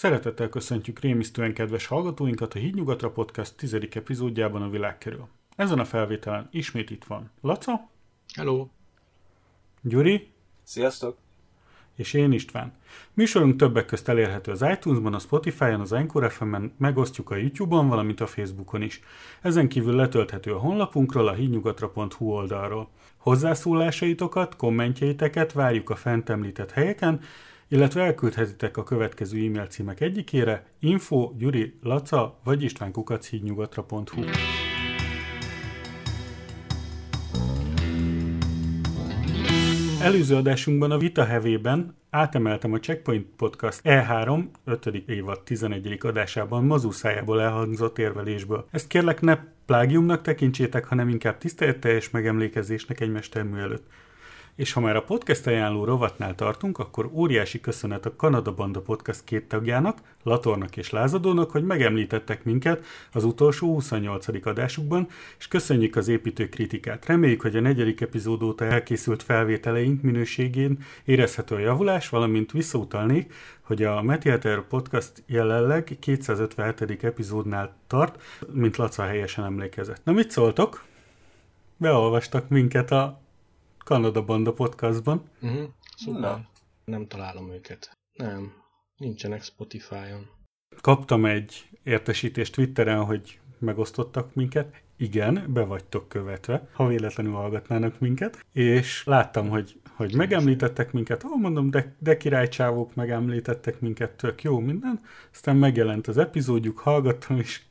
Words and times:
Szeretettel 0.00 0.48
köszöntjük 0.48 0.98
rémisztően 0.98 1.54
kedves 1.54 1.86
hallgatóinkat 1.86 2.54
a 2.54 2.58
Hídnyugatra 2.58 3.10
Podcast 3.10 3.56
10. 3.56 3.74
epizódjában 3.90 4.62
a 4.62 4.68
világ 4.68 4.98
kerül. 4.98 5.28
Ezen 5.56 5.78
a 5.78 5.84
felvételen 5.84 6.48
ismét 6.50 6.90
itt 6.90 7.04
van 7.04 7.30
Laca. 7.40 7.88
Hello. 8.34 8.68
Gyuri. 9.82 10.28
Sziasztok. 10.62 11.16
És 11.94 12.12
én 12.12 12.32
István. 12.32 12.72
Műsorunk 13.14 13.56
többek 13.56 13.86
közt 13.86 14.08
elérhető 14.08 14.52
az 14.52 14.62
iTunes-ban, 14.62 15.14
a 15.14 15.18
Spotify-on, 15.18 15.80
az 15.80 15.92
Anchor 15.92 16.30
FM-en, 16.30 16.72
megosztjuk 16.76 17.30
a 17.30 17.36
YouTube-on, 17.36 17.88
valamint 17.88 18.20
a 18.20 18.26
Facebookon 18.26 18.82
is. 18.82 19.00
Ezen 19.40 19.68
kívül 19.68 19.94
letölthető 19.94 20.54
a 20.54 20.58
honlapunkról, 20.58 21.28
a 21.28 21.32
hídnyugatra.hu 21.32 22.26
oldalról. 22.26 22.88
Hozzászólásaitokat, 23.16 24.56
kommentjeiteket 24.56 25.52
várjuk 25.52 25.90
a 25.90 25.96
fent 25.96 26.28
említett 26.28 26.70
helyeken, 26.70 27.20
illetve 27.72 28.02
elküldhetitek 28.02 28.76
a 28.76 28.82
következő 28.82 29.36
e-mail 29.36 29.66
címek 29.66 30.00
egyikére 30.00 30.64
info, 30.78 31.32
gyuri, 31.38 31.78
laca 31.82 32.40
vagy 32.44 32.62
istvánkukachídnyugatra.hu. 32.62 34.22
Előző 40.02 40.36
adásunkban 40.36 40.90
a 40.90 40.98
Vita 40.98 41.24
hevében 41.24 41.94
átemeltem 42.10 42.72
a 42.72 42.78
Checkpoint 42.78 43.26
Podcast 43.36 43.80
E3 43.84 44.44
5. 44.64 44.86
évad 45.06 45.40
11. 45.40 45.98
adásában 46.00 46.64
mazuszájából 46.64 47.40
elhangzott 47.40 47.98
érvelésből. 47.98 48.68
Ezt 48.70 48.86
kérlek 48.86 49.20
ne 49.20 49.38
plágiumnak 49.66 50.22
tekintsétek, 50.22 50.84
hanem 50.84 51.08
inkább 51.08 51.38
tiszteletteljes 51.38 52.10
megemlékezésnek 52.10 53.00
egy 53.00 53.12
mestermű 53.12 53.58
előtt. 53.58 53.86
És 54.60 54.72
ha 54.72 54.80
már 54.80 54.96
a 54.96 55.02
podcast 55.02 55.46
ajánló 55.46 55.84
rovatnál 55.84 56.34
tartunk, 56.34 56.78
akkor 56.78 57.10
óriási 57.12 57.60
köszönet 57.60 58.06
a 58.06 58.16
Kanada 58.16 58.54
Banda 58.54 58.80
Podcast 58.80 59.24
két 59.24 59.48
tagjának, 59.48 59.98
Latornak 60.22 60.76
és 60.76 60.90
Lázadónak, 60.90 61.50
hogy 61.50 61.64
megemlítettek 61.64 62.44
minket 62.44 62.84
az 63.12 63.24
utolsó 63.24 63.72
28. 63.72 64.46
adásukban, 64.46 65.08
és 65.38 65.48
köszönjük 65.48 65.96
az 65.96 66.08
építő 66.08 66.48
kritikát. 66.48 67.06
Reméljük, 67.06 67.40
hogy 67.40 67.56
a 67.56 67.60
negyedik 67.60 68.00
epizód 68.00 68.42
óta 68.42 68.64
elkészült 68.64 69.22
felvételeink 69.22 70.02
minőségén 70.02 70.78
érezhető 71.04 71.54
a 71.54 71.58
javulás, 71.58 72.08
valamint 72.08 72.52
visszautalnék, 72.52 73.34
hogy 73.60 73.82
a 73.82 74.02
Metiater 74.02 74.66
Podcast 74.66 75.22
jelenleg 75.26 75.96
257. 76.00 77.04
epizódnál 77.04 77.76
tart, 77.86 78.22
mint 78.52 78.76
Laca 78.76 79.02
helyesen 79.02 79.44
emlékezett. 79.44 80.04
Na 80.04 80.12
mit 80.12 80.30
szóltok? 80.30 80.84
Beolvastak 81.76 82.48
minket 82.48 82.90
a 82.90 83.28
Kanada 83.84 84.24
Banda 84.24 84.52
podcastban. 84.52 85.22
Uh-huh. 85.40 86.20
Na. 86.20 86.44
nem 86.84 87.06
találom 87.06 87.50
őket. 87.50 87.98
Nem, 88.12 88.52
nincsenek 88.96 89.42
Spotify-on. 89.42 90.28
Kaptam 90.80 91.24
egy 91.24 91.68
értesítést 91.82 92.52
Twitteren, 92.52 93.04
hogy 93.04 93.40
megosztottak 93.58 94.34
minket. 94.34 94.82
Igen, 94.96 95.44
be 95.48 95.64
vagytok 95.64 96.08
követve, 96.08 96.68
ha 96.72 96.86
véletlenül 96.86 97.32
hallgatnának 97.32 97.98
minket. 97.98 98.44
És 98.52 99.04
láttam, 99.04 99.48
hogy, 99.48 99.80
hogy 99.94 100.14
megemlítettek 100.14 100.92
minket. 100.92 101.24
Ó, 101.24 101.36
mondom, 101.36 101.70
de, 101.70 101.94
de 101.98 102.16
királycsávók 102.16 102.94
megemlítettek 102.94 103.80
minket, 103.80 104.10
tök 104.10 104.42
jó 104.42 104.58
minden. 104.58 105.00
Aztán 105.32 105.56
megjelent 105.56 106.06
az 106.06 106.18
epizódjuk, 106.18 106.78
hallgattam, 106.78 107.38
és 107.38 107.62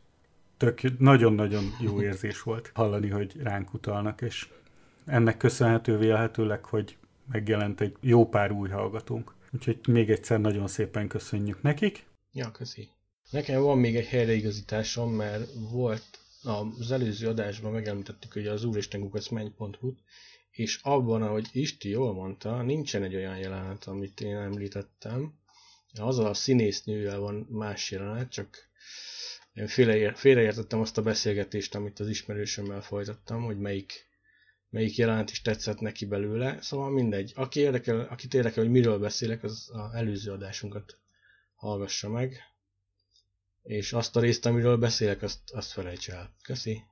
tök 0.58 1.00
nagyon-nagyon 1.00 1.64
jó 1.80 2.02
érzés 2.10 2.42
volt 2.42 2.72
hallani, 2.74 3.10
hogy 3.10 3.36
ránk 3.42 3.74
utalnak, 3.74 4.22
és 4.22 4.48
ennek 5.10 5.38
köszönhető 5.38 5.98
vélhetőleg, 5.98 6.66
hogy 6.66 6.98
megjelent 7.32 7.82
egy 7.82 7.96
jó 8.02 8.30
pár 8.30 8.52
új 8.52 8.70
hallgatónk. 8.70 9.36
Úgyhogy 9.52 9.80
még 9.88 10.10
egyszer 10.10 10.40
nagyon 10.40 10.68
szépen 10.68 11.08
köszönjük 11.08 11.62
nekik. 11.62 12.06
Ja, 12.32 12.52
köszi. 12.52 12.90
Nekem 13.30 13.62
van 13.62 13.78
még 13.78 13.96
egy 13.96 14.06
helyreigazításom, 14.06 15.12
mert 15.12 15.50
volt 15.72 16.20
az 16.80 16.92
előző 16.92 17.28
adásban 17.28 17.72
megemlítettük, 17.72 18.34
hogy 18.34 18.48
az 18.48 18.64
úristengukacmenny.hu 18.64 19.94
és 20.52 20.80
abban, 20.84 21.22
ahogy 21.22 21.48
Isti 21.52 21.90
jól 21.90 22.14
mondta, 22.14 22.62
nincsen 22.62 23.04
egy 23.04 23.16
olyan 23.16 23.38
jelenet, 23.38 23.84
amit 23.84 24.22
én 24.22 24.36
említettem. 24.36 25.34
Az 26.00 26.20
a 26.20 26.34
színésznővel 26.34 27.20
van 27.20 27.48
más 27.50 27.92
jelenet, 27.92 28.32
csak 28.32 28.70
én 29.54 29.68
félreértettem 30.16 30.80
azt 30.80 30.98
a 30.98 31.02
beszélgetést, 31.02 31.76
amit 31.76 32.00
az 32.00 32.10
ismerősömmel 32.10 32.82
folytattam, 32.82 33.44
hogy 33.44 33.58
melyik 33.58 34.09
melyik 34.70 34.96
jelent 34.96 35.30
is 35.32 35.42
tetszett 35.42 35.80
neki 35.80 36.06
belőle, 36.06 36.62
szóval 36.62 36.90
mindegy. 36.90 37.32
Aki 37.36 37.60
érdekel, 37.60 38.00
akit 38.00 38.34
érdekel, 38.34 38.64
hogy 38.64 38.72
miről 38.72 39.00
beszélek, 39.00 39.44
az 39.44 39.70
az 39.74 39.94
előző 39.94 40.32
adásunkat 40.32 41.00
hallgassa 41.56 42.10
meg, 42.10 42.38
és 43.64 43.94
azt 43.94 44.16
a 44.16 44.20
részt, 44.20 44.46
amiről 44.46 44.78
beszélek, 44.78 45.22
azt, 45.22 45.52
azt 45.52 45.72
felejts 45.72 46.10
el. 46.10 46.34
Köszi. 46.44 46.84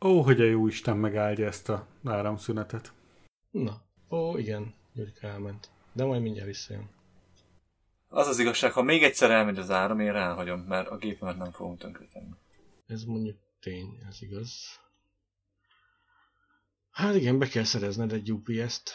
Ó, 0.00 0.22
hogy 0.22 0.40
a 0.40 0.44
jó 0.44 0.66
Isten 0.66 0.96
megáldja 0.96 1.46
ezt 1.46 1.68
a 1.68 1.86
áramszünetet. 2.04 2.92
Na, 3.50 3.82
ó, 4.10 4.36
igen, 4.38 4.74
Gyurika 4.92 5.26
elment. 5.26 5.70
De 5.92 6.04
majd 6.04 6.22
mindjárt 6.22 6.46
visszajön. 6.46 6.90
Az 8.08 8.26
az 8.26 8.38
igazság, 8.38 8.72
ha 8.72 8.82
még 8.82 9.02
egyszer 9.02 9.30
elmegy 9.30 9.58
az 9.58 9.70
áram, 9.70 10.00
én 10.00 10.12
ráhagyom, 10.12 10.60
mert 10.60 10.88
a 10.88 10.96
gépemet 10.96 11.36
nem 11.36 11.52
fogom 11.52 11.76
tönkretenni. 11.76 12.34
Ez 12.86 13.04
mondjuk 13.04 13.36
tény, 13.60 13.98
ez 14.08 14.22
igaz. 14.22 14.80
Hát 16.98 17.14
igen, 17.14 17.38
be 17.38 17.48
kell 17.48 17.64
szerezned 17.64 18.12
egy 18.12 18.32
UPS-t. 18.32 18.92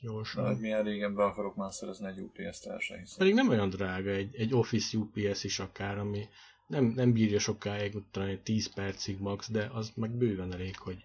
Gyorsan. 0.00 0.46
Hogy 0.46 0.58
milyen 0.58 0.82
régen 0.82 1.14
be 1.14 1.24
akarok 1.24 1.56
már 1.56 1.72
szerezni 1.72 2.06
egy 2.06 2.18
UPS-t 2.18 2.66
el 2.66 2.78
sem 2.78 3.04
Pedig 3.16 3.34
nem 3.34 3.48
olyan 3.48 3.70
drága 3.70 4.10
egy, 4.10 4.34
egy 4.34 4.54
Office 4.54 4.98
UPS 4.98 5.44
is 5.44 5.58
akár, 5.58 5.98
ami 5.98 6.28
nem, 6.66 6.84
nem 6.84 7.12
bírja 7.12 7.38
sokáig, 7.38 7.94
utána 7.94 8.42
10 8.42 8.74
percig 8.74 9.18
max, 9.18 9.50
de 9.50 9.70
az 9.72 9.92
meg 9.94 10.10
bőven 10.10 10.52
elég, 10.52 10.78
hogy 10.78 11.04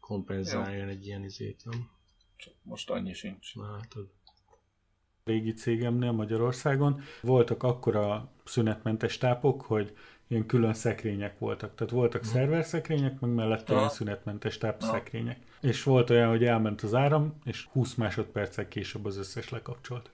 kompenzáljon 0.00 0.86
Jó. 0.86 0.92
egy 0.92 1.06
ilyen 1.06 1.24
izét, 1.24 1.62
nem? 1.64 1.90
Csak 2.36 2.54
most 2.62 2.90
annyi 2.90 3.14
sincs. 3.14 3.54
Na, 3.54 3.76
hát, 3.76 3.96
régi 5.24 5.52
cégemnél 5.52 6.12
Magyarországon 6.12 7.02
voltak 7.20 7.62
akkora 7.62 8.32
szünetmentes 8.44 9.18
tápok, 9.18 9.62
hogy 9.62 9.96
ilyen 10.32 10.46
külön 10.46 10.74
szekrények 10.74 11.38
voltak. 11.38 11.74
Tehát 11.74 11.92
voltak 11.92 12.20
uh-huh. 12.20 12.36
szerverszekrények, 12.36 13.20
meg 13.20 13.30
mellette 13.30 13.74
ilyen 13.74 13.88
szünetmentes 13.88 14.58
tápszekrények. 14.58 15.38
Uh-huh. 15.38 15.70
És 15.70 15.82
volt 15.82 16.10
olyan, 16.10 16.28
hogy 16.28 16.44
elment 16.44 16.82
az 16.82 16.94
áram, 16.94 17.38
és 17.44 17.66
20 17.72 17.94
másodperccel 17.94 18.68
később 18.68 19.04
az 19.04 19.16
összes 19.16 19.48
lekapcsolt. 19.48 20.10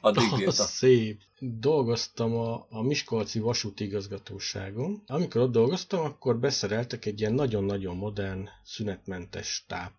Addig 0.00 0.48
szép. 0.50 1.20
Dolgoztam 1.38 2.36
a, 2.36 2.66
a 2.70 2.82
Miskolci 2.82 3.38
vasúti 3.38 3.84
igazgatóságon. 3.84 5.02
Amikor 5.06 5.40
ott 5.40 5.52
dolgoztam, 5.52 6.04
akkor 6.04 6.38
beszereltek 6.38 7.04
egy 7.04 7.20
ilyen 7.20 7.34
nagyon-nagyon 7.34 7.96
modern, 7.96 8.48
szünetmentes 8.62 9.64
táp 9.68 9.92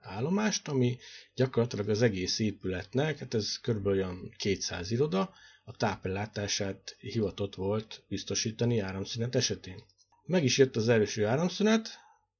állomást, 0.00 0.68
ami 0.68 0.98
gyakorlatilag 1.34 1.88
az 1.88 2.02
egész 2.02 2.38
épületnek, 2.38 3.18
hát 3.18 3.34
ez 3.34 3.60
kb. 3.60 3.86
olyan 3.86 4.34
200 4.36 4.90
iroda, 4.90 5.30
a 5.70 5.76
tápellátását 5.76 6.96
hivatott 6.98 7.54
volt 7.54 8.04
biztosítani 8.08 8.78
áramszünet 8.78 9.34
esetén. 9.34 9.82
Meg 10.24 10.44
is 10.44 10.58
jött 10.58 10.76
az 10.76 10.88
első 10.88 11.26
áramszünet, 11.26 11.88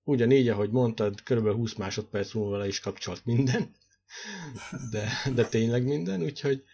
ugyanígy, 0.02 0.48
ahogy 0.48 0.70
mondtad, 0.70 1.22
kb. 1.22 1.52
20 1.52 1.74
másodperc 1.74 2.32
múlva 2.34 2.56
le 2.56 2.66
is 2.66 2.80
kapcsolt 2.80 3.24
minden, 3.24 3.74
de, 4.90 5.08
de 5.34 5.44
tényleg 5.44 5.84
minden, 5.84 6.22
úgyhogy 6.22 6.64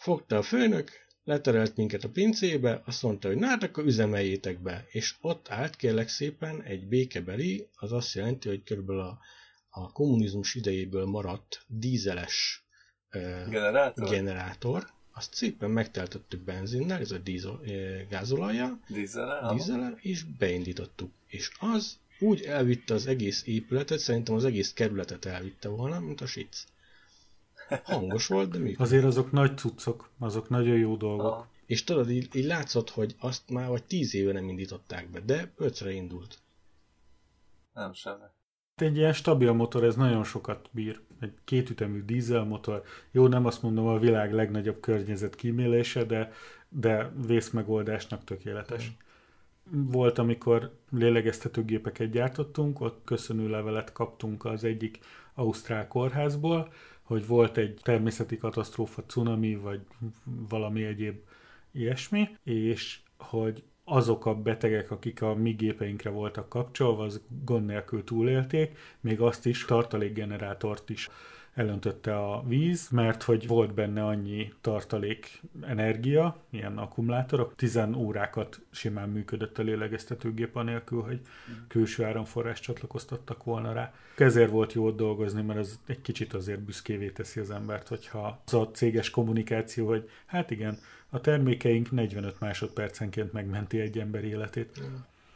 fogta 0.00 0.36
a 0.36 0.42
főnök, 0.42 0.90
leterelt 1.24 1.76
minket 1.76 2.04
a 2.04 2.10
pincébe, 2.10 2.82
azt 2.84 3.02
mondta, 3.02 3.28
hogy 3.28 3.36
na 3.36 3.46
hát 3.46 3.62
akkor 3.62 3.84
üzemeljétek 3.84 4.62
be, 4.62 4.86
és 4.88 5.14
ott 5.20 5.48
állt 5.48 5.76
kérlek 5.76 6.08
szépen 6.08 6.62
egy 6.62 6.88
békebeli, 6.88 7.68
az 7.74 7.92
azt 7.92 8.14
jelenti, 8.14 8.48
hogy 8.48 8.62
körülbelül 8.62 9.02
a, 9.02 9.18
a 9.68 9.92
kommunizmus 9.92 10.54
idejéből 10.54 11.04
maradt 11.04 11.64
dízeles 11.66 12.64
generátor. 13.48 14.08
generátor, 14.08 14.93
azt 15.14 15.34
szépen 15.34 15.70
megteltettük 15.70 16.40
benzinnel, 16.40 17.00
ez 17.00 17.10
a 17.10 17.18
dízel, 17.18 17.60
eh, 17.64 18.06
gázolajja, 18.08 18.78
dízel, 18.88 19.98
és 20.00 20.24
beindítottuk. 20.24 21.10
És 21.26 21.50
az 21.60 21.98
úgy 22.18 22.40
elvitte 22.42 22.94
az 22.94 23.06
egész 23.06 23.46
épületet, 23.46 23.98
szerintem 23.98 24.34
az 24.34 24.44
egész 24.44 24.72
kerületet 24.72 25.24
elvitte 25.24 25.68
volna, 25.68 26.00
mint 26.00 26.20
a 26.20 26.26
sic. 26.26 26.64
Hangos 27.84 28.26
volt, 28.26 28.50
de 28.50 28.58
működött. 28.58 28.80
Azért 28.80 29.04
azok 29.04 29.32
nagy 29.32 29.58
cuccok, 29.58 30.10
azok 30.18 30.48
nagyon 30.48 30.76
jó 30.76 30.96
dolgok. 30.96 31.34
Ah. 31.34 31.46
És 31.66 31.84
tudod, 31.84 32.10
így, 32.10 32.36
így 32.36 32.44
látszott, 32.44 32.90
hogy 32.90 33.14
azt 33.18 33.50
már 33.50 33.68
vagy 33.68 33.84
tíz 33.84 34.14
éve 34.14 34.32
nem 34.32 34.48
indították 34.48 35.10
be, 35.10 35.20
de 35.20 35.52
ötre 35.56 35.92
indult. 35.92 36.38
Nem 37.72 37.92
semmi. 37.92 38.24
Egy 38.76 38.96
ilyen 38.96 39.12
stabil 39.12 39.52
motor, 39.52 39.84
ez 39.84 39.96
nagyon 39.96 40.24
sokat 40.24 40.68
bír. 40.70 41.00
Egy 41.20 41.32
kétütemű 41.44 42.04
dízelmotor. 42.04 42.82
Jó, 43.10 43.26
nem 43.26 43.46
azt 43.46 43.62
mondom 43.62 43.86
a 43.86 43.98
világ 43.98 44.32
legnagyobb 44.32 44.80
környezet 44.80 45.34
kímélése, 45.34 46.04
de, 46.04 46.32
de 46.68 47.12
vészmegoldásnak 47.26 48.24
tökéletes. 48.24 48.92
Mm. 49.76 49.90
Volt, 49.90 50.18
amikor 50.18 50.78
lélegeztetőgépeket 50.90 52.10
gyártottunk, 52.10 52.80
ott 52.80 53.00
köszönő 53.04 53.48
levelet 53.48 53.92
kaptunk 53.92 54.44
az 54.44 54.64
egyik 54.64 54.98
ausztrál 55.34 55.88
kórházból, 55.88 56.72
hogy 57.02 57.26
volt 57.26 57.56
egy 57.56 57.80
természeti 57.82 58.38
katasztrófa, 58.38 59.02
cunami, 59.06 59.56
vagy 59.56 59.80
valami 60.48 60.84
egyéb 60.84 61.16
ilyesmi, 61.72 62.28
és 62.42 63.00
hogy 63.18 63.62
azok 63.84 64.26
a 64.26 64.34
betegek, 64.34 64.90
akik 64.90 65.22
a 65.22 65.34
mi 65.34 65.50
gépeinkre 65.50 66.10
voltak 66.10 66.48
kapcsolva, 66.48 67.04
az 67.04 67.20
gond 67.44 67.66
nélkül 67.66 68.04
túlélték, 68.04 68.78
még 69.00 69.20
azt 69.20 69.46
is, 69.46 69.64
tartalékgenerátort 69.64 70.90
is 70.90 71.10
elöntötte 71.54 72.16
a 72.16 72.42
víz, 72.46 72.88
mert 72.88 73.22
hogy 73.22 73.46
volt 73.46 73.74
benne 73.74 74.04
annyi 74.04 74.52
tartalék 74.60 75.42
energia, 75.62 76.36
ilyen 76.50 76.78
akkumulátorok, 76.78 77.54
10 77.54 77.78
órákat 77.96 78.60
simán 78.70 79.08
működött 79.08 79.58
a 79.58 79.62
lélegeztetőgép 79.62 80.56
anélkül, 80.56 81.02
hogy 81.02 81.20
külső 81.68 82.04
áramforrás 82.04 82.60
csatlakoztattak 82.60 83.44
volna 83.44 83.72
rá. 83.72 83.92
Ezért 84.16 84.50
volt 84.50 84.72
jó 84.72 84.86
ott 84.86 84.96
dolgozni, 84.96 85.42
mert 85.42 85.58
ez 85.58 85.78
egy 85.86 86.00
kicsit 86.00 86.32
azért 86.32 86.60
büszkévé 86.60 87.10
teszi 87.10 87.40
az 87.40 87.50
embert, 87.50 87.88
hogyha 87.88 88.40
az 88.46 88.54
a 88.54 88.70
céges 88.70 89.10
kommunikáció, 89.10 89.86
hogy 89.86 90.10
hát 90.26 90.50
igen, 90.50 90.78
a 91.10 91.20
termékeink 91.20 91.90
45 91.90 92.40
másodpercenként 92.40 93.32
megmenti 93.32 93.80
egy 93.80 93.98
ember 93.98 94.24
életét. 94.24 94.80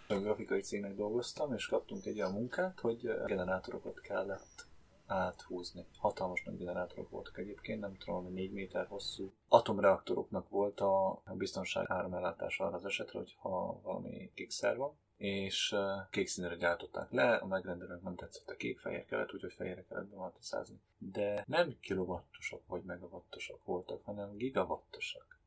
A 0.09 0.15
grafikai 0.15 0.61
cégnek 0.61 0.95
dolgoztam, 0.95 1.55
és 1.55 1.67
kaptunk 1.67 2.07
egy 2.07 2.21
olyan 2.21 2.33
munkát, 2.33 2.81
hogy 2.81 3.11
generátorokat 3.27 4.01
kellett 4.01 4.68
áthúzni. 5.09 5.87
Hatalmas 5.99 6.43
nagy 6.45 6.59
generátorok 6.59 7.11
voltak 7.11 7.39
egyébként, 7.39 7.81
nem 7.81 7.97
tudom, 7.97 8.25
hogy 8.25 8.33
4 8.33 8.53
méter 8.53 8.87
hosszú. 8.87 9.33
Atomreaktoroknak 9.49 10.49
volt 10.49 10.81
a 10.81 11.23
biztonság 11.35 11.91
áramellátása 11.91 12.65
arra 12.65 12.77
az 12.77 12.85
esetre, 12.85 13.19
hogy 13.19 13.37
ha 13.39 13.81
valami 13.83 14.31
kékszer 14.35 14.77
van, 14.77 14.97
és 15.17 15.77
kék 16.11 16.27
színre 16.27 16.57
gyártották 16.57 17.11
le, 17.11 17.35
a 17.35 17.47
megrendelőnek 17.47 18.03
nem 18.03 18.15
tetszett 18.15 18.49
a 18.49 18.57
kék-fehér 18.57 19.05
kelet, 19.05 19.35
úgyhogy 19.35 19.53
fehérre 19.53 19.85
kellett 19.85 20.09
bematiszázni. 20.09 20.81
De 20.99 21.45
nem 21.47 21.77
kilovattosak 21.81 22.67
vagy 22.67 22.83
megawattosak 22.83 23.65
voltak, 23.65 24.05
hanem 24.05 24.37
gigawattosak 24.37 25.39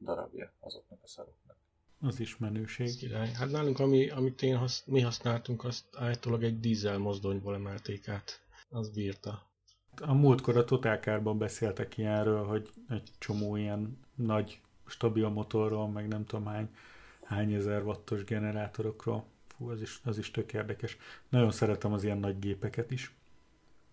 darabja 0.00 0.52
azoknak 0.60 0.98
a 1.02 1.06
szaroknak. 1.06 1.56
Az 2.00 2.20
is 2.20 2.36
menőség. 2.36 2.96
Király. 2.96 3.30
Hát 3.32 3.50
nálunk, 3.50 3.78
ami, 3.78 4.10
amit 4.10 4.42
én 4.42 4.56
hasz, 4.56 4.84
mi 4.86 5.00
használtunk, 5.00 5.64
azt 5.64 5.84
állítólag 5.96 6.44
egy 6.44 6.60
dízel 6.60 6.98
mozdonyból 6.98 7.54
emelték 7.54 8.08
át. 8.08 8.43
Az 8.74 8.88
bírta. 8.88 9.42
A 10.00 10.14
múltkor 10.14 10.56
a 10.56 10.64
Totálkárban 10.64 11.38
beszéltek 11.38 11.98
ilyenről, 11.98 12.44
hogy 12.44 12.70
egy 12.88 13.10
csomó 13.18 13.56
ilyen 13.56 13.98
nagy 14.14 14.60
stabil 14.86 15.28
motorról, 15.28 15.88
meg 15.88 16.08
nem 16.08 16.24
tudom 16.24 16.46
hány, 16.46 16.74
hány 17.24 17.52
ezer 17.52 17.82
wattos 17.82 18.24
generátorokról. 18.24 19.24
Fú, 19.46 19.70
az 19.70 19.80
is, 19.80 20.00
az 20.04 20.18
is 20.18 20.30
tök 20.30 20.52
érdekes. 20.52 20.96
Nagyon 21.28 21.50
szeretem 21.50 21.92
az 21.92 22.04
ilyen 22.04 22.18
nagy 22.18 22.38
gépeket 22.38 22.90
is. 22.90 23.14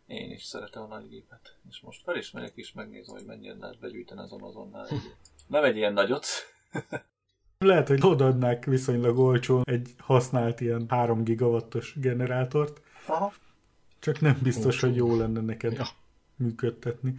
Én 0.07 0.31
is 0.31 0.44
szeretem 0.44 0.81
a 0.81 0.88
nagy 0.88 1.10
gépet. 1.10 1.57
És 1.69 1.80
most 1.80 2.04
fel 2.04 2.16
is 2.16 2.31
megyek 2.31 2.72
megnézem, 2.74 3.16
hogy 3.16 3.25
mennyire 3.25 3.56
lehet 3.60 3.80
begyűjteni 3.80 4.22
az 4.22 4.31
Amazonnál. 4.31 4.88
Nem 5.48 5.63
egy 5.63 5.75
ilyen 5.75 5.94
nagyot. 5.94 6.25
Lehet, 7.57 7.88
hogy 7.88 8.00
odaadnák 8.01 8.66
viszonylag 8.66 9.18
olcsón 9.18 9.63
egy 9.66 9.94
használt 9.98 10.62
ilyen 10.62 10.86
3 10.89 11.24
gigawattos 11.24 11.94
generátort. 12.00 12.81
Aha. 13.07 13.33
Csak 14.01 14.19
nem 14.19 14.38
biztos, 14.42 14.80
hogy 14.80 14.95
jó 14.95 15.15
lenne 15.15 15.42
neked 15.42 15.74
ja. 15.74 15.88
működtetni. 16.36 17.15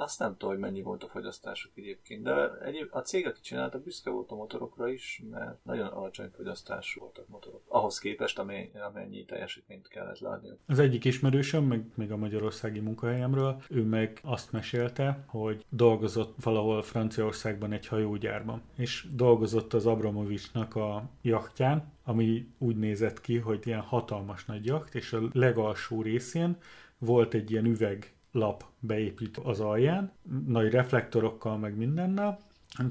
Azt 0.00 0.18
nem 0.18 0.36
tudom, 0.36 0.48
hogy 0.48 0.58
mennyi 0.58 0.82
volt 0.82 1.02
a 1.02 1.08
fogyasztásuk 1.08 1.72
egyébként, 1.74 2.22
de 2.22 2.58
egyéb, 2.64 2.88
a 2.90 3.00
cég, 3.00 3.26
aki 3.26 3.40
csinálta, 3.40 3.78
büszke 3.78 4.10
volt 4.10 4.30
a 4.30 4.34
motorokra 4.34 4.88
is, 4.88 5.22
mert 5.30 5.64
nagyon 5.64 5.86
alacsony 5.86 6.30
fogyasztású 6.36 7.00
voltak 7.00 7.28
motorok. 7.28 7.62
Ahhoz 7.68 7.98
képest, 7.98 8.38
amennyi 8.38 9.24
teljesítményt 9.24 9.88
kellett 9.88 10.18
látni. 10.18 10.48
Az 10.66 10.78
egyik 10.78 11.04
ismerősöm, 11.04 11.64
meg 11.64 11.84
még 11.94 12.12
a 12.12 12.16
magyarországi 12.16 12.80
munkahelyemről, 12.80 13.62
ő 13.68 13.82
meg 13.82 14.20
azt 14.22 14.52
mesélte, 14.52 15.24
hogy 15.26 15.64
dolgozott 15.68 16.34
valahol 16.42 16.82
Franciaországban 16.82 17.72
egy 17.72 17.86
hajógyárban, 17.86 18.62
és 18.76 19.06
dolgozott 19.12 19.72
az 19.72 19.86
Abramovicsnak 19.86 20.76
a 20.76 21.10
jachtján, 21.22 21.92
ami 22.04 22.48
úgy 22.58 22.76
nézett 22.76 23.20
ki, 23.20 23.38
hogy 23.38 23.66
ilyen 23.66 23.80
hatalmas 23.80 24.44
nagy 24.44 24.66
jacht, 24.66 24.94
és 24.94 25.12
a 25.12 25.20
legalsó 25.32 26.02
részén 26.02 26.56
volt 26.98 27.34
egy 27.34 27.50
ilyen 27.50 27.64
üveg 27.64 28.12
lap 28.32 28.64
beépít 28.80 29.36
az 29.36 29.60
alján, 29.60 30.12
nagy 30.46 30.70
reflektorokkal, 30.70 31.56
meg 31.56 31.76
mindennel, 31.76 32.38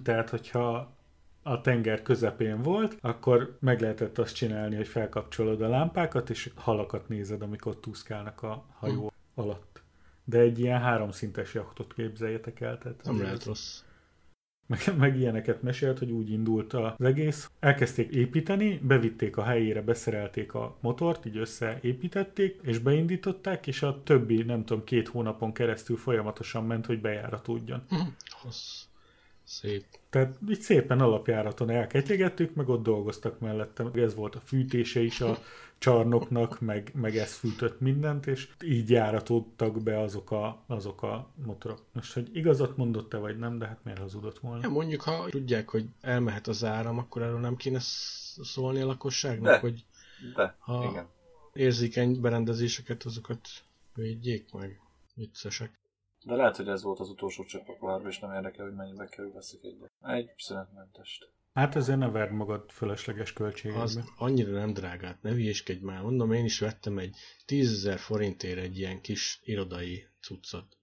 tehát 0.04 0.30
hogyha 0.30 0.95
a 1.44 1.62
tenger 1.62 2.01
közepén 2.01 2.62
volt, 2.62 2.98
akkor 3.01 3.57
meg 3.60 3.81
lehetett 3.81 4.18
azt 4.18 4.36
csinálni, 4.36 4.75
hogy 4.75 4.88
felkapcsolod 4.88 5.62
a 5.62 5.68
lámpákat, 5.68 6.30
és 6.30 6.51
halakat 6.56 7.07
nézed, 7.07 7.42
amikor 7.42 7.72
ott 7.72 7.88
úszkálnak 7.88 8.44
a 8.44 8.66
hajó 8.74 9.13
hm. 9.34 9.42
alatt. 9.42 9.81
De 10.24 10.39
egy 10.39 10.60
ilyen 10.60 10.81
háromszintes 10.81 11.54
jachtot 11.54 11.94
képzeljetek 11.94 12.60
el. 12.60 12.78
Tehát 12.78 13.04
Nem 13.04 13.22
lehet 13.22 13.44
rossz 13.44 13.81
meg, 14.68 14.98
meg 14.98 15.18
ilyeneket 15.18 15.62
mesélt, 15.62 16.00
hogy 16.00 16.12
úgy 16.12 16.30
indult 16.30 16.74
az 16.74 17.06
egész. 17.06 17.50
Elkezdték 17.60 18.12
építeni, 18.12 18.80
bevitték 18.84 19.38
a 19.38 19.44
helyére, 19.44 19.81
beszerelték 19.81 20.54
a 20.54 20.78
motort, 20.81 21.25
így 21.25 21.38
összeépítették, 21.38 22.60
és 22.62 22.80
beindították, 22.80 23.68
és 23.68 23.81
a 23.81 24.02
többi, 24.04 24.44
nem 24.44 24.66
tudom, 24.66 24.84
két 24.84 25.08
hónapon 25.08 25.54
keresztül 25.54 25.98
folyamatosan 25.98 26.66
ment, 26.66 26.86
hogy 26.86 27.02
bejáratudjon. 27.02 27.84
Hm, 27.90 27.96
hossz. 28.30 28.87
Szép. 29.48 29.86
Tehát 30.10 30.38
így 30.50 30.60
szépen 30.60 31.00
alapjáraton 31.00 31.70
elketyegettük, 31.70 32.56
meg 32.56 32.70
ott 32.70 32.84
dolgoztak 32.84 33.40
mellettem. 33.40 33.92
Ez 33.94 34.16
volt 34.16 34.36
a 34.36 34.40
fűtése 34.40 35.02
is 35.02 35.22
a 35.22 35.38
csarnoknak, 35.78 36.60
meg, 36.60 36.92
meg 36.94 37.18
ez 37.18 37.34
fűtött 37.34 37.80
mindent, 37.80 38.26
és 38.26 38.50
így 38.64 38.90
járatottak 38.90 39.84
be 39.84 40.00
azok 40.00 40.32
a, 40.32 40.64
azok 40.68 41.02
a 41.02 41.34
motorok. 41.46 41.86
Most, 41.92 42.14
hogy 42.14 42.36
igazat 42.36 42.78
mondott-e, 42.78 43.18
vagy 43.18 43.38
nem, 43.38 43.58
de 43.58 43.68
hát 43.68 43.84
miért 43.84 44.00
hazudott 44.00 44.40
volna? 44.40 44.60
Ja, 44.64 44.70
mondjuk, 44.70 45.02
ha 45.02 45.30
tudják, 45.30 45.70
hogy 45.70 45.86
elmehet 46.02 46.48
az 46.48 46.64
áram, 46.64 46.98
akkor 46.98 47.22
erről 47.22 47.40
nem 47.40 47.56
kéne 47.56 47.80
szólni 47.80 48.82
a 48.82 48.86
lakosságnak, 48.86 49.52
de, 49.52 49.60
hogy 49.60 49.86
de, 50.36 50.56
ha 50.60 50.88
igen. 50.92 51.08
érzékeny 51.54 52.22
berendezéseket, 52.22 53.04
azokat 53.04 53.48
védjék 53.94 54.54
meg. 54.54 54.80
Viccesek. 55.16 55.80
De 56.27 56.35
lehet, 56.35 56.56
hogy 56.56 56.68
ez 56.68 56.83
volt 56.83 57.00
az 57.00 57.09
utolsó 57.09 57.45
csepp 57.45 57.68
a 57.68 58.01
és 58.07 58.19
nem 58.19 58.33
érdekel, 58.33 58.65
hogy 58.65 58.75
mennyibe 58.75 59.06
kerül 59.06 59.31
veszik 59.31 59.63
egyet. 59.63 59.91
Egy 60.01 60.29
szünetmentest. 60.38 61.31
Hát 61.53 61.75
ezért 61.75 61.97
ne 61.97 62.09
verd 62.09 62.31
magad 62.31 62.71
fölösleges 62.71 63.33
költségekbe. 63.33 63.81
Az 63.81 64.00
annyira 64.18 64.51
nem 64.51 64.74
drágát, 64.74 65.21
ne 65.21 65.31
hülyéskedj 65.31 65.83
már. 65.83 66.01
Mondom, 66.01 66.31
én 66.31 66.45
is 66.45 66.59
vettem 66.59 66.97
egy 66.97 67.15
10.000 67.47 67.95
forintért 67.97 68.57
egy 68.57 68.77
ilyen 68.77 69.01
kis 69.01 69.39
irodai 69.44 70.07
cuccot. 70.21 70.77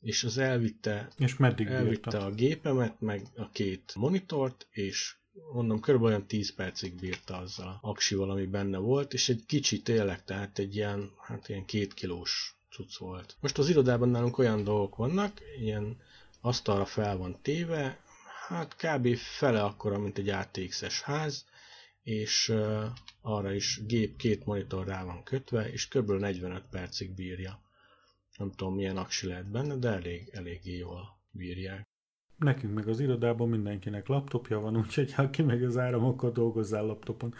És 0.00 0.24
az 0.24 0.38
elvitte, 0.38 1.08
és 1.16 1.36
meddig 1.36 1.66
elvitte 1.66 2.18
a 2.18 2.30
gépemet, 2.30 3.00
meg 3.00 3.26
a 3.36 3.50
két 3.50 3.94
monitort, 3.94 4.66
és 4.70 5.16
mondom, 5.52 5.80
körülbelül 5.80 6.14
olyan 6.14 6.26
10 6.26 6.54
percig 6.54 6.94
bírta 6.94 7.36
azzal 7.36 7.66
a 7.66 7.88
aksival, 7.88 8.30
ami 8.30 8.46
benne 8.46 8.78
volt, 8.78 9.12
és 9.12 9.28
egy 9.28 9.44
kicsi 9.46 9.82
tényleg, 9.82 10.24
tehát 10.24 10.58
egy 10.58 10.76
ilyen, 10.76 11.10
hát 11.18 11.48
ilyen 11.48 11.64
két 11.64 11.94
kilós 11.94 12.57
cucc 12.78 12.96
volt. 12.96 13.36
Most 13.40 13.58
az 13.58 13.68
irodában 13.68 14.08
nálunk 14.08 14.38
olyan 14.38 14.64
dolgok 14.64 14.96
vannak, 14.96 15.40
ilyen 15.60 15.96
asztalra 16.40 16.84
fel 16.84 17.16
van 17.16 17.38
téve, 17.42 18.00
hát 18.48 18.76
kb. 18.76 19.16
fele 19.16 19.62
akkora, 19.64 19.98
mint 19.98 20.18
egy 20.18 20.28
ATX-es 20.28 21.02
ház, 21.02 21.46
és 22.02 22.48
uh, 22.48 22.84
arra 23.20 23.52
is 23.52 23.80
gép 23.86 24.16
két 24.16 24.44
monitor 24.44 24.86
rá 24.86 25.04
van 25.04 25.22
kötve, 25.22 25.72
és 25.72 25.88
kb. 25.88 26.10
45 26.10 26.62
percig 26.70 27.14
bírja. 27.14 27.62
Nem 28.36 28.50
tudom 28.50 28.74
milyen 28.74 28.96
aksi 28.96 29.26
lehet 29.26 29.50
benne, 29.50 29.76
de 29.76 29.88
elég, 29.88 30.28
eléggé 30.32 30.76
jól 30.76 31.18
bírják. 31.30 31.86
Nekünk 32.36 32.74
meg 32.74 32.88
az 32.88 33.00
irodában 33.00 33.48
mindenkinek 33.48 34.06
laptopja 34.06 34.60
van, 34.60 34.76
úgyhogy 34.76 35.12
ha 35.12 35.30
ki 35.30 35.42
meg 35.42 35.62
az 35.62 35.76
áram, 35.76 36.04
akkor 36.04 36.32
dolgozzál 36.32 36.86
laptopon. 36.86 37.34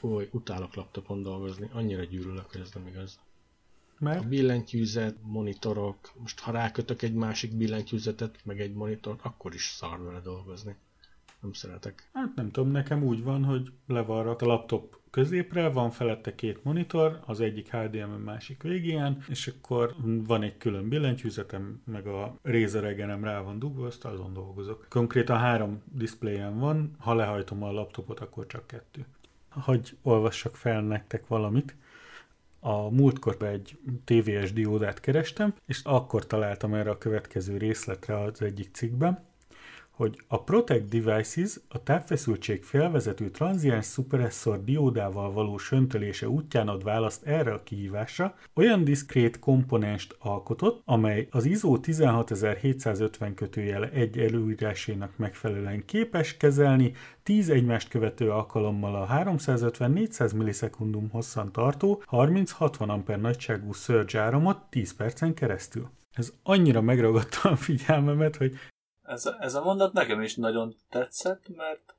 Oly, 0.00 0.28
utálok 0.32 0.74
laptopon 0.74 1.22
dolgozni, 1.22 1.70
annyira 1.72 2.04
gyűlölök, 2.04 2.50
hogy 2.52 2.60
ez 2.60 2.70
nem 2.74 2.86
igaz. 2.86 3.20
Mert? 3.98 4.24
A 4.24 4.28
billentyűzet, 4.28 5.16
monitorok, 5.22 6.12
most 6.18 6.40
ha 6.40 6.52
rákötök 6.52 7.02
egy 7.02 7.14
másik 7.14 7.56
billentyűzetet, 7.56 8.38
meg 8.44 8.60
egy 8.60 8.72
monitort, 8.72 9.20
akkor 9.22 9.54
is 9.54 9.66
szar 9.66 10.02
vele 10.02 10.20
dolgozni. 10.20 10.76
Nem 11.40 11.52
szeretek. 11.52 12.10
Hát 12.12 12.34
nem 12.34 12.50
tudom, 12.50 12.70
nekem 12.70 13.02
úgy 13.02 13.22
van, 13.22 13.44
hogy 13.44 13.72
le 13.86 14.00
van 14.00 14.26
a 14.26 14.44
laptop 14.44 14.98
középre, 15.10 15.68
van 15.68 15.90
felette 15.90 16.34
két 16.34 16.64
monitor, 16.64 17.20
az 17.26 17.40
egyik 17.40 17.70
HDMI, 17.70 18.22
másik 18.24 18.62
végén, 18.62 19.24
és 19.28 19.46
akkor 19.46 19.94
van 20.26 20.42
egy 20.42 20.56
külön 20.56 20.88
billentyűzetem, 20.88 21.82
meg 21.84 22.06
a 22.06 22.38
Razer 22.42 22.84
egenem 22.84 23.24
rá 23.24 23.40
van 23.40 23.58
dugva, 23.58 23.86
azt 23.86 24.04
azon 24.04 24.32
dolgozok. 24.32 24.86
Konkrétan 24.88 25.38
három 25.38 25.82
diszpléjem 25.92 26.58
van, 26.58 26.94
ha 26.98 27.14
lehajtom 27.14 27.62
a 27.62 27.72
laptopot, 27.72 28.20
akkor 28.20 28.46
csak 28.46 28.66
kettő. 28.66 29.06
Hogy 29.50 29.96
olvassak 30.02 30.56
fel 30.56 30.82
nektek 30.82 31.26
valamit 31.26 31.76
a 32.68 32.90
múltkor 32.90 33.36
egy 33.42 33.78
TVS 34.04 34.52
diódát 34.52 35.00
kerestem, 35.00 35.54
és 35.66 35.80
akkor 35.84 36.26
találtam 36.26 36.74
erre 36.74 36.90
a 36.90 36.98
következő 36.98 37.56
részletre 37.56 38.20
az 38.20 38.42
egyik 38.42 38.68
cikkben, 38.72 39.27
hogy 39.98 40.22
a 40.26 40.42
Protect 40.42 40.88
Devices 40.88 41.60
a 41.68 41.82
távfeszültség 41.82 42.62
felvezető 42.62 43.30
tranziens 43.30 43.84
szuperesszor 43.84 44.64
diódával 44.64 45.32
való 45.32 45.58
söntölése 45.58 46.28
útján 46.28 46.68
ad 46.68 46.84
választ 46.84 47.26
erre 47.26 47.52
a 47.52 47.62
kihívásra, 47.62 48.34
olyan 48.54 48.84
diszkrét 48.84 49.38
komponenst 49.38 50.16
alkotott, 50.18 50.82
amely 50.84 51.28
az 51.30 51.44
ISO 51.44 51.78
16750 51.80 53.34
kötőjel 53.34 53.84
egy 53.84 54.18
előírásének 54.18 55.16
megfelelően 55.16 55.84
képes 55.84 56.36
kezelni 56.36 56.92
10 57.22 57.48
egymást 57.48 57.88
követő 57.88 58.30
alkalommal 58.30 58.94
a 58.94 59.06
350-400 59.06 60.36
millisekundum 60.36 61.08
hosszan 61.10 61.52
tartó 61.52 62.02
30-60 62.10 62.88
amper 62.88 63.20
nagyságú 63.20 63.72
surge 63.72 64.20
áramot 64.20 64.58
10 64.70 64.94
percen 64.94 65.34
keresztül. 65.34 65.90
Ez 66.12 66.32
annyira 66.42 66.80
megragadta 66.80 67.50
a 67.50 67.56
figyelmemet, 67.56 68.36
hogy 68.36 68.58
ez 69.08 69.26
a, 69.26 69.36
ez 69.40 69.54
a 69.54 69.62
mondat 69.62 69.92
nekem 69.92 70.22
is 70.22 70.34
nagyon 70.34 70.74
tetszett, 70.88 71.56
mert 71.56 71.94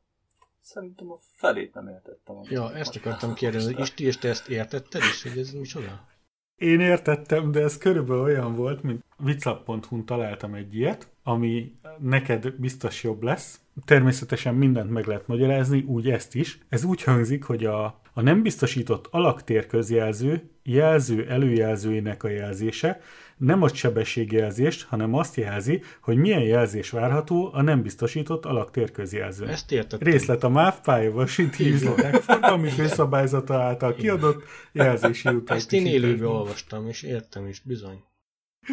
szerintem 0.61 1.11
a 1.11 1.17
felét 1.33 1.73
nem 1.73 1.87
értettem. 1.87 2.35
Ja, 2.43 2.73
ezt 2.73 2.95
akartam 2.95 3.33
kérdezni. 3.41 3.75
És 3.95 4.17
te 4.17 4.29
ezt 4.29 4.49
értetted 4.49 5.01
is, 5.01 5.23
hogy 5.23 5.37
ez 5.37 5.51
micsoda? 5.51 6.07
Én 6.55 6.79
értettem, 6.79 7.51
de 7.51 7.61
ez 7.61 7.77
körülbelül 7.77 8.23
olyan 8.23 8.55
volt, 8.55 8.83
mint 8.83 9.03
vicap.hu-n 9.17 10.05
találtam 10.05 10.53
egy 10.53 10.75
ilyet, 10.75 11.07
ami 11.23 11.79
neked 11.99 12.51
biztos 12.51 13.03
jobb 13.03 13.23
lesz. 13.23 13.59
Természetesen 13.85 14.55
mindent 14.55 14.89
meg 14.89 15.05
lehet 15.05 15.27
magyarázni, 15.27 15.81
úgy 15.81 16.09
ezt 16.09 16.35
is. 16.35 16.59
Ez 16.69 16.83
úgy 16.83 17.03
hangzik, 17.03 17.43
hogy 17.43 17.65
a, 17.65 17.99
a 18.19 18.21
nem 18.21 18.41
biztosított 18.41 19.07
alaktérközjelző 19.11 20.49
jelző 20.63 21.27
előjelzőinek 21.29 22.23
a 22.23 22.29
jelzése 22.29 23.01
nem 23.37 23.61
ad 23.61 23.73
sebességjelzést, 23.73 24.83
hanem 24.83 25.13
azt 25.13 25.35
jelzi, 25.35 25.81
hogy 26.01 26.17
milyen 26.17 26.41
jelzés 26.41 26.89
várható 26.89 27.49
a 27.53 27.61
nem 27.61 27.81
biztosított 27.81 28.45
alaktérközjelző. 28.45 29.47
Ezt 29.47 29.71
értettem. 29.71 30.07
Részlet 30.07 30.43
a 30.43 30.49
MÁV 30.49 30.81
pályavasíti 30.81 31.71
üzletek 31.71 32.15
forgalmi 32.15 32.69
főszabályzata 32.69 33.61
által 33.61 33.95
kiadott 33.95 34.43
jelzési 34.71 35.29
utat. 35.29 35.57
Ezt 35.57 35.73
én 35.73 35.85
élőben 35.85 36.27
olvastam, 36.27 36.87
és 36.87 37.03
értem 37.03 37.47
is, 37.47 37.59
bizony. 37.59 38.03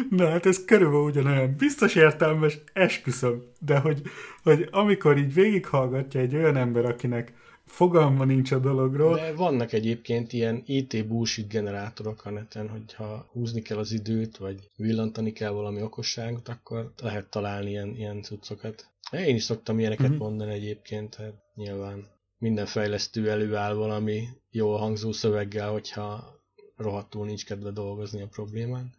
Na 0.09 0.29
hát 0.29 0.45
ez 0.45 0.65
körülbelül 0.65 1.05
ugyanolyan 1.05 1.55
biztos 1.57 1.95
értelmes, 1.95 2.57
esküszöm, 2.73 3.43
de 3.59 3.79
hogy, 3.79 4.01
hogy 4.43 4.67
amikor 4.71 5.17
így 5.17 5.33
végighallgatja 5.33 6.19
egy 6.19 6.35
olyan 6.35 6.55
ember, 6.55 6.85
akinek 6.85 7.33
fogalma 7.67 8.23
nincs 8.23 8.51
a 8.51 8.59
dologról. 8.59 9.15
De 9.15 9.33
vannak 9.33 9.73
egyébként 9.73 10.33
ilyen 10.33 10.63
IT 10.65 11.07
bullshit 11.07 11.47
generátorok 11.47 12.25
a 12.25 12.29
neten, 12.29 12.69
hogyha 12.69 13.29
húzni 13.31 13.61
kell 13.61 13.77
az 13.77 13.91
időt, 13.91 14.37
vagy 14.37 14.69
villantani 14.75 15.31
kell 15.31 15.51
valami 15.51 15.81
okosságot, 15.81 16.47
akkor 16.47 16.93
lehet 17.01 17.29
találni 17.29 17.69
ilyen, 17.69 17.95
ilyen 17.95 18.21
cuccokat. 18.21 18.89
Én 19.11 19.35
is 19.35 19.43
szoktam 19.43 19.79
ilyeneket 19.79 20.07
mm-hmm. 20.07 20.17
mondani 20.17 20.51
egyébként, 20.51 21.15
hát 21.15 21.33
nyilván 21.55 22.05
minden 22.37 22.65
fejlesztő 22.65 23.29
előáll 23.29 23.73
valami 23.73 24.27
jól 24.51 24.77
hangzó 24.77 25.11
szöveggel, 25.11 25.71
hogyha 25.71 26.35
rohadtul 26.75 27.25
nincs 27.25 27.45
kedve 27.45 27.71
dolgozni 27.71 28.21
a 28.21 28.27
problémán. 28.27 28.93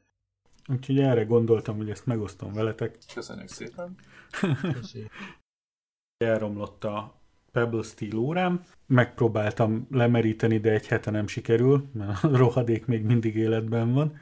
Úgyhogy 0.68 0.98
erre 0.98 1.24
gondoltam, 1.24 1.76
hogy 1.76 1.90
ezt 1.90 2.06
megosztom 2.06 2.52
veletek. 2.52 2.98
Köszönjük 3.14 3.48
szépen. 3.48 3.96
Köszönjük. 4.72 5.12
Elromlott 6.16 6.84
a 6.84 7.17
Pebble 7.52 7.82
Steel 7.82 8.16
órám. 8.16 8.62
Megpróbáltam 8.86 9.86
lemeríteni, 9.90 10.58
de 10.58 10.70
egy 10.70 10.86
hete 10.86 11.10
nem 11.10 11.26
sikerül, 11.26 11.88
mert 11.92 12.24
a 12.24 12.36
rohadék 12.36 12.86
még 12.86 13.02
mindig 13.02 13.36
életben 13.36 13.92
van. 13.92 14.18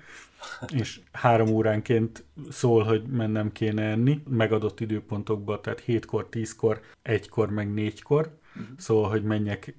És 0.74 1.00
három 1.12 1.48
óránként 1.48 2.24
szól, 2.50 2.82
hogy 2.82 3.02
mennem 3.02 3.52
kéne 3.52 3.82
enni, 3.82 4.22
megadott 4.28 4.80
időpontokban, 4.80 5.62
tehát 5.62 5.80
hétkor, 5.80 6.28
tízkor, 6.28 6.80
egykor, 7.02 7.50
meg 7.50 7.72
négykor. 7.72 8.38
Szól, 8.76 9.08
hogy 9.08 9.22
menjek 9.22 9.74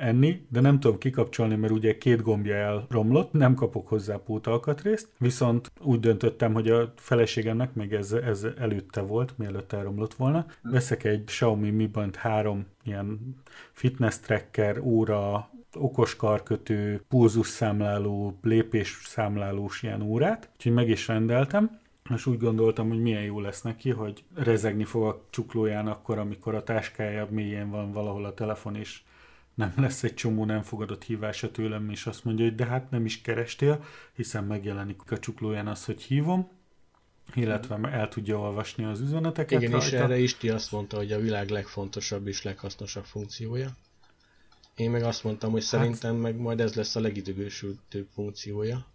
enni, 0.00 0.46
de 0.48 0.60
nem 0.60 0.80
tudom 0.80 0.98
kikapcsolni, 0.98 1.56
mert 1.56 1.72
ugye 1.72 1.98
két 1.98 2.22
gombja 2.22 2.54
elromlott, 2.54 3.32
nem 3.32 3.54
kapok 3.54 3.88
hozzá 3.88 4.16
pótalkatrészt, 4.16 5.08
viszont 5.18 5.72
úgy 5.80 6.00
döntöttem, 6.00 6.52
hogy 6.52 6.70
a 6.70 6.92
feleségemnek 6.96 7.74
még 7.74 7.92
ez, 7.92 8.12
ez 8.12 8.46
előtte 8.58 9.00
volt, 9.00 9.38
mielőtt 9.38 9.72
elromlott 9.72 10.14
volna. 10.14 10.46
Veszek 10.62 11.04
egy 11.04 11.24
Xiaomi 11.24 11.70
Mi 11.70 11.86
Band 11.86 12.16
3 12.16 12.66
ilyen 12.84 13.36
fitness 13.72 14.18
tracker, 14.18 14.78
óra, 14.78 15.50
okos 15.74 16.16
karkötő, 16.16 17.02
pulzusszámláló, 17.08 18.38
lépésszámlálós 18.42 19.82
ilyen 19.82 20.02
órát, 20.02 20.48
úgyhogy 20.52 20.72
meg 20.72 20.88
is 20.88 21.08
rendeltem, 21.08 21.78
és 22.14 22.26
úgy 22.26 22.38
gondoltam, 22.38 22.88
hogy 22.88 23.00
milyen 23.00 23.22
jó 23.22 23.40
lesz 23.40 23.62
neki, 23.62 23.90
hogy 23.90 24.24
rezegni 24.34 24.84
fog 24.84 25.02
a 25.02 25.20
csuklóján 25.30 25.86
akkor, 25.86 26.18
amikor 26.18 26.54
a 26.54 26.62
táskája 26.62 27.26
mélyén 27.30 27.70
van 27.70 27.92
valahol 27.92 28.24
a 28.24 28.34
telefon, 28.34 28.76
és 28.76 29.00
nem 29.54 29.72
lesz 29.76 30.02
egy 30.02 30.14
csomó 30.14 30.44
nem 30.44 30.62
fogadott 30.62 31.04
hívása 31.04 31.50
tőlem, 31.50 31.90
és 31.90 32.06
azt 32.06 32.24
mondja, 32.24 32.44
hogy 32.44 32.54
de 32.54 32.64
hát 32.64 32.90
nem 32.90 33.04
is 33.04 33.20
kerestél, 33.20 33.84
hiszen 34.12 34.44
megjelenik 34.44 35.10
a 35.10 35.18
csuklóján 35.18 35.66
az, 35.66 35.84
hogy 35.84 36.02
hívom, 36.02 36.48
illetve 37.34 37.88
el 37.90 38.08
tudja 38.08 38.38
olvasni 38.38 38.84
az 38.84 39.00
üzeneteket 39.00 39.60
Igen, 39.60 39.72
rajta. 39.72 39.86
és 39.86 39.92
erre 39.92 40.18
Isti 40.18 40.48
azt 40.48 40.72
mondta, 40.72 40.96
hogy 40.96 41.12
a 41.12 41.18
világ 41.18 41.48
legfontosabb 41.48 42.26
és 42.26 42.42
leghasznosabb 42.42 43.04
funkciója. 43.04 43.76
Én 44.76 44.90
meg 44.90 45.02
azt 45.02 45.24
mondtam, 45.24 45.50
hogy 45.50 45.60
hát... 45.60 45.68
szerintem 45.68 46.16
meg 46.16 46.36
majd 46.36 46.60
ez 46.60 46.74
lesz 46.74 46.96
a 46.96 47.00
legidegősültőbb 47.00 48.06
funkciója. 48.14 48.86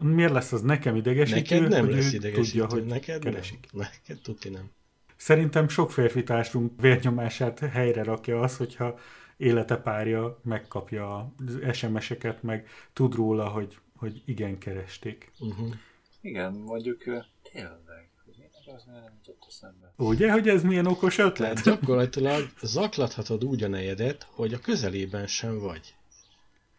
Miért 0.00 0.32
lesz 0.32 0.52
az 0.52 0.60
nekem 0.60 0.96
idegesítő? 0.96 1.54
Neked 1.54 1.70
nem 1.70 1.84
hogy 1.84 1.94
lesz 1.94 2.12
idegesítő, 2.12 2.42
tudja, 2.42 2.66
hogy 2.66 2.84
neked 2.84 3.22
keresik. 3.22 3.68
nem. 3.72 3.88
Neked 3.90 4.22
tuti 4.22 4.48
nem. 4.48 4.70
Szerintem 5.16 5.68
sok 5.68 5.90
férfi 5.90 6.22
társunk 6.22 6.80
vérnyomását 6.80 7.58
helyre 7.58 8.02
rakja 8.02 8.40
az, 8.40 8.56
hogyha 8.56 8.98
élete 9.36 9.76
párja 9.76 10.40
megkapja 10.42 11.32
az 11.46 11.76
SMS-eket, 11.76 12.42
meg 12.42 12.66
tud 12.92 13.14
róla, 13.14 13.48
hogy, 13.48 13.78
hogy 13.96 14.22
igen, 14.24 14.58
keresték. 14.58 15.32
Uh-huh. 15.38 15.74
Igen, 16.20 16.52
mondjuk 16.52 17.02
tényleg, 17.52 18.10
hogy 18.24 18.74
az 18.74 18.84
nem 18.84 19.12
jutott 19.16 19.46
eszembe. 19.48 19.92
Ugye, 19.96 20.32
hogy 20.32 20.48
ez 20.48 20.62
milyen 20.62 20.86
okos 20.86 21.18
ötlet? 21.18 21.62
Tehát 21.62 21.80
gyakorlatilag 21.80 22.50
zaklathatod 22.62 23.44
úgy 23.44 23.62
a 23.62 23.68
nejedet, 23.68 24.26
hogy 24.30 24.54
a 24.54 24.58
közelében 24.58 25.26
sem 25.26 25.58
vagy. 25.58 25.94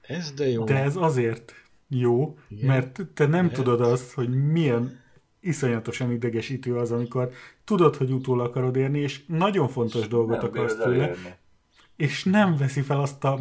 Ez 0.01 0.31
de 0.31 0.47
jó. 0.47 0.63
De 0.63 0.83
ez 0.83 0.95
azért 0.95 1.53
jó, 1.87 2.37
Igen. 2.49 2.65
mert 2.65 2.99
te 3.13 3.25
nem 3.25 3.45
Lehet. 3.45 3.53
tudod 3.53 3.81
azt, 3.81 4.11
hogy 4.11 4.51
milyen 4.51 5.01
iszonyatosan 5.39 6.11
idegesítő 6.11 6.77
az, 6.77 6.91
amikor 6.91 7.31
tudod, 7.63 7.95
hogy 7.95 8.11
utól 8.11 8.41
akarod 8.41 8.75
érni, 8.75 8.99
és 8.99 9.25
nagyon 9.27 9.67
fontos 9.67 10.07
dolgot 10.07 10.41
nem 10.41 10.45
akarsz 10.45 10.75
tőle, 10.75 11.07
érni 11.07 11.35
és 11.95 12.23
nem 12.23 12.57
veszi 12.57 12.81
fel 12.81 12.99
azt 12.99 13.23
a 13.23 13.39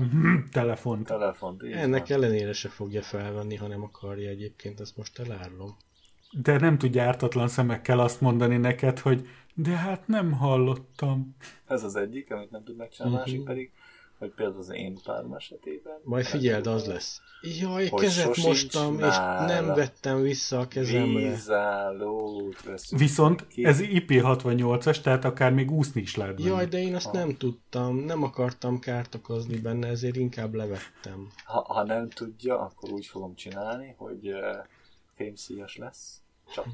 telefont. 0.50 1.06
telefont 1.06 1.62
Ennek 1.62 2.08
van. 2.08 2.16
ellenére 2.16 2.52
se 2.52 2.68
fogja 2.68 3.02
felvenni, 3.02 3.56
ha 3.56 3.66
nem 3.66 3.82
akarja 3.82 4.28
egyébként, 4.28 4.80
ezt 4.80 4.96
most 4.96 5.18
elárulom. 5.18 5.76
De 6.30 6.58
nem 6.58 6.78
tudja 6.78 7.02
ártatlan 7.02 7.48
szemekkel 7.48 8.00
azt 8.00 8.20
mondani 8.20 8.56
neked, 8.56 8.98
hogy 8.98 9.28
de 9.54 9.70
hát 9.70 10.06
nem 10.06 10.32
hallottam. 10.32 11.36
Ez 11.66 11.84
az 11.84 11.96
egyik, 11.96 12.30
amit 12.30 12.50
nem 12.50 12.64
tud 12.64 12.76
megcsinálni, 12.76 13.16
uh-huh. 13.16 13.32
másik 13.32 13.46
pedig 13.46 13.72
hogy 14.22 14.34
például 14.34 14.58
az 14.58 14.70
én 14.70 14.98
párom 15.04 15.34
esetében. 15.34 16.00
Majd 16.04 16.24
figyeld, 16.24 16.66
az 16.66 16.86
lesz. 16.86 17.20
Jaj, 17.60 17.88
kezet 17.88 18.36
mostam, 18.36 18.98
és 18.98 19.16
nem 19.46 19.66
vettem 19.66 20.20
vissza 20.20 20.58
a 20.58 20.68
kezemre. 20.68 21.28
Vízállót 21.28 22.90
Viszont 22.90 23.46
ki. 23.46 23.64
ez 23.64 23.78
IP68-as, 23.82 25.00
tehát 25.00 25.24
akár 25.24 25.52
még 25.52 25.70
úszni 25.70 26.00
is 26.00 26.16
lehet 26.16 26.36
benne. 26.36 26.48
Jaj, 26.48 26.66
de 26.66 26.78
én 26.78 26.94
azt 26.94 27.06
ha. 27.06 27.12
nem 27.12 27.36
tudtam, 27.36 27.96
nem 27.96 28.22
akartam 28.22 28.78
kárt 28.78 29.14
okozni 29.14 29.58
benne, 29.58 29.88
ezért 29.88 30.16
inkább 30.16 30.54
levettem. 30.54 31.28
Ha, 31.44 31.64
ha 31.68 31.84
nem 31.84 32.08
tudja, 32.08 32.60
akkor 32.60 32.90
úgy 32.90 33.06
fogom 33.06 33.34
csinálni, 33.34 33.94
hogy 33.98 34.28
uh, 34.28 34.66
fémszíjas 35.14 35.76
lesz 35.76 36.21
csak, 36.52 36.66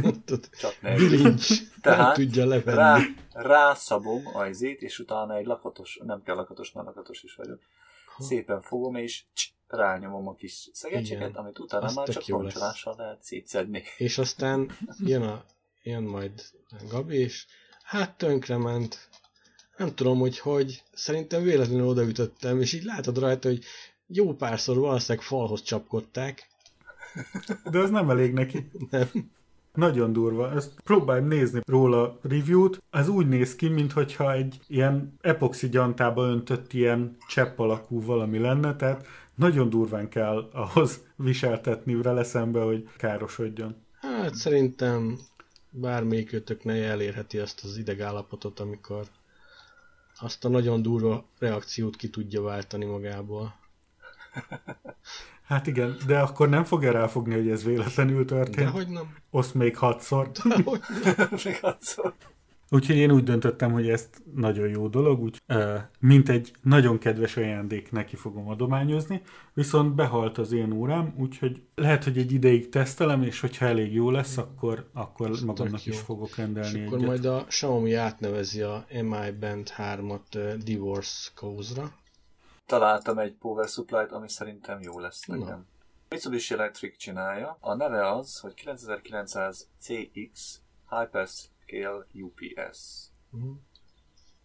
csak 0.60 0.80
ne. 0.80 0.94
Bilincs. 0.94 1.48
Tehát 1.80 1.98
nem 1.98 2.14
tudja 2.14 2.46
levenni. 2.46 2.76
Rá, 2.76 2.98
rászabom 3.32 4.22
a 4.34 4.46
izét, 4.46 4.82
és 4.82 4.98
utána 4.98 5.36
egy 5.36 5.46
lakatos, 5.46 6.00
nem 6.04 6.22
kell 6.22 6.34
lakatos, 6.34 6.72
mert 6.72 6.86
lakatos 6.86 7.22
is 7.22 7.34
vagyok. 7.34 7.60
Szépen 8.18 8.60
fogom, 8.60 8.94
és 8.94 9.24
cs, 9.34 9.46
rányomom 9.66 10.28
a 10.28 10.34
kis 10.34 10.70
szegecseket, 10.72 11.36
amit 11.36 11.58
utána 11.58 11.84
Azt 11.84 11.96
már 11.96 12.08
csak 12.08 12.26
roncsolással 12.26 12.94
lehet 12.98 13.22
szétszedni. 13.22 13.82
És 13.96 14.18
aztán 14.18 14.70
jön, 14.98 15.22
a, 15.22 15.44
jön 15.82 16.02
majd 16.02 16.42
Gabi, 16.88 17.16
és 17.16 17.46
hát 17.82 18.16
tönkrement. 18.16 19.08
Nem 19.76 19.94
tudom, 19.94 20.18
hogy 20.18 20.38
hogy. 20.38 20.82
Szerintem 20.92 21.42
véletlenül 21.42 21.86
odaütöttem, 21.86 22.60
és 22.60 22.72
így 22.72 22.84
látod 22.84 23.18
rajta, 23.18 23.48
hogy 23.48 23.64
jó 24.06 24.34
párszor 24.34 24.78
valószínűleg 24.78 25.26
falhoz 25.26 25.62
csapkodták, 25.62 26.50
de 27.70 27.78
ez 27.78 27.90
nem 27.90 28.10
elég 28.10 28.32
neki. 28.32 28.70
Nem. 28.90 29.08
Nagyon 29.74 30.12
durva. 30.12 30.52
Ezt 30.52 30.80
próbálj 30.84 31.20
nézni 31.20 31.60
róla 31.66 32.18
review-t. 32.22 32.82
Ez 32.90 33.08
úgy 33.08 33.28
néz 33.28 33.54
ki, 33.54 33.68
mintha 33.68 34.32
egy 34.32 34.60
ilyen 34.66 35.16
epoxi 35.20 35.68
gyantába 35.68 36.26
öntött 36.26 36.72
ilyen 36.72 37.16
csepp 37.28 37.58
alakú 37.58 38.04
valami 38.04 38.38
lenne, 38.38 38.76
tehát 38.76 39.06
nagyon 39.34 39.68
durván 39.68 40.08
kell 40.08 40.48
ahhoz 40.52 41.04
viseltetni 41.16 41.94
vele 41.94 42.24
szembe, 42.24 42.60
hogy 42.60 42.88
károsodjon. 42.96 43.76
Hát 44.00 44.34
szerintem 44.34 45.18
bármelyikőtöknél 45.70 46.84
elérheti 46.84 47.38
azt 47.38 47.64
az 47.64 47.76
idegállapotot, 47.76 48.60
amikor 48.60 49.06
azt 50.18 50.44
a 50.44 50.48
nagyon 50.48 50.82
durva 50.82 51.28
reakciót 51.38 51.96
ki 51.96 52.10
tudja 52.10 52.42
váltani 52.42 52.84
magából. 52.84 53.54
Hát 55.52 55.66
igen, 55.66 55.96
de 56.06 56.18
akkor 56.18 56.48
nem 56.48 56.64
fogja 56.64 56.92
ráfogni, 56.92 57.34
hogy 57.34 57.48
ez 57.48 57.64
véletlenül 57.64 58.24
történt. 58.24 58.68
hogy 58.68 58.88
nem. 58.88 59.14
Osz 59.30 59.52
még 59.52 59.76
hatszor. 59.76 60.30
még 61.44 61.58
hatszor. 61.60 62.14
Úgyhogy 62.70 62.96
én 62.96 63.10
úgy 63.10 63.22
döntöttem, 63.22 63.72
hogy 63.72 63.88
ezt 63.88 64.22
nagyon 64.34 64.68
jó 64.68 64.88
dolog, 64.88 65.20
úgy, 65.20 65.42
mint 65.98 66.28
egy 66.28 66.52
nagyon 66.62 66.98
kedves 66.98 67.36
ajándék 67.36 67.90
neki 67.90 68.16
fogom 68.16 68.48
adományozni, 68.48 69.22
viszont 69.54 69.94
behalt 69.94 70.38
az 70.38 70.52
én 70.52 70.72
órám, 70.72 71.14
úgyhogy 71.18 71.62
lehet, 71.74 72.04
hogy 72.04 72.18
egy 72.18 72.32
ideig 72.32 72.68
tesztelem, 72.68 73.22
és 73.22 73.40
hogyha 73.40 73.66
elég 73.66 73.94
jó 73.94 74.10
lesz, 74.10 74.36
akkor, 74.36 74.90
akkor 74.92 75.30
magamnak 75.44 75.86
is 75.86 75.98
fogok 75.98 76.36
rendelni 76.36 76.78
és 76.78 76.86
akkor 76.86 76.98
egyet. 76.98 77.08
majd 77.08 77.24
a 77.24 77.44
Xiaomi 77.44 77.94
átnevezi 77.94 78.60
a 78.60 78.86
MI 79.02 79.30
Band 79.40 79.72
3-at 79.76 80.56
Divorce 80.64 81.30
Cause-ra. 81.34 81.92
Találtam 82.66 83.18
egy 83.18 83.34
Power 83.34 83.68
Supply-t, 83.68 84.12
ami 84.12 84.28
szerintem 84.28 84.80
jó 84.80 84.98
lesz 84.98 85.24
nekem. 85.24 85.66
Mitsubishi 86.08 86.54
Electric 86.54 86.96
csinálja. 86.96 87.56
A 87.60 87.74
neve 87.74 88.08
az, 88.12 88.38
hogy 88.38 88.54
9900 88.54 89.68
CX 89.78 90.60
Hyper 90.88 91.26
Scale 91.26 92.06
UPS. 92.12 92.78
Uh-huh. 93.30 93.56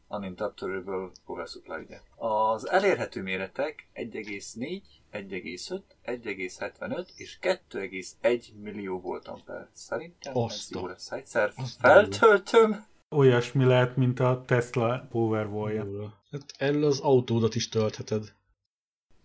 Uninterruptible 0.07 1.09
Power 1.25 1.47
Supply, 1.47 1.75
ugye. 1.75 2.01
Az 2.15 2.69
elérhető 2.69 3.21
méretek 3.21 3.89
1,4, 3.93 4.81
1,5, 5.11 5.81
1,75 6.05 7.07
és 7.15 7.37
2,1 7.41 8.53
millió 8.61 8.99
volt 8.99 9.27
amper. 9.27 9.69
Szerintem 9.73 10.37
Azt 10.37 10.55
ez 10.55 10.69
jó 10.69 10.87
lesz. 10.87 11.11
Egyszer 11.11 11.53
feltöltöm. 11.79 12.85
Olyasmi 13.09 13.65
lehet, 13.65 13.95
mint 13.95 14.19
a 14.19 14.43
Tesla 14.45 15.07
Powerwall-ja. 15.09 16.21
Hát 16.31 16.53
erről 16.57 16.85
az 16.85 16.99
autódat 16.99 17.55
is 17.55 17.69
töltheted. 17.69 18.33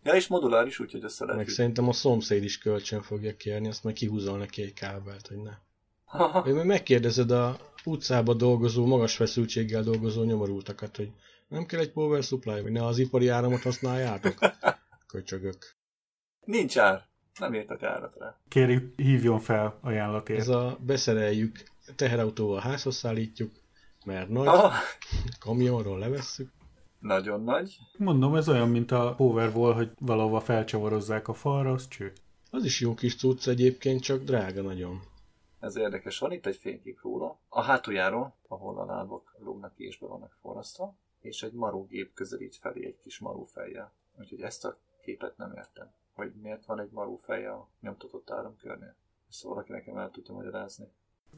Ja, 0.03 0.15
és 0.15 0.27
moduláris, 0.27 0.79
úgyhogy 0.79 1.05
össze 1.05 1.25
lehet. 1.25 1.41
Meg 1.41 1.49
szerintem 1.49 1.89
a 1.89 1.93
szomszéd 1.93 2.45
is 2.45 2.59
kölcsön 2.59 3.03
fogja 3.03 3.37
kérni, 3.37 3.69
azt 3.69 3.85
meg 3.85 3.93
kihúzol 3.93 4.39
neki 4.39 4.63
egy 4.63 4.73
kábelt, 4.73 5.27
hogy 5.27 5.37
ne. 5.37 5.53
Én 6.47 6.55
meg 6.55 6.67
megkérdezed 6.67 7.31
a 7.31 7.59
utcába 7.85 8.35
dolgozó, 8.35 8.87
magas 8.87 9.17
feszültséggel 9.17 9.83
dolgozó 9.83 10.23
nyomorultakat, 10.23 10.97
hogy 10.97 11.11
nem 11.49 11.67
kell 11.67 11.81
egy 11.81 11.93
power 11.93 12.23
supply, 12.23 12.61
hogy 12.61 12.73
ne 12.73 12.85
az 12.85 12.99
ipari 12.99 13.29
áramot 13.29 13.63
használjátok? 13.63 14.35
Köcsögök. 15.13 15.75
Nincs 16.45 16.79
ár. 16.79 17.07
Nem 17.39 17.53
értek 17.55 17.83
árat 17.83 18.17
rá. 18.19 18.39
Kérjük, 18.49 18.93
hívjon 18.97 19.41
fel 19.41 19.79
ajánlatért. 19.81 20.41
Ez 20.41 20.49
a 20.49 20.79
beszereljük, 20.81 21.63
teherautóval 21.97 22.61
házhoz 22.61 22.97
szállítjuk, 22.97 23.51
mert 24.05 24.29
nagy, 24.29 24.47
ah. 24.47 24.73
kamionról 25.39 25.99
levesszük. 25.99 26.51
Nagyon 26.99 27.43
nagy. 27.43 27.79
Mondom, 27.99 28.35
ez 28.35 28.49
olyan, 28.49 28.69
mint 28.69 28.91
a 28.91 29.15
Powerwall, 29.17 29.75
hogy 29.75 29.91
valahova 29.99 30.41
felcsavarozzák 30.41 31.29
a 31.29 31.33
falra, 31.33 31.73
az 31.73 31.89
cső. 31.89 32.13
Az 32.51 32.65
is 32.65 32.81
jó 32.81 32.95
kis 32.95 33.17
cucc 33.17 33.47
egyébként, 33.47 34.03
csak 34.03 34.23
drága 34.23 34.63
nagyon. 34.63 35.01
Ez 35.61 35.77
érdekes. 35.77 36.19
Van 36.19 36.33
itt 36.33 36.47
egy 36.47 36.57
fénykép 36.57 37.01
róla. 37.03 37.39
A 37.49 37.63
hátuljáról, 37.63 38.35
ahol 38.49 38.79
a 38.79 38.85
lábak 38.85 39.37
lógnak 39.39 39.75
ki 39.75 39.85
és 39.85 39.99
be 39.99 40.07
vannak 40.07 40.37
forrasztva, 40.41 40.95
és 41.21 41.43
egy 41.43 41.53
marógép 41.53 42.15
közelít 42.15 42.57
felé 42.57 42.87
egy 42.87 42.99
kis 43.03 43.23
fejjel. 43.47 43.93
Úgyhogy 44.19 44.41
ezt 44.41 44.65
a 44.65 44.79
képet 45.03 45.37
nem 45.37 45.53
értem. 45.57 45.93
Hogy 46.15 46.33
miért 46.43 46.65
van 46.65 46.81
egy 46.81 46.91
fejje 47.21 47.51
a 47.51 47.69
nyomtatott 47.81 48.31
áramkörnél. 48.31 48.95
Ezt 49.29 49.43
valaki 49.43 49.73
nekem 49.73 49.97
el 49.97 50.11
tudja 50.11 50.35
magyarázni. 50.35 50.89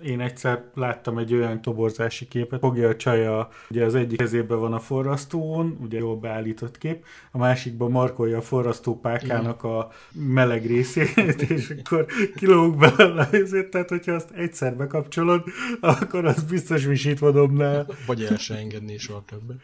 Én 0.02 0.20
egyszer 0.20 0.70
láttam 0.74 1.18
egy 1.18 1.34
olyan 1.34 1.62
toborzási 1.62 2.28
képet, 2.28 2.60
fogja 2.60 2.88
a 2.88 2.96
csaja, 2.96 3.48
ugye 3.70 3.84
az 3.84 3.94
egyik 3.94 4.18
kezében 4.18 4.58
van 4.58 4.72
a 4.72 4.78
forrasztón, 4.78 5.78
ugye 5.80 5.98
jól 5.98 6.16
beállított 6.16 6.78
kép, 6.78 7.04
a 7.30 7.38
másikban 7.38 7.90
markolja 7.90 8.38
a 8.38 8.42
forrasztópákának 8.42 9.62
a 9.64 9.92
meleg 10.12 10.66
részét, 10.66 11.42
és 11.50 11.74
akkor 11.78 12.06
kilóg 12.36 12.78
bele 12.78 13.28
ezért, 13.32 13.70
tehát 13.70 13.88
hogyha 13.88 14.12
azt 14.12 14.30
egyszer 14.30 14.76
bekapcsolod, 14.76 15.42
akkor 15.80 16.24
az 16.24 16.42
biztos 16.42 16.84
visítva 16.84 17.30
dobnál. 17.30 17.86
Vagy 18.06 18.24
el 18.24 18.36
se 18.36 18.56
engedni 18.56 18.98
soha 18.98 19.24
többet. 19.26 19.56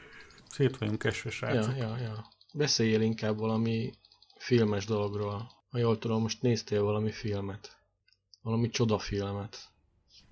Szét 0.50 0.78
vagyunk 0.78 1.04
esve, 1.04 1.30
srácok. 1.30 1.76
Ja, 1.76 1.86
ja, 1.86 1.96
ja. 2.02 2.26
Beszéljél 2.54 3.00
inkább 3.00 3.38
valami 3.38 3.92
filmes 4.38 4.84
dologról. 4.84 5.50
Ha 5.70 5.78
jól 5.78 5.98
tudom, 5.98 6.22
most 6.22 6.42
néztél 6.42 6.82
valami 6.82 7.10
filmet. 7.10 7.78
Valami 8.42 8.68
csodafilmet 8.68 9.69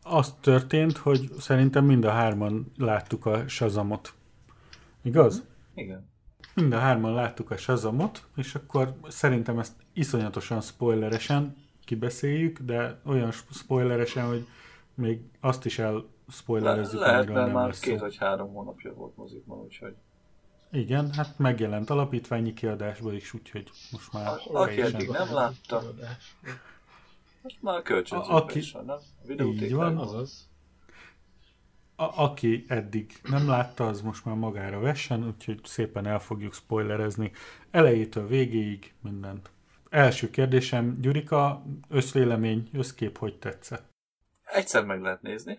az 0.09 0.35
történt, 0.40 0.97
hogy 0.97 1.31
szerintem 1.38 1.85
mind 1.85 2.05
a 2.05 2.11
hárman 2.11 2.73
láttuk 2.77 3.27
a 3.27 3.49
Shazamot. 3.49 4.12
Igaz? 5.03 5.44
Igen. 5.75 6.09
Mind 6.55 6.73
a 6.73 6.79
hárman 6.79 7.14
láttuk 7.14 7.51
a 7.51 7.57
Shazamot, 7.57 8.23
és 8.37 8.55
akkor 8.55 8.94
szerintem 9.09 9.59
ezt 9.59 9.73
iszonyatosan 9.92 10.61
spoileresen 10.61 11.57
kibeszéljük, 11.85 12.59
de 12.59 13.01
olyan 13.05 13.33
spoileresen, 13.33 14.27
hogy 14.27 14.47
még 14.94 15.21
azt 15.40 15.64
is 15.64 15.79
el 15.79 16.05
spoilerezzük, 16.31 17.01
Le, 17.01 17.07
lehet, 17.07 17.29
mert 17.29 17.53
már 17.53 17.71
két 17.71 17.97
szó. 17.97 18.05
vagy 18.05 18.16
három 18.16 18.53
hónapja 18.53 18.94
volt 18.94 19.16
mozikban, 19.16 19.59
úgyhogy... 19.59 19.94
Igen, 20.71 21.12
hát 21.12 21.38
megjelent 21.38 21.90
alapítványi 21.90 22.53
kiadásból 22.53 23.14
is, 23.14 23.35
úgyhogy 23.35 23.71
most 23.90 24.12
már... 24.12 24.27
A, 24.27 24.40
aki 24.53 24.81
eddig 24.81 25.09
nem 25.09 25.35
látta, 25.35 25.83
most 27.42 27.62
már 27.62 27.83
kölcsönzőben 27.83 28.37
aki... 28.37 28.59
is 28.59 28.72
van, 28.72 28.85
nem? 28.85 29.46
Így 29.46 29.74
van, 29.74 29.98
azaz. 29.98 30.48
A, 31.96 32.22
aki 32.22 32.64
eddig 32.68 33.20
nem 33.22 33.48
látta, 33.48 33.87
az 33.87 34.01
most 34.01 34.24
már 34.24 34.37
magára 34.37 34.81
vessen, 34.81 35.27
úgyhogy 35.27 35.61
szépen 35.64 36.07
el 36.07 36.18
fogjuk 36.18 36.55
spoilerezni 36.55 37.33
elejétől 37.70 38.27
végéig 38.27 38.94
mindent. 39.01 39.51
Első 39.88 40.31
kérdésem, 40.31 41.01
Gyurika, 41.01 41.62
összvélemény, 41.88 42.68
összkép 42.72 43.18
hogy 43.18 43.38
tetszett? 43.38 43.88
Egyszer 44.44 44.85
meg 44.85 45.01
lehet 45.01 45.22
nézni. 45.22 45.59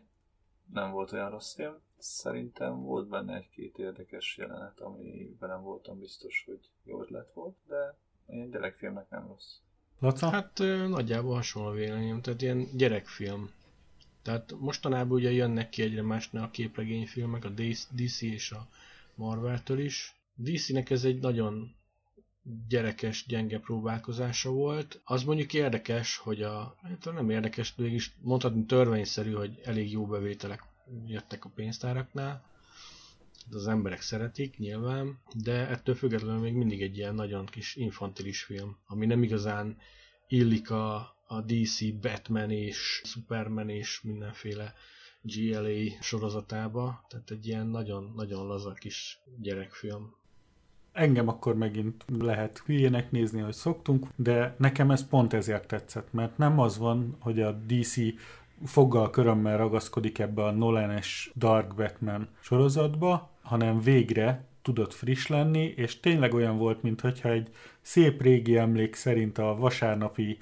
Nem 0.73 0.91
volt 0.91 1.11
olyan 1.11 1.29
rossz 1.29 1.55
film. 1.55 1.75
Szerintem 1.97 2.81
volt 2.81 3.07
benne 3.07 3.35
egy-két 3.35 3.77
érdekes 3.77 4.37
jelenet, 4.37 4.79
amiben 4.79 5.49
nem 5.49 5.61
voltam 5.61 5.99
biztos, 5.99 6.43
hogy 6.45 6.69
jó 6.83 7.01
ötlet 7.01 7.31
volt, 7.31 7.55
de 7.67 7.97
én 8.27 8.49
gyerekfilmnek 8.49 9.09
nem 9.09 9.27
rossz. 9.27 9.57
Laca? 9.99 10.29
Hát 10.29 10.57
nagyjából 10.87 11.35
hasonló 11.35 11.71
véleményem, 11.71 12.21
tehát 12.21 12.41
ilyen 12.41 12.67
gyerekfilm. 12.73 13.49
Tehát 14.21 14.53
mostanában 14.59 15.17
ugye 15.17 15.31
jönnek 15.31 15.69
ki 15.69 15.81
egyre 15.81 16.01
másnál 16.01 16.43
a 16.43 16.49
képregényfilmek, 16.51 17.45
a 17.45 17.49
DC 17.89 18.21
és 18.21 18.51
a 18.51 18.67
Marvel-től 19.15 19.79
is. 19.79 20.15
DC-nek 20.35 20.89
ez 20.89 21.03
egy 21.03 21.19
nagyon 21.19 21.75
gyerekes, 22.67 23.25
gyenge 23.27 23.59
próbálkozása 23.59 24.49
volt. 24.51 25.01
Az 25.03 25.23
mondjuk 25.23 25.53
érdekes, 25.53 26.17
hogy 26.17 26.41
a, 26.41 26.75
hát 26.81 27.13
nem 27.13 27.29
érdekes, 27.29 27.73
de 27.75 27.83
mégis 27.83 28.13
mondhatni 28.21 28.65
törvényszerű, 28.65 29.31
hogy 29.31 29.61
elég 29.63 29.91
jó 29.91 30.05
bevételek 30.05 30.63
jöttek 31.07 31.45
a 31.45 31.49
pénztáraknál. 31.55 32.43
Az 33.51 33.67
emberek 33.67 34.01
szeretik 34.01 34.57
nyilván, 34.57 35.19
de 35.43 35.67
ettől 35.67 35.95
függetlenül 35.95 36.41
még 36.41 36.53
mindig 36.53 36.81
egy 36.81 36.97
ilyen 36.97 37.15
nagyon 37.15 37.45
kis 37.45 37.75
infantilis 37.75 38.43
film, 38.43 38.77
ami 38.85 39.05
nem 39.05 39.23
igazán 39.23 39.77
illik 40.27 40.71
a, 40.71 40.95
a 41.27 41.41
DC 41.41 41.93
Batman 42.01 42.51
és 42.51 43.01
Superman 43.03 43.69
és 43.69 44.01
mindenféle 44.01 44.73
GLA 45.21 46.01
sorozatába, 46.01 47.05
tehát 47.07 47.31
egy 47.31 47.47
ilyen 47.47 47.67
nagyon-nagyon 47.67 48.47
laza 48.47 48.73
kis 48.73 49.19
gyerekfilm. 49.41 50.17
Engem 50.91 51.27
akkor 51.27 51.55
megint 51.55 52.05
lehet 52.07 52.57
hülyének 52.65 53.11
nézni, 53.11 53.41
hogy 53.41 53.53
szoktunk, 53.53 54.07
de 54.15 54.55
nekem 54.57 54.91
ez 54.91 55.07
pont 55.07 55.33
ezért 55.33 55.67
tetszett, 55.67 56.13
mert 56.13 56.37
nem 56.37 56.59
az 56.59 56.77
van, 56.77 57.15
hogy 57.19 57.41
a 57.41 57.51
DC 57.51 57.95
foggal 58.65 59.09
körömmel 59.09 59.57
ragaszkodik 59.57 60.19
ebbe 60.19 60.43
a 60.43 60.51
Nolan-es 60.51 61.31
Dark 61.35 61.75
Batman 61.75 62.27
sorozatba, 62.39 63.29
hanem 63.41 63.79
végre 63.79 64.47
tudott 64.61 64.93
friss 64.93 65.27
lenni, 65.27 65.73
és 65.75 65.99
tényleg 65.99 66.33
olyan 66.33 66.57
volt, 66.57 66.83
mintha 66.83 67.29
egy 67.29 67.49
szép 67.81 68.21
régi 68.21 68.57
emlék 68.57 68.95
szerint 68.95 69.37
a 69.37 69.55
vasárnapi 69.55 70.37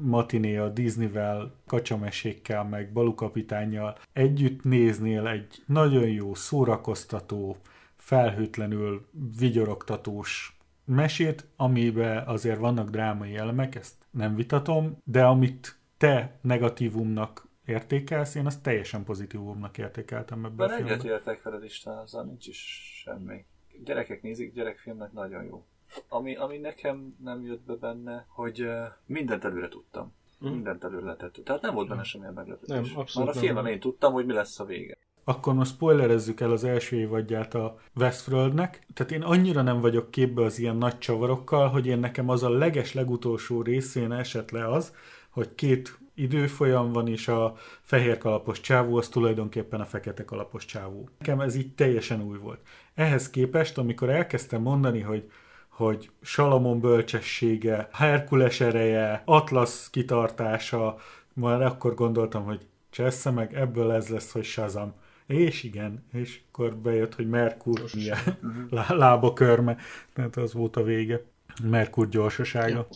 matiné 0.00 0.56
a 0.56 0.68
Disneyvel, 0.68 1.54
kacsamesékkel, 1.66 2.64
meg 2.64 2.92
balukapitányjal 2.92 3.98
együtt 4.12 4.64
néznél 4.64 5.26
egy 5.26 5.62
nagyon 5.66 6.08
jó, 6.08 6.34
szórakoztató, 6.34 7.56
felhőtlenül 7.96 9.06
vigyorogtatós 9.38 10.56
mesét, 10.84 11.46
amiben 11.56 12.26
azért 12.26 12.58
vannak 12.58 12.90
drámai 12.90 13.36
elemek, 13.36 13.74
ezt 13.74 13.94
nem 14.10 14.34
vitatom, 14.34 14.96
de 15.04 15.24
amit 15.24 15.78
te 15.98 16.38
negatívumnak 16.40 17.45
értékelsz, 17.66 18.34
én 18.34 18.46
azt 18.46 18.62
teljesen 18.62 19.04
pozitívumnak 19.04 19.78
értékeltem 19.78 20.44
ebben 20.44 20.68
a 20.68 20.72
filmben. 20.72 20.98
egyet 20.98 21.12
értek 21.12 21.42
veled 21.42 21.64
Isten, 21.64 21.98
azzal 21.98 22.24
nincs 22.24 22.46
is 22.46 22.90
semmi. 23.02 23.44
Gyerekek 23.84 24.22
nézik, 24.22 24.54
gyerekfilmnek 24.54 25.12
nagyon 25.12 25.44
jó. 25.44 25.64
Ami, 26.08 26.36
ami 26.36 26.58
nekem 26.58 27.16
nem 27.22 27.44
jött 27.44 27.66
be 27.66 27.74
benne, 27.74 28.26
hogy 28.28 28.62
uh, 28.62 28.84
mindent 29.06 29.44
előre 29.44 29.68
tudtam. 29.68 30.14
Mm. 30.44 30.50
Mindent 30.50 30.84
előre 30.84 31.06
letettük. 31.06 31.44
Tehát 31.44 31.62
nem 31.62 31.74
volt 31.74 31.88
benne 31.88 32.02
semmilyen 32.02 32.34
meglepetés. 32.34 32.68
Nem, 32.68 32.98
abszolút 32.98 33.28
Már 33.28 33.36
a 33.36 33.40
filmen 33.40 33.66
én 33.66 33.80
tudtam, 33.80 34.12
hogy 34.12 34.26
mi 34.26 34.32
lesz 34.32 34.60
a 34.60 34.64
vége. 34.64 34.96
Akkor 35.24 35.54
most 35.54 35.74
spoilerezzük 35.74 36.40
el 36.40 36.50
az 36.50 36.64
első 36.64 36.96
évadját 36.96 37.54
a 37.54 37.78
Westworldnek. 37.94 38.86
Tehát 38.94 39.12
én 39.12 39.22
annyira 39.22 39.62
nem 39.62 39.80
vagyok 39.80 40.10
képbe 40.10 40.42
az 40.42 40.58
ilyen 40.58 40.76
nagy 40.76 40.98
csavarokkal, 40.98 41.68
hogy 41.68 41.86
én 41.86 41.98
nekem 41.98 42.28
az 42.28 42.42
a 42.42 42.50
leges 42.50 42.94
legutolsó 42.94 43.62
részén 43.62 44.12
esett 44.12 44.50
le 44.50 44.68
az, 44.68 44.94
hogy 45.30 45.54
két 45.54 45.98
időfolyam 46.16 46.92
van, 46.92 47.08
és 47.08 47.28
a 47.28 47.56
fehér 47.82 48.18
kalapos 48.18 48.60
csávó 48.60 48.96
az 48.96 49.08
tulajdonképpen 49.08 49.80
a 49.80 49.84
fekete 49.84 50.24
kalapos 50.24 50.64
csávó. 50.64 51.08
Nekem 51.18 51.40
ez 51.40 51.54
így 51.54 51.74
teljesen 51.74 52.22
új 52.22 52.38
volt. 52.38 52.60
Ehhez 52.94 53.30
képest, 53.30 53.78
amikor 53.78 54.10
elkezdtem 54.10 54.62
mondani, 54.62 55.00
hogy 55.00 55.30
hogy 55.76 56.10
Salamon 56.22 56.80
bölcsessége, 56.80 57.88
Herkules 57.92 58.60
ereje, 58.60 59.22
Atlasz 59.24 59.90
kitartása, 59.90 60.96
már 61.32 61.62
akkor 61.62 61.94
gondoltam, 61.94 62.44
hogy 62.44 62.66
csessze 62.90 63.30
meg, 63.30 63.54
ebből 63.54 63.92
ez 63.92 64.08
lesz, 64.08 64.32
hogy 64.32 64.44
Shazam. 64.44 64.94
És 65.26 65.62
igen, 65.62 66.04
és 66.12 66.40
akkor 66.48 66.76
bejött, 66.76 67.14
hogy 67.14 67.28
Merkur 67.28 67.80
ilyen, 67.92 68.18
uh-huh. 68.42 68.88
lába 68.88 69.32
körme, 69.32 69.76
tehát 70.12 70.36
az 70.36 70.52
volt 70.52 70.76
a 70.76 70.82
vége. 70.82 71.24
Merkur 71.62 72.08
gyorsasága. 72.08 72.68
Ja. 72.68 72.86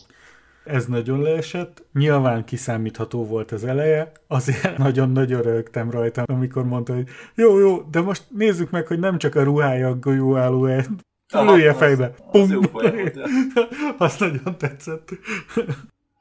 Ez 0.63 0.85
nagyon 0.85 1.21
leesett. 1.21 1.83
Nyilván 1.93 2.45
kiszámítható 2.45 3.25
volt 3.25 3.51
az 3.51 3.63
eleje, 3.63 4.11
azért 4.27 4.77
nagyon-nagyon 4.87 5.41
rögtem 5.41 5.91
rajta, 5.91 6.23
amikor 6.23 6.65
mondta, 6.65 6.93
hogy 6.93 7.07
jó, 7.35 7.59
jó, 7.59 7.81
de 7.81 8.01
most 8.01 8.23
nézzük 8.29 8.69
meg, 8.69 8.87
hogy 8.87 8.99
nem 8.99 9.17
csak 9.17 9.35
a 9.35 9.43
ruhája 9.43 9.87
a 9.87 9.95
golyóálló 9.95 10.65
Lője 11.31 11.73
fejbe. 11.73 12.15
Az, 12.31 12.51
az, 12.73 13.19
Azt 13.97 14.19
nagyon 14.19 14.57
tetszett. 14.57 15.09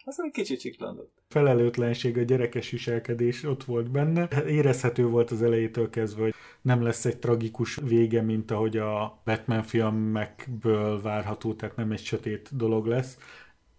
Az 0.05 0.22
egy 0.24 0.31
kicsit 0.31 0.61
csiklandott. 0.61 1.12
Felelőtlenség, 1.29 2.18
a 2.18 2.22
gyerekes 2.22 2.70
viselkedés 2.70 3.44
ott 3.44 3.64
volt 3.64 3.90
benne. 3.90 4.29
Érezhető 4.46 5.07
volt 5.07 5.31
az 5.31 5.42
elejétől 5.42 5.90
kezdve, 5.90 6.22
hogy 6.22 6.35
nem 6.62 6.83
lesz 6.83 7.05
egy 7.05 7.18
tragikus 7.18 7.79
vége, 7.83 8.22
mint 8.22 8.50
ahogy 8.50 8.76
a 8.76 9.20
Batman 9.24 9.62
filmekből 9.62 11.00
várható, 11.03 11.55
tehát 11.55 11.76
nem 11.76 11.92
egy 11.92 12.05
sötét 12.05 12.57
dolog 12.57 12.87
lesz 12.87 13.18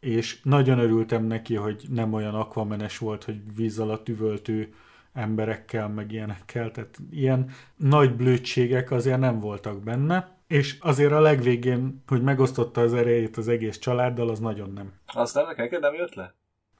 és 0.01 0.41
nagyon 0.43 0.79
örültem 0.79 1.23
neki, 1.23 1.55
hogy 1.55 1.85
nem 1.89 2.13
olyan 2.13 2.35
akvamenes 2.35 2.97
volt, 2.97 3.23
hogy 3.23 3.55
víz 3.55 3.79
alatt 3.79 4.09
üvöltő 4.09 4.73
emberekkel, 5.13 5.89
meg 5.89 6.11
ilyenekkel, 6.11 6.71
tehát 6.71 6.97
ilyen 7.11 7.49
nagy 7.75 8.15
blödségek 8.15 8.91
azért 8.91 9.19
nem 9.19 9.39
voltak 9.39 9.83
benne, 9.83 10.37
és 10.47 10.77
azért 10.79 11.11
a 11.11 11.19
legvégén, 11.19 12.03
hogy 12.07 12.21
megosztotta 12.21 12.81
az 12.81 12.93
erejét 12.93 13.37
az 13.37 13.47
egész 13.47 13.77
családdal, 13.77 14.29
az 14.29 14.39
nagyon 14.39 14.71
nem. 14.73 14.93
Az 15.05 15.33
nem 15.33 15.45
neked 15.57 15.81
nem 15.81 15.93
jött 15.93 16.13
le? 16.13 16.35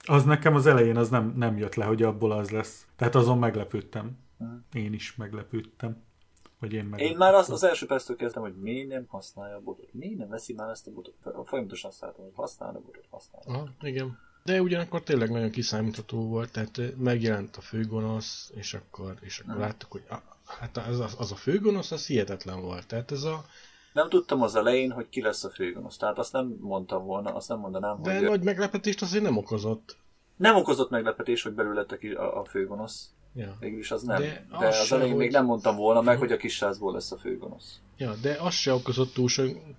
Az 0.05 0.23
nekem 0.23 0.55
az 0.55 0.65
elején 0.65 0.97
az 0.97 1.09
nem, 1.09 1.33
nem 1.35 1.57
jött 1.57 1.75
le, 1.75 1.85
hogy 1.85 2.03
abból 2.03 2.31
az 2.31 2.49
lesz. 2.49 2.87
Tehát 2.95 3.15
azon 3.15 3.37
meglepődtem. 3.37 4.17
Hmm. 4.37 4.65
Én 4.73 4.93
is 4.93 5.15
meglepődtem. 5.15 6.03
Vagy 6.61 6.73
én, 6.73 6.93
én 6.97 7.17
már 7.17 7.33
az, 7.33 7.49
az 7.49 7.63
első 7.63 7.85
perctől 7.85 8.15
kezdtem, 8.15 8.41
hogy 8.41 8.55
miért 8.55 8.87
nem 8.87 9.05
használja 9.07 9.55
a 9.55 9.61
botot. 9.61 9.93
Miért 9.93 10.17
nem 10.17 10.29
veszi 10.29 10.53
már 10.53 10.69
ezt 10.69 10.87
a 10.87 10.91
botot? 10.91 11.13
Folyamatosan 11.45 11.89
azt 11.89 12.01
láttam, 12.01 12.23
hogy 12.23 12.33
használja 12.35 12.77
a 12.77 12.81
botot, 12.81 13.05
használja. 13.09 13.49
Aha, 13.51 13.69
igen. 13.81 14.17
De 14.43 14.61
ugyanakkor 14.61 15.03
tényleg 15.03 15.29
nagyon 15.29 15.49
kiszámítható 15.49 16.27
volt, 16.27 16.51
tehát 16.51 16.97
megjelent 16.97 17.57
a 17.57 17.61
főgonosz, 17.61 18.51
és 18.55 18.73
akkor, 18.73 19.15
és 19.21 19.39
akkor 19.39 19.53
hmm. 19.53 19.61
láttuk, 19.61 19.91
hogy 19.91 20.03
a, 20.09 20.15
hát 20.45 20.77
az, 20.77 20.99
az, 20.99 21.15
az 21.19 21.31
a 21.31 21.35
főgonosz, 21.35 21.91
az 21.91 22.05
hihetetlen 22.05 22.61
volt. 22.61 22.87
Tehát 22.87 23.11
ez 23.11 23.23
a... 23.23 23.45
Nem 23.93 24.09
tudtam 24.09 24.41
az 24.41 24.55
elején, 24.55 24.91
hogy 24.91 25.09
ki 25.09 25.21
lesz 25.21 25.43
a 25.43 25.49
főgonosz. 25.49 25.97
Tehát 25.97 26.17
azt 26.17 26.33
nem 26.33 26.57
mondtam 26.59 27.05
volna, 27.05 27.33
azt 27.35 27.49
nem 27.49 27.59
mondanám, 27.59 28.01
De 28.01 28.17
hogy... 28.17 28.27
nagy 28.27 28.43
meglepetést 28.43 29.01
azért 29.01 29.23
nem 29.23 29.37
okozott. 29.37 29.97
Nem 30.35 30.55
okozott 30.55 30.89
meglepetés, 30.89 31.43
hogy 31.43 31.53
belül 31.53 31.73
lett 31.73 31.91
a, 31.91 32.39
a 32.39 32.45
főgonosz. 32.45 33.13
Ja. 33.33 33.57
Végülis 33.59 33.91
az 33.91 34.03
nem. 34.03 34.21
De, 34.21 34.45
de 34.59 34.67
az, 34.67 34.79
az 34.79 34.91
elején 34.91 35.13
hogy... 35.13 35.21
még 35.21 35.31
nem 35.31 35.45
mondtam 35.45 35.75
volna 35.75 36.01
meg, 36.01 36.17
hogy 36.17 36.31
a 36.31 36.37
kissázból 36.37 36.93
lesz 36.93 37.11
a 37.11 37.17
főgonosz. 37.17 37.79
Ja, 37.97 38.15
de 38.21 38.37
az 38.39 38.53
se 38.53 38.73
okozott 38.73 39.13
túl, 39.13 39.29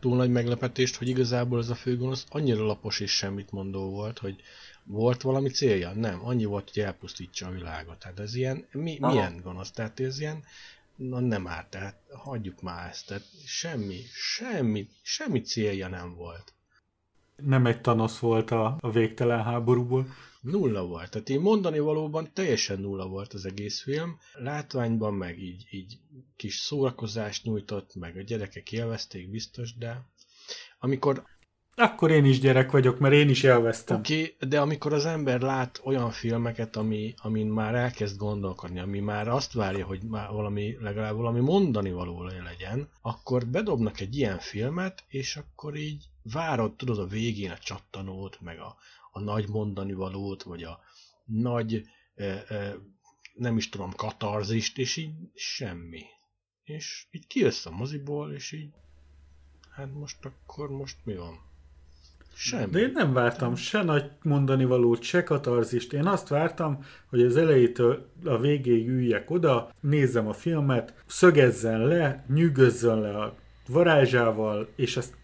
túl 0.01 0.17
nagy 0.17 0.31
meglepetést, 0.31 0.97
hogy 0.97 1.09
igazából 1.09 1.59
ez 1.59 1.69
a 1.69 1.75
főgonosz 1.75 2.27
annyira 2.29 2.65
lapos 2.65 3.01
és 3.01 3.17
semmit 3.17 3.51
mondó 3.51 3.91
volt, 3.91 4.19
hogy 4.19 4.43
volt 4.85 5.23
valami 5.23 5.49
célja? 5.49 5.93
Nem, 5.93 6.27
annyi 6.27 6.45
volt, 6.45 6.71
hogy 6.73 6.83
elpusztítsa 6.83 7.47
a 7.47 7.51
világot. 7.51 7.99
Tehát 7.99 8.21
ez 8.21 8.35
ilyen, 8.35 8.67
mi, 8.73 8.99
milyen 9.01 9.41
gonosz? 9.43 9.71
Tehát 9.71 10.01
ez 10.01 10.21
ilyen, 10.21 10.45
na 10.97 11.21
nem 11.21 11.47
árt, 11.47 11.71
tehát 11.71 12.01
hagyjuk 12.13 12.63
már 12.63 12.89
ezt. 12.89 13.07
Tehát 13.07 13.25
semmi, 13.47 14.01
semmi, 14.13 14.89
semmi 15.03 15.41
célja 15.41 15.89
nem 15.89 16.15
volt. 16.15 16.53
Nem 17.37 17.67
egy 17.67 17.81
tanosz 17.81 18.19
volt 18.19 18.51
a, 18.51 18.77
a 18.81 18.91
végtelen 18.91 19.43
háborúból. 19.43 20.07
Nulla 20.43 20.87
volt. 20.87 21.11
Tehát 21.11 21.29
én 21.29 21.41
mondani 21.41 21.79
valóban 21.79 22.31
teljesen 22.33 22.81
nulla 22.81 23.07
volt 23.07 23.33
az 23.33 23.45
egész 23.45 23.83
film. 23.83 24.19
Látványban 24.33 25.15
meg 25.15 25.39
így, 25.39 25.67
így 25.71 25.99
kis 26.37 26.57
szórakozást 26.57 27.45
nyújtott, 27.45 27.95
meg 27.95 28.17
a 28.17 28.23
gyerekek 28.23 28.73
élvezték 28.73 29.31
biztos, 29.31 29.77
de 29.77 30.07
amikor 30.79 31.25
akkor 31.75 32.11
én 32.11 32.25
is 32.25 32.41
gyerek 32.41 32.71
vagyok, 32.71 32.99
mert 32.99 33.15
én 33.15 33.29
is 33.29 33.45
elvesztem. 33.45 33.97
Oké, 33.99 34.35
okay, 34.35 34.49
de 34.49 34.61
amikor 34.61 34.93
az 34.93 35.07
ember 35.07 35.41
lát 35.41 35.81
olyan 35.85 36.11
filmeket, 36.11 36.77
ami, 36.77 37.15
amin 37.17 37.47
már 37.47 37.75
elkezd 37.75 38.17
gondolkodni, 38.17 38.81
ami 38.81 39.01
már 39.01 39.29
azt 39.29 39.53
várja, 39.53 39.87
hogy 39.87 40.03
már 40.03 40.31
valami, 40.31 40.77
legalább 40.81 41.17
valami 41.17 41.41
mondani 41.41 41.91
való 41.91 42.23
legyen, 42.23 42.89
akkor 43.01 43.47
bedobnak 43.47 44.01
egy 44.01 44.17
ilyen 44.17 44.39
filmet, 44.39 45.05
és 45.09 45.37
akkor 45.37 45.77
így 45.77 46.05
várod, 46.23 46.77
tudod, 46.77 46.99
a 46.99 47.07
végén 47.07 47.51
a 47.51 47.59
csattanót, 47.59 48.41
meg 48.41 48.59
a, 48.59 48.77
a 49.13 49.21
nagy 49.21 49.49
mondani 49.49 49.93
valót, 49.93 50.43
vagy 50.43 50.63
a 50.63 50.81
nagy, 51.25 51.83
e, 52.15 52.25
e, 52.49 52.77
nem 53.35 53.57
is 53.57 53.69
tudom, 53.69 53.93
katarzist, 53.93 54.79
és 54.79 54.97
így 54.97 55.15
semmi. 55.35 56.03
És 56.65 57.07
így 57.11 57.27
kijössz 57.27 57.67
a 57.67 57.71
moziból, 57.71 58.33
és 58.33 58.53
így 58.53 58.71
hát 59.71 59.93
most 59.95 60.25
akkor 60.25 60.71
most 60.71 60.97
mi 61.05 61.15
van? 61.15 61.41
Semmi. 62.35 62.71
De 62.71 62.79
én 62.79 62.91
nem 62.95 63.13
vártam 63.13 63.55
se 63.55 63.83
nagy 63.83 64.11
mondani 64.23 64.65
valót, 64.65 65.03
se 65.03 65.23
katarzist. 65.23 65.93
Én 65.93 66.07
azt 66.07 66.29
vártam, 66.29 66.85
hogy 67.07 67.23
az 67.23 67.37
elejétől 67.37 68.11
a 68.25 68.39
végéig 68.39 68.89
üljek 68.89 69.31
oda, 69.31 69.71
nézzem 69.81 70.29
a 70.29 70.33
filmet, 70.33 71.03
szögezzen 71.07 71.87
le, 71.87 72.25
nyűgözzön 72.29 73.01
le 73.01 73.19
a 73.19 73.35
varázsával, 73.67 74.69
és 74.77 74.97
ezt 74.97 75.15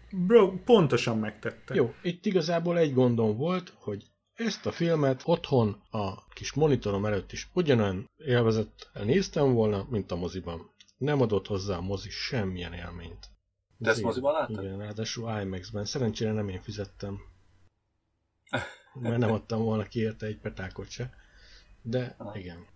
pontosan 0.65 1.17
megtette. 1.17 1.75
Jó, 1.75 1.93
itt 2.01 2.25
igazából 2.25 2.77
egy 2.77 2.93
gondom 2.93 3.37
volt, 3.37 3.73
hogy 3.75 4.05
ezt 4.33 4.65
a 4.65 4.71
filmet 4.71 5.21
otthon 5.25 5.81
a 5.91 6.27
kis 6.27 6.53
monitorom 6.53 7.05
előtt 7.05 7.31
is 7.31 7.49
ugyanolyan 7.53 8.09
élvezettel 8.17 9.03
néztem 9.03 9.53
volna, 9.53 9.87
mint 9.89 10.11
a 10.11 10.15
moziban. 10.15 10.71
Nem 10.97 11.21
adott 11.21 11.47
hozzá 11.47 11.75
a 11.75 11.81
mozi 11.81 12.09
semmilyen 12.09 12.73
élményt. 12.73 13.29
De 13.77 13.89
ezt 13.89 14.01
moziban 14.01 14.33
láttad? 14.33 14.63
Igen, 14.63 14.77
ráadásul 14.77 15.39
IMAX-ben. 15.41 15.85
Szerencsére 15.85 16.31
nem 16.31 16.49
én 16.49 16.61
fizettem. 16.61 17.19
Mert 19.01 19.17
nem 19.17 19.31
adtam 19.31 19.63
volna 19.63 19.83
ki 19.83 19.99
érte 19.99 20.25
egy 20.25 20.39
petákot 20.39 20.89
se. 20.89 21.13
De 21.81 22.17
igen. 22.33 22.67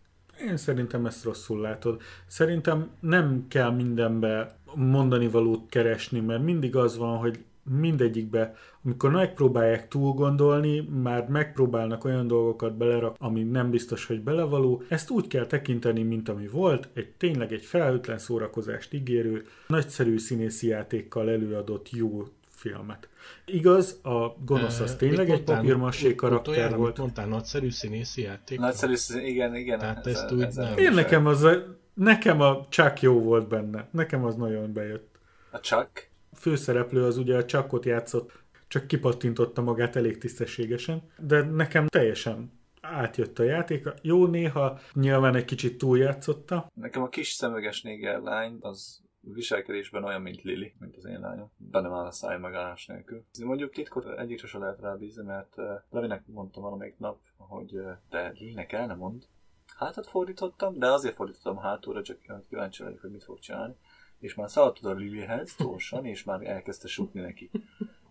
Én 0.48 0.58
szerintem 0.58 1.06
ezt 1.06 1.24
rosszul 1.24 1.62
látod. 1.62 2.02
Szerintem 2.28 2.90
nem 3.00 3.46
kell 3.48 3.72
mindenbe 3.72 4.56
mondani 4.76 5.28
valót 5.28 5.70
keresni, 5.70 6.20
mert 6.20 6.44
mindig 6.44 6.76
az 6.76 6.98
van, 6.98 7.18
hogy 7.18 7.44
mindegyikbe, 7.64 8.56
amikor 8.84 9.12
megpróbálják 9.12 9.88
túl 9.88 10.14
gondolni, 10.14 10.90
már 11.04 11.28
megpróbálnak 11.28 12.06
olyan 12.06 12.28
dolgokat 12.28 12.78
belerak, 12.78 13.16
ami 13.20 13.44
nem 13.44 13.70
biztos, 13.70 14.06
hogy 14.06 14.22
belevaló. 14.22 14.84
Ezt 14.88 15.10
úgy 15.10 15.28
kell 15.28 15.46
tekinteni, 15.46 16.04
mint 16.04 16.30
ami 16.30 16.48
volt, 16.48 16.90
egy 16.94 17.10
tényleg 17.18 17.52
egy 17.52 17.64
felhőtlen 17.64 18.18
szórakozást 18.18 18.94
ígérő, 18.94 19.46
nagyszerű 19.68 20.18
színészi 20.18 20.68
játékkal 20.68 21.30
előadott 21.30 21.92
jó 21.92 22.24
filmet. 22.64 23.08
Igaz, 23.46 24.00
a 24.04 24.36
gonosz 24.46 24.80
az 24.80 24.96
tényleg 24.96 25.30
egy 25.30 25.44
papírmassé 25.44 26.16
karakter 26.16 26.76
volt. 26.76 26.98
Mondtál 26.98 27.28
nagyszerű 27.28 27.70
színészi 27.70 28.22
játék? 28.22 28.60
Nagyszerű 28.60 28.96
színészi, 28.96 29.30
igen, 29.30 29.56
igen. 29.56 29.80
Tehát 29.80 30.08
ezt 30.08 30.32
úgy 30.32 30.48
nem. 30.54 30.78
Én 30.78 30.92
nekem 30.92 31.26
az, 31.26 31.48
nekem 31.94 32.42
a 32.42 32.66
Chuck 32.70 33.02
jó 33.02 33.20
volt 33.20 33.48
benne. 33.48 33.88
Nekem 33.92 34.26
az 34.26 34.36
nagyon 34.36 34.74
bejött. 34.74 35.20
A 35.52 35.60
Chuck? 35.60 36.12
főszereplő 36.36 37.04
az 37.04 37.18
ugye 37.18 37.36
a 37.36 37.46
Chuckot 37.46 37.86
játszott, 37.86 38.32
csak 38.68 38.88
kipattintotta 38.88 39.62
magát 39.62 39.96
elég 39.96 40.18
tisztességesen, 40.18 41.02
de 41.18 41.42
nekem 41.42 41.88
teljesen 41.88 42.52
átjött 42.82 43.40
a 43.40 43.44
játék. 43.44 43.90
Jó, 44.02 44.26
néha 44.26 44.80
nyilván 44.94 45.36
egy 45.36 45.46
kicsit 45.46 45.78
túljátszotta. 45.78 46.68
Nekem 46.74 47.02
a 47.02 47.10
kis 47.10 47.32
szemüveges 47.32 47.82
néger 47.82 48.20
lány 48.20 48.58
az 48.62 49.02
viselkedésben 49.24 50.04
olyan, 50.04 50.22
mint 50.22 50.42
Lili, 50.42 50.74
mint 50.80 50.98
az 50.98 51.06
én 51.06 51.20
lányom. 51.20 51.52
Benne 51.58 51.88
van 51.88 52.06
a 52.06 52.12
száj 52.12 52.40
megállás 52.40 52.86
nélkül. 52.86 53.26
Mondjuk 53.44 53.72
titkot 53.72 54.20
egyikre 54.20 54.48
se 54.48 54.58
lehet 54.58 54.80
rábízni, 54.80 55.24
mert 55.24 55.58
uh, 55.58 55.66
Levinek 55.90 56.28
mondtam 56.28 56.64
valamelyik 56.64 56.98
nap, 56.98 57.20
hogy 57.38 57.76
uh, 57.76 57.92
te 58.10 58.32
Lilinek 58.36 58.72
el 58.72 58.86
nem 58.86 58.98
mond. 58.98 59.24
Hátat 59.78 60.08
fordítottam, 60.08 60.80
de 60.80 60.92
azért 60.92 61.16
fordítottam 61.16 61.58
hátulra, 61.58 62.02
csak 62.02 62.18
kíváncsi 62.50 62.84
vagyok, 62.84 63.02
hogy 63.02 63.12
mit 63.12 63.24
fog 63.24 63.40
csinálni 63.40 63.76
és 64.20 64.36
már 64.36 64.50
szaladt 64.50 64.86
a 64.86 64.94
Lilihez 64.94 65.56
gyorsan, 65.58 66.06
és 66.06 66.24
már 66.24 66.42
elkezdte 66.42 66.88
sutni 66.88 67.22
neki. 67.22 67.50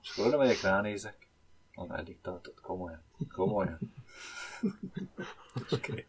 És 0.03 0.11
akkor 0.11 0.27
oda 0.27 0.37
megyek, 0.37 0.61
ránézek, 0.61 1.23
Ameddig 1.75 2.21
tartott, 2.21 2.61
komolyan. 2.61 3.03
Komolyan. 3.29 3.79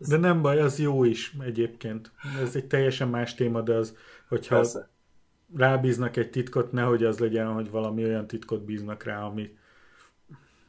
de 0.09 0.17
nem 0.17 0.41
baj, 0.41 0.61
az 0.61 0.79
jó 0.79 1.03
is 1.03 1.35
egyébként. 1.39 2.11
Ez 2.41 2.55
egy 2.55 2.67
teljesen 2.67 3.07
más 3.07 3.33
téma, 3.33 3.61
de 3.61 3.73
az, 3.73 3.97
hogyha 4.27 4.55
Persze. 4.55 4.89
Rábíznak 5.55 6.17
egy 6.17 6.29
titkot, 6.29 6.71
nehogy 6.71 7.03
az 7.03 7.19
legyen, 7.19 7.53
hogy 7.53 7.69
valami 7.69 8.03
olyan 8.03 8.27
titkot 8.27 8.65
bíznak 8.65 9.03
rá, 9.03 9.23
ami, 9.23 9.57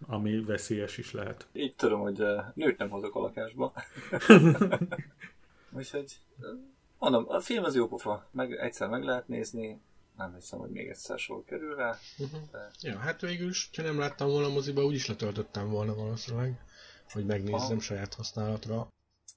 ami 0.07 0.45
veszélyes 0.45 0.99
is 0.99 1.13
lehet. 1.13 1.47
Így 1.53 1.75
tudom, 1.75 2.01
hogy 2.01 2.21
uh, 2.21 2.45
nőt 2.55 2.79
nem 2.79 2.89
hozok 2.89 3.15
a 3.15 3.21
lakásba. 3.21 3.73
Úgyhogy 5.77 6.19
mondom, 6.99 7.25
a 7.29 7.41
film 7.41 7.65
az 7.65 7.75
jó 7.75 7.89
pofa, 7.89 8.29
meg, 8.31 8.53
egyszer 8.53 8.89
meg 8.89 9.03
lehet 9.03 9.29
nézni, 9.29 9.81
nem 10.17 10.35
hiszem, 10.35 10.59
hogy 10.59 10.71
még 10.71 10.89
egyszer 10.89 11.19
sor 11.19 11.45
kerül 11.45 11.77
rá. 11.77 11.99
Uh-huh. 12.19 12.41
De... 12.51 12.71
Ja, 12.81 12.99
hát 12.99 13.21
végül 13.21 13.49
is, 13.49 13.71
ha 13.77 13.83
nem 13.83 13.99
láttam 13.99 14.29
volna 14.29 14.47
a 14.47 14.53
moziba, 14.53 14.85
úgyis 14.85 15.07
letöltöttem 15.07 15.71
volna 15.71 15.95
valószínűleg, 15.95 16.65
hogy 17.13 17.27
megnézzem 17.27 17.55
Aha. 17.55 17.81
saját 17.81 18.15
használatra. 18.15 18.89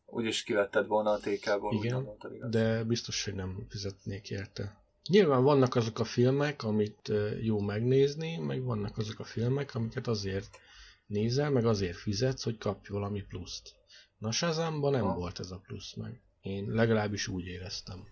Úgyis 0.06 0.44
kivetted 0.44 0.88
volna 0.88 1.12
a 1.12 1.18
TK-ból. 1.18 1.74
Igen, 1.74 2.02
mondtad, 2.02 2.32
de 2.50 2.84
biztos, 2.84 3.24
hogy 3.24 3.34
nem 3.36 3.66
fizetnék 3.70 4.30
érte. 4.30 4.76
Nyilván 5.08 5.44
vannak 5.44 5.76
azok 5.76 6.00
a 6.00 6.04
filmek, 6.04 6.64
amit 6.64 7.12
jó 7.42 7.60
megnézni, 7.60 8.38
meg 8.38 8.64
vannak 8.64 8.98
azok 8.98 9.20
a 9.20 9.24
filmek, 9.24 9.76
amiket 9.76 10.08
azért 10.08 10.58
nézel, 11.06 11.50
meg 11.50 11.66
azért 11.66 11.98
fizetsz, 11.98 12.44
hogy 12.44 12.58
kapj 12.58 12.92
valami 12.92 13.22
pluszt. 13.22 13.76
Na 14.18 14.32
Shazamban 14.32 14.92
nem 14.92 15.06
ha. 15.06 15.14
volt 15.14 15.40
ez 15.40 15.52
a 15.52 15.62
plusz 15.68 15.94
meg. 15.94 16.22
Én 16.42 16.70
legalábbis 16.70 17.28
úgy 17.28 17.46
éreztem. 17.46 18.08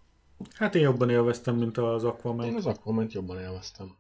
Hát 0.54 0.76
én 0.76 0.82
jobban 0.82 1.10
élveztem, 1.10 1.56
mint 1.56 1.78
az 1.78 2.04
Aquaman. 2.04 2.46
Én 2.46 2.56
az 2.56 2.66
aquaman 2.66 3.08
jobban 3.10 3.40
élveztem. 3.40 3.96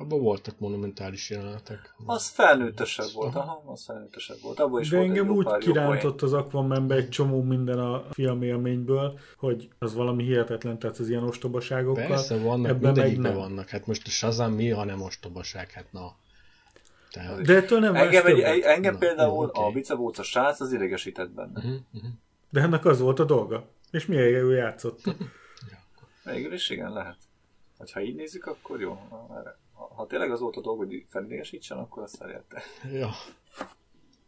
Abban 0.00 0.20
voltak 0.20 0.58
monumentális 0.58 1.30
jelenetek. 1.30 1.94
Az 2.06 2.28
felnőttesebb 2.28 3.12
volt, 3.14 3.34
aha, 3.34 3.62
az 3.66 3.84
felnőttesebb 3.84 4.36
volt. 4.42 4.60
Abban 4.60 4.80
is 4.80 4.88
De 4.88 4.96
volt 4.96 5.08
engem 5.08 5.30
úgy 5.30 5.56
kirántott 5.58 6.22
az 6.22 6.32
Aquamanbe 6.32 6.94
egy 6.94 7.08
csomó 7.08 7.42
minden 7.42 7.78
a 7.78 8.04
filmélményből, 8.10 9.18
hogy 9.36 9.68
az 9.78 9.94
valami 9.94 10.24
hihetetlen, 10.24 10.78
tehát 10.78 10.98
az 10.98 11.08
ilyen 11.08 11.22
ostobaságokkal. 11.22 12.06
Persze 12.06 12.38
vannak, 12.38 12.70
Ebben 12.70 12.92
mindegyikben 12.92 13.34
vannak. 13.34 13.68
Hát 13.68 13.86
most 13.86 14.06
a 14.06 14.10
Shazam 14.10 14.52
mi, 14.52 14.68
ha 14.68 14.84
nem 14.84 15.00
ostobaság, 15.02 15.70
hát 15.70 15.92
na. 15.92 16.16
Tehát... 17.10 17.42
De 17.42 17.56
ettől 17.56 17.78
nem 17.78 17.94
engem, 17.94 18.26
egy, 18.26 18.40
egy, 18.40 18.60
engem 18.60 18.92
na, 18.92 18.98
például 18.98 19.44
okay. 19.44 19.64
a 19.64 19.70
bicabóca 19.70 20.22
srác 20.22 20.60
az 20.60 20.72
idegesített 20.72 21.30
benne. 21.30 21.58
Uh-huh, 21.58 21.80
uh-huh. 21.92 22.10
De 22.50 22.60
ennek 22.60 22.84
az 22.84 23.00
volt 23.00 23.18
a 23.18 23.24
dolga. 23.24 23.68
És 23.90 24.06
milyen 24.06 24.24
ő 24.24 24.54
játszott. 24.54 25.00
Végül 26.24 26.52
is 26.52 26.70
igen, 26.70 26.92
lehet. 26.92 27.16
Ha 27.92 28.00
így 28.00 28.14
nézzük, 28.14 28.46
akkor 28.46 28.80
jó. 28.80 28.92
Ha, 28.92 29.56
ha 29.96 30.06
tényleg 30.06 30.30
az 30.30 30.40
volt 30.40 30.56
a 30.56 30.60
dolog, 30.60 30.78
hogy 30.78 31.04
felidegesítsen, 31.08 31.78
akkor 31.78 32.02
azt 32.02 32.22
elérte. 32.22 32.62
Ja. 32.92 33.10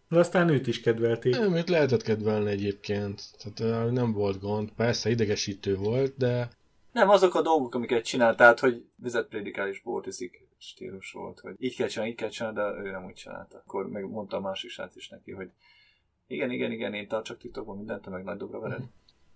De 0.09 0.19
aztán 0.19 0.49
őt 0.49 0.67
is 0.67 0.81
kedvelték. 0.81 1.39
Nem, 1.39 1.55
őt 1.55 1.69
lehetett 1.69 2.03
kedvelni 2.03 2.51
egyébként. 2.51 3.23
Tehát 3.39 3.91
nem 3.93 4.13
volt 4.13 4.41
gond. 4.41 4.71
Persze 4.73 5.11
idegesítő 5.11 5.77
volt, 5.77 6.17
de... 6.17 6.49
Nem, 6.93 7.09
azok 7.09 7.35
a 7.35 7.43
dolgok, 7.43 7.75
amiket 7.75 8.05
csinált, 8.05 8.37
tehát, 8.37 8.61
hogy 8.61 8.85
vizet 8.97 9.29
prédikál 9.29 9.69
és 9.69 9.83
bort 9.83 10.07
iszik 10.07 10.49
stílus 10.59 11.13
volt, 11.13 11.41
hogy 11.41 11.55
így 11.59 11.77
kell 11.77 11.87
csinálni, 11.87 12.13
így 12.13 12.19
kell 12.19 12.29
csinálni, 12.29 12.57
de 12.57 12.89
ő 12.89 12.91
nem 12.91 13.05
úgy 13.05 13.15
csinálta. 13.15 13.63
Akkor 13.67 13.89
meg 13.89 14.11
mondta 14.11 14.37
a 14.37 14.41
másik 14.41 14.71
srác 14.71 14.97
is 14.97 15.09
neki, 15.09 15.33
hogy 15.33 15.51
igen, 16.27 16.51
igen, 16.51 16.73
igen, 16.73 16.95
én 16.95 17.09
tartsak 17.09 17.39
TikTokban 17.39 17.77
mindent, 17.77 18.03
te 18.03 18.11
meg 18.11 18.25
nagy 18.25 18.37
dobra 18.37 18.61
vered. 18.61 18.81
Mm. 18.81 18.85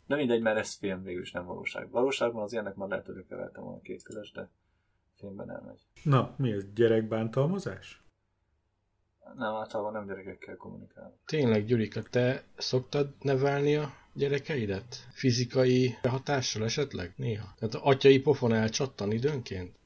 De 0.06 0.16
mindegy, 0.16 0.42
mert 0.42 0.58
ez 0.58 0.74
film 0.74 1.02
végül 1.02 1.22
is 1.22 1.32
nem 1.32 1.46
valóság. 1.46 1.90
Valóságban 1.90 2.42
az 2.42 2.52
ilyenek 2.52 2.74
már 2.74 2.88
lehet, 2.88 3.06
hogy 3.06 3.24
kevertem 3.28 3.62
volna 3.62 3.80
kétféles, 3.80 4.32
de 4.32 4.50
filmben 5.16 5.50
elmegy. 5.50 5.80
Na, 6.02 6.34
mi 6.36 6.52
ez? 6.52 6.72
Gyerekbántalmazás? 6.74 8.02
Nem, 9.36 9.54
általában 9.54 9.92
nem 9.92 10.06
gyerekekkel 10.06 10.56
kommunikálok. 10.56 11.14
Tényleg, 11.26 11.64
Gyurika, 11.64 12.02
te 12.02 12.42
szoktad 12.56 13.14
nevelni 13.20 13.76
a 13.76 13.92
gyerekeidet? 14.12 15.06
Fizikai 15.10 15.98
hatással 16.02 16.64
esetleg? 16.64 17.12
Néha. 17.16 17.54
Tehát 17.58 17.74
atyai 17.74 18.20
pofon 18.20 18.52
elcsattan 18.52 19.12
időnként? 19.12 19.76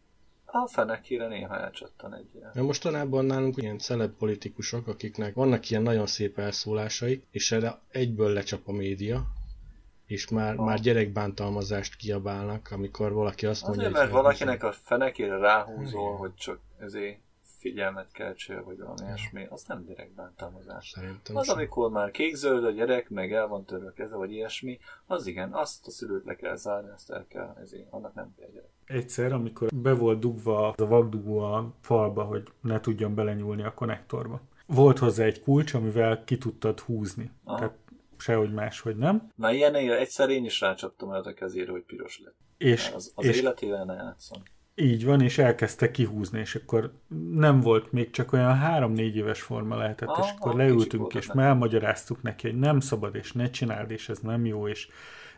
A 0.44 0.66
fenekére 0.66 1.26
néha 1.26 1.60
elcsattan 1.60 2.14
egy 2.14 2.34
ilyen. 2.34 2.50
Mert 2.54 2.66
mostanában 2.66 3.24
nálunk 3.24 3.56
ilyen 3.56 3.78
celeb 3.78 4.16
politikusok, 4.16 4.86
akiknek 4.86 5.34
vannak 5.34 5.70
ilyen 5.70 5.82
nagyon 5.82 6.06
szép 6.06 6.38
elszólásai, 6.38 7.22
és 7.30 7.52
erre 7.52 7.80
egyből 7.90 8.32
lecsap 8.32 8.68
a 8.68 8.72
média, 8.72 9.26
és 10.08 10.28
már, 10.28 10.58
ah. 10.58 10.64
már 10.64 10.80
gyerekbántalmazást 10.80 11.96
kiabálnak, 11.96 12.68
amikor 12.70 13.12
valaki 13.12 13.46
azt 13.46 13.62
mondja, 13.62 13.80
Azért, 13.80 13.98
mert 13.98 14.10
valakinek 14.10 14.62
a 14.62 14.72
fenekére 14.72 15.36
ráhúzol, 15.36 16.16
hogy 16.16 16.34
csak 16.34 16.60
ezért 16.78 17.18
figyelmet 17.58 18.12
keltsél, 18.12 18.64
vagy 18.64 18.78
valami 18.78 19.00
ilyesmi, 19.04 19.46
az 19.50 19.64
nem 19.66 19.84
gyerekbántalmazás. 19.84 20.88
Szerintem 20.88 21.36
az, 21.36 21.46
sem. 21.46 21.56
amikor 21.56 21.90
már 21.90 22.10
kék-zöld 22.10 22.64
a 22.64 22.70
gyerek, 22.70 23.10
meg 23.10 23.32
el 23.32 23.46
van 23.46 23.64
törve 23.64 23.92
keze, 23.92 24.16
vagy 24.16 24.32
ilyesmi, 24.32 24.78
az 25.06 25.26
igen, 25.26 25.52
azt 25.52 25.86
a 25.86 25.90
szülőt 25.90 26.24
le 26.24 26.36
kell 26.36 26.56
zárni, 26.56 26.90
azt 26.90 27.10
el 27.10 27.26
kell, 27.28 27.56
ezért, 27.62 27.86
annak 27.90 28.14
nem 28.14 28.34
kell 28.38 28.48
gyerek. 28.48 28.70
Egyszer, 28.84 29.32
amikor 29.32 29.68
be 29.74 29.92
volt 29.92 30.18
dugva 30.18 30.68
a 30.68 30.86
vagdugó 30.86 31.38
a 31.38 31.74
falba, 31.80 32.24
hogy 32.24 32.48
ne 32.60 32.80
tudjon 32.80 33.14
belenyúlni 33.14 33.62
a 33.62 33.74
konnektorba. 33.74 34.40
Volt 34.66 34.98
hozzá 34.98 35.24
egy 35.24 35.42
kulcs, 35.42 35.74
amivel 35.74 36.24
ki 36.24 36.38
tudtad 36.38 36.80
húzni. 36.80 37.30
Aha. 37.44 37.58
Tehát 37.58 37.76
sehogy 38.18 38.52
máshogy 38.52 38.96
nem. 38.96 39.32
Na 39.34 39.52
ilyenére 39.52 39.98
egyszer 39.98 40.30
én 40.30 40.44
is 40.44 40.60
rácsaptam 40.60 41.12
el 41.12 41.22
a 41.22 41.32
kezére, 41.32 41.70
hogy 41.70 41.82
piros 41.82 42.20
lett. 42.24 42.36
És, 42.56 42.90
az, 42.94 43.12
az 43.14 43.24
és 43.24 43.40
életével 43.40 43.84
ne 43.84 43.94
játszom. 43.94 44.42
Így 44.74 45.04
van, 45.04 45.20
és 45.20 45.38
elkezdte 45.38 45.90
kihúzni, 45.90 46.38
és 46.38 46.54
akkor 46.54 46.92
nem 47.30 47.60
volt 47.60 47.92
még 47.92 48.10
csak 48.10 48.32
olyan 48.32 48.56
három-négy 48.56 49.16
éves 49.16 49.42
forma 49.42 49.76
lehetett, 49.76 50.08
ah, 50.08 50.24
és 50.24 50.30
akkor 50.36 50.54
leültünk, 50.54 51.14
és 51.14 51.28
elmagyaráztuk 51.28 52.22
neki, 52.22 52.48
hogy 52.48 52.58
nem 52.58 52.80
szabad, 52.80 53.14
és 53.14 53.32
ne 53.32 53.50
csináld, 53.50 53.90
és 53.90 54.08
ez 54.08 54.18
nem 54.18 54.46
jó, 54.46 54.68
és 54.68 54.88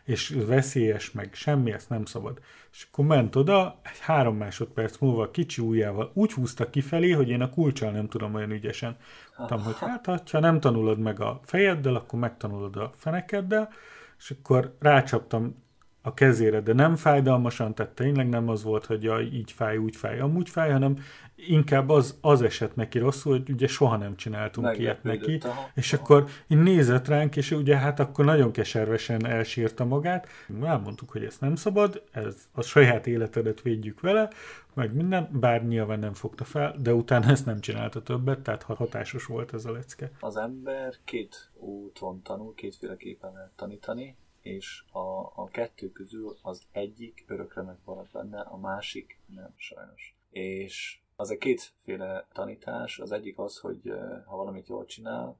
és 0.03 0.35
veszélyes, 0.45 1.11
meg 1.11 1.33
semmi, 1.33 1.71
ezt 1.71 1.89
nem 1.89 2.05
szabad. 2.05 2.39
És 2.71 2.87
akkor 2.91 3.05
ment 3.05 3.35
oda, 3.35 3.79
egy 3.83 3.99
három 3.99 4.37
másodperc 4.37 4.97
múlva 4.97 5.31
kicsi 5.31 5.61
ujjával 5.61 6.11
úgy 6.13 6.31
húzta 6.31 6.69
kifelé, 6.69 7.11
hogy 7.11 7.29
én 7.29 7.41
a 7.41 7.49
kulcsal 7.49 7.91
nem 7.91 8.07
tudom 8.07 8.33
olyan 8.33 8.51
ügyesen. 8.51 8.97
Mondtam, 9.37 9.63
hogy 9.63 9.75
hát, 9.77 10.29
ha 10.29 10.39
nem 10.39 10.59
tanulod 10.59 10.99
meg 10.99 11.19
a 11.19 11.39
fejeddel, 11.43 11.95
akkor 11.95 12.19
megtanulod 12.19 12.75
a 12.75 12.91
fenekeddel, 12.95 13.69
és 14.17 14.33
akkor 14.39 14.75
rácsaptam 14.79 15.63
a 16.01 16.13
kezére, 16.13 16.61
de 16.61 16.73
nem 16.73 16.95
fájdalmasan, 16.95 17.75
tehát 17.75 17.91
tényleg 17.91 18.29
nem 18.29 18.49
az 18.49 18.63
volt, 18.63 18.85
hogy 18.85 19.03
ja, 19.03 19.19
így 19.19 19.51
fáj, 19.51 19.77
úgy 19.77 19.95
fáj, 19.95 20.19
amúgy 20.19 20.49
fáj, 20.49 20.71
hanem 20.71 20.97
inkább 21.35 21.89
az, 21.89 22.17
az 22.21 22.41
esett 22.41 22.75
neki 22.75 22.99
rosszul, 22.99 23.31
hogy 23.31 23.49
ugye 23.49 23.67
soha 23.67 23.97
nem 23.97 24.15
csináltunk 24.15 24.77
ilyet 24.77 25.03
neki, 25.03 25.37
aha, 25.43 25.69
és 25.75 25.93
aha. 25.93 26.03
akkor 26.03 26.25
én 26.47 26.57
nézett 26.57 27.07
ránk, 27.07 27.35
és 27.35 27.51
ugye 27.51 27.77
hát 27.77 27.99
akkor 27.99 28.25
nagyon 28.25 28.51
keservesen 28.51 29.25
elsírta 29.25 29.85
magát. 29.85 30.27
Elmondtuk, 30.63 31.09
hogy 31.09 31.23
ezt 31.23 31.41
nem 31.41 31.55
szabad, 31.55 32.03
ez 32.11 32.35
a 32.51 32.61
saját 32.61 33.07
életedet 33.07 33.61
védjük 33.61 33.99
vele, 33.99 34.29
meg 34.73 34.95
minden, 34.95 35.29
bár 35.31 35.67
nyilván 35.67 35.99
nem 35.99 36.13
fogta 36.13 36.43
fel, 36.43 36.75
de 36.79 36.93
utána 36.93 37.29
ezt 37.29 37.45
nem 37.45 37.59
csinálta 37.59 38.01
többet, 38.01 38.39
tehát 38.39 38.63
hatásos 38.63 39.25
volt 39.25 39.53
ez 39.53 39.65
a 39.65 39.71
lecke. 39.71 40.11
Az 40.19 40.37
ember 40.37 40.93
két 41.03 41.49
úton 41.55 42.21
tanul, 42.21 42.53
kétféleképpen 42.55 43.33
lehet 43.33 43.51
tanítani, 43.55 44.15
és 44.41 44.83
a, 44.91 45.31
a 45.41 45.47
kettő 45.51 45.91
közül 45.91 46.37
az 46.41 46.63
egyik 46.71 47.25
örökre 47.27 47.61
megmarad 47.61 48.07
benne, 48.11 48.41
a 48.41 48.57
másik 48.57 49.19
nem 49.25 49.53
sajnos. 49.55 50.15
És 50.29 50.99
az 51.15 51.31
egy 51.31 51.37
kétféle 51.37 52.27
tanítás. 52.33 52.99
Az 52.99 53.11
egyik 53.11 53.39
az, 53.39 53.57
hogy 53.57 53.93
ha 54.25 54.35
valamit 54.35 54.67
jól 54.67 54.85
csinál, 54.85 55.39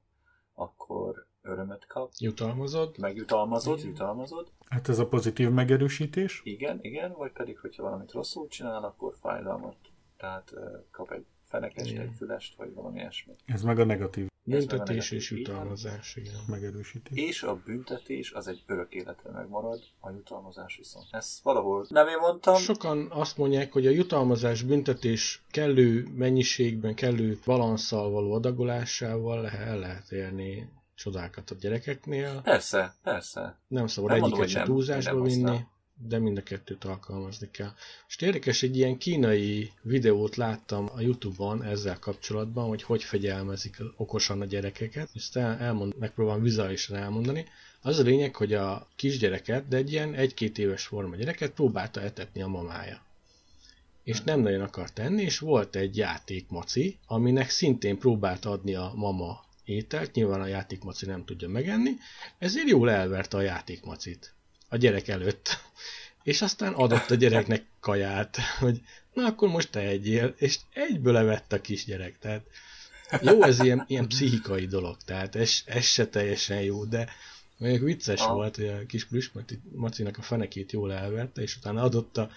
akkor 0.54 1.26
örömet 1.42 1.88
kap. 1.88 2.12
Jutalmazod. 2.18 2.98
Megjutalmazod, 2.98 3.78
igen. 3.78 3.90
jutalmazod. 3.90 4.52
Hát 4.66 4.90
ez 4.90 5.00
a 5.00 5.08
pozitív 5.08 5.50
megerősítés. 5.50 6.42
Igen, 6.44 6.80
igen, 6.82 7.14
vagy 7.14 7.32
pedig, 7.32 7.60
hogyha 7.60 7.84
valamit 7.84 8.12
rosszul 8.12 8.48
csinál, 8.48 8.84
akkor 8.84 9.16
fájdalmat. 9.22 9.78
Tehát 10.18 10.54
kap 10.92 11.12
egy 11.12 11.26
fenekest, 11.42 11.98
egy 11.98 12.12
fülest, 12.18 12.56
vagy 12.56 12.74
valami 12.74 13.00
ilyesmi. 13.00 13.34
Ez 13.46 13.62
meg 13.62 13.80
a 13.80 13.86
negatív. 13.86 14.31
Büntetés 14.44 15.12
és 15.12 15.32
jutalmazás, 15.32 16.16
igen. 16.16 16.34
Megerősítés. 16.48 17.18
És 17.18 17.44
a 17.44 17.62
büntetés 17.66 18.32
az 18.32 18.48
egy 18.48 18.64
örök 18.66 18.94
életre 18.94 19.32
megmarad, 19.32 19.80
a 20.00 20.10
jutalmazás 20.10 20.78
viszont. 20.78 21.06
Ez 21.12 21.40
valahol 21.44 21.86
nem 21.90 22.08
én 22.08 22.18
mondtam. 22.18 22.56
Sokan 22.56 23.08
azt 23.12 23.38
mondják, 23.38 23.72
hogy 23.72 23.88
a 23.88 23.90
jutalmazás 23.90 24.62
büntetés 24.62 25.44
kellő 25.52 26.08
mennyiségben, 26.16 26.96
kellő 26.96 27.40
balanszal 27.46 28.12
való 28.12 28.34
adagolásával 28.34 29.50
el 29.50 29.80
lehet 29.80 30.12
érni 30.12 30.70
csodákat 30.96 31.50
a 31.50 31.56
gyerekeknél. 31.56 32.42
Persze, 32.44 32.96
persze. 33.04 33.60
Nem 33.68 33.88
szabad 33.88 34.12
egyiket 34.12 34.48
se 34.48 34.64
túlzásba 34.64 35.22
vinni. 35.22 35.44
Aztán 35.44 35.70
de 36.08 36.20
mind 36.20 36.38
a 36.38 36.44
kettőt 36.44 36.84
alkalmazni 36.84 37.52
kell. 37.52 37.72
És 38.08 38.16
érdekes, 38.20 38.64
egy 38.64 38.78
ilyen 38.78 38.98
kínai 38.98 39.72
videót 39.82 40.36
láttam 40.36 40.90
a 40.94 41.02
Youtube-on 41.02 41.64
ezzel 41.64 42.00
kapcsolatban, 42.00 42.68
hogy 42.68 42.84
hogy 42.84 43.04
fegyelmezik 43.04 43.78
okosan 43.98 44.42
a 44.42 44.46
gyerekeket, 44.46 45.10
el, 45.34 45.58
elmond, 45.58 45.98
megpróbálom 45.98 46.42
vizuálisan 46.42 46.96
elmondani. 46.98 47.46
Az 47.82 48.00
a 48.00 48.04
lényeg, 48.04 48.36
hogy 48.36 48.54
a 48.54 48.88
kisgyereket, 48.96 49.68
de 49.68 49.78
egy 49.78 49.92
ilyen 49.92 50.14
egy-két 50.14 50.58
éves 50.58 50.86
forma 50.86 51.16
gyereket 51.16 51.52
próbálta 51.52 52.02
etetni 52.02 52.42
a 52.42 52.48
mamája. 52.48 53.02
és 54.04 54.22
nem 54.22 54.40
nagyon 54.40 54.62
akart 54.62 55.00
enni, 55.00 55.22
és 55.22 55.40
volt 55.40 55.76
egy 55.76 55.98
játékmaci, 55.98 56.98
aminek 57.08 57.50
szintén 57.50 57.98
próbált 57.98 58.46
adni 58.46 58.76
a 58.76 58.92
mama 58.96 59.44
ételt, 59.66 60.14
nyilván 60.14 60.42
a 60.42 60.46
játékmaci 60.46 61.06
nem 61.06 61.26
tudja 61.26 61.48
megenni, 61.50 61.92
ezért 62.38 62.68
jól 62.68 62.92
elverte 62.92 63.38
a 63.38 63.42
játékmacit 63.42 64.34
a 64.72 64.78
gyerek 64.78 65.08
előtt. 65.08 65.58
És 66.24 66.42
aztán 66.42 66.74
adott 66.74 67.10
a 67.10 67.16
gyereknek 67.16 67.66
kaját, 67.80 68.38
hogy 68.60 68.82
na 69.14 69.26
akkor 69.26 69.50
most 69.50 69.72
te 69.72 69.80
egyél, 69.80 70.34
és 70.38 70.58
egyből 70.74 71.18
evett 71.18 71.54
a 71.54 71.62
kisgyerek. 71.62 72.20
Tehát 72.20 72.44
jó, 73.22 73.44
ez 73.44 73.60
ilyen, 73.60 73.84
ilyen 73.88 74.08
pszichikai 74.08 74.66
dolog, 74.66 74.98
tehát 75.06 75.36
ez, 75.36 75.62
ez 75.66 75.86
se 75.86 76.08
teljesen 76.08 76.62
jó, 76.62 76.86
de 76.86 77.10
mondjuk 77.58 77.84
vicces 77.84 78.22
ah. 78.22 78.34
volt, 78.34 78.56
hogy 78.56 78.68
a 78.68 78.86
kis 78.86 79.08
Macinak 79.76 80.18
a 80.18 80.22
fenekét 80.22 80.72
jól 80.72 80.94
elverte, 80.94 81.42
és 81.42 81.56
utána 81.56 81.82
adott 81.82 82.18
a, 82.18 82.30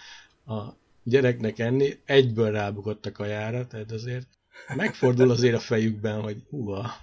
a 0.53 0.77
gyereknek 1.03 1.59
enni, 1.59 1.99
egyből 2.05 2.51
rábukott 2.51 3.07
a 3.07 3.13
kajára, 3.13 3.67
tehát 3.67 3.93
azért 3.93 4.27
megfordul 4.75 5.31
azért 5.31 5.55
a 5.55 5.61
fejükben, 5.61 6.21
hogy 6.21 6.43
húha. 6.51 7.01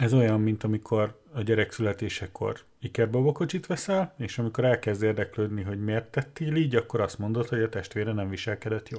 Ez 0.00 0.12
olyan, 0.12 0.40
mint 0.40 0.64
amikor 0.64 1.20
a 1.32 1.42
gyerek 1.42 1.72
születésekor 1.72 2.60
ikerbabakocsit 2.80 3.66
veszel, 3.66 4.14
és 4.18 4.38
amikor 4.38 4.64
elkezd 4.64 5.02
érdeklődni, 5.02 5.62
hogy 5.62 5.84
miért 5.84 6.10
tettél 6.10 6.54
így, 6.54 6.76
akkor 6.76 7.00
azt 7.00 7.18
mondod, 7.18 7.48
hogy 7.48 7.62
a 7.62 7.68
testvére 7.68 8.12
nem 8.12 8.28
viselkedett 8.28 8.88
jó. 8.88 8.98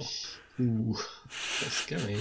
Hú, 0.56 0.96
ez 1.68 1.86
kemény. 1.86 2.20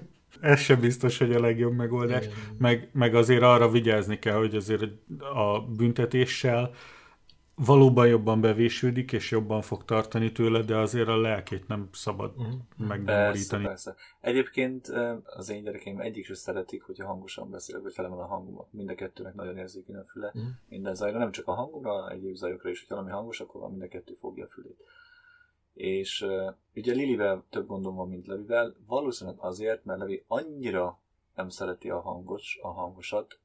ez 0.52 0.60
sem 0.60 0.80
biztos, 0.80 1.18
hogy 1.18 1.32
a 1.32 1.40
legjobb 1.40 1.74
megoldás. 1.74 2.24
Meg, 2.58 2.88
meg 2.92 3.14
azért 3.14 3.42
arra 3.42 3.70
vigyázni 3.70 4.18
kell, 4.18 4.36
hogy 4.36 4.54
azért 4.54 4.82
a 5.18 5.60
büntetéssel 5.60 6.70
valóban 7.64 8.06
jobban 8.06 8.40
bevésődik, 8.40 9.12
és 9.12 9.30
jobban 9.30 9.62
fog 9.62 9.84
tartani 9.84 10.32
tőle, 10.32 10.62
de 10.62 10.76
azért 10.76 11.08
a 11.08 11.20
lelkét 11.20 11.68
nem 11.68 11.88
szabad 11.92 12.32
uh-huh. 12.36 12.54
megnyomorítani. 12.76 13.64
Persze, 13.64 13.90
persze. 13.92 13.94
Egyébként 14.20 14.88
az 15.24 15.50
én 15.50 15.62
gyerekeim 15.62 16.00
egyik 16.00 16.24
sem 16.24 16.34
szeretik, 16.34 16.82
hogyha 16.82 17.06
hangosan 17.06 17.50
beszélek, 17.50 17.82
vagy 17.82 17.92
felemel 17.92 18.18
a 18.18 18.26
hangomat. 18.26 18.66
Mind 18.70 18.90
a 18.90 18.94
kettőnek 18.94 19.34
nagyon 19.34 19.56
érzékeny 19.56 19.96
a 19.96 20.04
füle. 20.04 20.26
Uh-huh. 20.26 20.42
Minden 20.68 20.94
zajra, 20.94 21.18
nem 21.18 21.30
csak 21.30 21.46
a 21.46 21.54
hangomra, 21.54 22.10
egyéb 22.10 22.34
zajokra 22.34 22.70
is, 22.70 22.78
hogyha 22.78 22.94
valami 22.94 23.12
hangos, 23.12 23.40
akkor 23.40 23.70
mind 23.70 23.82
a 23.82 23.88
kettő 23.88 24.14
fogja 24.14 24.44
a 24.44 24.48
fülét. 24.48 24.78
És 25.74 26.26
ugye 26.74 26.92
Lilivel 26.92 27.44
több 27.50 27.66
gondom 27.66 27.94
van, 27.94 28.08
mint 28.08 28.26
Levivel, 28.26 28.74
valószínűleg 28.86 29.38
azért, 29.40 29.84
mert 29.84 29.98
Levi 29.98 30.24
annyira 30.26 31.00
nem 31.34 31.48
szereti 31.48 31.90
a 31.90 32.00
hangos, 32.00 32.58
a 32.62 32.68
hangosat, 32.68 33.38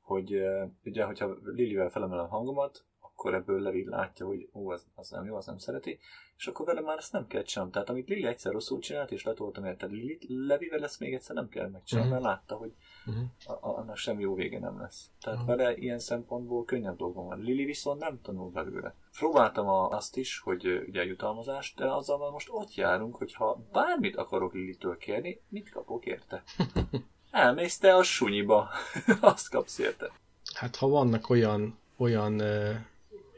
hogy 0.00 0.42
ugye, 0.84 1.04
hogyha 1.04 1.36
Lilivel 1.44 1.90
felemelem 1.90 2.24
a 2.24 2.28
hangomat, 2.28 2.84
akkor 3.20 3.34
ebből 3.34 3.60
Levi 3.60 3.84
látja, 3.88 4.26
hogy 4.26 4.48
ó, 4.52 4.70
az, 4.70 4.86
az 4.94 5.10
nem 5.10 5.24
jó, 5.24 5.36
az 5.36 5.46
nem 5.46 5.58
szereti, 5.58 5.98
és 6.36 6.46
akkor 6.46 6.66
vele 6.66 6.80
már 6.80 6.98
ezt 6.98 7.12
nem 7.12 7.26
kell 7.26 7.42
csinálni. 7.42 7.72
Tehát 7.72 7.88
amit 7.88 8.08
Lili 8.08 8.26
egyszer 8.26 8.52
rosszul 8.52 8.78
csinált, 8.78 9.10
és 9.10 9.24
letoltam 9.24 9.64
érte 9.64 9.86
Lili, 9.86 10.18
Levivel 10.28 10.82
ezt 10.84 11.00
még 11.00 11.14
egyszer 11.14 11.34
nem 11.34 11.48
kell 11.48 11.68
megcsinálni, 11.68 12.10
uh-huh. 12.10 12.24
mert 12.24 12.36
látta, 12.36 12.54
hogy 12.54 12.72
uh-huh. 13.06 13.24
a, 13.46 13.52
a, 13.52 13.78
annak 13.78 13.96
sem 13.96 14.20
jó 14.20 14.34
vége 14.34 14.58
nem 14.58 14.80
lesz. 14.80 15.10
Tehát 15.20 15.40
uh-huh. 15.40 15.56
vele 15.56 15.76
ilyen 15.76 15.98
szempontból 15.98 16.64
könnyebb 16.64 16.96
dolgom 16.96 17.26
van. 17.26 17.40
Lili 17.40 17.64
viszont 17.64 18.00
nem 18.00 18.20
tanul 18.22 18.50
belőle. 18.50 18.94
Próbáltam 19.18 19.68
a, 19.68 19.88
azt 19.88 20.16
is, 20.16 20.38
hogy 20.38 20.84
ugye 20.88 21.04
jutalmazást, 21.04 21.76
de 21.76 21.92
azzal 21.92 22.30
most 22.30 22.48
ott 22.50 22.74
járunk, 22.74 23.16
hogy 23.16 23.34
ha 23.34 23.62
bármit 23.72 24.16
akarok 24.16 24.54
Lilitől 24.54 24.96
kérni, 24.96 25.40
mit 25.48 25.70
kapok 25.70 26.06
érte? 26.06 26.42
Elmész 27.30 27.78
te 27.78 27.94
a 27.94 28.02
sunyiba, 28.02 28.68
azt 29.20 29.50
kapsz 29.50 29.78
érte. 29.78 30.10
Hát 30.54 30.76
ha 30.76 30.88
vannak 30.88 31.30
olyan, 31.30 31.78
olyan 31.96 32.40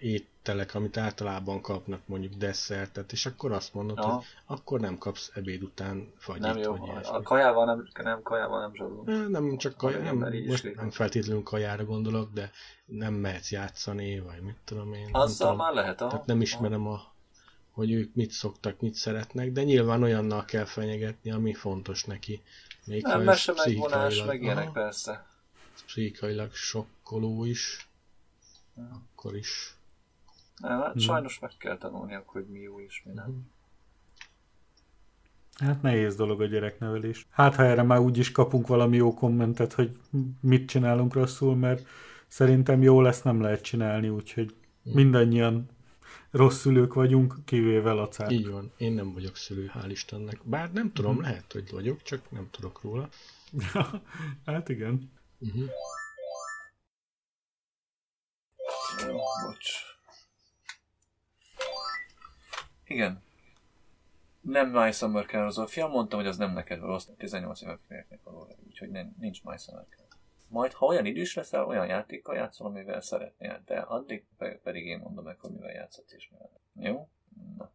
ételek, 0.03 0.75
amit 0.75 0.97
általában 0.97 1.61
kapnak, 1.61 2.01
mondjuk 2.07 2.33
desszertet, 2.35 3.13
és 3.13 3.27
akkor 3.27 3.53
azt 3.53 3.75
mondod, 3.75 3.99
Aha. 3.99 4.13
hogy 4.13 4.25
akkor 4.47 4.81
nem 4.81 4.99
kapsz 4.99 5.31
ebéd 5.35 5.63
után 5.63 6.13
fagyit. 6.19 6.43
Nem 6.43 6.57
jó, 6.57 6.77
a 7.03 7.23
kajával 7.23 7.65
nem, 7.65 7.89
nem, 8.03 8.23
kajával 8.23 8.61
nem 8.61 8.75
zsarul. 8.75 9.29
Nem, 9.29 9.57
csak 9.57 9.77
kaj, 9.77 10.03
nem, 10.03 10.17
most 10.47 10.75
nem 10.75 10.91
feltétlenül 10.91 11.43
kajára 11.43 11.85
gondolok, 11.85 12.33
de 12.33 12.51
nem 12.85 13.15
mehetsz 13.15 13.51
játszani, 13.51 14.21
vagy 14.21 14.41
mit 14.41 14.57
tudom 14.65 14.93
én. 14.93 15.09
Azzal 15.13 15.51
tudom, 15.51 15.57
már 15.57 15.75
lehet, 15.75 16.01
aha. 16.01 16.11
Tehát 16.11 16.27
nem 16.27 16.41
ismerem 16.41 16.87
a 16.87 17.11
hogy 17.73 17.93
ők 17.93 18.15
mit 18.15 18.31
szoktak, 18.31 18.81
mit 18.81 18.95
szeretnek, 18.95 19.53
de 19.53 19.63
nyilván 19.63 20.03
olyannal 20.03 20.45
kell 20.45 20.65
fenyegetni, 20.65 21.31
ami 21.31 21.55
fontos 21.55 22.05
neki. 22.05 22.43
Még 22.87 23.03
nem, 23.03 23.23
mese 23.23 23.53
megvonás, 23.57 24.25
meg 24.25 24.43
ilyenek 24.43 24.73
persze. 24.73 25.27
Pszichikailag 25.87 26.55
sokkoló 26.55 27.45
is, 27.45 27.89
akkor 28.75 29.37
is 29.37 29.77
nem, 30.63 30.81
hát 30.81 30.93
hmm. 30.93 31.01
sajnos 31.01 31.39
meg 31.39 31.51
kell 31.59 31.79
tanulni, 31.79 32.19
hogy 32.25 32.47
mi 32.47 32.59
jó 32.59 32.81
és 32.81 33.03
mi 33.05 33.13
nem. 33.13 33.25
Hmm. 33.25 33.51
Hát 35.55 35.83
nehéz 35.83 36.17
dolog 36.17 36.41
a 36.41 36.47
gyereknevelés. 36.47 37.27
Hát 37.31 37.55
ha 37.55 37.65
erre 37.65 37.83
már 37.83 37.99
úgyis 37.99 38.33
kapunk 38.33 38.67
valami 38.67 38.97
jó 38.97 39.15
kommentet, 39.15 39.73
hogy 39.73 39.99
mit 40.41 40.69
csinálunk 40.69 41.15
rosszul, 41.15 41.57
mert 41.57 41.87
szerintem 42.27 42.83
jó 42.83 43.01
lesz 43.01 43.23
nem 43.23 43.41
lehet 43.41 43.63
csinálni, 43.63 44.09
úgyhogy 44.09 44.55
hmm. 44.83 44.93
mindannyian 44.93 45.69
rossz 46.31 46.61
szülők 46.61 46.95
vagyunk, 46.95 47.35
kivéve 47.45 47.93
Lacát. 47.93 48.31
Így 48.31 48.51
van, 48.51 48.73
én 48.77 48.93
nem 48.93 49.13
vagyok 49.13 49.37
szülő, 49.37 49.71
hál' 49.75 49.91
Istennek. 49.91 50.41
Bár 50.45 50.73
nem 50.73 50.93
tudom, 50.93 51.13
hmm. 51.15 51.23
lehet, 51.23 51.53
hogy 51.53 51.71
vagyok, 51.71 52.03
csak 52.03 52.31
nem 52.31 52.49
tudok 52.51 52.83
róla. 52.83 53.09
hát 54.47 54.69
igen. 54.69 55.11
Uh-huh. 55.39 55.71
Bocs. 59.47 59.92
Igen. 62.93 63.23
Nem 64.41 64.71
My 64.71 64.93
Summer 64.93 65.27
Car 65.27 65.69
fia, 65.69 65.87
mondtam, 65.87 66.19
hogy 66.19 66.29
az 66.29 66.37
nem 66.37 66.53
neked 66.53 66.81
rossz, 66.81 67.07
18 67.17 67.63
éve 67.63 67.79
férjeknek 67.89 68.23
való, 68.23 68.49
úgyhogy 68.67 68.91
nem, 68.91 69.15
nincs 69.19 69.43
My 69.43 69.57
Summer 69.57 69.87
Car. 69.97 70.07
Majd, 70.49 70.73
ha 70.73 70.87
olyan 70.87 71.07
idős 71.07 71.35
leszel, 71.35 71.65
olyan 71.65 71.87
játékkal 71.87 72.35
játszol, 72.35 72.67
amivel 72.67 73.01
szeretnél, 73.01 73.63
de 73.67 73.79
addig 73.79 74.25
pedig 74.63 74.87
én 74.87 74.99
mondom 74.99 75.25
meg, 75.25 75.39
hogy 75.41 75.51
mivel 75.51 75.73
játszhatsz 75.73 76.13
és 76.13 76.29
mivel 76.31 76.51
Jó? 76.75 77.09
Na. 77.57 77.71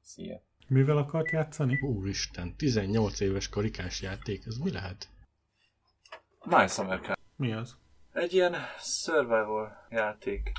Szia. 0.00 0.42
Mivel 0.68 0.96
akart 0.96 1.30
játszani? 1.30 1.80
Úristen, 1.80 2.56
18 2.56 3.20
éves 3.20 3.48
karikás 3.48 4.02
játék, 4.02 4.46
ez 4.46 4.56
mi 4.56 4.72
lehet? 4.72 5.08
My 6.44 6.66
Summer 6.66 7.00
Car. 7.00 7.18
Mi 7.36 7.52
az? 7.52 7.76
Egy 8.12 8.32
ilyen 8.32 8.54
survival 8.78 9.86
játék. 9.90 10.52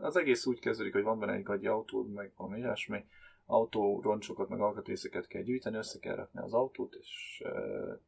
Az 0.00 0.16
egész 0.16 0.46
úgy 0.46 0.58
kezdődik, 0.58 0.92
hogy 0.92 1.02
van 1.02 1.18
benne 1.18 1.32
egy 1.32 1.42
gagyi 1.42 1.66
autó, 1.66 2.02
meg 2.02 2.32
valami 2.36 2.58
ilyesmi, 2.58 3.04
autó 3.46 4.00
roncsokat, 4.02 4.48
meg 4.48 4.60
alkatrészeket 4.60 5.26
kell 5.26 5.42
gyűjteni, 5.42 5.76
össze 5.76 5.98
kell 5.98 6.14
rakni 6.14 6.40
az 6.40 6.52
autót, 6.52 6.94
és 6.94 7.42
uh, 7.44 8.00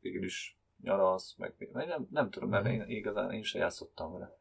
végül 0.00 0.24
is 0.24 0.58
nyaralsz, 0.82 1.34
meg, 1.36 1.54
meg 1.72 1.86
nem, 1.86 2.06
nem 2.10 2.30
tudom, 2.30 2.48
mert 2.48 2.66
én, 2.66 2.84
igazán 2.86 3.32
én 3.32 3.42
se 3.42 3.58
játszottam 3.58 4.12
vele. 4.12 4.36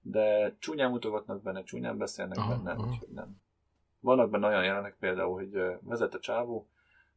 De 0.00 0.56
csúnyán 0.58 0.90
mutogatnak 0.90 1.42
benne, 1.42 1.62
csúnyán 1.62 1.98
beszélnek 1.98 2.38
aha, 2.38 2.56
benne, 2.56 2.70
aha. 2.70 2.86
úgyhogy 2.86 3.08
nem. 3.08 3.40
Vannak 4.00 4.30
benne 4.30 4.46
olyan 4.46 4.64
jelenek 4.64 4.96
például, 4.98 5.32
hogy 5.32 5.78
vezet 5.80 6.14
a 6.14 6.18
csávó, 6.18 6.68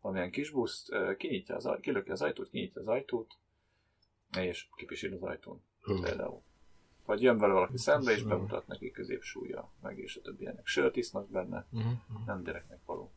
valamilyen 0.01 0.31
kis 0.31 0.51
buszt, 0.51 0.95
kinyitja 1.17 1.55
az, 1.55 1.69
kilöki 1.81 2.11
az 2.11 2.21
ajtót, 2.21 2.49
kinyitja 2.49 2.81
az 2.81 2.87
ajtót, 2.87 3.37
és 4.37 4.67
kipisír 4.75 5.13
az 5.13 5.23
ajtón. 5.23 5.63
Például. 6.01 6.41
Vagy 7.11 7.21
jön 7.21 7.37
vele 7.37 7.53
valaki 7.53 7.77
szembe, 7.77 8.11
és 8.11 8.23
bemutat 8.23 8.67
neki 8.67 8.91
középsúlya, 8.91 9.71
meg 9.81 9.97
és 9.97 10.15
a 10.15 10.21
többiek. 10.21 10.59
Sört 10.63 10.95
isznak 10.95 11.29
benne, 11.29 11.65
uh-huh. 11.71 11.91
nem 12.25 12.43
gyereknek 12.43 12.79
való. 12.85 13.11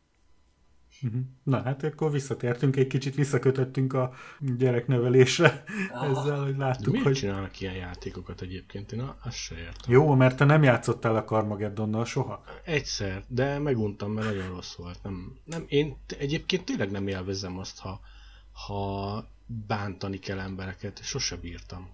Uh-huh. 1.03 1.21
Na 1.43 1.63
hát 1.63 1.83
akkor 1.83 2.11
visszatértünk, 2.11 2.77
egy 2.77 2.87
kicsit 2.87 3.15
visszakötöttünk 3.15 3.93
a 3.93 4.13
gyereknevelésre 4.59 5.65
ah. 5.93 6.11
ezzel, 6.11 6.43
hogy 6.43 6.57
láttuk, 6.57 6.93
Miért 6.93 7.07
hogy... 7.07 7.15
csinálnak 7.15 7.61
ilyen 7.61 7.75
játékokat 7.75 8.41
egyébként? 8.41 8.93
Én 8.93 9.13
azt 9.25 9.37
se 9.37 9.55
értem. 9.55 9.93
Jó, 9.93 10.15
mert 10.15 10.37
te 10.37 10.45
nem 10.45 10.63
játszottál 10.63 11.17
a 11.17 11.25
Carmageddonnal 11.25 12.05
soha? 12.05 12.45
Egyszer, 12.65 13.25
de 13.29 13.59
meguntam, 13.59 14.13
mert 14.13 14.27
nagyon 14.27 14.49
rossz 14.49 14.75
volt. 14.75 14.99
Nem, 15.03 15.39
nem, 15.45 15.65
én 15.69 15.97
egyébként 16.19 16.65
tényleg 16.65 16.91
nem 16.91 17.09
élvezem 17.09 17.59
azt, 17.59 17.79
ha, 17.79 18.01
ha 18.53 19.29
bántani 19.67 20.19
kell 20.19 20.39
embereket. 20.39 21.03
Sose 21.03 21.37
bírtam. 21.37 21.91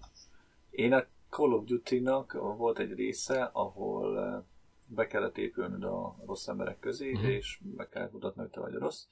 Én 0.71 0.93
a 0.93 1.05
Call 1.31 1.53
of 1.53 1.65
Duty-nak 1.65 2.33
volt 2.33 2.79
egy 2.79 2.93
része, 2.93 3.51
ahol 3.53 4.21
eh, 4.21 4.43
be 4.89 5.07
kellett 5.07 5.39
épülnöd 5.39 5.85
a 5.85 6.17
rossz 6.27 6.49
emberek 6.49 6.79
közé, 6.79 7.13
uh-huh. 7.13 7.31
és 7.31 7.61
meg 7.77 7.89
kellett 7.89 8.13
mutatni, 8.13 8.41
hogy 8.41 8.51
te 8.51 8.61
vagy 8.61 8.75
a 8.75 8.79
rossz. 8.79 9.05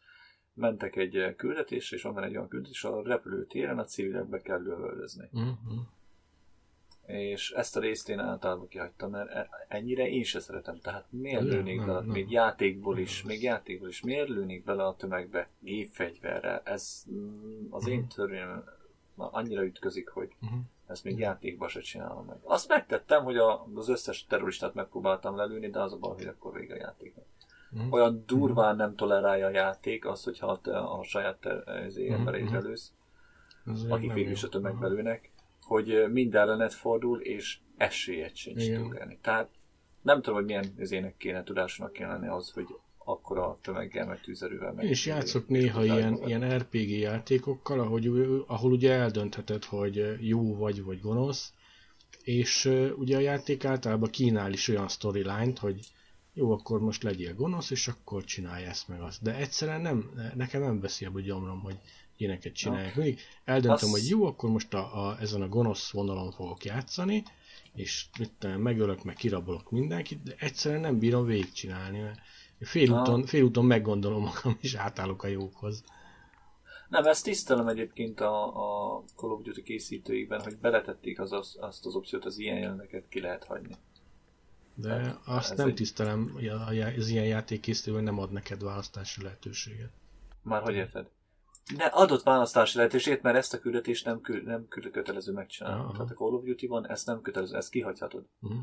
Mentek 0.55 0.97
egy 0.97 1.17
eh, 1.17 1.35
küldetésre, 1.35 1.97
és 1.97 2.03
van 2.03 2.15
benne 2.15 2.27
egy 2.27 2.37
olyan 2.37 2.49
küldetés, 2.49 2.85
a 2.85 3.03
repülőtéren 3.03 3.79
a 3.79 3.85
civilekbe 3.85 4.41
kell 4.41 4.63
lövöldözni. 4.63 5.29
Uh-huh. 5.33 5.79
És 7.07 7.51
ezt 7.51 7.77
a 7.77 7.81
részt 7.81 8.09
én 8.09 8.19
általában 8.19 8.69
kihagytam, 8.69 9.11
mert 9.11 9.31
e- 9.31 9.49
ennyire 9.69 10.09
én 10.09 10.25
se 10.25 10.41
szeretem. 10.41 10.79
Tehát 10.81 11.07
miért 11.11 11.41
nem, 11.41 11.49
lőnék 11.49 11.87
bele, 11.87 12.01
még 12.01 12.31
játékból 12.31 12.99
is, 12.99 13.23
még 13.23 13.43
játékból 13.43 13.89
is, 13.89 14.03
miért 14.03 14.29
lőnék 14.29 14.65
bele 14.65 14.87
a 14.87 14.97
tömegbe 14.97 15.49
gépfegyverrel? 15.61 16.63
Ez 16.65 17.05
mm, 17.11 17.67
az 17.71 17.83
uh-huh. 17.83 17.99
én 17.99 18.09
törvényem 18.09 18.65
annyira 19.17 19.65
ütközik, 19.65 20.09
hogy 20.09 20.35
uh-huh. 20.43 20.59
Ezt 20.89 21.05
még 21.05 21.19
játékban 21.19 21.69
se 21.69 21.81
csinálom 21.81 22.25
meg. 22.25 22.37
Azt 22.43 22.69
megtettem, 22.69 23.25
hogy 23.25 23.37
a, 23.37 23.67
az 23.75 23.89
összes 23.89 24.27
terroristát 24.27 24.75
megpróbáltam 24.75 25.37
lelőni, 25.37 25.71
de 25.71 25.81
az 25.81 25.93
a 25.93 25.97
bal, 25.97 26.15
hogy 26.15 26.27
akkor 26.27 26.53
vége 26.53 26.75
a 26.75 26.79
játéknak. 26.79 27.25
mm. 27.77 27.93
olyan 27.93 28.25
durván 28.27 28.75
mm. 28.75 28.79
nem 28.79 28.95
tolerálja 28.95 29.47
a 29.47 29.51
játék 29.51 30.07
az, 30.07 30.25
hogyha 30.25 30.47
a, 30.63 30.99
a 30.99 31.03
saját 31.03 31.49
mm. 31.49 32.13
embereit 32.13 32.53
elősz, 32.53 32.93
akik 33.89 34.13
végül 34.13 34.33
is 34.33 34.43
a 34.43 34.49
tömegbelőnek, 34.49 35.31
hogy 35.63 36.05
mind 36.11 36.35
ellenet 36.35 36.75
fordul, 36.75 37.21
és 37.21 37.59
esélyet 37.77 38.37
sincs 38.37 38.73
túlélni. 38.73 39.19
Tehát 39.23 39.49
nem 40.03 40.17
tudom, 40.17 40.35
hogy 40.35 40.45
milyen 40.45 40.75
ezének 40.79 41.17
kéne, 41.17 41.43
tudásnak 41.43 41.93
kéne 41.93 42.09
lenni 42.09 42.29
az, 42.29 42.51
hogy 42.51 42.67
akkor 43.09 43.39
a 43.39 43.59
tömeggel, 43.63 44.07
meg 44.07 44.21
tűzerővel 44.21 44.73
meg. 44.73 44.85
És 44.85 45.07
játszok 45.07 45.49
néha 45.49 45.85
ilyen, 45.85 46.23
ilyen 46.27 46.59
RPG 46.59 46.91
játékokkal, 46.91 47.81
ahogy, 47.81 48.07
ahol 48.47 48.73
ugye 48.73 48.93
eldöntheted, 48.93 49.65
hogy 49.65 50.17
jó 50.21 50.57
vagy, 50.57 50.83
vagy 50.83 51.01
gonosz, 51.01 51.53
és 52.23 52.65
ugye 52.97 53.17
a 53.17 53.21
játék 53.21 53.65
általában 53.65 54.11
kínál 54.11 54.53
is 54.53 54.69
olyan 54.69 54.89
storyline-t, 54.89 55.59
hogy 55.59 55.81
jó, 56.33 56.53
akkor 56.53 56.81
most 56.81 57.03
legyél 57.03 57.35
gonosz, 57.35 57.71
és 57.71 57.89
akkor 57.89 58.25
csinálj 58.25 58.65
ezt 58.65 58.89
meg 58.89 59.01
azt. 59.01 59.23
De 59.23 59.37
egyszerűen 59.37 59.81
nem, 59.81 60.11
nekem 60.35 60.61
nem 60.61 60.81
veszi 60.81 61.05
a 61.05 61.21
gyomrom, 61.21 61.61
hogy 61.61 61.79
ilyeneket 62.17 62.53
csinálják. 62.53 62.97
Mindig 62.97 63.21
eldöntöm, 63.45 63.93
azt... 63.93 64.01
hogy 64.01 64.09
jó, 64.09 64.25
akkor 64.25 64.51
most 64.51 64.75
a, 64.75 65.07
a, 65.07 65.21
ezen 65.21 65.43
a 65.43 65.49
gonosz 65.49 65.91
vonalon 65.91 66.31
fogok 66.33 66.65
játszani, 66.65 67.23
és 67.75 68.07
mit 68.19 68.31
tudom, 68.39 68.61
megölök, 68.61 69.05
meg 69.05 69.15
kirabolok 69.15 69.71
mindenkit, 69.71 70.23
de 70.23 70.35
egyszerűen 70.39 70.81
nem 70.81 70.99
bírom 70.99 71.25
végigcsinálni, 71.25 71.99
mert 71.99 72.21
félúton, 72.61 73.25
félúton 73.25 73.65
meggondolom 73.65 74.23
magam, 74.23 74.59
és 74.61 74.75
átállok 74.75 75.23
a 75.23 75.27
jókhoz. 75.27 75.85
Nem, 76.89 77.05
ezt 77.05 77.25
tisztelem 77.25 77.69
egyébként 77.69 78.21
a, 78.21 78.47
a 78.47 79.03
Call 79.17 79.31
of 79.31 79.43
Duty 79.43 79.63
készítőikben, 79.63 80.43
hogy 80.43 80.59
beletették 80.59 81.21
az, 81.21 81.33
az, 81.33 81.57
azt 81.61 81.87
az 81.87 81.95
opciót, 81.95 82.25
az 82.25 82.39
ilyen 82.39 82.59
jeleneket 82.59 83.09
ki 83.09 83.21
lehet 83.21 83.45
hagyni. 83.45 83.75
De 84.75 84.91
hát, 84.91 85.21
azt 85.25 85.57
nem 85.57 85.69
egy... 85.69 85.75
tisztelem, 85.75 86.31
hogy 86.35 86.49
az 86.99 87.09
ilyen 87.09 87.27
játékkészítőben 87.27 88.03
nem 88.03 88.19
ad 88.19 88.33
neked 88.33 88.63
választási 88.63 89.23
lehetőséget. 89.23 89.91
Már 90.43 90.63
hogy 90.63 90.75
érted? 90.75 91.11
Ne 91.77 91.85
adott 91.85 92.23
választási 92.23 92.77
lehetőséget, 92.77 93.23
mert 93.23 93.37
ezt 93.37 93.55
a 93.55 93.59
küldetést 93.59 94.05
nem, 94.05 94.21
kül, 94.21 94.43
nem 94.43 94.69
kötelező 94.69 95.33
megcsinálni. 95.33 95.81
Aha. 95.81 95.93
Tehát 95.93 96.11
a 96.11 96.15
Call 96.15 96.33
of 96.33 96.45
Duty-ban 96.45 96.89
ezt 96.89 97.07
nem 97.07 97.21
kötelező, 97.21 97.57
ezt 97.57 97.71
kihagyhatod. 97.71 98.27
Uh-huh. 98.41 98.61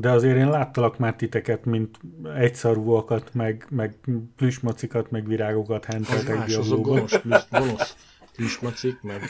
De 0.00 0.10
azért 0.10 0.36
én 0.36 0.48
láttalak 0.48 0.98
már 0.98 1.16
titeket, 1.16 1.64
mint 1.64 1.98
egyszarúakat, 2.36 3.34
meg, 3.34 3.66
meg 3.70 3.94
plüsmacikat, 4.36 5.10
meg 5.10 5.26
virágokat 5.26 5.84
henteltek 5.84 6.44
az 6.46 6.56
azok 6.56 6.80
gonosz, 6.80 7.20
gonosz 7.50 7.96
plüsmacik, 8.36 9.02
meg 9.02 9.22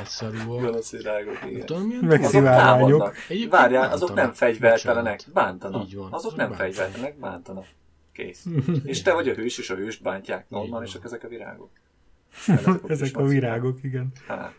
egyszarúak. 0.00 0.60
Gonosz 0.60 0.90
virágok, 0.90 1.38
igen. 1.48 1.66
Tudom, 1.66 1.82
milyen 1.82 2.04
meg 2.04 2.24
szivárványok. 2.24 3.14
Várjál, 3.50 3.92
azok 3.92 4.14
nem 4.14 4.32
fegyvertelenek, 4.32 5.20
bántanak. 5.32 5.84
Így 5.84 5.96
van, 5.96 6.12
azok, 6.12 6.36
nem 6.36 6.52
fegyvertelenek, 6.52 7.18
bántanak. 7.18 7.66
Kész. 8.12 8.44
és 8.84 9.02
te 9.02 9.12
vagy 9.12 9.28
a 9.28 9.34
hős, 9.34 9.58
és 9.58 9.70
a 9.70 9.74
hőst 9.74 10.02
bántják 10.02 10.50
normálisak 10.50 11.04
ezek 11.04 11.24
a 11.24 11.28
virágok. 11.28 11.70
Ezek 12.46 12.66
a, 12.66 12.80
ezek 12.86 13.16
a 13.16 13.24
virágok, 13.24 13.78
igen. 13.82 14.12
Hát. 14.26 14.54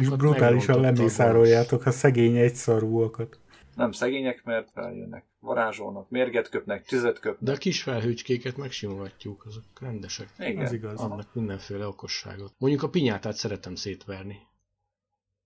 És 0.00 0.08
brutálisan 0.08 0.80
lemészároljátok 0.80 1.86
a 1.86 1.90
szegény 1.90 2.36
egyszarúakat. 2.36 3.38
Nem 3.76 3.92
szegények, 3.92 4.44
mert 4.44 4.70
feljönnek, 4.70 5.24
varázsolnak, 5.40 6.10
mérget 6.10 6.48
köpnek, 6.48 6.84
tüzet 6.84 7.18
köpnek. 7.18 7.42
De 7.42 7.52
a 7.52 7.56
kis 7.56 7.82
felhőcskéket 7.82 8.56
megsimogatjuk, 8.56 9.44
azok 9.46 9.64
rendesek. 9.80 10.28
Igen. 10.38 10.64
Az 10.64 10.72
igaz. 10.72 11.00
Annak 11.00 11.34
mindenféle 11.34 11.86
okosságot. 11.86 12.52
Mondjuk 12.58 12.82
a 12.82 12.88
pinyátát 12.88 13.34
szeretem 13.34 13.74
szétverni. 13.74 14.38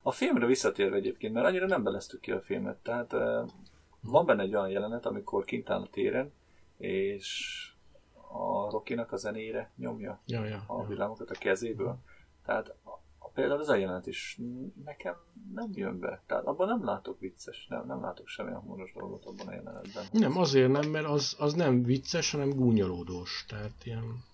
A 0.02 0.12
filmre 0.12 0.46
visszatérve 0.46 0.96
egyébként, 0.96 1.34
mert 1.34 1.46
annyira 1.46 1.66
nem 1.66 1.82
beleztük 1.82 2.20
ki 2.20 2.30
a 2.30 2.40
filmet, 2.40 2.76
tehát 2.76 3.12
van 4.00 4.26
benne 4.26 4.42
egy 4.42 4.54
olyan 4.54 4.70
jelenet, 4.70 5.06
amikor 5.06 5.44
kint 5.44 5.70
áll 5.70 5.80
a 5.80 5.88
téren, 5.90 6.32
és 6.76 7.58
a 8.32 8.70
Rokinak 8.70 9.12
a 9.12 9.16
zenére 9.16 9.70
nyomja 9.76 10.20
ja, 10.26 10.44
ja, 10.44 10.64
a 10.66 10.86
villámokat 10.86 11.30
a 11.30 11.38
kezéből. 11.38 11.98
Tehát 12.44 12.74
például 13.34 13.60
ez 13.60 13.68
a 13.68 13.76
jelenet 13.76 14.06
is 14.06 14.38
nekem 14.84 15.14
nem 15.54 15.70
jön 15.72 15.98
be. 15.98 16.22
Tehát 16.26 16.44
abban 16.44 16.68
nem 16.68 16.84
látok 16.84 17.20
vicces, 17.20 17.66
nem, 17.68 17.86
nem 17.86 18.00
látok 18.00 18.28
semmilyen 18.28 18.60
humoros 18.60 18.92
dolgot 18.92 19.24
abban 19.24 19.46
a 19.46 19.52
jelenetben. 19.52 20.04
Nem, 20.12 20.38
azért 20.38 20.70
nem, 20.70 20.90
mert 20.90 21.06
az, 21.06 21.36
az 21.38 21.54
nem 21.54 21.82
vicces, 21.82 22.30
hanem 22.30 22.50
gúnyolódós. 22.50 23.44
Tehát 23.48 23.72
ilyen... 23.84 24.28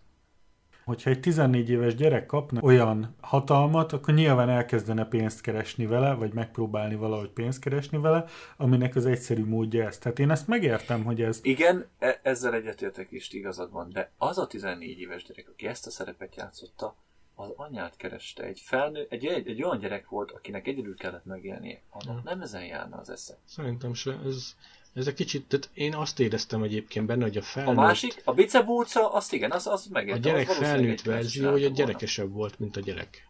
Hogyha 0.85 1.11
egy 1.11 1.21
14 1.21 1.71
éves 1.71 1.95
gyerek 1.95 2.27
kapna 2.27 2.61
olyan 2.61 3.15
hatalmat, 3.21 3.93
akkor 3.93 4.15
nyilván 4.15 4.49
elkezdene 4.49 5.05
pénzt 5.05 5.41
keresni 5.41 5.87
vele, 5.87 6.15
vagy 6.15 6.33
megpróbálni 6.33 6.95
valahogy 6.95 7.31
pénzt 7.31 7.61
keresni 7.61 7.99
vele, 7.99 8.25
aminek 8.57 8.97
az 8.97 9.07
egyszerű 9.07 9.45
módja 9.45 9.87
ez. 9.87 9.99
Tehát 9.99 10.19
én 10.19 10.31
ezt 10.31 10.47
megértem, 10.47 11.05
hogy 11.05 11.23
ez... 11.23 11.41
Igen, 11.43 11.87
e- 11.99 12.21
ezzel 12.23 12.55
egyetértek 12.55 13.11
is 13.11 13.33
igazad 13.33 13.71
van, 13.71 13.91
de 13.93 14.11
az 14.19 14.39
a 14.39 14.47
14 14.47 14.99
éves 14.99 15.25
gyerek, 15.25 15.49
aki 15.49 15.67
ezt 15.67 15.87
a 15.87 15.91
szerepet 15.91 16.37
játszotta, 16.37 16.97
az 17.37 17.51
anyát 17.57 17.97
kereste. 17.97 18.43
Egy, 18.43 18.61
felnő, 18.61 19.07
egy, 19.09 19.27
egy, 19.27 19.49
egy 19.49 19.63
olyan 19.63 19.79
gyerek 19.79 20.09
volt, 20.09 20.31
akinek 20.31 20.67
egyedül 20.67 20.97
kellett 20.97 21.25
megélnie. 21.25 21.81
Annak 21.91 22.25
nem 22.25 22.41
ezen 22.41 22.65
járna 22.65 22.97
az 22.97 23.11
esze. 23.11 23.39
Szerintem 23.45 23.95
se. 23.95 24.19
Ez, 24.25 24.55
ez 24.95 25.07
egy 25.07 25.15
kicsit, 25.15 25.49
tehát 25.49 25.71
én 25.75 25.95
azt 25.95 26.21
éreztem 26.21 26.63
egyébként 26.63 27.07
benne, 27.07 27.23
hogy 27.23 27.37
a 27.37 27.43
felnőtt... 27.43 27.77
A 27.77 27.81
másik, 27.81 28.23
a 28.25 28.33
bicebúca, 28.33 29.13
azt 29.13 29.33
igen, 29.33 29.51
az, 29.51 29.67
az 29.67 29.87
megérte. 29.87 30.19
A 30.19 30.33
gyerek 30.33 30.49
az 30.49 30.57
felnőtt 30.57 31.03
verzió, 31.03 31.51
hogy 31.51 31.65
a 31.65 31.69
gyerekesebb 31.69 32.25
volna. 32.25 32.39
volt, 32.39 32.59
mint 32.59 32.77
a 32.77 32.81
gyerek. 32.81 33.29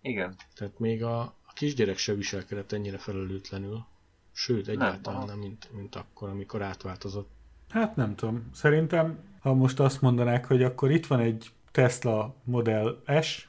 Igen. 0.00 0.36
Tehát 0.54 0.78
még 0.78 1.02
a, 1.02 1.20
a 1.20 1.52
kisgyerek 1.54 1.98
se 1.98 2.14
viselkedett 2.14 2.72
ennyire 2.72 2.98
felelőtlenül. 2.98 3.84
Sőt, 4.32 4.68
egyáltalán 4.68 5.18
nem, 5.18 5.28
nem 5.28 5.38
mint, 5.38 5.68
mint 5.72 5.94
akkor, 5.94 6.28
amikor 6.28 6.62
átváltozott. 6.62 7.28
Hát 7.68 7.96
nem 7.96 8.14
tudom. 8.14 8.50
Szerintem, 8.54 9.18
ha 9.40 9.54
most 9.54 9.80
azt 9.80 10.00
mondanák, 10.00 10.46
hogy 10.46 10.62
akkor 10.62 10.90
itt 10.90 11.06
van 11.06 11.20
egy 11.20 11.50
Tesla 11.76 12.34
Model 12.44 13.02
S, 13.22 13.48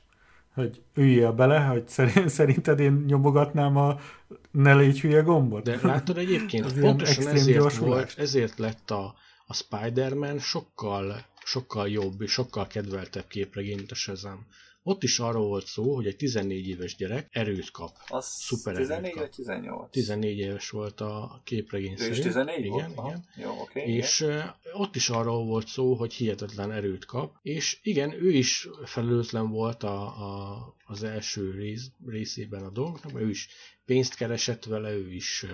hogy 0.54 0.82
üljél 0.94 1.32
bele, 1.32 1.60
hogy 1.60 1.84
szerinted 2.28 2.80
én 2.80 3.04
nyomogatnám 3.08 3.78
a 3.78 4.00
ne 4.52 4.76
légy 4.76 5.00
hülye 5.00 5.22
gombot? 5.22 5.64
De 5.64 5.80
látod 5.82 6.18
egyébként, 6.18 6.80
pontosan 6.80 7.28
ezért, 7.28 7.76
volt, 7.76 8.14
ezért 8.18 8.58
lett 8.58 8.92
a, 8.92 9.16
a 9.46 9.54
Spider-Man 9.54 10.40
sokkal, 10.40 11.26
sokkal 11.44 11.90
jobb 11.90 12.22
és 12.22 12.32
sokkal 12.32 12.68
kedveltebb 12.68 13.28
képregény, 13.28 13.76
mint 13.76 13.92
a 13.92 13.96
Shazam. 13.96 14.46
Ott 14.88 15.04
is 15.04 15.20
arról 15.20 15.48
volt 15.48 15.66
szó, 15.66 15.96
hogy 15.96 16.08
egy 16.08 16.16
14 16.16 16.68
éves 16.68 16.96
gyerek 16.96 17.28
erőt 17.32 17.72
kap. 17.72 17.96
Az 18.08 18.26
szuper 18.26 18.76
14 18.76 19.14
vagy 19.16 19.30
18? 19.30 19.92
14 19.92 20.38
éves 20.38 20.70
volt 20.70 21.02
a 21.02 21.42
képregény 21.44 21.92
ő 21.92 21.96
szerint. 21.96 22.18
Is 22.18 22.24
14 22.24 22.66
igen, 22.66 22.94
volt? 22.96 23.08
igen. 23.08 23.26
Jó, 23.36 23.62
okay, 23.62 23.84
és 23.84 24.20
igen. 24.20 24.56
ott 24.74 24.96
is 24.96 25.10
arról 25.10 25.46
volt 25.46 25.68
szó, 25.68 25.94
hogy 25.94 26.14
hihetetlen 26.14 26.72
erőt 26.72 27.06
kap, 27.06 27.36
és 27.42 27.80
igen, 27.82 28.12
ő 28.12 28.32
is 28.32 28.68
felelőtlen 28.86 29.50
volt 29.50 29.84
a, 29.84 30.02
a, 30.04 30.76
az 30.86 31.04
első 31.04 31.52
rész, 31.52 31.92
részében 32.06 32.64
a 32.64 32.70
dolgoknak, 32.70 33.12
mert 33.12 33.26
ő 33.26 33.30
is 33.30 33.50
pénzt 33.86 34.16
keresett 34.16 34.64
vele, 34.64 34.92
ő 34.92 35.12
is 35.12 35.46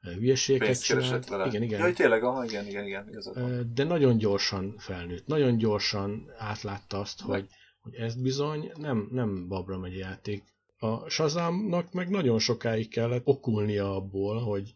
hülyeségeket 0.00 0.82
csinált. 0.82 1.28
Vele. 1.28 1.46
Igen, 1.46 1.62
igen. 1.62 1.80
Jaj, 1.80 1.92
tényleg, 1.92 2.24
aha, 2.24 2.44
igen, 2.44 2.66
igen, 2.66 2.84
igen, 2.86 3.08
igazad 3.08 3.66
De 3.74 3.84
nagyon 3.84 4.18
gyorsan 4.18 4.74
felnőtt, 4.78 5.26
nagyon 5.26 5.56
gyorsan 5.56 6.32
átlátta 6.38 7.00
azt, 7.00 7.20
hogy 7.20 7.48
hogy 7.90 8.00
ez 8.00 8.14
bizony 8.14 8.72
nem, 8.76 9.08
nem 9.10 9.48
babra 9.48 9.78
megy 9.78 9.96
játék. 9.96 10.42
A 10.78 11.08
Shazamnak 11.08 11.92
meg 11.92 12.08
nagyon 12.08 12.38
sokáig 12.38 12.88
kellett 12.88 13.26
okulnia 13.26 13.94
abból, 13.94 14.40
hogy, 14.40 14.74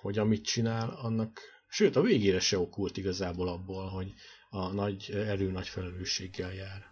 hogy 0.00 0.18
amit 0.18 0.44
csinál, 0.44 0.98
annak, 1.02 1.40
sőt 1.68 1.96
a 1.96 2.02
végére 2.02 2.40
se 2.40 2.58
okult 2.58 2.96
igazából 2.96 3.48
abból, 3.48 3.86
hogy 3.86 4.12
a 4.50 4.72
nagy 4.72 5.10
erő 5.14 5.50
nagy 5.50 5.68
felelősséggel 5.68 6.54
jár. 6.54 6.88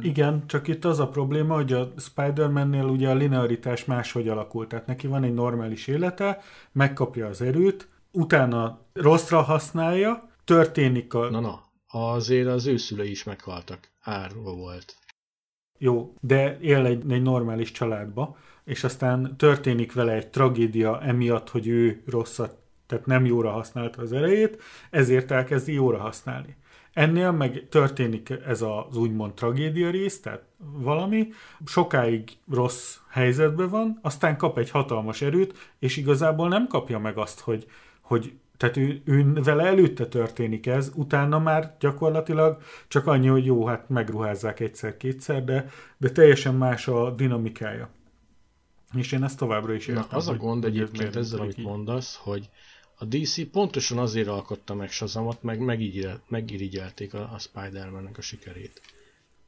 Igen, 0.00 0.46
csak 0.46 0.68
itt 0.68 0.84
az 0.84 0.98
a 0.98 1.08
probléma, 1.08 1.54
hogy 1.54 1.72
a 1.72 1.92
Spider-Man-nél 1.96 2.84
ugye 2.84 3.08
a 3.08 3.14
linearitás 3.14 3.84
máshogy 3.84 4.28
alakult. 4.28 4.68
Tehát 4.68 4.86
neki 4.86 5.06
van 5.06 5.24
egy 5.24 5.34
normális 5.34 5.86
élete, 5.86 6.40
megkapja 6.72 7.26
az 7.26 7.40
erőt, 7.40 7.88
utána 8.10 8.80
rosszra 8.92 9.42
használja, 9.42 10.30
történik 10.44 11.14
a... 11.14 11.30
Na, 11.30 11.40
na, 11.40 11.71
azért 11.92 12.48
az 12.48 12.66
ő 12.66 12.76
szülei 12.76 13.10
is 13.10 13.24
meghaltak 13.24 13.90
árva 14.00 14.54
volt. 14.54 14.96
Jó, 15.78 16.14
de 16.20 16.58
él 16.60 16.86
egy, 16.86 17.12
egy 17.12 17.22
normális 17.22 17.70
családba, 17.70 18.36
és 18.64 18.84
aztán 18.84 19.36
történik 19.36 19.92
vele 19.92 20.12
egy 20.12 20.28
tragédia 20.28 21.00
emiatt, 21.00 21.48
hogy 21.48 21.66
ő 21.66 22.02
rosszat, 22.06 22.56
tehát 22.86 23.06
nem 23.06 23.24
jóra 23.24 23.50
használta 23.50 24.02
az 24.02 24.12
erejét, 24.12 24.62
ezért 24.90 25.30
elkezdi 25.30 25.72
jóra 25.72 25.98
használni. 25.98 26.56
Ennél 26.92 27.30
meg 27.30 27.66
történik 27.68 28.30
ez 28.46 28.62
az 28.62 28.96
úgymond 28.96 29.34
tragédia 29.34 29.90
rész, 29.90 30.20
tehát 30.20 30.44
valami, 30.58 31.28
sokáig 31.66 32.30
rossz 32.50 32.96
helyzetben 33.08 33.68
van, 33.68 33.98
aztán 34.02 34.36
kap 34.36 34.58
egy 34.58 34.70
hatalmas 34.70 35.22
erőt, 35.22 35.72
és 35.78 35.96
igazából 35.96 36.48
nem 36.48 36.66
kapja 36.66 36.98
meg 36.98 37.18
azt, 37.18 37.40
hogy, 37.40 37.66
hogy 38.00 38.32
tehát 38.62 38.76
ő, 38.76 39.02
ő 39.04 39.32
vele 39.32 39.64
előtte 39.64 40.06
történik 40.06 40.66
ez, 40.66 40.92
utána 40.94 41.38
már 41.38 41.76
gyakorlatilag 41.80 42.62
csak 42.88 43.06
annyi, 43.06 43.26
hogy 43.26 43.44
jó, 43.44 43.66
hát 43.66 43.88
megruházzák 43.88 44.60
egyszer-kétszer, 44.60 45.44
de, 45.44 45.70
de 45.96 46.10
teljesen 46.10 46.54
más 46.54 46.88
a 46.88 47.10
dinamikája. 47.10 47.90
És 48.94 49.12
én 49.12 49.22
ezt 49.24 49.38
továbbra 49.38 49.74
is 49.74 49.86
értem. 49.86 50.06
Na, 50.10 50.16
az 50.16 50.28
a 50.28 50.36
gond 50.36 50.64
egyébként 50.64 51.16
ezzel, 51.16 51.40
amit 51.40 51.58
így. 51.58 51.64
mondasz, 51.64 52.16
hogy 52.16 52.48
a 52.98 53.04
DC 53.04 53.50
pontosan 53.50 53.98
azért 53.98 54.28
alkotta 54.28 54.74
meg 54.74 54.90
Shazamot, 54.90 55.42
meg 55.42 55.58
megirigyelték 56.28 57.14
a, 57.14 57.30
a 57.32 57.38
Spider-Man-nek 57.38 58.18
a 58.18 58.22
sikerét. 58.22 58.80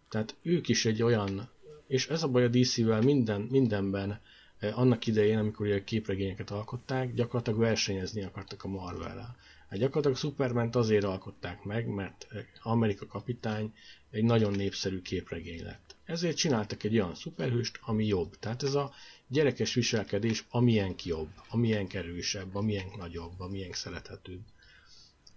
Tehát 0.08 0.36
ők 0.42 0.68
is 0.68 0.84
egy 0.84 1.02
olyan, 1.02 1.48
és 1.86 2.08
ez 2.08 2.22
a 2.22 2.28
baj 2.28 2.44
a 2.44 2.48
DC-vel 2.48 3.00
minden, 3.00 3.40
mindenben, 3.40 4.20
annak 4.60 5.06
idején, 5.06 5.38
amikor 5.38 5.70
a 5.70 5.84
képregényeket 5.84 6.50
alkották, 6.50 7.14
gyakorlatilag 7.14 7.58
versenyezni 7.58 8.22
akartak 8.22 8.64
a 8.64 8.68
Marvel-el. 8.68 9.36
Hát 9.68 9.78
gyakorlatilag 9.78 10.16
superman 10.16 10.68
azért 10.72 11.04
alkották 11.04 11.62
meg, 11.62 11.86
mert 11.86 12.26
eh, 12.30 12.44
Amerika 12.62 13.06
kapitány 13.06 13.74
egy 14.10 14.24
nagyon 14.24 14.52
népszerű 14.52 15.02
képregény 15.02 15.62
lett. 15.62 15.96
Ezért 16.04 16.36
csináltak 16.36 16.82
egy 16.82 16.94
olyan 16.94 17.14
szuperhőst, 17.14 17.78
ami 17.82 18.06
jobb. 18.06 18.38
Tehát 18.38 18.62
ez 18.62 18.74
a 18.74 18.92
gyerekes 19.26 19.74
viselkedés, 19.74 20.46
amilyen 20.50 20.94
jobb, 21.04 21.28
amilyen 21.48 21.86
erősebb, 21.92 22.54
amilyen 22.54 22.86
nagyobb, 22.96 23.40
amilyen 23.40 23.72
szerethetőbb. 23.72 24.42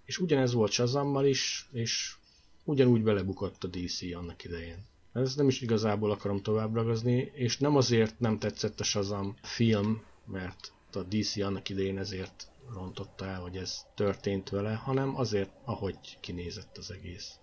És 0.05 0.17
ugyanez 0.17 0.53
volt 0.53 0.71
Shazammal 0.71 1.25
is, 1.25 1.67
és 1.71 2.15
ugyanúgy 2.63 3.03
belebukott 3.03 3.63
a 3.63 3.67
DC 3.67 4.01
annak 4.15 4.43
idején. 4.43 4.85
Ez 5.17 5.35
nem 5.35 5.47
is 5.47 5.61
igazából 5.61 6.11
akarom 6.11 6.41
tovább 6.41 6.75
ragazni, 6.75 7.31
és 7.33 7.57
nem 7.57 7.75
azért 7.75 8.19
nem 8.19 8.39
tetszett 8.39 8.79
a 8.79 8.83
Shazam 8.83 9.35
film, 9.41 10.01
mert 10.25 10.71
a 10.93 10.99
DC 10.99 11.37
annak 11.37 11.69
idején 11.69 11.97
ezért 11.97 12.47
rontotta 12.73 13.25
el, 13.25 13.39
hogy 13.39 13.55
ez 13.55 13.85
történt 13.95 14.49
vele, 14.49 14.73
hanem 14.73 15.17
azért, 15.17 15.49
ahogy 15.65 16.17
kinézett 16.19 16.77
az 16.77 16.91
egész, 16.91 17.39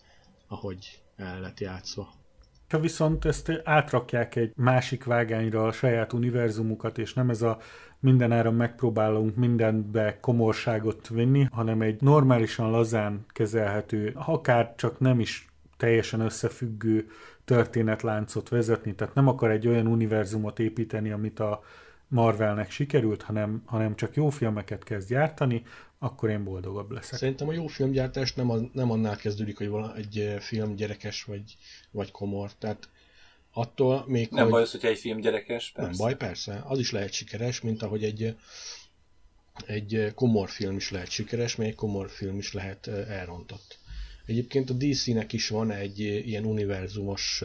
ahogy 0.48 1.02
el 1.16 1.40
lett 1.40 1.60
játszva. 1.60 2.12
Ha 2.68 2.78
viszont 2.78 3.24
ezt 3.24 3.60
átrakják 3.64 4.36
egy 4.36 4.52
másik 4.56 5.04
vágányra 5.04 5.66
a 5.66 5.72
saját 5.72 6.12
univerzumukat, 6.12 6.98
és 6.98 7.14
nem 7.14 7.30
ez 7.30 7.42
a 7.42 7.58
mindenáron 8.00 8.54
megpróbálunk 8.54 9.36
mindenbe 9.36 10.18
komorságot 10.20 11.08
vinni, 11.08 11.46
hanem 11.52 11.82
egy 11.82 12.00
normálisan 12.00 12.70
lazán 12.70 13.24
kezelhető, 13.28 14.12
akár 14.14 14.74
csak 14.74 14.98
nem 14.98 15.20
is 15.20 15.48
teljesen 15.76 16.20
összefüggő 16.20 17.06
történetláncot 17.44 18.48
vezetni, 18.48 18.94
tehát 18.94 19.14
nem 19.14 19.28
akar 19.28 19.50
egy 19.50 19.66
olyan 19.66 19.86
univerzumot 19.86 20.58
építeni, 20.58 21.10
amit 21.10 21.40
a 21.40 21.62
Marvelnek 22.08 22.70
sikerült, 22.70 23.22
hanem, 23.22 23.62
hanem 23.66 23.96
csak 23.96 24.14
jó 24.14 24.30
filmeket 24.30 24.84
kezd 24.84 25.08
gyártani, 25.08 25.62
akkor 25.98 26.30
én 26.30 26.44
boldogabb 26.44 26.90
leszek. 26.90 27.18
Szerintem 27.18 27.48
a 27.48 27.52
jó 27.52 27.66
filmgyártás 27.66 28.34
nem, 28.34 28.50
a, 28.50 28.56
nem 28.72 28.90
annál 28.90 29.16
kezdődik, 29.16 29.56
hogy 29.58 29.68
vala, 29.68 29.96
egy 29.96 30.18
eh, 30.18 30.40
film 30.40 30.74
gyerekes 30.74 31.24
vagy, 31.24 31.56
vagy 31.90 32.10
komor. 32.10 32.50
Tehát 32.58 32.88
attól 33.52 34.04
még, 34.06 34.30
Nem 34.30 34.42
hogy... 34.42 34.52
baj 34.52 34.62
az, 34.62 34.70
hogyha 34.70 34.88
egy 34.88 34.98
film 34.98 35.20
gyerekes, 35.20 35.70
persze. 35.70 35.90
Nem 35.90 35.98
baj, 35.98 36.16
persze. 36.16 36.62
Az 36.66 36.78
is 36.78 36.90
lehet 36.90 37.12
sikeres, 37.12 37.60
mint 37.60 37.82
ahogy 37.82 38.04
egy, 38.04 38.36
egy 39.66 40.12
komor 40.14 40.48
film 40.48 40.76
is 40.76 40.90
lehet 40.90 41.08
sikeres, 41.08 41.56
még 41.56 41.68
egy 41.68 41.74
komor 41.74 42.10
film 42.10 42.38
is 42.38 42.52
lehet 42.52 42.86
eh, 42.86 43.20
elrontott. 43.20 43.78
Egyébként 44.26 44.70
a 44.70 44.74
DC-nek 44.74 45.32
is 45.32 45.48
van 45.48 45.70
egy 45.70 46.00
eh, 46.00 46.26
ilyen 46.26 46.44
univerzumos 46.44 47.42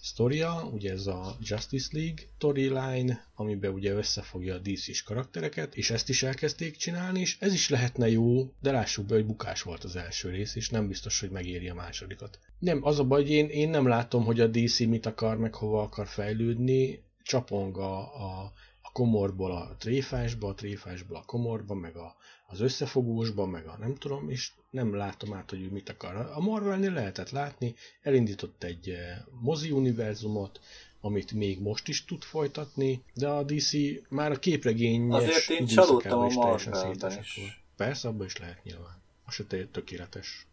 sztoria, 0.00 0.70
ugye 0.72 0.92
ez 0.92 1.06
a 1.06 1.36
Justice 1.40 1.88
League 1.92 2.22
storyline, 2.36 3.26
amiben 3.34 3.72
ugye 3.72 3.92
összefogja 3.92 4.54
a 4.54 4.58
DC-s 4.58 5.02
karaktereket, 5.02 5.74
és 5.74 5.90
ezt 5.90 6.08
is 6.08 6.22
elkezdték 6.22 6.76
csinálni, 6.76 7.20
és 7.20 7.36
ez 7.40 7.52
is 7.52 7.68
lehetne 7.68 8.10
jó, 8.10 8.52
de 8.60 8.70
lássuk 8.70 9.06
be, 9.06 9.14
hogy 9.14 9.26
bukás 9.26 9.62
volt 9.62 9.84
az 9.84 9.96
első 9.96 10.30
rész, 10.30 10.54
és 10.54 10.68
nem 10.68 10.88
biztos, 10.88 11.20
hogy 11.20 11.30
megéri 11.30 11.68
a 11.68 11.74
másodikat. 11.74 12.38
Nem, 12.58 12.84
az 12.84 12.98
a 12.98 13.04
baj, 13.04 13.24
én, 13.24 13.48
én 13.48 13.68
nem 13.68 13.86
látom, 13.86 14.24
hogy 14.24 14.40
a 14.40 14.46
DC 14.46 14.78
mit 14.78 15.06
akar, 15.06 15.36
meg 15.36 15.54
hova 15.54 15.82
akar 15.82 16.06
fejlődni, 16.06 17.02
csapong 17.22 17.76
a, 17.78 17.98
a, 17.98 18.52
a 18.80 18.92
komorból 18.92 19.52
a 19.52 19.76
tréfásba, 19.78 20.48
a 20.48 20.54
tréfásból 20.54 21.16
a 21.16 21.24
komorba, 21.26 21.74
meg 21.74 21.96
a, 21.96 22.16
az 22.46 22.60
összefogósban, 22.60 23.48
meg 23.48 23.66
a 23.66 23.76
nem 23.80 23.94
tudom, 23.94 24.30
és 24.30 24.52
nem 24.70 24.94
látom 24.94 25.32
át, 25.32 25.50
hogy 25.50 25.62
ő 25.62 25.70
mit 25.70 25.88
akar. 25.88 26.16
A 26.16 26.40
Marvelnél 26.40 26.92
lehetett 26.92 27.30
látni, 27.30 27.74
elindított 28.02 28.62
egy 28.62 28.88
eh, 28.88 29.18
mozi 29.40 29.70
univerzumot, 29.70 30.60
amit 31.00 31.32
még 31.32 31.60
most 31.60 31.88
is 31.88 32.04
tud 32.04 32.22
folytatni, 32.22 33.02
de 33.14 33.28
a 33.28 33.42
DC 33.42 33.72
már 34.08 34.30
a 34.30 34.38
képregényes 34.38 35.22
Azért 35.22 35.60
én 35.60 35.66
csalódtam 35.66 36.20
a 36.20 36.28
Marvelben 36.28 37.18
is. 37.18 37.62
Persze, 37.76 38.08
abban 38.08 38.26
is 38.26 38.38
lehet 38.38 38.64
nyilván. 38.64 39.02
Az 39.24 39.34
se 39.34 39.44
tökéletes. 39.70 40.46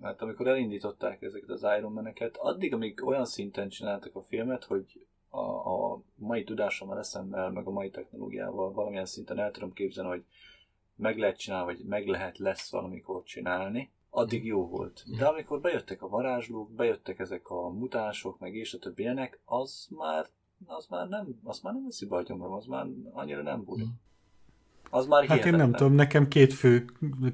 Mert 0.00 0.22
amikor 0.22 0.46
elindították 0.46 1.22
ezeket 1.22 1.48
az 1.48 1.62
Iron 1.78 1.92
Man-eket, 1.92 2.36
addig, 2.36 2.74
amíg 2.74 3.06
olyan 3.06 3.24
szinten 3.24 3.68
csináltak 3.68 4.14
a 4.14 4.22
filmet, 4.22 4.64
hogy 4.64 5.06
a, 5.28 5.40
a 5.40 6.02
mai 6.14 6.44
tudásommal 6.44 6.98
eszemmel, 6.98 7.50
meg 7.50 7.66
a 7.66 7.70
mai 7.70 7.90
technológiával 7.90 8.72
valamilyen 8.72 9.06
szinten 9.06 9.38
el 9.38 9.50
tudom 9.50 9.72
képzelni, 9.72 10.10
hogy 10.10 10.24
meg 10.98 11.18
lehet 11.18 11.38
csinálni, 11.38 11.74
vagy 11.74 11.84
meg 11.84 12.06
lehet 12.06 12.38
lesz 12.38 12.70
valamikor 12.70 13.22
csinálni, 13.22 13.90
addig 14.10 14.44
jó 14.44 14.66
volt. 14.68 15.04
De 15.18 15.26
amikor 15.26 15.60
bejöttek 15.60 16.02
a 16.02 16.08
varázslók, 16.08 16.70
bejöttek 16.70 17.18
ezek 17.18 17.48
a 17.50 17.68
mutánsok, 17.68 18.38
meg 18.38 18.54
és 18.54 18.74
a 18.74 18.78
többi 18.78 19.02
ilyenek, 19.02 19.40
az 19.44 19.88
már, 19.90 20.26
az 20.66 20.86
már 20.86 21.08
nem, 21.08 21.40
az 21.44 21.60
már 21.60 21.72
nem 21.72 21.84
veszi 21.84 22.06
be 22.06 22.16
a 22.16 22.22
gyomrom, 22.22 22.52
az 22.52 22.66
már 22.66 22.86
annyira 23.12 23.42
nem 23.42 23.64
buli. 23.64 23.84
Mm. 23.84 23.88
Az 24.90 25.06
már 25.06 25.26
Hát 25.26 25.44
én 25.44 25.54
nem 25.54 25.72
tudom, 25.72 25.92
nekem 25.92 26.28
két 26.28 26.52
fő 26.52 26.84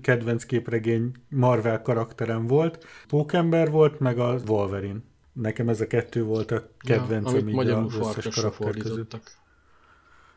kedvenc 0.01 0.45
képregény 0.45 1.13
Marvel 1.29 1.83
karakterem 1.83 2.47
volt. 2.47 2.85
Pókember 3.09 3.71
volt, 3.71 3.99
meg 3.99 4.19
a 4.19 4.39
Wolverine. 4.47 4.99
Nekem 5.33 5.69
ez 5.69 5.81
a 5.81 5.87
kettő 5.87 6.25
volt 6.25 6.51
a 6.51 6.69
kedvencem 6.79 7.49
ja, 7.49 7.63
így 7.63 7.69
az 7.69 7.97
összes 7.97 8.35
karakter 8.35 8.75
között. 8.75 9.43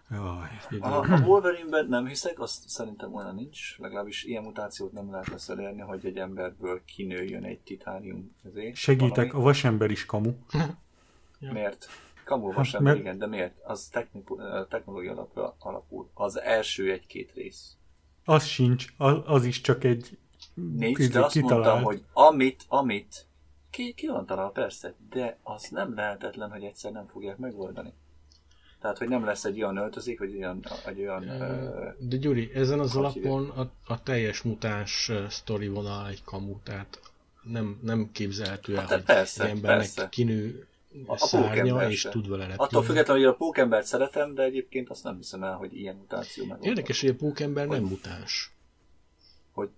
Jaj, 0.10 0.80
a, 0.80 1.14
a 1.14 1.20
Wolverine-ben 1.26 1.88
nem 1.88 2.08
hiszek, 2.08 2.39
azt 2.39 2.70
szerintem 2.70 3.14
olyan 3.14 3.36
nincs, 3.36 3.78
legalábbis 3.78 4.24
ilyen 4.24 4.43
mutációt 4.43 4.91
nem 4.91 5.12
lehet 5.12 5.28
lesz 5.28 5.49
elérni, 5.49 5.82
hogy 5.82 6.05
egy 6.05 6.18
emberből 6.18 6.82
kinőjön 6.86 7.43
egy 7.43 7.60
titánium 7.60 8.36
közé. 8.43 8.72
Segítek, 8.74 9.16
valami. 9.16 9.39
a 9.39 9.39
vasember 9.39 9.91
is 9.91 10.05
kamu. 10.05 10.34
ja. 11.39 11.51
Miért? 11.51 11.88
Kamu 12.24 12.53
vasember, 12.53 12.93
hát, 12.93 13.01
igen, 13.01 13.18
de 13.18 13.28
miért? 13.28 13.53
Az 13.64 13.89
technológia 14.70 15.12
alapra 15.12 15.55
alapul. 15.60 16.10
Az 16.14 16.39
első 16.39 16.91
egy-két 16.91 17.32
rész. 17.34 17.78
Az 18.26 18.45
sincs, 18.45 18.86
az, 18.97 19.18
az 19.26 19.45
is 19.45 19.62
csak 19.62 19.84
egy 19.84 20.18
Nincs, 20.53 21.10
de 21.10 21.24
azt 21.24 21.34
kitalált. 21.34 21.64
mondtam, 21.64 21.84
hogy 21.84 22.03
amit, 22.14 22.66
amit 22.68 23.28
ki, 23.70 23.93
ki 23.93 24.08
van 24.08 24.26
talál, 24.26 24.51
persze, 24.51 24.93
de 25.10 25.38
az 25.43 25.70
nem 25.70 25.93
lehetetlen, 25.95 26.51
hogy 26.51 26.64
egyszer 26.64 26.91
nem 26.91 27.08
fogják 27.08 27.38
megoldani. 27.38 27.93
Tehát, 28.82 28.97
hogy 28.97 29.07
nem 29.07 29.25
lesz 29.25 29.43
egy 29.43 29.61
olyan 29.61 29.78
öltözik, 29.78 30.19
vagy 30.19 30.36
olyan, 30.36 30.65
egy 30.86 30.99
olyan... 30.99 31.25
De 31.99 32.17
Gyuri, 32.17 32.51
ezen 32.53 32.80
az 32.80 32.95
alapon 32.95 33.49
a, 33.49 33.69
a 33.88 34.03
teljes 34.03 34.41
mutáns 34.41 35.11
sztori 35.30 35.67
vonal 35.67 36.07
egy 36.07 36.23
kamu, 36.23 36.55
tehát 36.63 36.99
nem, 37.43 37.80
nem 37.82 38.09
képzelhető 38.11 38.75
el, 38.75 38.80
hát, 38.80 38.89
hogy 38.89 39.03
persze, 39.03 39.43
egy 39.43 39.49
embernek 39.49 39.78
persze. 39.78 40.09
kinő 40.09 40.67
a, 41.05 41.17
szárnya, 41.17 41.89
és 41.89 42.07
tud 42.11 42.30
vele 42.30 42.45
repülni. 42.45 42.63
Attól 42.63 42.84
függetlenül, 42.84 43.23
hogy 43.23 43.34
a 43.34 43.36
pókembert 43.38 43.86
szeretem, 43.86 44.34
de 44.34 44.43
egyébként 44.43 44.89
azt 44.89 45.03
nem 45.03 45.17
hiszem 45.17 45.43
el, 45.43 45.53
hogy 45.53 45.78
ilyen 45.78 45.95
mutáció 45.95 46.45
meg. 46.45 46.57
Érdekes, 46.61 47.01
hogy 47.01 47.09
a 47.09 47.15
pókember 47.15 47.67
nem 47.67 47.84
mutáns. 47.84 48.51
Hogy 49.51 49.69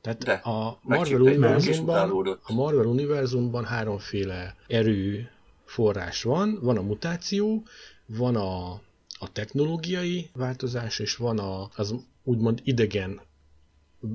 tehát 0.00 0.24
de, 0.24 0.32
a 0.32 0.78
Marvel, 0.82 1.20
univerzumban, 1.20 2.38
a 2.42 2.52
Marvel 2.52 2.86
univerzumban 2.86 3.64
háromféle 3.64 4.56
erő 4.66 5.30
forrás 5.64 6.22
van. 6.22 6.58
Van 6.62 6.76
a 6.76 6.82
mutáció, 6.82 7.62
van 8.06 8.36
a, 8.36 8.72
a 9.18 9.32
technológiai 9.32 10.30
változás, 10.32 10.98
és 10.98 11.16
van 11.16 11.38
a, 11.38 11.68
az 11.76 11.94
úgymond 12.22 12.60
idegen 12.64 13.20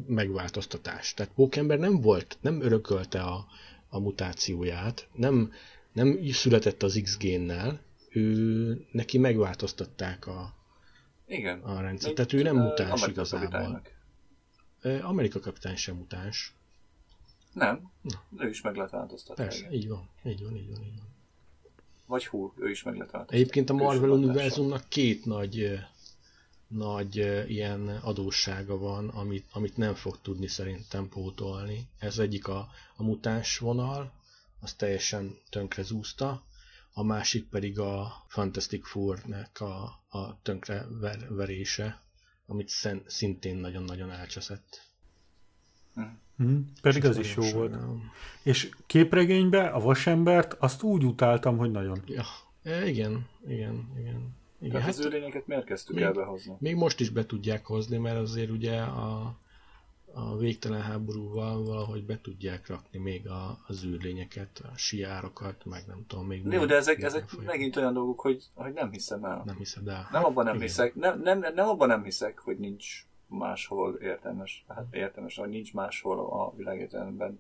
megváltoztatás. 0.08 1.14
Tehát 1.14 1.34
Pókember 1.34 1.80
nem 1.80 2.02
volt, 2.02 2.38
nem 2.42 2.62
örökölte 2.62 3.22
a, 3.22 3.46
a 3.90 4.00
mutációját, 4.00 5.08
nem, 5.14 5.52
nem 5.94 6.20
született 6.32 6.84
az 6.84 7.00
X-génnel, 7.04 7.82
ő, 8.10 8.88
neki 8.92 9.18
megváltoztatták 9.18 10.28
a, 10.28 10.54
Igen. 11.28 11.60
a 11.60 11.82
rendszert. 11.82 12.16
Tehát 12.16 12.34
ő 12.34 12.42
nem 12.42 12.56
mutáns 12.56 12.90
Amerika 13.02 13.10
igazából. 13.12 13.50
Kapitánynak. 13.50 15.04
Amerika 15.04 15.40
kapitány 15.40 15.76
sem 15.76 15.96
mutáns. 15.96 16.56
Nem, 17.54 17.92
Na. 18.02 18.24
ő 18.38 18.50
is 18.50 18.62
meg 18.62 18.76
lehet 18.76 18.92
változtatni. 18.92 19.44
Persze, 19.44 19.72
így 19.72 19.88
van, 19.88 20.10
így 20.24 20.44
van, 20.44 20.56
így 20.56 20.70
van, 20.70 20.84
így 20.84 20.98
van. 20.98 21.11
Vagy 22.12 22.28
Hulk, 22.28 22.54
ő 22.60 22.70
is 22.70 22.84
meg 22.84 22.94
lett 22.94 23.12
változtatni. 23.12 23.36
Egyébként 23.36 23.70
a 23.70 23.74
Marvel 23.74 24.10
univerzumnak 24.10 24.90
két 24.90 25.26
nagy, 25.26 25.80
nagy 26.68 27.16
ilyen 27.48 27.88
adóssága 27.88 28.78
van, 28.78 29.10
amit, 29.10 29.46
amit 29.52 29.78
nem 29.78 29.94
fog 29.94 30.22
tudni 30.22 30.48
szerintem 30.48 31.10
pótolni. 31.10 31.88
Ez 32.00 32.20
egyik 32.20 32.48
a, 32.48 32.70
a 32.96 33.04
mutáns 33.04 33.58
vonal, 33.58 34.14
az 34.60 34.74
teljesen 34.74 35.38
tönkre 35.50 35.84
zúzta, 35.84 36.44
a 36.94 37.04
másik 37.04 37.50
pedig 37.50 37.80
a 37.80 38.26
Fantastic 38.28 38.88
Four-nek 38.88 39.62
a, 39.62 39.84
a 40.10 40.42
tönkre 40.42 40.86
ver, 40.90 41.34
verése, 41.36 42.02
amit 42.46 42.72
szintén 43.06 43.56
nagyon-nagyon 43.56 44.12
elcseszett. 44.12 44.82
Hm. 45.94 46.02
Hmm, 46.38 46.72
pedig 46.82 47.06
az 47.06 47.18
is 47.18 47.36
jó 47.36 47.44
volt. 47.44 47.76
És 48.44 48.70
képregénybe 48.86 49.68
a 49.68 49.80
vasembert 49.80 50.54
azt 50.60 50.84
úgy 50.84 51.04
utáltam, 51.04 51.58
hogy 51.58 51.72
nagyon. 51.72 52.02
Ja, 52.06 52.24
e, 52.64 52.88
igen, 52.88 53.28
igen, 53.48 53.92
igen. 54.00 54.40
Igen, 54.62 54.74
Tehát 54.74 54.88
hát, 54.88 54.98
az 54.98 55.06
űrlényeket 55.06 55.48
miért 55.48 55.66
kezdtük 55.66 55.96
még, 55.96 56.04
el 56.04 56.14
behozni? 56.14 56.56
Még 56.60 56.76
most 56.76 57.00
is 57.00 57.10
be 57.10 57.26
tudják 57.26 57.66
hozni, 57.66 57.98
mert 57.98 58.18
azért 58.18 58.50
ugye 58.50 58.80
a, 58.82 59.36
a 60.14 60.38
végtelen 60.38 60.82
háborúval 60.82 61.64
valahogy 61.64 62.04
be 62.04 62.20
tudják 62.22 62.68
rakni 62.68 63.00
még 63.00 63.28
a, 63.28 63.60
az 63.68 63.86
űrlényeket, 63.86 64.62
a 64.74 64.78
siárokat, 64.78 65.66
meg 65.66 65.84
nem 65.88 66.06
tudom, 66.08 66.28
még... 66.28 66.46
Jó, 66.50 66.66
de 66.66 66.76
ezek, 66.76 67.02
ezek 67.02 67.30
megint 67.46 67.76
olyan 67.76 67.94
dolgok, 67.94 68.20
hogy, 68.20 68.44
hogy 68.54 68.74
nem 68.74 68.92
hiszem 68.92 69.24
el. 69.24 69.42
Nem 69.46 69.58
hiszem 69.58 69.88
el. 69.88 70.08
Nem 70.12 70.24
abban 70.24 70.44
nem 70.44 70.56
igen. 70.56 70.68
hiszek, 70.68 70.96
nem, 70.96 71.22
nem, 71.22 71.40
nem 71.40 71.68
abban 71.68 71.88
nem 71.88 72.04
hiszek, 72.04 72.40
hogy 72.40 72.58
nincs 72.58 73.06
máshol 73.38 73.96
értelmes, 73.96 74.66
hát 74.68 74.86
értelmes, 74.92 75.38
hogy 75.38 75.50
nincs 75.50 75.74
máshol 75.74 76.20
a 76.20 76.56
világértelemben 76.56 77.40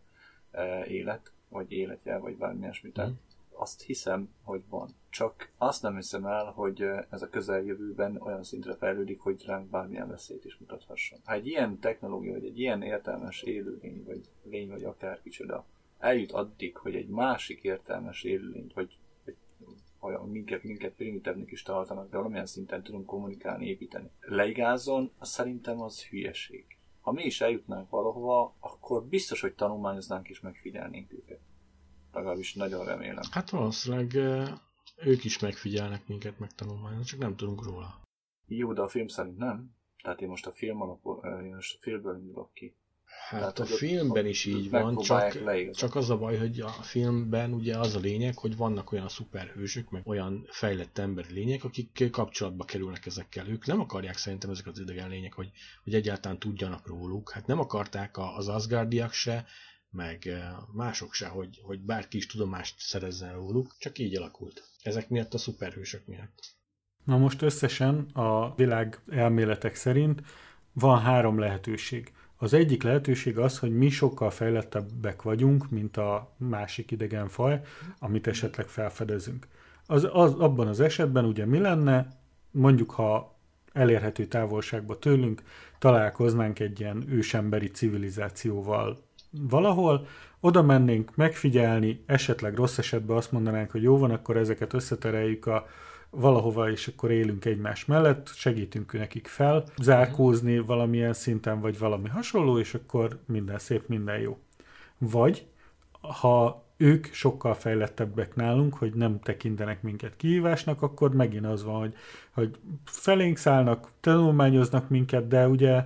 e, 0.52 0.86
élet, 0.86 1.32
vagy 1.50 1.72
életje, 1.72 2.18
vagy 2.18 2.38
bármi 2.38 2.60
ilyesmi. 2.60 2.92
Tehát 2.92 3.12
mm. 3.12 3.16
azt 3.50 3.82
hiszem, 3.82 4.30
hogy 4.44 4.64
van. 4.70 4.90
Csak 5.10 5.52
azt 5.58 5.82
nem 5.82 5.96
hiszem 5.96 6.26
el, 6.26 6.46
hogy 6.46 6.82
ez 7.10 7.22
a 7.22 7.30
közeljövőben 7.30 8.22
olyan 8.22 8.44
szintre 8.44 8.76
fejlődik, 8.76 9.20
hogy 9.20 9.44
ránk 9.46 9.70
bármilyen 9.70 10.08
veszélyt 10.08 10.46
is 10.46 10.58
mutathasson. 10.58 11.20
Ha 11.24 11.34
egy 11.34 11.48
ilyen 11.48 11.80
technológia, 11.80 12.32
vagy 12.32 12.46
egy 12.46 12.60
ilyen 12.60 12.82
értelmes 12.82 13.42
élőlény, 13.42 14.04
vagy 14.06 14.30
lény, 14.44 14.70
vagy 14.70 14.84
akár 14.84 15.22
kicsoda 15.22 15.66
eljut 16.00 16.32
addig, 16.32 16.78
hogy 16.78 16.96
egy 16.96 17.08
másik 17.08 17.64
értelmes 17.64 18.24
élőlényt, 18.24 18.74
vagy 18.74 18.98
olyan 20.02 20.30
minket, 20.30 20.64
minket 20.64 20.94
primitívnek 20.94 21.52
is 21.52 21.62
tartanak, 21.64 22.10
de 22.10 22.18
valamilyen 22.18 22.46
szinten 22.46 22.84
tudunk 22.84 23.06
kommunikálni, 23.06 23.66
építeni. 23.66 24.10
Leigázzon, 24.20 25.12
az 25.18 25.30
szerintem 25.30 25.82
az 25.82 26.06
hülyeség. 26.06 26.66
Ha 27.02 27.12
mi 27.12 27.24
is 27.24 27.42
eljutnánk 27.42 27.90
valahova, 27.90 28.56
akkor 28.60 29.06
biztos, 29.06 29.42
hogy 29.42 29.54
tanulmányoznánk 29.54 30.30
és 30.30 30.40
megfigyelnénk 30.40 31.14
őket. 31.14 31.40
Legalábbis 32.12 32.54
nagyon 32.54 32.86
remélem. 32.86 33.24
Hát 33.32 33.50
valószínűleg 33.50 34.16
ők 35.06 35.24
is 35.24 35.40
megfigyelnek 35.40 36.08
minket, 36.08 36.40
meg 36.40 36.52
tanulmányoznak, 36.52 37.06
csak 37.06 37.20
nem 37.20 37.36
tudunk 37.36 37.64
róla. 37.64 38.02
Jó, 38.48 38.74
de 38.74 38.82
a 38.82 38.88
film 38.88 39.08
szerint 39.08 39.38
nem. 39.38 39.76
Tehát 40.04 40.22
én 40.22 40.28
most 40.28 40.46
a 40.46 40.52
film 40.52 40.82
alapul, 40.82 41.42
én 41.44 41.56
most 41.56 41.76
a 41.76 41.80
filmből 41.82 42.18
indulok 42.18 42.54
ki. 42.54 42.76
Hát 43.30 43.40
Tehát, 43.40 43.60
a 43.60 43.66
filmben 43.66 44.26
is 44.26 44.46
így 44.46 44.70
van, 44.70 44.98
csak, 44.98 45.38
csak 45.74 45.96
az 45.96 46.10
a 46.10 46.18
baj, 46.18 46.38
hogy 46.38 46.60
a 46.60 46.70
filmben 46.70 47.54
ugye 47.54 47.78
az 47.78 47.96
a 47.96 48.00
lényeg, 48.00 48.38
hogy 48.38 48.58
vannak 48.58 48.92
olyan 48.92 49.08
szuperhősök, 49.08 49.90
meg 49.90 50.08
olyan 50.08 50.48
fejlett 50.50 50.98
emberi 50.98 51.34
lények, 51.34 51.64
akik 51.64 52.10
kapcsolatba 52.12 52.66
kerülnek 52.66 53.06
ezekkel. 53.06 53.48
Ők 53.48 53.66
nem 53.66 53.80
akarják 53.80 54.18
szerintem 54.18 54.50
ezek 54.50 54.68
az 54.68 54.80
idegen 54.80 55.10
lények, 55.10 55.34
hogy, 55.34 55.52
hogy 55.84 55.94
egyáltalán 55.94 56.40
tudjanak 56.40 56.88
róluk. 56.88 57.32
Hát 57.32 57.48
nem 57.48 57.60
akarták 57.60 58.18
az 58.18 58.48
Asgardiak 58.48 59.14
se, 59.14 59.46
meg 59.90 60.28
eh, 60.28 60.44
mások 60.74 61.14
se, 61.14 61.28
hogy, 61.28 61.60
hogy 61.64 61.80
bárki 61.80 62.18
is 62.18 62.26
tudomást 62.26 62.80
szerezzen 62.80 63.34
róluk, 63.34 63.76
csak 63.80 63.98
így 63.98 64.16
alakult. 64.16 64.64
Ezek 64.82 65.10
miatt 65.10 65.34
a 65.34 65.38
szuperhősök 65.38 66.06
miatt. 66.06 66.40
Na 67.04 67.18
most 67.18 67.42
összesen 67.42 68.10
a 68.14 68.56
világ 68.56 69.00
elméletek 69.10 69.76
szerint 69.76 70.22
van 70.74 71.02
három 71.02 71.40
lehetőség. 71.40 72.14
Az 72.42 72.54
egyik 72.54 72.84
lehetőség 72.84 73.38
az, 73.38 73.60
hogy 73.60 73.78
mi 73.78 73.90
sokkal 73.90 74.30
fejlettebbek 74.30 75.22
vagyunk, 75.22 75.70
mint 75.70 75.98
a 75.98 76.32
másik 76.38 76.92
idegen 76.92 77.28
faj, 77.28 77.62
amit 78.00 78.28
esetleg 78.28 78.68
felfedezünk. 78.68 79.48
Az, 79.86 80.08
az, 80.12 80.34
abban 80.34 80.68
az 80.68 80.80
esetben 80.80 81.26
ugye 81.26 81.46
mi 81.46 81.60
lenne, 81.60 82.08
mondjuk 82.52 82.92
ha 82.92 83.36
elérhető 83.74 84.26
távolságba 84.26 85.00
tőlünk 85.00 85.42
találkoznánk 85.80 86.60
egy 86.60 86.80
ilyen 86.80 87.04
ősemberi 87.10 87.68
civilizációval 87.68 88.98
valahol, 89.32 90.08
oda 90.40 90.62
mennénk 90.62 91.16
megfigyelni, 91.16 92.04
esetleg 92.06 92.56
rossz 92.56 92.78
esetben 92.78 93.18
azt 93.18 93.32
mondanánk, 93.32 93.72
hogy 93.72 93.84
jó 93.84 93.98
van, 93.98 94.12
akkor 94.12 94.38
ezeket 94.38 94.74
összetereljük 94.74 95.46
a 95.46 95.68
valahova, 96.12 96.70
és 96.70 96.88
akkor 96.88 97.12
élünk 97.12 97.46
egymás 97.46 97.86
mellett, 97.86 98.28
segítünk 98.28 98.94
nekik 98.94 99.28
fel, 99.28 99.64
zárkózni 99.82 100.60
valamilyen 100.60 101.14
szinten, 101.14 101.60
vagy 101.60 101.80
valami 101.80 102.10
hasonló, 102.10 102.60
és 102.60 102.74
akkor 102.74 103.20
minden 103.26 103.60
szép, 103.60 103.88
minden 103.88 104.20
jó. 104.20 104.38
Vagy, 104.98 105.46
ha 106.02 106.66
ők 106.78 107.06
sokkal 107.06 107.54
fejlettebbek 107.54 108.36
nálunk, 108.36 108.74
hogy 108.76 108.94
nem 108.94 109.20
tekintenek 109.20 109.82
minket 109.82 110.16
kihívásnak, 110.16 110.82
akkor 110.82 111.14
megint 111.16 111.46
az 111.46 111.64
van, 111.64 111.80
hogy, 111.80 111.96
hogy 112.32 112.60
felénk 112.84 113.38
szállnak, 113.38 113.92
tanulmányoznak 114.00 114.90
minket, 114.90 115.28
de 115.28 115.48
ugye 115.48 115.86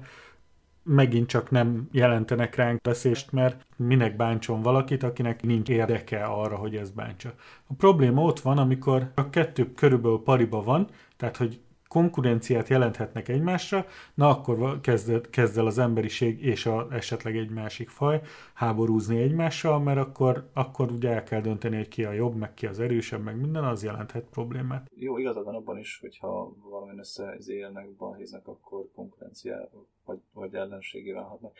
megint 0.85 1.27
csak 1.27 1.51
nem 1.51 1.87
jelentenek 1.91 2.55
ránk 2.55 2.81
beszést, 2.81 3.31
mert 3.31 3.65
minek 3.75 4.15
bántson 4.15 4.61
valakit, 4.61 5.03
akinek 5.03 5.43
nincs 5.43 5.69
érdeke 5.69 6.23
arra, 6.23 6.55
hogy 6.55 6.75
ez 6.75 6.89
bántsa. 6.89 7.33
A 7.67 7.73
probléma 7.73 8.21
ott 8.21 8.39
van, 8.39 8.57
amikor 8.57 9.11
a 9.15 9.29
kettő 9.29 9.71
körülbelül 9.71 10.21
pariba 10.23 10.63
van, 10.63 10.87
tehát 11.17 11.37
hogy 11.37 11.59
konkurenciát 11.95 12.67
jelenthetnek 12.67 13.27
egymásra, 13.27 13.85
na 14.13 14.29
akkor 14.29 14.81
kezd, 14.81 15.29
kezd 15.29 15.57
el 15.57 15.65
az 15.65 15.77
emberiség 15.77 16.43
és 16.43 16.65
a, 16.65 16.87
esetleg 16.91 17.37
egy 17.37 17.49
másik 17.49 17.89
faj 17.89 18.21
háborúzni 18.53 19.21
egymással, 19.21 19.79
mert 19.79 19.97
akkor, 19.97 20.49
akkor 20.53 20.91
ugye 20.91 21.09
el 21.09 21.23
kell 21.23 21.41
dönteni, 21.41 21.75
hogy 21.75 21.87
ki 21.87 22.03
a 22.03 22.11
jobb, 22.11 22.35
meg 22.35 22.53
ki 22.53 22.65
az 22.65 22.79
erősebb, 22.79 23.23
meg 23.23 23.39
minden, 23.39 23.63
az 23.63 23.83
jelenthet 23.83 24.29
problémát. 24.29 24.91
Jó, 24.95 25.17
igazad 25.17 25.43
van 25.43 25.55
abban 25.55 25.77
is, 25.77 25.99
hogyha 26.01 26.55
valamilyen 26.69 26.99
összeélnek, 26.99 27.89
balhéznek, 27.89 28.47
akkor 28.47 28.85
konkurencia 28.95 29.69
vagy, 30.05 30.19
vagy 30.33 30.53
ellenségével 30.53 31.23
hatnak. 31.23 31.53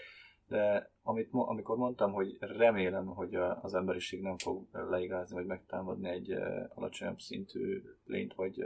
De 0.47 0.91
amit, 1.03 1.29
amikor 1.31 1.77
mondtam, 1.77 2.11
hogy 2.11 2.38
remélem, 2.39 3.05
hogy 3.05 3.36
az 3.61 3.73
emberiség 3.73 4.21
nem 4.21 4.38
fog 4.38 4.65
leigázni, 4.89 5.36
vagy 5.36 5.45
megtámadni 5.45 6.09
egy 6.09 6.31
alacsonyabb 6.75 7.19
szintű 7.19 7.83
lényt 8.05 8.33
vagy 8.33 8.65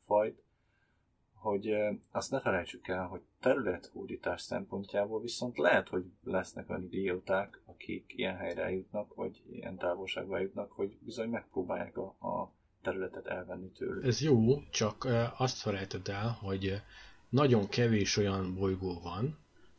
fajt, 0.00 0.42
hogy 1.42 1.74
azt 2.10 2.30
ne 2.30 2.40
felejtsük 2.40 2.88
el, 2.88 3.06
hogy 3.06 3.20
területhódítás 3.40 4.40
szempontjából 4.40 5.20
viszont 5.20 5.58
lehet, 5.58 5.88
hogy 5.88 6.04
lesznek 6.24 6.70
olyan 6.70 6.82
idióták, 6.82 7.60
akik 7.64 8.12
ilyen 8.16 8.36
helyre 8.36 8.62
eljutnak, 8.62 9.14
vagy 9.14 9.42
ilyen 9.50 9.76
távolságba 9.76 10.36
eljutnak, 10.36 10.72
hogy 10.72 10.96
bizony 11.00 11.28
megpróbálják 11.28 11.96
a, 11.96 12.06
a 12.06 12.52
területet 12.82 13.26
elvenni 13.26 13.70
tőlük. 13.70 14.04
Ez 14.04 14.20
jó, 14.20 14.62
csak 14.70 15.08
azt 15.36 15.58
felejted 15.58 16.08
el, 16.08 16.38
hogy 16.40 16.82
nagyon 17.28 17.68
kevés 17.68 18.16
olyan 18.16 18.54
bolygó 18.54 19.00
van, 19.02 19.38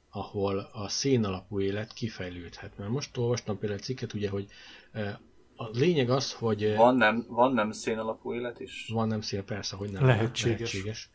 ahol 0.09 0.69
a 0.73 0.87
szén 0.87 1.23
alapú 1.23 1.59
élet 1.59 1.93
kifejlődhet. 1.93 2.77
Mert 2.77 2.91
most 2.91 3.17
olvastam 3.17 3.57
például 3.57 3.79
egy 3.79 3.85
cikket, 3.85 4.13
ugye, 4.13 4.29
hogy 4.29 4.47
a 5.55 5.69
lényeg 5.71 6.09
az, 6.09 6.33
hogy... 6.33 6.75
Van 6.75 6.95
nem, 6.95 7.25
van 7.27 7.53
nem 7.53 7.71
szén 7.71 7.97
alapú 7.97 8.33
élet 8.33 8.59
is? 8.59 8.89
Van 8.93 9.07
nem 9.07 9.21
szén, 9.21 9.45
persze, 9.45 9.75
hogy 9.75 9.91
nem. 9.91 10.05
Lehetséges. 10.05 10.59
lehetséges. 10.59 11.09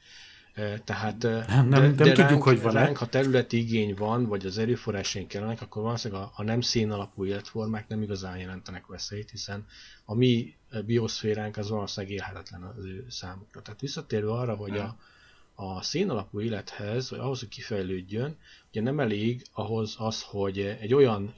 Tehát 0.85 1.23
nem, 1.23 1.69
nem, 1.69 1.69
de, 1.69 1.79
nem 1.79 1.95
tudjuk, 1.95 2.17
ránk, 2.17 2.43
hogy 2.43 2.63
van 2.63 2.73
ránk, 2.73 2.97
ha 2.97 3.07
területi 3.07 3.59
igény 3.59 3.95
van, 3.95 4.27
vagy 4.27 4.47
az 4.47 4.59
erőforrásaink 4.59 5.29
kellenek, 5.29 5.63
akkor 5.63 5.83
valószínűleg 5.83 6.23
a, 6.23 6.33
a 6.35 6.43
nem 6.43 6.61
szén 6.61 6.91
alapú 6.91 7.25
életformák 7.25 7.89
nem 7.89 8.03
igazán 8.03 8.39
jelentenek 8.39 8.87
veszélyt, 8.87 9.31
hiszen 9.31 9.67
a 10.05 10.15
mi 10.15 10.55
bioszféránk 10.85 11.57
az 11.57 11.69
valószínűleg 11.69 12.17
élhetetlen 12.17 12.63
az 12.63 12.85
ő 12.85 13.07
számukra. 13.09 13.63
Tehát 13.63 13.81
visszatérve 13.81 14.31
arra, 14.31 14.55
hogy 14.55 14.77
a, 14.77 14.97
a 15.55 15.83
szén 15.83 16.11
alapú 16.11 16.41
élethez, 16.41 17.11
vagy 17.11 17.19
ahhoz, 17.19 17.39
hogy 17.39 17.49
kifejlődjön, 17.49 18.37
ugye 18.71 18.81
nem 18.81 19.01
elég 19.01 19.47
ahhoz 19.53 19.95
az, 19.99 20.23
hogy 20.23 20.59
egy 20.59 20.95
olyan 20.95 21.35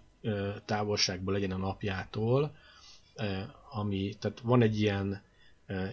távolságban 0.65 1.35
legyen 1.35 1.51
a 1.51 1.57
napjától, 1.57 2.55
ami, 3.73 4.15
tehát 4.19 4.41
van 4.41 4.63
egy 4.63 4.81
ilyen 4.81 5.23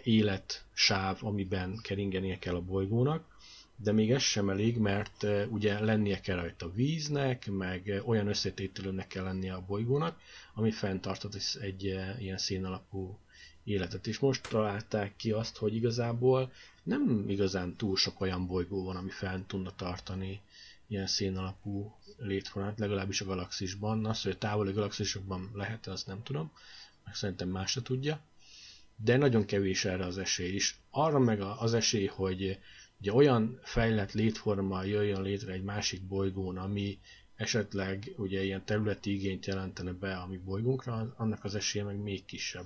életsáv, 0.03 1.17
amiben 1.19 1.79
keringenie 1.81 2.39
kell 2.39 2.55
a 2.55 2.61
bolygónak, 2.61 3.35
de 3.75 3.91
még 3.91 4.11
ez 4.11 4.21
sem 4.21 4.49
elég, 4.49 4.77
mert 4.77 5.25
ugye 5.49 5.79
lennie 5.79 6.19
kell 6.19 6.35
rajta 6.35 6.71
víznek, 6.71 7.47
meg 7.51 8.01
olyan 8.05 8.27
összetételőnek 8.27 9.07
kell 9.07 9.23
lennie 9.23 9.53
a 9.53 9.65
bolygónak, 9.67 10.19
ami 10.53 10.71
fenntartott 10.71 11.37
egy 11.61 11.83
ilyen 12.19 12.37
szénalapú 12.37 13.19
életet. 13.63 14.07
És 14.07 14.19
most 14.19 14.49
találták 14.49 15.15
ki 15.15 15.31
azt, 15.31 15.57
hogy 15.57 15.75
igazából 15.75 16.51
nem 16.83 17.25
igazán 17.27 17.75
túl 17.75 17.95
sok 17.95 18.21
olyan 18.21 18.47
bolygó 18.47 18.83
van, 18.83 18.95
ami 18.95 19.09
fenn 19.09 19.43
tudna 19.47 19.75
tartani 19.75 20.41
ilyen 20.87 21.07
szénalapú 21.07 21.95
létformát, 22.17 22.79
legalábbis 22.79 23.21
a 23.21 23.25
galaxisban. 23.25 24.05
Azt, 24.05 24.23
hogy 24.23 24.31
a 24.31 24.37
távoli 24.37 24.71
galaxisokban 24.71 25.51
lehet, 25.53 25.87
azt 25.87 26.07
nem 26.07 26.23
tudom, 26.23 26.51
meg 27.05 27.15
szerintem 27.15 27.49
más 27.49 27.71
se 27.71 27.81
tudja 27.81 28.19
de 29.03 29.17
nagyon 29.17 29.45
kevés 29.45 29.85
erre 29.85 30.05
az 30.05 30.17
esély 30.17 30.53
is. 30.53 30.79
Arra 30.89 31.19
meg 31.19 31.41
az 31.41 31.73
esély, 31.73 32.05
hogy 32.05 32.59
ugye 32.99 33.13
olyan 33.13 33.59
fejlett 33.63 34.11
létforma 34.11 34.83
jöjjön 34.83 35.21
létre 35.21 35.53
egy 35.53 35.63
másik 35.63 36.07
bolygón, 36.07 36.57
ami 36.57 36.99
esetleg 37.35 38.13
ugye 38.17 38.43
ilyen 38.43 38.65
területi 38.65 39.13
igényt 39.13 39.45
jelentene 39.45 39.91
be 39.91 40.15
a 40.15 40.27
mi 40.27 40.37
bolygónkra, 40.37 41.13
annak 41.17 41.43
az 41.43 41.55
esélye 41.55 41.83
meg 41.83 41.97
még 41.97 42.25
kisebb. 42.25 42.65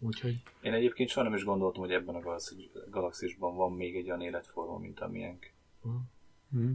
Úgyhogy... 0.00 0.42
Én 0.60 0.72
egyébként 0.72 1.08
soha 1.08 1.24
nem 1.28 1.34
is 1.34 1.44
gondoltam, 1.44 1.82
hogy 1.82 1.92
ebben 1.92 2.14
a 2.14 2.38
galaxisban 2.90 3.56
van 3.56 3.72
még 3.72 3.96
egy 3.96 4.06
olyan 4.06 4.20
életforma, 4.20 4.78
mint 4.78 5.00
amilyenk. 5.00 5.52
Mm. 6.56 6.72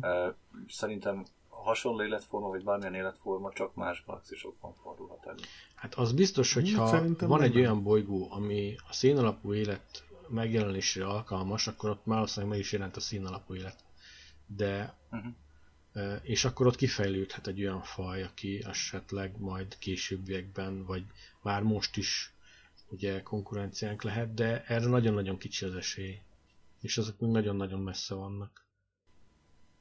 Szerintem 0.67 1.25
hasonló 1.63 2.03
életforma, 2.03 2.47
vagy 2.47 2.63
bármilyen 2.63 2.93
életforma 2.93 3.51
csak 3.53 3.75
más 3.75 4.03
galaxisokban 4.05 4.75
fordulhat 4.81 5.25
elő. 5.25 5.41
Hát 5.75 5.95
az 5.95 6.13
biztos, 6.13 6.53
hogy 6.53 6.73
ha 6.73 7.03
van 7.19 7.41
egy 7.41 7.57
olyan 7.57 7.83
bolygó, 7.83 8.27
ami 8.31 8.75
a 8.89 8.93
szénalapú 8.93 9.53
élet 9.53 10.03
megjelenésre 10.27 11.05
alkalmas, 11.05 11.67
akkor 11.67 11.89
ott 11.89 12.05
már 12.05 12.17
valószínűleg 12.17 12.55
meg 12.55 12.63
is 12.63 12.71
jelent 12.71 12.95
a 12.95 12.99
színalapú 12.99 13.55
élet. 13.55 13.83
De 14.45 14.97
uh-huh. 15.11 16.19
és 16.21 16.45
akkor 16.45 16.67
ott 16.67 16.75
kifejlődhet 16.75 17.47
egy 17.47 17.61
olyan 17.61 17.81
faj, 17.81 18.23
aki 18.23 18.63
esetleg 18.65 19.39
majd 19.39 19.77
későbbiekben, 19.77 20.85
vagy 20.85 21.03
már 21.41 21.61
most 21.61 21.97
is 21.97 22.33
ugye 22.89 23.21
konkurenciánk 23.21 24.03
lehet, 24.03 24.33
de 24.33 24.63
erre 24.67 24.85
nagyon-nagyon 24.85 25.37
kicsi 25.37 25.65
az 25.65 25.75
esély. 25.75 26.21
És 26.81 26.97
azok 26.97 27.19
még 27.19 27.31
nagyon-nagyon 27.31 27.79
messze 27.79 28.15
vannak. 28.15 28.65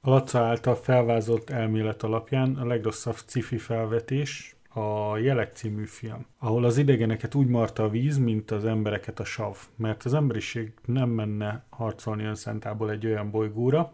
A 0.04 0.10
Laca 0.10 0.38
által 0.38 0.74
felvázolt 0.74 1.50
elmélet 1.50 2.02
alapján 2.02 2.56
a 2.56 2.66
legrosszabb 2.66 3.16
cifi 3.26 3.58
felvetés 3.58 4.56
a 4.68 5.16
Jelek 5.16 5.54
című 5.54 5.84
film, 5.84 6.26
ahol 6.38 6.64
az 6.64 6.76
idegeneket 6.76 7.34
úgy 7.34 7.46
marta 7.46 7.82
a 7.84 7.88
víz, 7.88 8.18
mint 8.18 8.50
az 8.50 8.64
embereket 8.64 9.20
a 9.20 9.24
sav, 9.24 9.56
mert 9.76 10.04
az 10.04 10.14
emberiség 10.14 10.74
nem 10.84 11.08
menne 11.08 11.64
harcolni 11.70 12.24
önszentából 12.24 12.90
egy 12.90 13.06
olyan 13.06 13.30
bolygóra, 13.30 13.92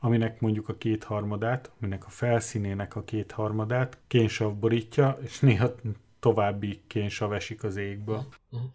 aminek 0.00 0.40
mondjuk 0.40 0.68
a 0.68 0.76
kétharmadát, 0.76 1.72
aminek 1.80 2.06
a 2.06 2.10
felszínének 2.10 2.96
a 2.96 3.04
kétharmadát 3.04 3.98
kénsav 4.06 4.54
borítja, 4.54 5.18
és 5.20 5.40
néha 5.40 5.74
további 6.20 6.82
kénsav 6.86 7.32
esik 7.32 7.64
az 7.64 7.76
égből. 7.76 8.26
Uh-huh. 8.50 8.70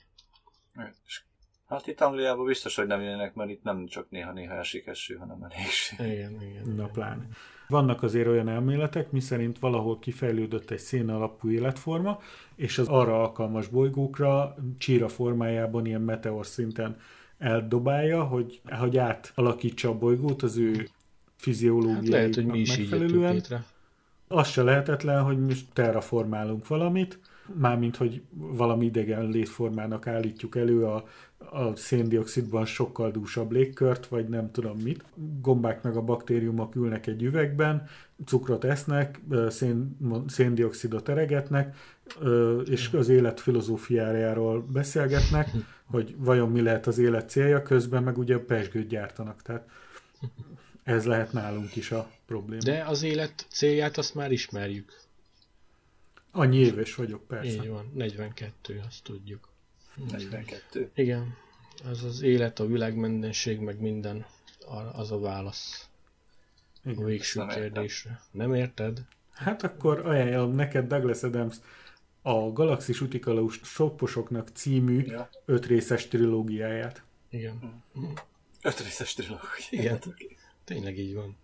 Hát 1.73 1.87
itt 1.87 2.01
Angliában 2.01 2.45
biztos, 2.45 2.75
hogy 2.75 2.87
nem 2.87 3.01
jönnek, 3.01 3.33
mert 3.33 3.49
itt 3.49 3.63
nem 3.63 3.87
csak 3.87 4.05
néha-néha 4.09 4.53
esik 4.53 4.87
eső, 4.87 5.15
hanem 5.15 5.47
elégség. 5.49 5.99
Igen, 5.99 6.41
igen. 6.41 6.75
Na 6.75 6.85
pláne. 6.85 7.27
Vannak 7.67 8.03
azért 8.03 8.27
olyan 8.27 8.49
elméletek, 8.49 9.11
miszerint 9.11 9.59
valahol 9.59 9.99
kifejlődött 9.99 10.71
egy 10.71 10.79
szén 10.79 11.09
alapú 11.09 11.49
életforma, 11.49 12.19
és 12.55 12.77
az 12.77 12.87
arra 12.87 13.21
alkalmas 13.21 13.67
bolygókra 13.67 14.55
csíra 14.77 15.07
formájában 15.07 15.85
ilyen 15.85 16.01
meteor 16.01 16.45
szinten 16.45 16.97
eldobálja, 17.37 18.23
hogy, 18.23 18.61
hogy 18.79 18.97
átalakítsa 18.97 19.89
a 19.89 19.97
bolygót 19.97 20.43
az 20.43 20.57
ő 20.57 20.89
fiziológiai 21.35 21.95
hát 21.95 22.07
lehet, 22.07 22.35
hogy 22.35 22.45
mi 22.45 22.59
is 22.59 22.77
megfelelően. 22.77 23.35
Így 23.35 23.55
az 24.27 24.47
se 24.47 24.63
lehetetlen, 24.63 25.23
hogy 25.23 25.45
mi 25.45 25.53
terraformálunk 25.73 26.67
valamit, 26.67 27.19
mármint, 27.59 27.95
hogy 27.95 28.21
valami 28.33 28.85
idegen 28.85 29.29
létformának 29.29 30.07
állítjuk 30.07 30.55
elő 30.55 30.85
a, 30.85 31.07
a 31.37 31.75
széndiokszidban 31.75 32.65
sokkal 32.65 33.11
dúsabb 33.11 33.51
légkört, 33.51 34.07
vagy 34.07 34.27
nem 34.27 34.51
tudom 34.51 34.79
mit. 34.79 35.03
Gombák 35.41 35.83
meg 35.83 35.95
a 35.95 36.01
baktériumok 36.01 36.75
ülnek 36.75 37.07
egy 37.07 37.23
üvegben, 37.23 37.87
cukrot 38.25 38.63
esznek, 38.63 39.19
szén, 39.49 39.97
széndiokszidot 40.27 41.09
eregetnek, 41.09 41.75
és 42.65 42.89
az 42.93 43.09
élet 43.09 43.39
filozófiájáról 43.39 44.65
beszélgetnek, 44.71 45.49
hogy 45.85 46.15
vajon 46.17 46.51
mi 46.51 46.61
lehet 46.61 46.87
az 46.87 46.97
élet 46.97 47.29
célja, 47.29 47.61
közben 47.61 48.03
meg 48.03 48.17
ugye 48.17 48.37
pesgőt 48.37 48.87
gyártanak. 48.87 49.41
Tehát 49.41 49.69
ez 50.83 51.05
lehet 51.05 51.33
nálunk 51.33 51.75
is 51.75 51.91
a 51.91 52.09
probléma. 52.25 52.61
De 52.63 52.83
az 52.87 53.03
élet 53.03 53.45
célját 53.49 53.97
azt 53.97 54.15
már 54.15 54.31
ismerjük. 54.31 55.01
Annyi 56.35 56.57
éves 56.57 56.95
vagyok, 56.95 57.27
persze. 57.27 57.51
Így 57.51 57.67
van, 57.67 57.91
42, 57.93 58.81
azt 58.87 59.03
tudjuk. 59.03 59.49
42? 60.09 60.91
Igen, 60.95 61.35
az 61.83 62.03
az 62.03 62.21
élet, 62.21 62.59
a 62.59 62.65
világmendenség, 62.65 63.59
meg 63.59 63.79
minden, 63.79 64.25
az 64.93 65.11
a 65.11 65.19
válasz 65.19 65.89
Igen, 66.83 67.03
a 67.03 67.05
végső 67.05 67.39
nem 67.39 67.47
kérdésre. 67.47 68.09
Értem. 68.09 68.27
Nem 68.31 68.53
érted? 68.53 69.05
Hát 69.31 69.63
akkor 69.63 70.05
ajánlom 70.05 70.55
neked 70.55 70.87
Douglas 70.87 71.23
Adams 71.23 71.55
a 72.21 72.51
Galaxis 72.51 73.01
Utikalós 73.01 73.59
Sopposoknak 73.63 74.49
című 74.49 75.03
ja. 75.05 75.29
ötrészes 75.45 76.07
trilógiáját. 76.07 77.03
Igen. 77.29 77.83
Ötrészes 78.61 79.13
trilógia. 79.13 79.43
Igen. 79.69 79.99
Tényleg 80.63 80.97
így 80.97 81.13
van. 81.13 81.37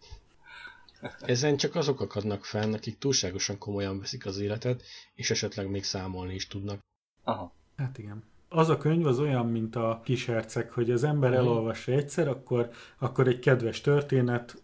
Ezen 1.19 1.57
csak 1.57 1.75
azok 1.75 2.01
akadnak 2.01 2.45
fel, 2.45 2.73
akik 2.73 2.97
túlságosan 2.97 3.57
komolyan 3.57 3.99
veszik 3.99 4.25
az 4.25 4.39
életet, 4.39 4.83
és 5.15 5.31
esetleg 5.31 5.69
még 5.69 5.83
számolni 5.83 6.33
is 6.33 6.47
tudnak. 6.47 6.79
Aha. 7.23 7.53
Hát 7.75 7.97
igen. 7.97 8.23
Az 8.49 8.69
a 8.69 8.77
könyv 8.77 9.05
az 9.05 9.19
olyan, 9.19 9.45
mint 9.45 9.75
a 9.75 10.01
kis 10.03 10.25
herceg, 10.25 10.71
hogy 10.71 10.91
az 10.91 11.03
ember 11.03 11.29
mhm. 11.29 11.39
elolvassa 11.39 11.91
egyszer, 11.91 12.27
akkor, 12.27 12.69
akkor 12.97 13.27
egy 13.27 13.39
kedves 13.39 13.81
történet, 13.81 14.61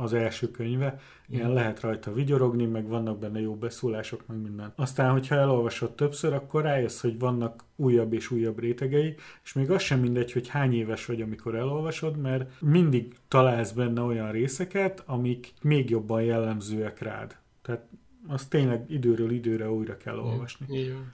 az 0.00 0.12
első 0.12 0.50
könyve, 0.50 1.00
ilyen 1.28 1.50
mm. 1.50 1.54
lehet 1.54 1.80
rajta 1.80 2.12
vigyorogni, 2.12 2.66
meg 2.66 2.88
vannak 2.88 3.18
benne 3.18 3.40
jó 3.40 3.54
beszólások, 3.54 4.26
meg 4.26 4.40
minden. 4.40 4.72
Aztán, 4.76 5.12
hogyha 5.12 5.34
elolvasod 5.34 5.94
többször, 5.94 6.32
akkor 6.32 6.62
rájössz, 6.62 7.00
hogy 7.00 7.18
vannak 7.18 7.64
újabb 7.76 8.12
és 8.12 8.30
újabb 8.30 8.58
rétegei, 8.58 9.14
és 9.44 9.52
még 9.52 9.70
az 9.70 9.82
sem 9.82 10.00
mindegy, 10.00 10.32
hogy 10.32 10.48
hány 10.48 10.74
éves 10.74 11.06
vagy, 11.06 11.22
amikor 11.22 11.54
elolvasod, 11.54 12.16
mert 12.16 12.60
mindig 12.60 13.14
találsz 13.28 13.72
benne 13.72 14.00
olyan 14.00 14.32
részeket, 14.32 15.02
amik 15.06 15.52
még 15.62 15.90
jobban 15.90 16.22
jellemzőek 16.22 16.98
rád. 16.98 17.36
Tehát 17.62 17.86
az 18.28 18.46
tényleg 18.46 18.90
időről 18.90 19.30
időre 19.30 19.70
újra 19.70 19.96
kell 19.96 20.18
olvasni. 20.18 20.78
Igen. 20.78 21.12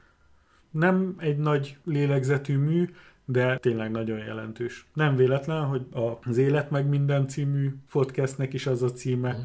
Nem 0.71 1.15
egy 1.19 1.39
nagy 1.39 1.77
lélegzetű 1.85 2.57
mű, 2.57 2.91
de 3.27 3.59
tényleg 3.59 3.91
nagyon 3.91 4.19
jelentős. 4.19 4.87
Nem 4.93 5.17
véletlen, 5.17 5.65
hogy 5.65 5.87
az 6.23 6.37
Élet 6.37 6.71
meg 6.71 6.89
minden 6.89 7.29
című 7.29 7.75
podcastnek 7.91 8.53
is 8.53 8.67
az 8.67 8.83
a 8.83 8.93
címe. 8.93 9.33
Mm. 9.33 9.41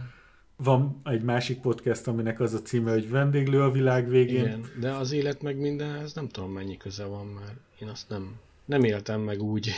Van 0.56 1.02
egy 1.04 1.22
másik 1.22 1.62
podcast, 1.62 2.08
aminek 2.08 2.40
az 2.40 2.54
a 2.54 2.62
címe, 2.62 2.92
hogy 2.92 3.10
Vendéglő 3.10 3.62
a 3.62 3.72
világ 3.72 4.10
végén. 4.10 4.46
Igen, 4.46 4.66
de 4.80 4.92
az 4.92 5.12
Élet 5.12 5.42
meg 5.42 5.58
mindenhez 5.58 6.14
nem 6.14 6.28
tudom 6.28 6.52
mennyi 6.52 6.78
köze 6.78 7.06
van, 7.06 7.26
mert 7.26 7.56
én 7.80 7.88
azt 7.88 8.10
nem, 8.10 8.36
nem 8.66 8.84
éltem 8.84 9.22
meg 9.22 9.42
úgy. 9.42 9.72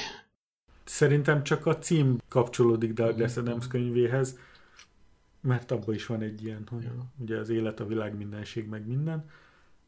Szerintem 0.84 1.44
csak 1.44 1.66
a 1.66 1.78
cím 1.78 2.18
kapcsolódik 2.28 2.94
Douglas 2.94 3.38
mm. 3.38 3.42
Adams 3.42 3.68
könyvéhez, 3.68 4.38
mert 5.42 5.72
abban 5.72 5.96
is 5.96 6.06
van 6.06 6.22
egy 6.22 6.44
ilyen, 6.44 6.68
hogy 6.70 6.84
ja. 6.84 7.06
ugye 7.18 7.38
az 7.38 7.50
élet, 7.50 7.80
a 7.80 7.86
világ 7.86 8.18
mindenség, 8.18 8.68
meg 8.68 8.88
minden. 8.88 9.30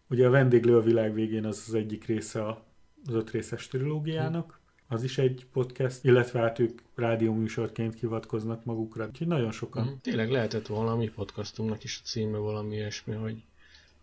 Ugye 0.09 0.27
a 0.27 0.29
vendéglő 0.29 0.77
a 0.77 0.81
világ 0.81 1.13
végén 1.13 1.45
az 1.45 1.63
az 1.67 1.73
egyik 1.73 2.05
része 2.05 2.45
a 2.45 2.63
az 3.07 3.13
öt 3.13 3.31
részes 3.31 3.67
trilógiának. 3.67 4.59
Az 4.87 5.03
is 5.03 5.17
egy 5.17 5.45
podcast, 5.53 6.03
illetve 6.03 6.39
hát 6.39 6.59
ők 6.59 6.81
rádióműsorként 6.95 7.99
hivatkoznak 7.99 8.65
magukra. 8.65 9.07
Úgyhogy 9.07 9.27
nagyon 9.27 9.51
sokan. 9.51 9.87
Mm, 9.87 9.93
tényleg 10.01 10.31
lehetett 10.31 10.67
valami 10.67 11.09
podcastunknak 11.09 11.83
is 11.83 11.99
a 12.03 12.07
címe 12.07 12.37
valami 12.37 12.75
ilyesmi, 12.75 13.13
hogy, 13.13 13.43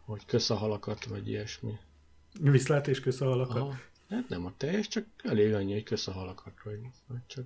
hogy 0.04 0.24
kösz 0.26 0.50
a 0.50 0.54
halakat, 0.54 1.04
vagy 1.04 1.28
ilyesmi. 1.28 1.72
Viszlát 2.40 2.88
és 2.88 3.00
kösz 3.00 3.20
a 3.20 3.24
halakat? 3.24 3.56
Aha. 3.56 3.80
Hát 4.08 4.28
nem 4.28 4.46
a 4.46 4.52
teljes, 4.56 4.88
csak 4.88 5.06
elég 5.22 5.54
annyi, 5.54 5.72
hogy 5.72 5.82
kösz 5.82 6.06
a 6.06 6.12
halakat, 6.12 6.52
vagy, 6.64 6.80
vagy 7.06 7.26
csak... 7.26 7.44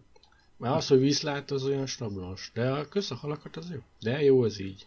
Mert 0.56 0.74
az, 0.74 0.86
hogy 0.86 1.00
viszlát, 1.00 1.50
az 1.50 1.64
olyan 1.64 1.86
snablos, 1.86 2.50
de 2.54 2.70
a 2.70 2.88
kösz 2.88 3.10
a 3.10 3.14
halakat 3.14 3.56
az 3.56 3.70
jó. 3.70 3.78
De 4.00 4.22
jó 4.22 4.42
az 4.42 4.60
így. 4.60 4.86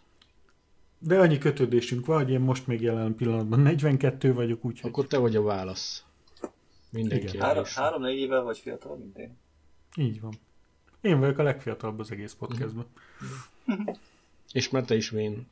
De 0.98 1.18
annyi 1.18 1.38
kötődésünk 1.38 2.06
van, 2.06 2.22
hogy 2.22 2.30
én 2.30 2.40
most 2.40 2.66
még 2.66 2.80
jelen 2.80 3.14
pillanatban 3.14 3.60
42 3.60 4.32
vagyok, 4.32 4.64
úgyhogy... 4.64 4.90
Akkor 4.90 5.06
te 5.06 5.18
vagy 5.18 5.36
a 5.36 5.42
válasz. 5.42 6.04
Mindenki 6.90 7.38
Három, 7.38 7.64
három-négy 7.74 8.18
éve 8.18 8.40
vagy 8.40 8.58
fiatal, 8.58 8.96
mint 8.96 9.18
én. 9.18 9.38
Így 9.96 10.20
van. 10.20 10.32
Én 11.00 11.18
vagyok 11.18 11.38
a 11.38 11.42
legfiatalabb 11.42 11.98
az 11.98 12.10
egész 12.10 12.32
podcastban. 12.32 12.86
Mm. 13.72 13.84
És 14.52 14.70
mert 14.70 14.86
te 14.86 14.94
is 14.94 15.10
vén. 15.10 15.46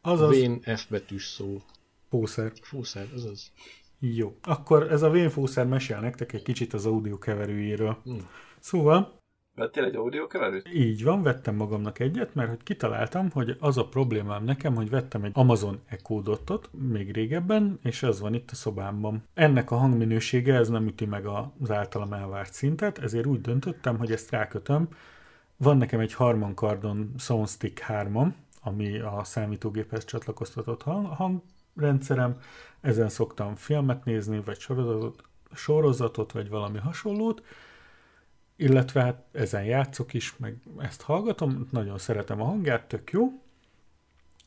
Azaz. 0.00 0.30
Vén 0.30 0.60
F 0.60 0.88
betűs 0.88 1.26
szó. 1.26 1.62
Fószer. 2.08 2.52
Fószer, 2.60 3.06
azaz. 3.14 3.52
Jó. 3.98 4.36
Akkor 4.42 4.92
ez 4.92 5.02
a 5.02 5.10
vén 5.10 5.30
fószer 5.30 5.66
mesél 5.66 6.00
nektek 6.00 6.32
egy 6.32 6.42
kicsit 6.42 6.72
az 6.72 6.86
audio 6.86 7.18
keverőjéről. 7.18 7.98
Mm. 8.10 8.18
Szóval 8.58 9.17
Vettél 9.58 9.84
egy 9.84 9.96
audiokeverőt? 9.96 10.74
Így 10.74 11.04
van, 11.04 11.22
vettem 11.22 11.54
magamnak 11.54 11.98
egyet, 11.98 12.34
mert 12.34 12.48
hogy 12.48 12.62
kitaláltam, 12.62 13.30
hogy 13.30 13.56
az 13.60 13.78
a 13.78 13.86
problémám 13.86 14.44
nekem, 14.44 14.74
hogy 14.74 14.90
vettem 14.90 15.24
egy 15.24 15.30
Amazon 15.34 15.80
Echo 15.86 16.20
Dotot 16.20 16.70
még 16.72 17.12
régebben, 17.12 17.78
és 17.82 18.02
ez 18.02 18.20
van 18.20 18.34
itt 18.34 18.50
a 18.50 18.54
szobámban. 18.54 19.22
Ennek 19.34 19.70
a 19.70 19.76
hangminősége 19.76 20.54
ez 20.54 20.68
nem 20.68 20.86
üti 20.86 21.04
meg 21.04 21.26
az 21.26 21.70
általam 21.70 22.12
elvárt 22.12 22.52
szintet, 22.52 22.98
ezért 22.98 23.26
úgy 23.26 23.40
döntöttem, 23.40 23.98
hogy 23.98 24.12
ezt 24.12 24.30
rákötöm. 24.30 24.88
Van 25.56 25.76
nekem 25.76 26.00
egy 26.00 26.14
Harman 26.14 26.54
Kardon 26.54 27.14
Soundstick 27.18 27.78
3 27.78 28.34
ami 28.62 28.98
a 28.98 29.20
számítógéphez 29.24 30.04
csatlakoztatott 30.04 30.82
hang, 30.82 31.06
hangrendszerem. 31.06 32.40
Ezen 32.80 33.08
szoktam 33.08 33.54
filmet 33.54 34.04
nézni, 34.04 34.40
vagy 34.44 34.58
sorozatot, 34.58 35.22
sorozatot, 35.54 36.32
vagy 36.32 36.48
valami 36.48 36.78
hasonlót, 36.78 37.42
illetve 38.58 39.02
hát 39.02 39.24
ezen 39.32 39.64
játszok 39.64 40.14
is, 40.14 40.36
meg 40.36 40.56
ezt 40.78 41.02
hallgatom, 41.02 41.68
nagyon 41.70 41.98
szeretem 41.98 42.40
a 42.40 42.44
hangját, 42.44 42.88
tök 42.88 43.10
jó, 43.10 43.32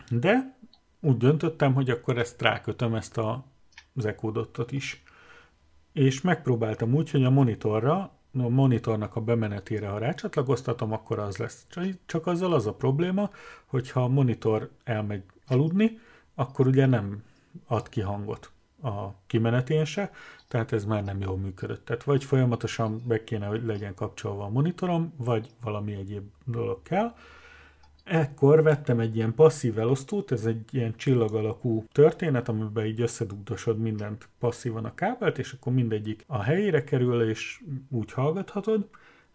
de 0.09 0.57
úgy 0.99 1.18
döntöttem, 1.18 1.74
hogy 1.74 1.89
akkor 1.89 2.18
ezt 2.18 2.41
rákötöm, 2.41 2.95
ezt 2.95 3.18
a, 3.18 3.45
Echo 4.03 4.32
is. 4.70 5.03
És 5.93 6.22
megpróbáltam 6.22 6.93
úgy, 6.93 7.12
hogy 7.12 7.24
a 7.24 7.30
monitorra, 7.30 8.12
a 8.34 8.49
monitornak 8.49 9.16
a 9.16 9.22
bemenetére, 9.22 9.88
ha 9.88 9.97
rácsatlakoztatom, 9.97 10.91
akkor 10.91 11.20
az 11.20 11.38
lesz. 11.38 11.68
Csak 12.05 12.28
azzal 12.28 12.53
az 12.53 12.68
a 12.68 12.74
probléma, 12.74 13.30
hogyha 13.66 14.03
a 14.03 14.07
monitor 14.07 14.70
elmegy 14.84 15.24
aludni, 15.47 15.99
akkor 16.36 16.68
ugye 16.68 16.86
nem 16.86 17.24
ad 17.68 17.89
ki 17.89 18.01
hangot 18.01 18.51
a 18.84 19.07
kimenetén 19.28 19.86
se, 19.86 20.12
tehát 20.52 20.72
ez 20.72 20.86
már 20.86 21.04
nem 21.04 21.22
jól 21.22 21.38
működött. 21.38 21.86
Tehát 21.86 22.04
vagy 22.04 22.24
folyamatosan 22.24 23.02
be 23.08 23.24
kéne, 23.24 23.45
hogy 23.45 23.66
legyen 23.66 23.93
kapcsolva 23.93 24.43
a 24.43 24.49
monitorom, 24.49 25.14
vagy 25.18 25.49
valami 25.62 25.93
egyéb 25.93 26.24
dolog 26.45 26.82
kell. 26.84 27.14
Ekkor 28.04 28.64
vettem 28.64 28.99
egy 28.99 29.16
ilyen 29.16 29.34
passzív 29.34 29.80
elosztót, 29.80 30.32
ez 30.32 30.45
egy 30.45 30.66
ilyen 30.72 30.93
csillag 30.95 31.36
alakú 31.36 31.86
történet, 31.91 32.49
amiben 32.49 32.86
így 32.86 33.02
összedugdosod 33.02 33.78
mindent 33.78 34.28
passzívan 34.39 34.86
a 34.86 34.93
kábelt, 34.93 35.38
és 35.38 35.52
akkor 35.52 35.74
mindegyik 35.74 36.24
a 36.28 36.41
helyére 36.41 36.84
kerül, 36.84 37.30
és 37.30 37.62
úgy 37.89 38.12
hallgathatod, 38.12 38.88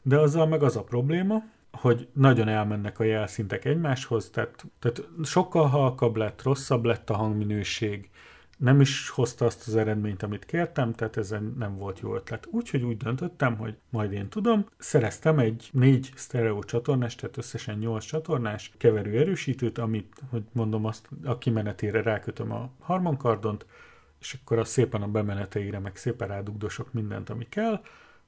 de 0.02 0.18
azzal 0.18 0.46
meg 0.46 0.62
az 0.62 0.76
a 0.76 0.84
probléma, 0.84 1.42
hogy 1.72 2.08
nagyon 2.12 2.48
elmennek 2.48 2.98
a 2.98 3.04
jelszintek 3.04 3.64
egymáshoz, 3.64 4.30
tehát, 4.30 4.64
tehát 4.78 5.08
sokkal 5.22 5.66
halkabb 5.66 6.16
lett, 6.16 6.42
rosszabb 6.42 6.84
lett 6.84 7.10
a 7.10 7.16
hangminőség, 7.16 8.10
nem 8.56 8.80
is 8.80 9.08
hozta 9.08 9.44
azt 9.44 9.68
az 9.68 9.76
eredményt, 9.76 10.22
amit 10.22 10.44
kértem, 10.44 10.92
tehát 10.92 11.16
ezen 11.16 11.54
nem 11.58 11.76
volt 11.76 12.00
jó 12.00 12.14
ötlet. 12.14 12.46
Úgyhogy 12.50 12.82
úgy 12.82 12.96
döntöttem, 12.96 13.56
hogy 13.56 13.76
majd 13.90 14.12
én 14.12 14.28
tudom, 14.28 14.66
szereztem 14.78 15.38
egy 15.38 15.68
négy 15.72 16.12
stereo 16.14 16.62
csatornás, 16.62 17.14
tehát 17.14 17.36
összesen 17.36 17.78
8 17.78 18.04
csatornás 18.04 18.72
keverő 18.78 19.18
erősítőt, 19.18 19.78
amit, 19.78 20.22
hogy 20.30 20.42
mondom, 20.52 20.84
azt 20.84 21.08
a 21.24 21.38
kimenetére 21.38 22.02
rákötöm 22.02 22.52
a 22.52 22.70
harmankardont, 22.78 23.66
és 24.20 24.36
akkor 24.42 24.58
az 24.58 24.68
szépen 24.68 25.02
a 25.02 25.08
bemeneteire 25.08 25.78
meg 25.78 25.96
szépen 25.96 26.28
rádugdosok 26.28 26.92
mindent, 26.92 27.30
ami 27.30 27.48
kell. 27.48 27.80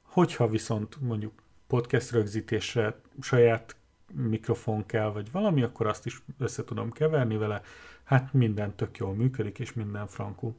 Hogyha 0.02 0.48
viszont 0.48 1.00
mondjuk 1.00 1.32
podcast 1.66 2.10
rögzítésre 2.10 3.00
saját 3.20 3.76
mikrofon 4.14 4.86
kell, 4.86 5.10
vagy 5.10 5.30
valami, 5.32 5.62
akkor 5.62 5.86
azt 5.86 6.06
is 6.06 6.22
össze 6.38 6.64
tudom 6.64 6.90
keverni 6.90 7.36
vele, 7.36 7.62
hát 8.08 8.32
minden 8.32 8.74
tök 8.76 8.96
jól 8.96 9.14
működik, 9.14 9.58
és 9.58 9.72
minden 9.72 10.06
frankú. 10.06 10.56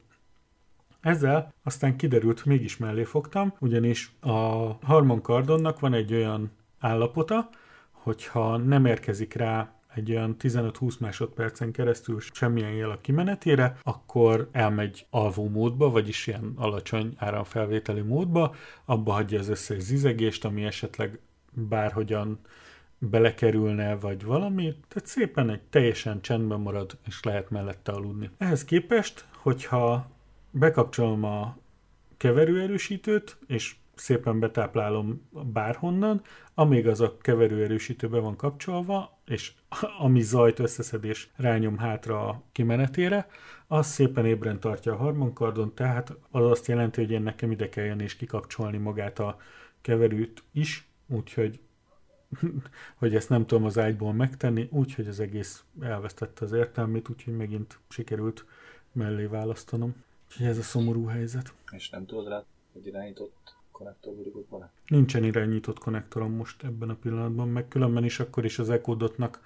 Ezzel 1.01 1.53
aztán 1.63 1.97
kiderült, 1.97 2.45
mégis 2.45 2.77
mellé 2.77 3.03
fogtam, 3.03 3.53
ugyanis 3.59 4.11
a 4.19 4.37
Harman 4.85 5.21
Kardonnak 5.21 5.79
van 5.79 5.93
egy 5.93 6.13
olyan 6.13 6.51
állapota, 6.79 7.49
hogyha 7.91 8.57
nem 8.57 8.85
érkezik 8.85 9.33
rá 9.33 9.73
egy 9.93 10.11
olyan 10.11 10.35
15-20 10.39 10.99
másodpercen 10.99 11.71
keresztül 11.71 12.19
semmilyen 12.19 12.71
jel 12.71 12.89
a 12.89 13.01
kimenetére, 13.01 13.77
akkor 13.83 14.49
elmegy 14.51 15.05
alvó 15.09 15.49
módba, 15.49 15.89
vagyis 15.89 16.27
ilyen 16.27 16.53
alacsony 16.55 17.13
áramfelvételi 17.17 18.01
módba, 18.01 18.55
abba 18.85 19.11
hagyja 19.11 19.39
az 19.39 19.47
összes 19.47 19.81
zizegést, 19.81 20.45
ami 20.45 20.63
esetleg 20.65 21.19
bárhogyan 21.51 22.39
belekerülne, 22.99 23.95
vagy 23.95 24.23
valami, 24.23 24.75
tehát 24.87 25.07
szépen 25.07 25.49
egy 25.49 25.61
teljesen 25.61 26.21
csendben 26.21 26.59
marad, 26.59 26.97
és 27.07 27.23
lehet 27.23 27.49
mellette 27.49 27.91
aludni. 27.91 28.29
Ehhez 28.37 28.65
képest, 28.65 29.25
hogyha 29.31 30.09
bekapcsolom 30.51 31.23
a 31.23 31.57
keverőerősítőt, 32.17 33.37
és 33.47 33.75
szépen 33.95 34.39
betáplálom 34.39 35.27
bárhonnan, 35.31 36.21
amíg 36.53 36.87
az 36.87 37.01
a 37.01 37.17
keverőerősítőbe 37.17 38.19
van 38.19 38.35
kapcsolva, 38.35 39.19
és 39.25 39.51
ami 40.05 40.21
zajt 40.21 40.59
összeszedés 40.59 41.29
rányom 41.35 41.77
hátra 41.77 42.27
a 42.27 42.43
kimenetére, 42.51 43.27
az 43.67 43.87
szépen 43.87 44.25
ébren 44.25 44.59
tartja 44.59 44.93
a 44.93 44.97
harmankardon, 44.97 45.73
tehát 45.73 46.13
az 46.31 46.51
azt 46.51 46.67
jelenti, 46.67 47.01
hogy 47.01 47.11
én 47.11 47.21
nekem 47.21 47.51
ide 47.51 47.69
kelljen 47.69 47.99
és 47.99 48.15
kikapcsolni 48.15 48.77
magát 48.77 49.19
a 49.19 49.37
keverőt 49.81 50.43
is, 50.51 50.87
úgyhogy 51.07 51.59
hogy 52.99 53.15
ezt 53.15 53.29
nem 53.29 53.45
tudom 53.45 53.65
az 53.65 53.77
ágyból 53.77 54.13
megtenni, 54.13 54.67
úgyhogy 54.71 55.07
az 55.07 55.19
egész 55.19 55.63
elvesztette 55.79 56.45
az 56.45 56.51
értelmét, 56.51 57.09
úgyhogy 57.09 57.37
megint 57.37 57.79
sikerült 57.89 58.45
mellé 58.91 59.25
választanom. 59.25 59.95
Úgyhogy 60.27 60.45
ez 60.45 60.57
a 60.57 60.61
szomorú 60.61 61.05
helyzet. 61.05 61.53
És 61.71 61.89
nem 61.89 62.05
tudod 62.05 62.27
rá, 62.27 62.43
hogy 62.73 62.85
irányított 62.85 63.55
konnektor 63.71 64.13
burigott 64.13 64.49
bele? 64.49 64.71
Nincsen 64.87 65.23
irányított 65.23 65.79
konnektorom 65.79 66.31
most 66.31 66.63
ebben 66.63 66.89
a 66.89 66.95
pillanatban, 66.95 67.47
meg 67.47 67.67
különben 67.67 68.03
is 68.03 68.19
akkor 68.19 68.45
is 68.45 68.59
az 68.59 68.69
Ecodotnak, 68.69 69.41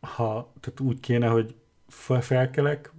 ha, 0.00 0.52
tehát 0.60 0.80
úgy 0.80 1.00
kéne, 1.00 1.28
hogy 1.28 1.54
felkelek, 2.20 2.92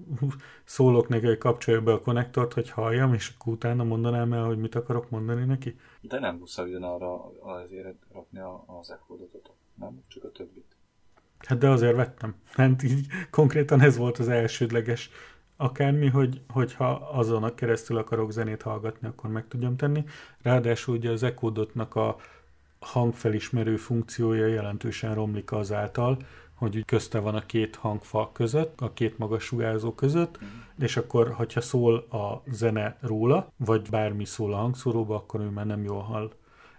szólok 0.64 1.08
neki, 1.08 1.26
hogy 1.26 1.38
kapcsolja 1.38 1.82
be 1.82 1.92
a 1.92 2.02
konnektort, 2.02 2.54
hogy 2.54 2.70
halljam, 2.70 3.14
és 3.14 3.34
akkor 3.38 3.54
utána 3.54 3.84
mondanám 3.84 4.34
el, 4.34 4.46
hogy 4.46 4.58
mit 4.58 4.76
akarok 4.76 5.10
mondani 5.10 5.46
neki. 5.46 5.76
De 6.02 6.20
nem 6.20 6.36
muszáj 6.36 6.66
ugyanarra 6.70 7.32
azért 7.42 7.96
rakni 8.14 8.40
az 8.80 8.92
echodotot, 8.92 9.50
nem? 9.76 10.00
Csak 10.08 10.24
a 10.24 10.32
többit. 10.32 10.76
Hát 11.38 11.58
de 11.58 11.70
azért 11.70 11.96
vettem. 11.96 12.36
Hát 12.52 12.84
így 12.84 13.08
konkrétan 13.30 13.82
ez 13.82 13.98
volt 13.98 14.18
az 14.18 14.30
elsődleges 14.30 15.10
akármi, 15.56 16.08
hogy, 16.08 16.42
hogyha 16.50 16.90
azon 16.94 17.44
a 17.44 17.56
keresztül 17.56 17.98
akarok 17.98 18.32
zenét 18.32 18.62
hallgatni, 18.62 19.08
akkor 19.08 19.30
meg 19.30 19.48
tudjam 19.48 19.76
tenni. 19.76 20.04
Ráadásul 20.42 20.96
ugye 20.96 21.12
az 21.12 21.24
Ecodotnak 21.24 21.96
a 21.96 22.16
hangfelismerő 22.80 23.76
funkciója 23.76 24.46
jelentősen 24.46 25.14
romlik 25.14 25.52
azáltal, 25.52 26.18
hogy 26.64 26.86
közte 26.86 27.20
van 27.20 27.36
a 27.36 27.46
két 27.46 27.76
hangfa 27.76 28.30
között, 28.34 28.82
a 28.82 28.94
két 28.94 29.18
magas 29.18 29.44
sugárzó 29.44 29.94
között, 29.94 30.40
és 30.80 30.98
akkor, 30.98 31.32
hogyha 31.32 31.62
szól 31.62 31.96
a 31.96 32.44
zene 32.52 32.98
róla, 33.02 33.52
vagy 33.58 33.90
bármi 33.90 34.26
szól 34.26 34.54
a 34.54 34.58
hangszóróba, 34.58 35.16
akkor 35.16 35.42
ő 35.42 35.50
már 35.50 35.66
nem 35.66 35.84
jól 35.84 36.02
hall. 36.02 36.32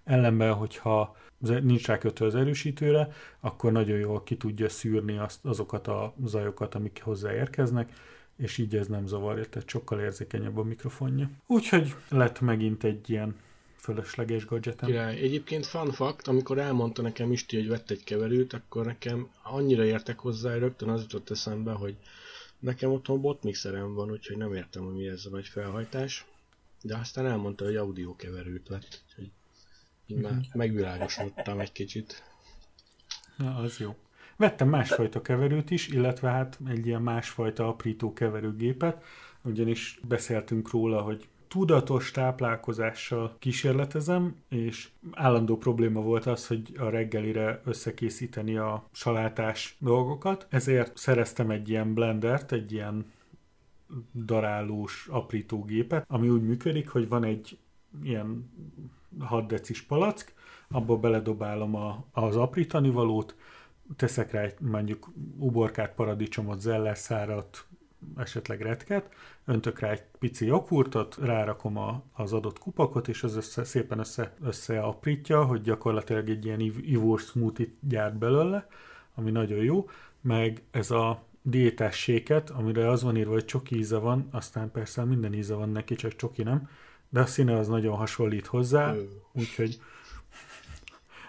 Ellenben, 0.05 0.53
hogyha 0.53 1.17
nincs 1.39 1.87
rá 1.87 1.99
kötve 1.99 2.27
az 2.27 2.35
erősítőre, 2.35 3.09
akkor 3.41 3.73
nagyon 3.73 3.99
jól 3.99 4.23
ki 4.23 4.37
tudja 4.37 4.69
szűrni 4.69 5.19
azt, 5.19 5.45
azokat 5.45 5.87
a 5.89 6.15
zajokat, 6.25 6.75
amik 6.75 7.01
hozzáérkeznek, 7.03 7.93
és 8.37 8.59
így 8.59 8.77
ez 8.77 8.87
nem 8.87 9.07
zavarja, 9.07 9.45
tehát 9.49 9.69
sokkal 9.69 10.01
érzékenyebb 10.01 10.59
a 10.59 10.63
mikrofonja. 10.63 11.31
Úgyhogy 11.47 11.95
lett 12.09 12.41
megint 12.41 12.85
egy 12.85 13.11
ilyen 13.11 13.37
fölösleges 13.85 14.47
gadgetem. 14.47 14.89
Király. 14.89 15.17
Egyébként 15.17 15.67
fun 15.67 15.93
fact, 15.93 16.29
amikor 16.29 16.59
elmondta 16.59 17.03
nekem 17.03 17.33
Isti, 17.33 17.57
hogy 17.57 17.69
vett 17.69 17.91
egy 17.91 18.05
keverőt, 18.05 18.53
akkor 18.53 18.85
nekem 18.85 19.29
annyira 19.43 19.85
értek 19.85 20.19
hozzá, 20.19 20.51
hogy 20.51 20.61
rögtön 20.61 20.89
az 20.89 21.01
jutott 21.01 21.31
eszembe, 21.31 21.73
hogy 21.73 21.97
nekem 22.59 22.91
otthon 22.91 23.21
botmixerem 23.21 23.95
van, 23.95 24.11
úgyhogy 24.11 24.37
nem 24.37 24.55
értem, 24.55 24.85
hogy 24.85 24.95
mi 24.95 25.07
ez 25.07 25.27
a 25.27 25.31
nagy 25.31 25.47
felhajtás. 25.47 26.27
De 26.83 26.97
aztán 26.97 27.27
elmondta, 27.27 27.65
hogy 27.65 27.77
audio 27.77 28.17
keverőt 28.17 28.69
vett, 28.69 29.03
úgyhogy 29.09 29.31
én 30.07 30.19
már 30.19 30.41
megvilágosodtam 30.53 31.61
egy 31.61 31.73
kicsit. 31.73 32.23
Na, 33.37 33.57
az 33.57 33.79
jó. 33.79 33.97
Vettem 34.37 34.69
másfajta 34.69 35.23
keverőt 35.23 35.71
is, 35.71 35.89
illetve 35.89 36.31
hát 36.31 36.59
egy 36.69 36.87
ilyen 36.87 37.03
másfajta 37.03 37.69
aprító 37.69 38.13
keverőgépet, 38.13 39.05
ugyanis 39.43 40.01
beszéltünk 40.09 40.71
róla, 40.71 41.03
hogy 41.03 41.29
tudatos 41.55 42.11
táplálkozással 42.11 43.37
kísérletezem, 43.39 44.37
és 44.49 44.89
állandó 45.13 45.57
probléma 45.57 46.01
volt 46.01 46.27
az, 46.27 46.47
hogy 46.47 46.73
a 46.79 46.89
reggelire 46.89 47.61
összekészíteni 47.65 48.57
a 48.57 48.89
salátás 48.93 49.77
dolgokat, 49.79 50.47
ezért 50.51 50.97
szereztem 50.97 51.51
egy 51.51 51.69
ilyen 51.69 51.95
blendert, 51.95 52.53
egy 52.53 52.73
ilyen 52.73 53.13
darálós 54.15 55.09
aprítógépet, 55.11 56.05
ami 56.09 56.29
úgy 56.29 56.43
működik, 56.43 56.89
hogy 56.89 57.09
van 57.09 57.25
egy 57.25 57.59
ilyen 58.03 58.51
6 59.19 59.47
decis 59.47 59.83
palack, 59.83 60.33
abba 60.69 60.97
beledobálom 60.97 61.75
a, 61.75 62.05
az 62.13 62.37
aprítani 62.37 62.91
valót, 62.91 63.37
teszek 63.97 64.31
rá 64.31 64.41
egy 64.41 64.61
mondjuk 64.61 65.13
uborkát, 65.39 65.95
paradicsomot, 65.95 66.61
zellerszárat, 66.61 67.67
esetleg 68.17 68.61
retket, 68.61 69.09
öntök 69.45 69.79
rá 69.79 69.91
egy 69.91 70.03
pici 70.19 70.47
joghurtot, 70.47 71.17
rárakom 71.21 71.77
a, 71.77 72.03
az 72.13 72.33
adott 72.33 72.59
kupakot, 72.59 73.09
és 73.09 73.23
az 73.23 73.37
össze, 73.37 73.65
szépen 73.65 73.99
össze, 73.99 74.35
összeaprítja, 74.43 75.45
hogy 75.45 75.61
gyakorlatilag 75.61 76.29
egy 76.29 76.45
ilyen 76.45 76.61
ivós 76.83 77.23
smoothie 77.23 77.69
gyárt 77.81 78.19
belőle, 78.19 78.67
ami 79.15 79.31
nagyon 79.31 79.59
jó, 79.59 79.89
meg 80.21 80.63
ez 80.71 80.91
a 80.91 81.23
diétás 81.43 81.97
séket, 81.97 82.51
amire 82.51 82.91
az 82.91 83.03
van 83.03 83.17
írva, 83.17 83.33
hogy 83.33 83.45
csoki 83.45 83.77
íze 83.77 83.99
van, 83.99 84.29
aztán 84.31 84.71
persze 84.71 85.05
minden 85.05 85.35
íze 85.35 85.55
van 85.55 85.69
neki, 85.69 85.95
csak 85.95 86.17
csoki 86.17 86.43
nem, 86.43 86.69
de 87.09 87.21
a 87.21 87.27
színe 87.27 87.59
az 87.59 87.69
nagyon 87.69 87.97
hasonlít 87.97 88.47
hozzá, 88.47 88.95
úgyhogy 89.33 89.81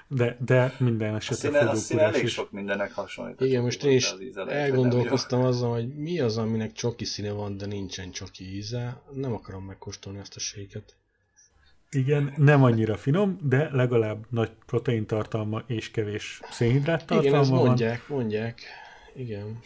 de, 0.08 0.38
de 0.46 0.76
minden 0.80 1.16
esetre 1.16 1.60
a 1.60 1.76
színe 1.76 2.02
elég 2.02 2.24
is. 2.24 2.32
sok 2.32 2.52
mindennek 2.52 2.94
hasonlít. 2.94 3.42
Igen, 3.42 3.62
most 3.64 3.84
én 3.84 3.96
is 3.96 4.14
elgondolkoztam 4.48 5.42
azon, 5.42 5.72
hogy 5.72 5.96
mi 5.96 6.20
az, 6.20 6.38
aminek 6.38 6.72
csoki 6.72 7.06
színe 7.06 7.32
van, 7.32 7.58
de 7.58 7.66
nincsen 7.66 8.12
csoki 8.12 8.56
íze. 8.56 9.02
Nem 9.14 9.34
akarom 9.34 9.66
megkóstolni 9.66 10.20
ezt 10.20 10.36
a 10.36 10.40
séket. 10.40 10.96
Igen, 11.90 12.34
nem 12.38 12.64
annyira 12.64 12.98
finom, 12.98 13.40
de 13.42 13.70
legalább 13.72 14.26
nagy 14.30 14.52
protein 14.66 15.06
tartalma 15.06 15.64
és 15.68 15.92
kevés 15.92 16.40
szénhidrát 16.52 17.06
tartalma 17.06 17.28
Igen, 17.28 17.40
ezt 17.40 17.52
mondják, 17.52 18.08
van. 18.08 18.18
mondják. 18.18 18.62
Igen. 19.16 19.60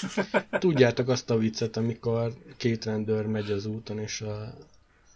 Tudjátok 0.50 1.08
azt 1.08 1.30
a 1.30 1.38
viccet, 1.38 1.76
amikor 1.76 2.32
két 2.56 2.84
rendőr 2.84 3.26
megy 3.26 3.50
az 3.50 3.66
úton, 3.66 3.98
és 3.98 4.20
a... 4.20 4.54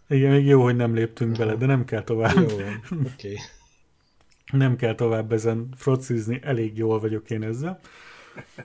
Igen, 0.08 0.30
még 0.30 0.46
jó, 0.46 0.62
hogy 0.62 0.76
nem 0.76 0.94
léptünk 0.94 1.36
bele, 1.36 1.54
de 1.54 1.66
nem 1.66 1.84
kell 1.84 2.02
tovább. 2.02 2.34
Jó, 2.34 2.42
oké. 2.44 2.64
Okay 2.90 3.38
nem 4.52 4.76
kell 4.76 4.94
tovább 4.94 5.32
ezen 5.32 5.68
frocizni, 5.76 6.40
elég 6.42 6.76
jól 6.76 7.00
vagyok 7.00 7.30
én 7.30 7.42
ezzel. 7.42 7.80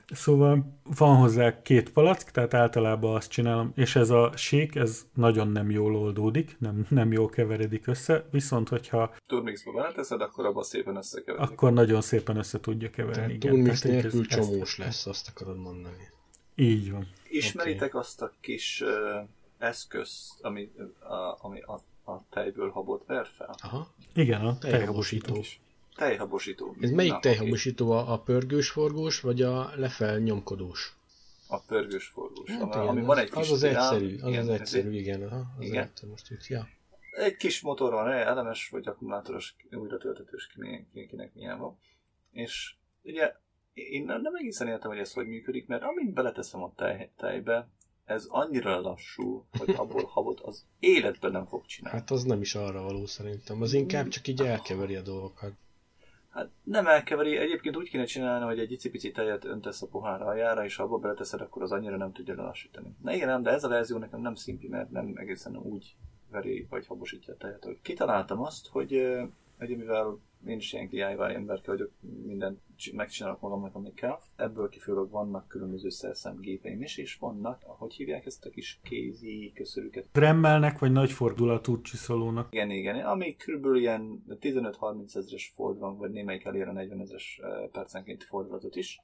Szóval 0.09 0.79
van 0.97 1.15
hozzá 1.15 1.61
két 1.61 1.91
palack, 1.91 2.31
tehát 2.31 2.53
általában 2.53 3.15
azt 3.15 3.31
csinálom, 3.31 3.71
és 3.75 3.95
ez 3.95 4.09
a 4.09 4.31
sék, 4.35 4.75
ez 4.75 5.05
nagyon 5.13 5.47
nem 5.47 5.71
jól 5.71 5.95
oldódik, 5.95 6.55
nem, 6.59 6.85
nem 6.89 7.11
jól 7.11 7.29
keveredik 7.29 7.87
össze, 7.87 8.25
viszont 8.31 8.69
hogyha... 8.69 9.13
Turmixba 9.27 9.71
beleteszed, 9.71 10.21
akkor 10.21 10.45
abban 10.45 10.63
szépen 10.63 10.95
összekeveredik. 10.95 11.51
Akkor 11.51 11.73
nagyon 11.73 12.01
szépen 12.01 12.37
össze 12.37 12.59
tudja 12.59 12.89
keverni. 12.89 13.37
Tehát 13.37 13.55
turmix 13.55 13.81
nélkül 13.81 14.25
csomós 14.25 14.77
lesz, 14.77 15.05
azt 15.05 15.31
akarod 15.35 15.57
mondani. 15.57 16.09
Így 16.55 16.91
van. 16.91 17.07
Ismeritek 17.29 17.87
okay. 17.87 18.01
azt 18.01 18.21
a 18.21 18.31
kis 18.41 18.81
uh, 18.81 18.89
eszközt, 19.57 20.41
ami, 20.41 20.71
uh, 20.77 21.45
ami 21.45 21.59
a, 21.59 21.73
a 22.11 22.23
tejből 22.29 22.69
habot 22.69 23.05
ver 23.05 23.27
fel? 23.37 23.55
Aha. 23.61 23.93
Igen, 24.13 24.41
a 24.41 24.57
tejhabosító. 24.57 25.25
tejhabosító. 25.25 25.66
Tejhabosító. 25.97 26.75
Ez 26.79 26.91
melyik 26.91 27.11
Na, 27.11 27.19
tejhabosító? 27.19 27.91
A, 27.91 28.13
a 28.13 28.19
pörgős 28.19 28.69
forgós, 28.69 29.19
vagy 29.19 29.41
a 29.41 29.71
lefel 29.75 30.19
nyomkodós? 30.19 30.97
A 31.47 31.59
pörgős 31.59 32.05
forgós. 32.05 32.51
Hát, 32.51 32.75
ami, 32.75 32.87
ami 32.87 33.01
van 33.01 33.17
egy 33.17 33.29
kis 33.29 33.37
az 33.37 33.51
az 33.51 33.63
egyszerű, 33.63 34.17
az 34.21 34.29
igen, 34.29 34.41
az 34.41 34.49
egyszerű, 34.49 34.91
igen. 34.91 35.21
Aha, 35.21 35.43
az 35.57 35.65
igen. 35.65 35.91
most 36.09 36.31
itt, 36.31 36.47
ja. 36.47 36.67
Egy 37.11 37.35
kis 37.35 37.61
motor 37.61 37.93
van, 37.93 38.11
elemes 38.11 38.69
vagy 38.69 38.87
akkumulátoros, 38.87 39.55
újra 39.71 39.97
töltetős, 39.97 40.47
kinek 41.09 41.33
milyen 41.33 41.59
van. 41.59 41.79
És 42.31 42.75
ugye 43.03 43.35
én 43.73 44.03
nem, 44.03 44.21
nem 44.21 44.35
egészen 44.35 44.67
értem, 44.67 44.89
hogy 44.89 44.99
ez 44.99 45.13
hogy 45.13 45.27
működik, 45.27 45.67
mert 45.67 45.83
amint 45.83 46.13
beleteszem 46.13 46.63
a 46.63 46.73
tej, 46.75 47.11
tejbe, 47.17 47.67
ez 48.05 48.25
annyira 48.29 48.79
lassú, 48.79 49.45
hogy 49.57 49.69
abból 49.69 50.03
habot 50.03 50.39
az 50.39 50.65
életben 50.79 51.31
nem 51.31 51.45
fog 51.45 51.65
csinálni. 51.65 51.99
Hát 51.99 52.11
az 52.11 52.23
nem 52.23 52.41
is 52.41 52.55
arra 52.55 52.81
való 52.81 53.05
szerintem, 53.05 53.61
az 53.61 53.73
inkább 53.73 54.07
csak 54.07 54.27
így 54.27 54.41
elkeveri 54.41 54.95
a 54.95 55.01
dolgokat. 55.01 55.53
Hát 56.37 56.49
nem 56.63 56.87
elkeveri, 56.87 57.37
egyébként 57.37 57.77
úgy 57.77 57.89
kéne 57.89 58.03
csinálni, 58.03 58.45
hogy 58.45 58.59
egy 58.59 58.71
icipici 58.71 59.11
tejet 59.11 59.45
öntesz 59.45 59.81
a 59.81 59.87
pohár 59.87 60.21
aljára, 60.21 60.63
és 60.63 60.75
ha 60.75 60.83
abba 60.83 60.97
beleteszed, 60.97 61.41
akkor 61.41 61.61
az 61.61 61.71
annyira 61.71 61.97
nem 61.97 62.11
tudja 62.11 62.35
lelassítani. 62.35 62.95
Na 63.03 63.13
igen, 63.13 63.43
de 63.43 63.49
ez 63.49 63.63
a 63.63 63.67
verzió 63.67 63.97
nekem 63.97 64.21
nem 64.21 64.35
szimpi, 64.35 64.67
mert 64.67 64.91
nem 64.91 65.13
egészen 65.15 65.57
úgy 65.57 65.95
veri 66.31 66.67
vagy 66.69 66.87
habosítja 66.87 67.33
a 67.33 67.37
tejet. 67.37 67.67
Kitaláltam 67.81 68.41
azt, 68.41 68.67
hogy, 68.67 69.17
hogy 69.57 69.77
mivel 69.77 70.19
én 70.47 70.57
is 70.57 70.73
ilyen 70.73 70.89
DIY 70.89 71.33
emberke 71.33 71.71
vagyok, 71.71 71.91
mindent 72.25 72.59
megcsinálok 72.93 73.39
magamnak, 73.41 73.75
amit 73.75 73.93
kell. 73.93 74.19
Ebből 74.35 74.69
kifolyólag 74.69 75.11
vannak 75.11 75.47
különböző 75.47 75.89
szerszámgépeim 75.89 76.81
is, 76.81 76.97
és 76.97 77.15
vannak, 77.15 77.63
ahogy 77.65 77.93
hívják 77.93 78.25
ezt 78.25 78.45
a 78.45 78.49
kis 78.49 78.79
kézi 78.83 79.51
köszörüket. 79.55 80.05
Dremmelnek, 80.11 80.79
vagy 80.79 80.91
nagy 80.91 81.11
fordulatú 81.11 81.81
csiszolónak. 81.81 82.53
Igen, 82.53 82.71
igen, 82.71 83.05
ami 83.05 83.35
körülbelül 83.35 83.77
ilyen 83.77 84.23
15-30 84.29 85.15
ezeres 85.15 85.53
ford 85.55 85.79
van, 85.79 85.97
vagy 85.97 86.11
némelyik 86.11 86.45
elér 86.45 86.67
a 86.67 86.71
40 86.71 86.99
ezeres 86.99 87.41
percenként 87.71 88.23
fordulatot 88.23 88.75
is. 88.75 89.01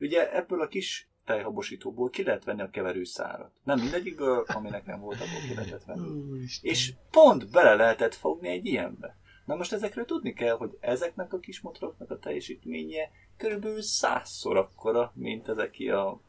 Ugye 0.00 0.34
ebből 0.34 0.60
a 0.60 0.68
kis 0.68 1.08
tejhabosítóból 1.24 2.10
ki 2.10 2.22
lehet 2.22 2.44
venni 2.44 2.62
a 2.62 2.70
keverőszárat. 2.70 3.52
Nem 3.64 3.80
mindegyikből, 3.80 4.44
aminek 4.46 4.86
nem 4.86 5.00
volt, 5.00 5.20
abból 5.20 5.48
ki 5.48 5.54
lehetett 5.54 5.84
venni. 5.84 6.42
És 6.60 6.92
pont 7.10 7.50
bele 7.50 7.74
lehetett 7.74 8.14
fogni 8.14 8.48
egy 8.48 8.66
ilyenbe. 8.66 9.16
Na 9.46 9.54
most 9.54 9.72
ezekről 9.72 10.04
tudni 10.04 10.32
kell, 10.32 10.56
hogy 10.56 10.76
ezeknek 10.80 11.32
a 11.32 11.38
kis 11.38 11.60
motoroknak 11.60 12.10
a 12.10 12.18
teljesítménye 12.18 13.10
körülbelül 13.36 13.82
százszor 13.82 14.56
akkora, 14.56 15.12
mint 15.14 15.48
ezek 15.48 15.74
a 15.78 16.20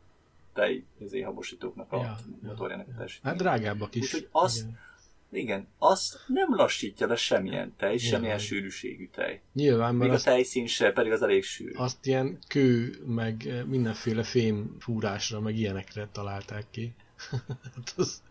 tej 0.53 0.84
habosítóknak 1.24 1.91
a 1.91 2.01
ja, 2.01 2.18
motorjának 2.41 2.86
ja, 2.88 2.93
a 2.93 2.95
teljesítménye. 2.95 3.36
Hát 3.36 3.43
drágábbak 3.43 3.95
is. 3.95 4.03
Úgyhogy 4.03 4.28
azt, 4.32 4.61
igen. 4.61 4.78
Igen, 5.32 5.68
azt 5.78 6.20
nem 6.28 6.55
lassítja 6.55 7.07
le 7.07 7.15
semmilyen 7.15 7.74
tej, 7.78 7.89
Nyilván. 7.89 8.09
semmilyen 8.09 8.39
sűrűségű 8.39 9.07
tej. 9.07 9.41
Nyilván, 9.53 9.95
mert 9.95 10.11
Még 10.11 10.20
a 10.20 10.24
tejszín 10.24 10.68
se, 10.68 10.91
pedig 10.91 11.11
az 11.11 11.22
elég 11.22 11.43
sűrű. 11.43 11.74
Azt 11.74 12.05
ilyen 12.05 12.39
kő, 12.47 13.01
meg 13.05 13.63
mindenféle 13.65 14.24
fém 14.24 14.76
fúrásra, 14.80 15.39
meg 15.39 15.55
ilyenekre 15.55 16.07
találták 16.11 16.65
ki. 16.72 16.95
Hát 17.76 17.93
az, 17.97 18.24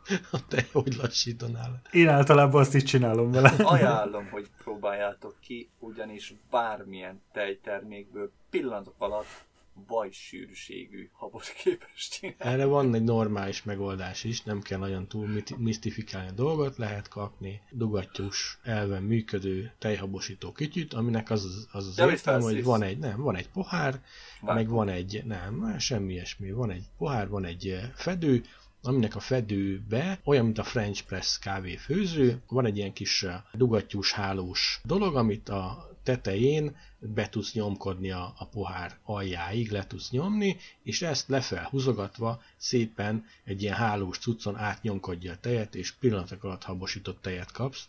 te 0.48 0.66
hogy 0.72 0.94
lassítanál? 0.94 1.82
Én 1.92 2.08
általában 2.08 2.60
azt 2.60 2.74
is 2.74 2.82
csinálom 2.82 3.30
vele. 3.30 3.48
Ajánlom, 3.58 4.28
hogy 4.28 4.50
próbáljátok 4.62 5.34
ki, 5.40 5.70
ugyanis 5.78 6.34
bármilyen 6.50 7.22
tejtermékből 7.32 8.32
pillanatok 8.50 8.94
alatt 8.98 9.44
vaj 9.86 10.10
sűrűségű 10.10 11.10
habot 11.12 11.52
képes 11.62 12.08
csinálni. 12.08 12.36
Erre 12.38 12.64
van 12.64 12.94
egy 12.94 13.02
normális 13.02 13.62
megoldás 13.62 14.24
is, 14.24 14.42
nem 14.42 14.60
kell 14.60 14.78
nagyon 14.78 15.06
túl 15.06 15.28
misztifikálni 15.56 16.28
a 16.28 16.32
dolgot, 16.32 16.76
lehet 16.76 17.08
kapni 17.08 17.60
dugattyús 17.70 18.58
elven 18.62 19.02
működő 19.02 19.72
tejhabosító 19.78 20.52
kütyüt, 20.52 20.94
aminek 20.94 21.30
az 21.30 21.44
az, 21.44 21.68
az, 21.72 21.86
az 21.86 22.10
értelme, 22.10 22.44
hogy 22.44 22.64
van 22.64 22.82
egy, 22.82 22.98
nem, 22.98 23.20
van 23.20 23.36
egy 23.36 23.48
pohár, 23.48 24.00
Vágom. 24.40 24.54
meg 24.56 24.68
van 24.68 24.88
egy, 24.88 25.22
nem, 25.24 25.74
semmi 25.78 26.12
ilyesmi, 26.12 26.50
van 26.50 26.70
egy 26.70 26.84
pohár, 26.98 27.28
van 27.28 27.44
egy 27.44 27.68
eh, 27.68 27.90
fedő, 27.94 28.44
aminek 28.86 29.16
a 29.16 29.20
fedőbe, 29.20 30.20
olyan, 30.24 30.44
mint 30.44 30.58
a 30.58 30.64
French 30.64 31.04
Press 31.04 31.38
kávéfőző, 31.38 32.42
van 32.48 32.66
egy 32.66 32.76
ilyen 32.76 32.92
kis 32.92 33.22
eh, 33.22 33.40
dugattyús 33.52 34.12
hálós 34.12 34.80
dolog, 34.84 35.16
amit 35.16 35.48
a 35.48 35.90
tetején 36.02 36.76
be 36.98 37.28
tudsz 37.28 37.52
nyomkodni 37.52 38.10
a, 38.10 38.34
a 38.38 38.46
pohár 38.46 38.98
aljáig, 39.02 39.70
le 39.70 39.86
tudsz 39.86 40.10
nyomni, 40.10 40.56
és 40.82 41.02
ezt 41.02 41.28
lefelhúzogatva 41.28 42.30
húzogatva 42.30 42.42
szépen 42.56 43.24
egy 43.44 43.62
ilyen 43.62 43.74
hálós 43.74 44.18
cuccon 44.18 44.56
átnyomkodja 44.56 45.32
a 45.32 45.36
tejet, 45.40 45.74
és 45.74 45.92
pillanatok 45.92 46.44
alatt 46.44 46.62
habosított 46.62 47.22
tejet 47.22 47.52
kapsz 47.52 47.88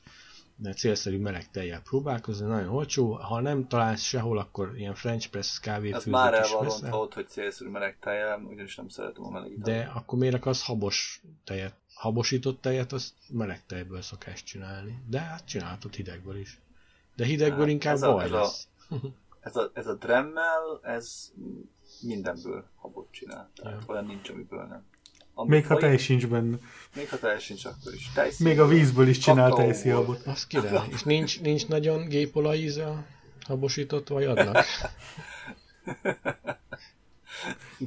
célszerű 0.76 1.20
meleg 1.20 1.52
tejjel 1.52 1.82
próbálkozni, 1.82 2.48
nagyon 2.48 2.70
olcsó. 2.70 3.12
Ha 3.12 3.40
nem 3.40 3.68
találsz 3.68 4.02
sehol, 4.02 4.38
akkor 4.38 4.78
ilyen 4.78 4.94
French 4.94 5.30
press 5.30 5.60
kávéfőzőt 5.60 6.06
is 6.06 6.12
már 6.12 6.34
el 6.34 6.48
van 6.50 6.94
ott, 6.94 7.14
hogy 7.14 7.28
célszerű 7.28 7.70
meleg 7.70 7.98
tejjel, 8.00 8.40
ugyanis 8.40 8.76
nem 8.76 8.88
szeretem 8.88 9.24
a 9.24 9.30
meleg 9.30 9.58
De 9.58 9.92
akkor 9.96 10.20
miért 10.20 10.36
akarsz 10.36 10.66
habos 10.66 11.22
tejet? 11.44 11.74
Habosított 11.94 12.62
tejet, 12.62 12.94
azt 12.94 13.14
meleg 13.30 13.66
tejből 13.66 14.02
szokás 14.02 14.44
csinálni. 14.44 15.04
De 15.10 15.20
hát 15.20 15.46
csinálhatod 15.46 15.94
hidegből 15.94 16.38
is. 16.38 16.62
De 17.16 17.26
hidegből 17.26 17.60
hát, 17.60 17.70
inkább 17.70 17.94
ez 17.94 18.02
baj 18.02 18.30
a, 18.30 18.40
lesz. 18.40 18.68
A, 18.90 18.96
ez, 19.48 19.56
a, 19.56 19.72
ez 19.74 19.88
a 19.88 19.94
Dremel, 19.94 20.80
ez 20.84 21.32
mindenből 22.02 22.66
habot 22.76 23.08
csinál. 23.12 23.50
Tehát 23.56 23.82
ja. 23.88 23.94
olyan 23.94 24.06
nincs, 24.06 24.30
amiből 24.30 24.66
nem. 24.66 24.86
Ami 25.40 25.50
még 25.50 25.68
ha 25.68 25.76
tej 25.76 25.98
sincs 25.98 26.28
benne. 26.28 26.58
Még 26.96 27.10
ha 27.10 27.18
tej 27.18 27.40
sincs, 27.40 27.66
akkor 27.66 27.94
is. 27.94 28.12
Tejszín, 28.14 28.48
még 28.48 28.60
a 28.60 28.68
vízből 28.68 29.08
is 29.08 29.18
csinál 29.18 29.54
tejszíhabot. 29.54 30.22
Az 30.26 30.48
király. 30.48 30.88
És 30.90 31.04
nincs, 31.04 31.42
nincs 31.42 31.68
nagyon 31.68 32.08
gépolajíz 32.08 32.78
a 32.78 33.06
habosított 33.46 34.08
vagy 34.08 34.24
adnak? 34.24 34.66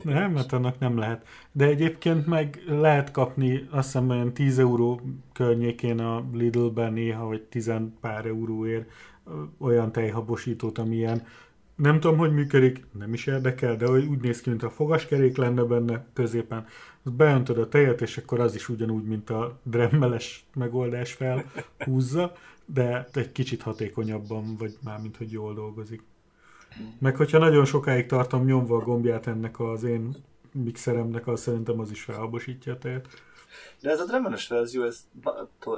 Nem, 0.03 0.33
mert 0.33 0.53
annak 0.53 0.79
nem 0.79 0.99
lehet. 0.99 1.27
De 1.53 1.65
egyébként 1.65 2.27
meg 2.27 2.63
lehet 2.67 3.11
kapni 3.11 3.67
azt 3.71 3.85
hiszem 3.85 4.09
olyan 4.09 4.33
10 4.33 4.59
euró 4.59 5.01
környékén 5.33 6.01
a 6.01 6.25
Lidl-ben 6.33 6.93
néha, 6.93 7.27
vagy 7.27 7.43
10 7.43 7.73
pár 8.01 8.27
euróért 8.27 8.91
olyan 9.59 9.93
tejhabosítót, 9.93 10.79
amilyen 10.79 11.27
nem 11.81 12.01
tudom, 12.01 12.19
hogy 12.19 12.33
működik, 12.33 12.87
nem 12.99 13.13
is 13.13 13.27
érdekel, 13.27 13.77
de 13.77 13.89
úgy 13.89 14.21
néz 14.21 14.41
ki, 14.41 14.49
mint 14.49 14.63
a 14.63 14.71
fogaskerék 14.71 15.37
lenne 15.37 15.63
benne 15.63 16.07
középen. 16.13 16.67
Beöntöd 17.03 17.59
a 17.59 17.69
tejet, 17.69 18.01
és 18.01 18.17
akkor 18.17 18.41
az 18.41 18.55
is 18.55 18.69
ugyanúgy, 18.69 19.05
mint 19.05 19.31
a 19.31 19.59
dremmeles 19.63 20.47
megoldás 20.55 21.13
felhúzza, 21.13 22.33
de 22.65 23.09
egy 23.13 23.33
kicsit 23.33 23.63
hatékonyabban, 23.63 24.57
vagy 24.59 24.79
már 24.85 25.01
mint 25.01 25.17
hogy 25.17 25.33
jól 25.33 25.55
dolgozik. 25.55 26.03
Meg 26.99 27.17
hogyha 27.17 27.39
nagyon 27.39 27.65
sokáig 27.65 28.07
tartom 28.07 28.45
nyomva 28.45 28.77
a 28.77 28.85
gombját 28.85 29.27
ennek 29.27 29.61
az 29.61 29.83
én 29.83 30.15
mixeremnek, 30.53 31.27
az 31.27 31.41
szerintem 31.41 31.81
az 31.81 31.91
is 31.91 32.03
felhabosítja 32.03 32.73
a 32.73 32.79
tejet. 32.79 33.09
De 33.81 33.91
ez 33.91 34.01
a 34.01 34.05
dremeles 34.05 34.49
verzió, 34.49 34.83
ez 34.83 35.09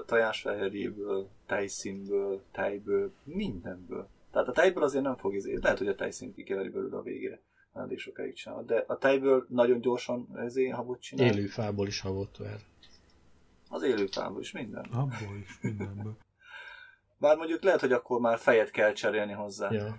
tojásfehérjéből, 0.06 1.28
tejszínből, 1.46 2.42
tejből, 2.52 3.12
mindenből. 3.24 4.08
Tehát 4.32 4.48
a 4.48 4.52
tejből 4.52 4.82
azért 4.82 5.04
nem 5.04 5.16
fog 5.16 5.34
izé, 5.34 5.58
lehet, 5.62 5.78
hogy 5.78 5.88
a 5.88 5.94
tejszín 5.94 6.34
kikeveri 6.34 6.68
belőle 6.68 6.96
a 6.96 7.02
végére. 7.02 7.40
Elég 7.72 7.98
sokáig 7.98 8.34
csinál. 8.34 8.64
De 8.64 8.84
a 8.86 8.98
tejből 8.98 9.46
nagyon 9.48 9.80
gyorsan 9.80 10.28
ezért 10.36 10.74
habot 10.74 11.00
csinál. 11.00 11.26
Élő 11.26 11.46
fából 11.46 11.86
is 11.86 12.00
habot 12.00 12.36
ver. 12.36 12.58
Az 13.68 13.82
élő 13.82 14.06
fából 14.06 14.40
is 14.40 14.52
minden. 14.52 14.84
Abból 14.84 15.36
is 15.42 15.58
mindenből. 15.62 16.16
Bár 17.18 17.36
mondjuk 17.36 17.62
lehet, 17.62 17.80
hogy 17.80 17.92
akkor 17.92 18.20
már 18.20 18.38
fejet 18.38 18.70
kell 18.70 18.92
cserélni 18.92 19.32
hozzá. 19.32 19.72
Ja. 19.72 19.96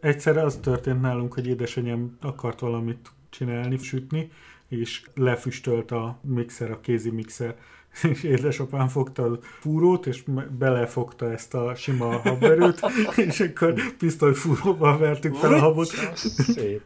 Egyszerre 0.00 0.42
az 0.42 0.56
történt 0.56 1.00
nálunk, 1.00 1.34
hogy 1.34 1.46
édesanyám 1.46 2.18
akart 2.20 2.60
valamit 2.60 3.08
csinálni, 3.30 3.76
sütni, 3.76 4.30
és 4.68 5.06
lefüstölt 5.14 5.90
a 5.90 6.18
mixer, 6.22 6.70
a 6.70 6.80
kézi 6.80 7.10
mixer, 7.10 7.58
és 8.02 8.22
édesapám 8.22 8.88
fogta 8.88 9.24
a 9.24 9.38
fúrót, 9.40 10.06
és 10.06 10.24
belefogta 10.58 11.32
ezt 11.32 11.54
a 11.54 11.74
sima 11.74 12.18
habverőt, 12.18 12.80
és 13.26 13.40
akkor 13.40 13.74
pisztolyfúróval 13.98 14.98
vertük 14.98 15.34
fel 15.34 15.52
a 15.52 15.58
habot. 15.58 15.86
Szép. 16.16 16.82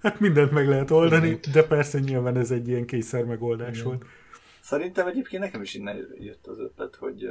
Hát 0.00 0.20
mindent 0.20 0.50
meg 0.50 0.68
lehet 0.68 0.90
oldani, 0.90 1.38
de 1.52 1.66
persze 1.66 1.98
nyilván 1.98 2.36
ez 2.36 2.50
egy 2.50 2.68
ilyen 2.68 2.86
kényszer 2.86 3.24
megoldás 3.24 3.72
Igen. 3.72 3.84
volt. 3.84 4.04
Szerintem 4.60 5.06
egyébként 5.06 5.42
nekem 5.42 5.62
is 5.62 5.74
innen 5.74 6.08
jött 6.18 6.46
az 6.46 6.58
ötlet, 6.58 6.96
hogy 6.96 7.28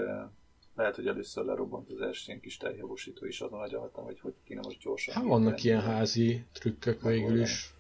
lehet, 0.76 0.95
hogy 0.95 1.07
először 1.07 1.45
lerobbant 1.45 1.91
az 1.91 2.01
első 2.01 2.24
ilyen 2.28 2.39
kis 2.39 2.57
terjavosító 2.57 3.26
is, 3.26 3.41
azon 3.41 3.59
agyaltam, 3.59 4.03
hogy 4.03 4.19
hogy 4.19 4.34
kéne 4.45 4.61
most 4.63 4.80
gyorsan. 4.80 5.13
Hát 5.13 5.24
vannak 5.24 5.63
ilyen 5.63 5.82
házi 5.82 6.45
trükkök 6.53 7.01
végül 7.01 7.41
is. 7.41 7.72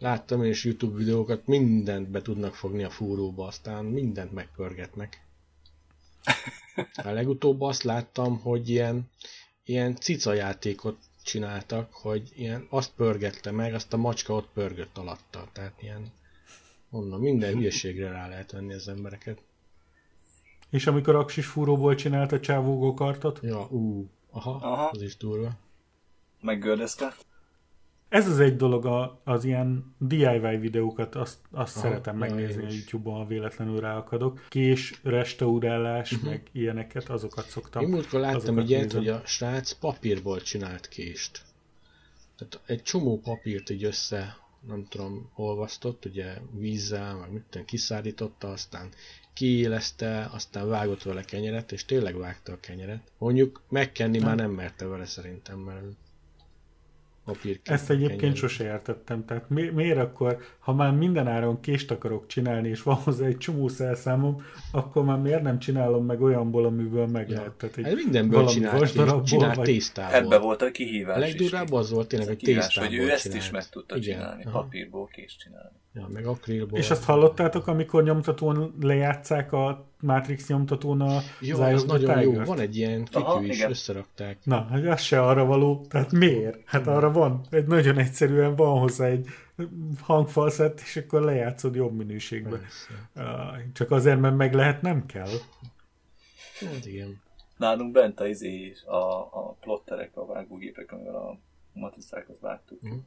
Láttam 0.00 0.44
én 0.44 0.50
is 0.50 0.64
YouTube 0.64 0.96
videókat, 0.96 1.46
mindent 1.46 2.08
be 2.08 2.22
tudnak 2.22 2.54
fogni 2.54 2.82
a 2.82 2.90
fúróba, 2.90 3.46
aztán 3.46 3.84
mindent 3.84 4.32
megpörgetnek. 4.32 5.24
A 7.04 7.10
legutóbb 7.10 7.60
azt 7.60 7.82
láttam, 7.82 8.38
hogy 8.38 8.68
ilyen, 8.68 9.10
ilyen 9.64 9.96
cica 9.96 10.32
játékot 10.32 10.98
csináltak, 11.22 11.92
hogy 11.92 12.32
ilyen 12.34 12.66
azt 12.70 12.92
pörgette 12.96 13.50
meg, 13.50 13.74
azt 13.74 13.92
a 13.92 13.96
macska 13.96 14.34
ott 14.34 14.48
pörgött 14.52 14.98
alatta. 14.98 15.48
Tehát 15.52 15.82
ilyen, 15.82 16.12
mondom, 16.88 17.20
minden 17.20 17.54
hülyeségre 17.54 18.10
rá 18.10 18.28
lehet 18.28 18.52
venni 18.52 18.74
az 18.74 18.88
embereket. 18.88 19.42
És 20.70 20.86
amikor 20.86 21.14
Aksis 21.14 21.46
fúróból 21.46 21.94
csinált 21.94 22.32
a 22.32 22.40
csávó 22.40 22.94
kartot? 22.94 23.38
Ja, 23.42 23.66
ú, 23.70 24.08
aha, 24.30 24.50
aha, 24.50 24.84
az 24.86 25.02
is 25.02 25.16
durva. 25.16 25.50
Meggördezte? 26.40 27.14
Ez 28.10 28.28
az 28.28 28.38
egy 28.40 28.56
dolog, 28.56 28.86
a, 28.86 29.20
az 29.24 29.44
ilyen 29.44 29.94
DIY 29.98 30.56
videókat, 30.60 31.14
azt, 31.14 31.38
azt 31.50 31.76
Aha, 31.76 31.86
szeretem 31.86 32.16
megnézni 32.16 32.64
a 32.64 32.68
YouTube-on, 32.68 33.16
ha 33.16 33.26
véletlenül 33.26 33.80
ráakadok. 33.80 34.46
Kés, 34.48 35.00
restaurálás, 35.02 36.12
uh-huh. 36.12 36.28
meg 36.28 36.42
ilyeneket, 36.52 37.08
azokat 37.08 37.48
szoktam. 37.48 37.82
Én 37.82 37.88
múltkor 37.88 38.20
láttam 38.20 38.58
ilyet, 38.58 38.92
hogy 38.92 39.08
a 39.08 39.22
srác 39.24 39.72
papírból 39.72 40.40
csinált 40.40 40.88
kést. 40.88 41.42
Tehát 42.36 42.60
egy 42.66 42.82
csomó 42.82 43.20
papírt 43.20 43.70
így 43.70 43.84
össze, 43.84 44.36
nem 44.68 44.86
tudom, 44.88 45.30
olvasztott, 45.34 46.04
ugye 46.04 46.38
vízzel, 46.52 47.14
meg 47.14 47.32
mit 47.32 47.42
tudom, 47.50 47.66
kiszárította, 47.66 48.48
aztán 48.48 48.88
kiélezte, 49.32 50.30
aztán 50.32 50.68
vágott 50.68 51.02
vele 51.02 51.22
kenyeret, 51.22 51.72
és 51.72 51.84
tényleg 51.84 52.16
vágta 52.16 52.52
a 52.52 52.60
kenyeret. 52.60 53.10
Mondjuk 53.18 53.62
megkenni 53.68 54.18
nem. 54.18 54.26
már 54.26 54.36
nem 54.36 54.50
merte 54.50 54.86
vele 54.86 55.06
szerintem, 55.06 55.58
mert 55.58 55.84
papír. 57.32 57.60
Ezt 57.64 57.90
egyébként 57.90 58.20
kenyerű. 58.20 58.36
sose 58.36 58.64
értettem. 58.64 59.24
Tehát 59.24 59.48
mi, 59.48 59.62
miért 59.62 59.98
akkor, 59.98 60.38
ha 60.58 60.72
már 60.72 60.92
minden 60.92 61.26
áron 61.26 61.60
kést 61.60 61.90
akarok 61.90 62.26
csinálni, 62.26 62.68
és 62.68 62.82
van 62.82 62.94
hozzá 62.94 63.26
egy 63.26 63.36
csomó 63.38 63.68
szelszámom, 63.68 64.42
akkor 64.72 65.04
már 65.04 65.18
miért 65.18 65.42
nem 65.42 65.58
csinálom 65.58 66.04
meg 66.04 66.22
olyanból, 66.22 66.64
amiből 66.64 67.06
meg 67.06 67.28
ja. 67.28 67.36
lehet? 67.36 67.52
Tehát 67.52 67.76
egy 67.76 67.84
hát 67.84 67.94
mindenből 67.94 68.46
csinált, 68.46 69.24
csinált 69.24 69.56
vagy... 69.56 69.64
tésztából. 69.64 70.16
Ebbe 70.16 70.38
volt 70.38 70.62
a 70.62 70.70
kihívás 70.70 71.16
A 71.16 71.20
legdurább 71.20 71.72
az 71.72 71.90
volt 71.90 72.08
tényleg, 72.08 72.28
hogy 72.28 72.36
tésztából 72.36 72.88
hogy 72.88 72.98
ő 72.98 73.10
ezt 73.10 73.22
csinált. 73.22 73.42
is 73.42 73.50
meg 73.50 73.68
tudta 73.68 73.96
Igen. 73.96 74.16
csinálni, 74.16 74.44
Aha. 74.44 74.60
papírból 74.60 75.08
kést 75.12 75.38
csinálni. 75.38 75.78
Ja, 75.94 76.08
meg 76.12 76.26
akrilból. 76.26 76.78
És 76.78 76.90
azt 76.90 77.04
hallottátok, 77.04 77.66
amikor 77.66 78.02
nyomtatón 78.02 78.74
lejátszák 78.80 79.52
a 79.52 79.89
Matrix 80.00 80.48
nyomtatón 80.48 81.00
a 81.00 81.20
Jó, 81.40 81.60
az 81.60 81.84
nagyon 81.84 82.20
jó. 82.20 82.44
Van 82.44 82.60
egy 82.60 82.76
ilyen 82.76 83.04
kikű 83.04 83.46
is, 83.46 83.56
igen. 83.56 83.70
összerakták. 83.70 84.38
Na, 84.44 84.60
hogy 84.70 84.86
az 84.86 85.00
se 85.00 85.22
arra 85.22 85.44
való. 85.44 85.86
Tehát 85.88 86.12
miért? 86.12 86.58
Hát 86.64 86.86
arra 86.86 87.12
van. 87.12 87.40
Egy 87.50 87.66
nagyon 87.66 87.98
egyszerűen 87.98 88.56
van 88.56 88.78
hozzá 88.78 89.06
egy 89.06 89.26
hangfalszett, 90.00 90.80
és 90.80 90.96
akkor 90.96 91.22
lejátszod 91.22 91.74
jobb 91.74 91.96
minőségben. 91.96 92.60
Persze. 92.60 93.64
Csak 93.72 93.90
azért, 93.90 94.20
mert 94.20 94.36
meg 94.36 94.54
lehet, 94.54 94.82
nem 94.82 95.06
kell. 95.06 95.30
Hát 96.60 96.86
igen. 96.86 97.20
Nálunk 97.56 97.92
bent 97.92 98.20
a, 98.20 98.26
izé, 98.26 98.72
a, 98.86 98.96
a 99.20 99.56
plotterek, 99.60 100.16
a 100.16 100.26
vágógépek, 100.26 100.92
amivel 100.92 101.14
a 101.14 101.38
matricákat 101.72 102.40
vágtuk. 102.40 102.88
Mm 102.88 102.98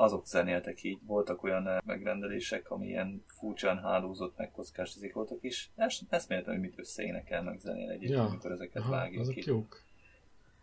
azok 0.00 0.26
zenéltek 0.26 0.82
így, 0.82 0.98
voltak 1.06 1.42
olyan 1.42 1.68
eh, 1.68 1.78
megrendelések, 1.84 2.70
ami 2.70 2.86
ilyen 2.86 3.24
furcsán 3.26 3.78
hálózott, 3.78 4.36
meg 4.36 4.50
kockás 4.50 4.94
izék 4.96 5.14
voltak 5.14 5.38
is. 5.40 5.70
Ezt, 5.76 6.02
ezt 6.08 6.28
mértem, 6.28 6.52
hogy 6.52 6.62
mit 6.62 6.78
összeénekel 6.78 7.42
meg 7.42 7.58
zenél 7.58 7.88
egyébként, 7.88 8.12
ja. 8.18 8.24
amikor 8.24 8.50
ezeket 8.50 8.82
Aha, 8.82 8.90
vágják 8.90 9.20
azok 9.20 9.34
ki. 9.34 9.42
jók. 9.46 9.82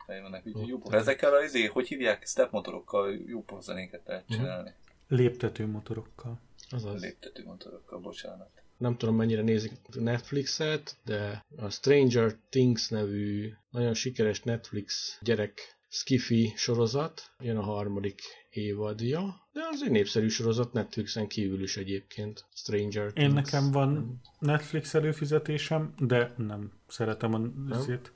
Vannak, 0.08 0.46
úgy, 0.46 0.68
jó, 0.68 0.80
ezekkel 0.90 1.34
a 1.34 1.44
izé, 1.44 1.66
hogy 1.66 1.88
hívják, 1.88 2.26
step 2.26 2.52
motorokkal 2.52 3.16
jó 3.26 3.46
zenéket 3.60 4.02
lehet 4.06 4.28
mhm. 4.28 4.38
csinálni. 4.38 4.74
Léptető 5.08 5.66
motorokkal. 5.66 6.40
Azaz. 6.70 7.02
Léptető 7.02 7.44
motorokkal, 7.44 8.00
bocsánat. 8.00 8.64
Nem 8.78 8.98
tudom 8.98 9.16
mennyire 9.16 9.42
nézik 9.42 9.72
Netflixet, 9.94 10.98
de 11.04 11.46
a 11.58 11.70
Stranger 11.70 12.36
Things 12.50 12.90
nevű 12.90 13.54
nagyon 13.70 13.94
sikeres 13.94 14.42
Netflix 14.42 15.20
gyerek 15.22 15.75
skifi 15.96 16.54
sorozat, 16.56 17.32
jön 17.40 17.58
a 17.58 17.62
harmadik 17.62 18.22
évadja, 18.50 19.42
de 19.54 19.62
az 19.72 19.84
egy 19.84 19.92
népszerű 19.92 20.28
sorozat 20.28 20.74
Netflixen 20.74 21.28
kívül 21.28 21.64
is 21.64 21.78
egyébként. 21.78 22.46
Stranger 22.54 23.12
Things. 23.12 23.30
Én 23.30 23.34
nekem 23.34 23.72
van 23.72 24.22
Netflix 24.40 24.94
előfizetésem, 24.94 25.94
de 25.98 26.34
nem 26.38 26.72
szeretem 26.88 27.34
a 27.70 27.80
zét. 27.80 28.12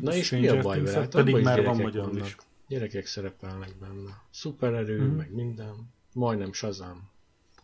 Na 0.00 0.14
és 0.14 0.30
mi 0.30 0.48
a 0.48 0.62
baj 0.62 0.80
vele? 0.80 1.08
Pedig 1.08 1.42
már 1.42 1.64
van 1.64 1.76
magyar 1.76 2.16
is. 2.16 2.36
Gyerekek 2.68 3.06
szerepelnek 3.06 3.76
benne. 3.80 4.22
Szupererő, 4.30 5.00
mm. 5.00 5.16
meg 5.16 5.34
minden. 5.34 5.74
Majdnem 6.12 6.52
Shazam. 6.52 7.10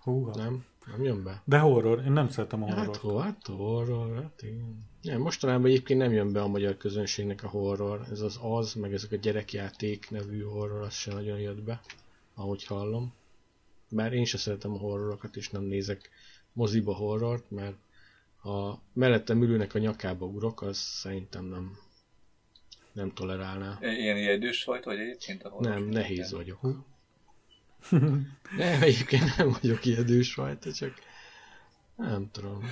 Húha. 0.01 0.35
Nem? 0.37 0.65
Nem 0.87 1.03
jön 1.03 1.23
be? 1.23 1.43
De 1.45 1.59
horror, 1.59 2.03
én 2.05 2.13
nem 2.13 2.29
szeretem 2.29 2.63
a 2.63 2.75
horror. 2.75 2.97
Hát, 2.97 3.25
hát 3.25 3.47
horror, 3.47 4.23
hát 4.23 4.43
igen. 4.43 4.93
Nem, 5.05 5.21
mostanában 5.21 5.67
egyébként 5.67 5.99
nem 5.99 6.13
jön 6.13 6.33
be 6.33 6.41
a 6.41 6.47
magyar 6.47 6.77
közönségnek 6.77 7.43
a 7.43 7.49
horror. 7.49 8.07
Ez 8.11 8.21
az 8.21 8.39
az, 8.43 8.75
meg 8.75 8.93
ezek 8.93 9.13
a 9.13 9.17
gyerekjáték 9.17 10.11
nevű 10.11 10.43
horror, 10.43 10.83
az 10.83 10.95
se 10.95 11.13
nagyon 11.13 11.39
jött 11.39 11.63
be 11.63 11.81
ahogy 12.35 12.65
hallom. 12.65 13.15
Bár 13.89 14.13
én 14.13 14.25
sem 14.25 14.41
szeretem 14.41 14.73
a 14.73 14.79
horrorokat, 14.79 15.37
és 15.37 15.51
nem 15.51 15.63
nézek 15.63 16.11
moziba 16.53 16.95
horrort, 16.95 17.51
mert 17.51 17.77
ha 18.37 18.83
mellettem 18.93 19.43
ülőnek 19.43 19.75
a 19.75 19.79
nyakába 19.79 20.27
ugrok, 20.27 20.63
az 20.63 20.77
szerintem 20.77 21.45
nem, 21.45 21.79
nem 22.93 23.13
tolerálná. 23.13 23.79
Ilyen 23.81 24.17
érdős 24.17 24.65
vagy, 24.65 24.85
vagy 24.85 24.99
egyébként 24.99 25.43
a 25.43 25.49
horror? 25.49 25.73
Nem, 25.73 25.89
nehéz 25.89 26.33
vagyok. 26.33 26.61
nem, 28.57 28.83
egyébként 28.83 29.37
nem 29.37 29.57
vagyok 29.61 29.87
érdős 29.87 30.33
fajta, 30.33 30.73
csak 30.73 30.95
nem 31.97 32.31
tudom 32.31 32.65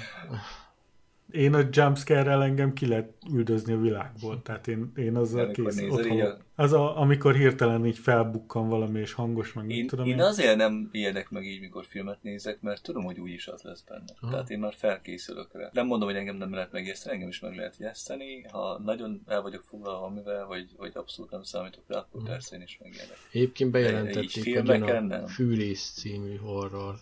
én 1.32 1.54
a 1.54 1.68
jumpscare-rel 1.70 2.42
engem 2.42 2.72
ki 2.72 2.86
lehet 2.86 3.12
üldözni 3.32 3.72
a 3.72 3.78
világból. 3.78 4.42
Tehát 4.42 4.68
én, 4.68 4.92
én 4.96 5.16
azzal 5.16 5.50
kész 5.50 5.80
otthon. 5.88 6.20
A... 6.20 6.36
Az, 6.54 6.72
a, 6.72 7.00
amikor 7.00 7.34
hirtelen 7.34 7.86
így 7.86 7.98
felbukkan 7.98 8.68
valami, 8.68 9.00
és 9.00 9.12
hangos, 9.12 9.52
meg 9.52 9.70
én, 9.70 9.86
tudom 9.86 10.06
én. 10.06 10.12
Én 10.12 10.20
azért 10.20 10.56
nem 10.56 10.88
ijedek 10.92 11.30
meg 11.30 11.44
így, 11.44 11.60
mikor 11.60 11.84
filmet 11.84 12.22
nézek, 12.22 12.60
mert 12.60 12.82
tudom, 12.82 13.04
hogy 13.04 13.20
úgyis 13.20 13.46
az 13.46 13.62
lesz 13.62 13.82
benne. 13.88 14.12
Ha. 14.20 14.30
Tehát 14.30 14.50
én 14.50 14.58
már 14.58 14.74
felkészülök 14.74 15.48
rá. 15.52 15.70
Nem 15.72 15.86
mondom, 15.86 16.08
hogy 16.08 16.16
engem 16.16 16.36
nem 16.36 16.54
lehet 16.54 16.72
megijeszteni, 16.72 17.14
engem 17.14 17.28
is 17.28 17.40
meg 17.40 17.54
lehet 17.54 17.76
jeszteni. 17.78 18.42
Ha 18.42 18.78
nagyon 18.78 19.22
el 19.26 19.42
vagyok 19.42 19.62
foglalva 19.62 20.06
amivel, 20.06 20.46
vagy, 20.46 20.70
vagy 20.76 20.92
abszolút 20.94 21.30
nem 21.30 21.42
számítok 21.42 21.84
rá, 21.86 21.98
akkor 21.98 22.22
persze 22.22 22.56
én 22.56 22.62
is 22.62 22.78
megijedek. 22.82 23.16
Egyébként 23.32 23.70
bejelentették, 23.70 24.58
hogy 24.58 24.82
a 25.10 25.26
Fűrész 25.26 25.92
című 25.96 26.36
horror 26.36 26.94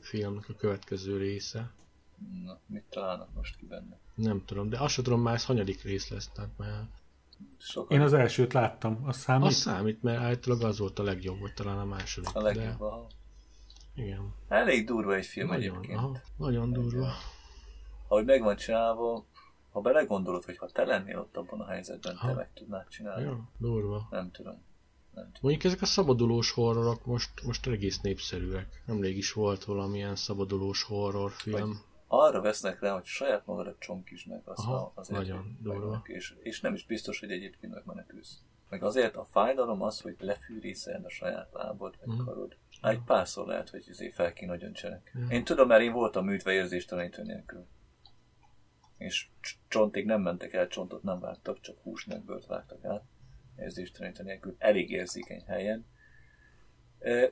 filmnek 0.00 0.48
a 0.48 0.54
következő 0.58 1.16
része. 1.16 1.70
Na, 2.44 2.58
mit 2.66 2.84
találnak 2.90 3.34
most 3.34 3.56
ki 3.56 3.66
benne? 3.66 3.98
Nem 4.14 4.44
tudom, 4.44 4.68
de 4.68 4.78
azt 4.78 4.94
sem 4.94 5.04
tudom 5.04 5.20
már 5.20 5.34
ez 5.34 5.44
hanyadik 5.44 5.82
rész 5.82 6.08
lesz, 6.08 6.28
tehát 6.28 6.50
már... 6.56 6.88
Sokan 7.58 7.96
Én 7.96 8.04
az 8.04 8.12
elsőt 8.12 8.52
láttam, 8.52 9.00
az 9.04 9.16
számít? 9.16 9.46
Az 9.46 9.54
számít, 9.54 10.02
mert 10.02 10.20
általában 10.20 10.68
az 10.68 10.78
volt 10.78 10.98
a 10.98 11.02
legjobb, 11.02 11.40
vagy 11.40 11.54
talán 11.54 11.78
a 11.78 11.84
második. 11.84 12.34
A 12.34 12.40
legjobb, 12.40 12.78
de... 12.78 12.84
aha. 12.84 13.06
Igen. 13.94 14.34
Elég 14.48 14.86
durva 14.86 15.14
egy 15.14 15.26
film 15.26 15.48
nagyon, 15.48 15.76
egyébként. 15.76 15.98
Aha, 15.98 16.18
nagyon 16.36 16.72
durva. 16.72 17.12
Ahogy 18.08 18.24
meg 18.24 18.42
van 18.42 18.56
csinálva, 18.56 19.24
ha 19.72 19.80
belegondolod, 19.80 20.44
hogy 20.44 20.56
ha 20.56 20.66
te 20.66 20.84
lennél 20.84 21.18
ott 21.18 21.36
abban 21.36 21.60
a 21.60 21.66
helyzetben, 21.66 22.16
ha. 22.16 22.26
te 22.28 22.34
meg 22.34 22.50
tudnád 22.54 22.88
csinálni. 22.88 23.24
Ja, 23.24 23.48
durva. 23.58 24.06
Nem 24.10 24.30
tudom. 24.30 24.62
Nem 25.14 25.24
tudom. 25.24 25.40
Mondjuk 25.40 25.64
ezek 25.64 25.82
a 25.82 25.86
szabadulós 25.86 26.50
horrorok 26.50 27.04
most, 27.04 27.42
most 27.44 27.66
egész 27.66 28.00
népszerűek. 28.00 28.82
Nemrég 28.86 29.16
is 29.16 29.32
volt 29.32 29.64
valamilyen 29.64 30.16
szabadulós 30.16 30.82
horrorfilm. 30.82 31.68
Vagy 31.68 31.76
arra 32.20 32.40
vesznek 32.40 32.80
rá, 32.80 32.92
hogy 32.92 33.04
saját 33.04 33.46
magadat 33.46 33.78
csonkítsd 33.78 34.28
meg, 34.28 34.40
az 34.44 34.58
Aha, 34.58 34.92
azért 34.94 35.18
nagyon 35.18 35.58
durva. 35.60 36.02
És, 36.04 36.34
és 36.42 36.60
nem 36.60 36.74
is 36.74 36.86
biztos, 36.86 37.20
hogy 37.20 37.30
egyébként 37.30 37.74
megmenekülsz. 37.74 38.38
Meg 38.68 38.82
azért 38.82 39.16
a 39.16 39.24
fájdalom 39.24 39.82
az, 39.82 40.00
hogy 40.00 40.16
lefűrészed 40.18 41.04
a 41.04 41.08
saját 41.08 41.52
lábad, 41.52 41.98
meg 42.04 42.16
mm. 42.16 42.24
karod. 42.24 42.56
Hát 42.80 42.92
egy 42.92 43.02
párszor 43.02 43.46
lehet, 43.46 43.70
hogy 43.70 43.84
azért 43.90 44.14
fel 44.14 44.32
kéne 44.32 44.52
nagyoncsenek. 44.52 45.12
Ja. 45.14 45.26
Én 45.36 45.44
tudom, 45.44 45.68
mert 45.68 45.82
én 45.82 45.92
voltam 45.92 46.24
műtve 46.24 46.52
érzéstelenítő 46.52 47.22
nélkül. 47.22 47.66
És 48.98 49.28
csontig 49.68 50.06
nem 50.06 50.20
mentek 50.20 50.52
el, 50.52 50.68
csontot 50.68 51.02
nem 51.02 51.20
vágtak, 51.20 51.60
csak 51.60 51.78
hús 51.82 52.04
meg 52.04 52.24
bőrt 52.24 52.46
vágtak 52.46 52.84
át. 52.84 53.04
Érzéstelenítő 53.56 54.22
nélkül. 54.22 54.54
Elég 54.58 54.90
érzékeny 54.90 55.42
helyen. 55.46 55.86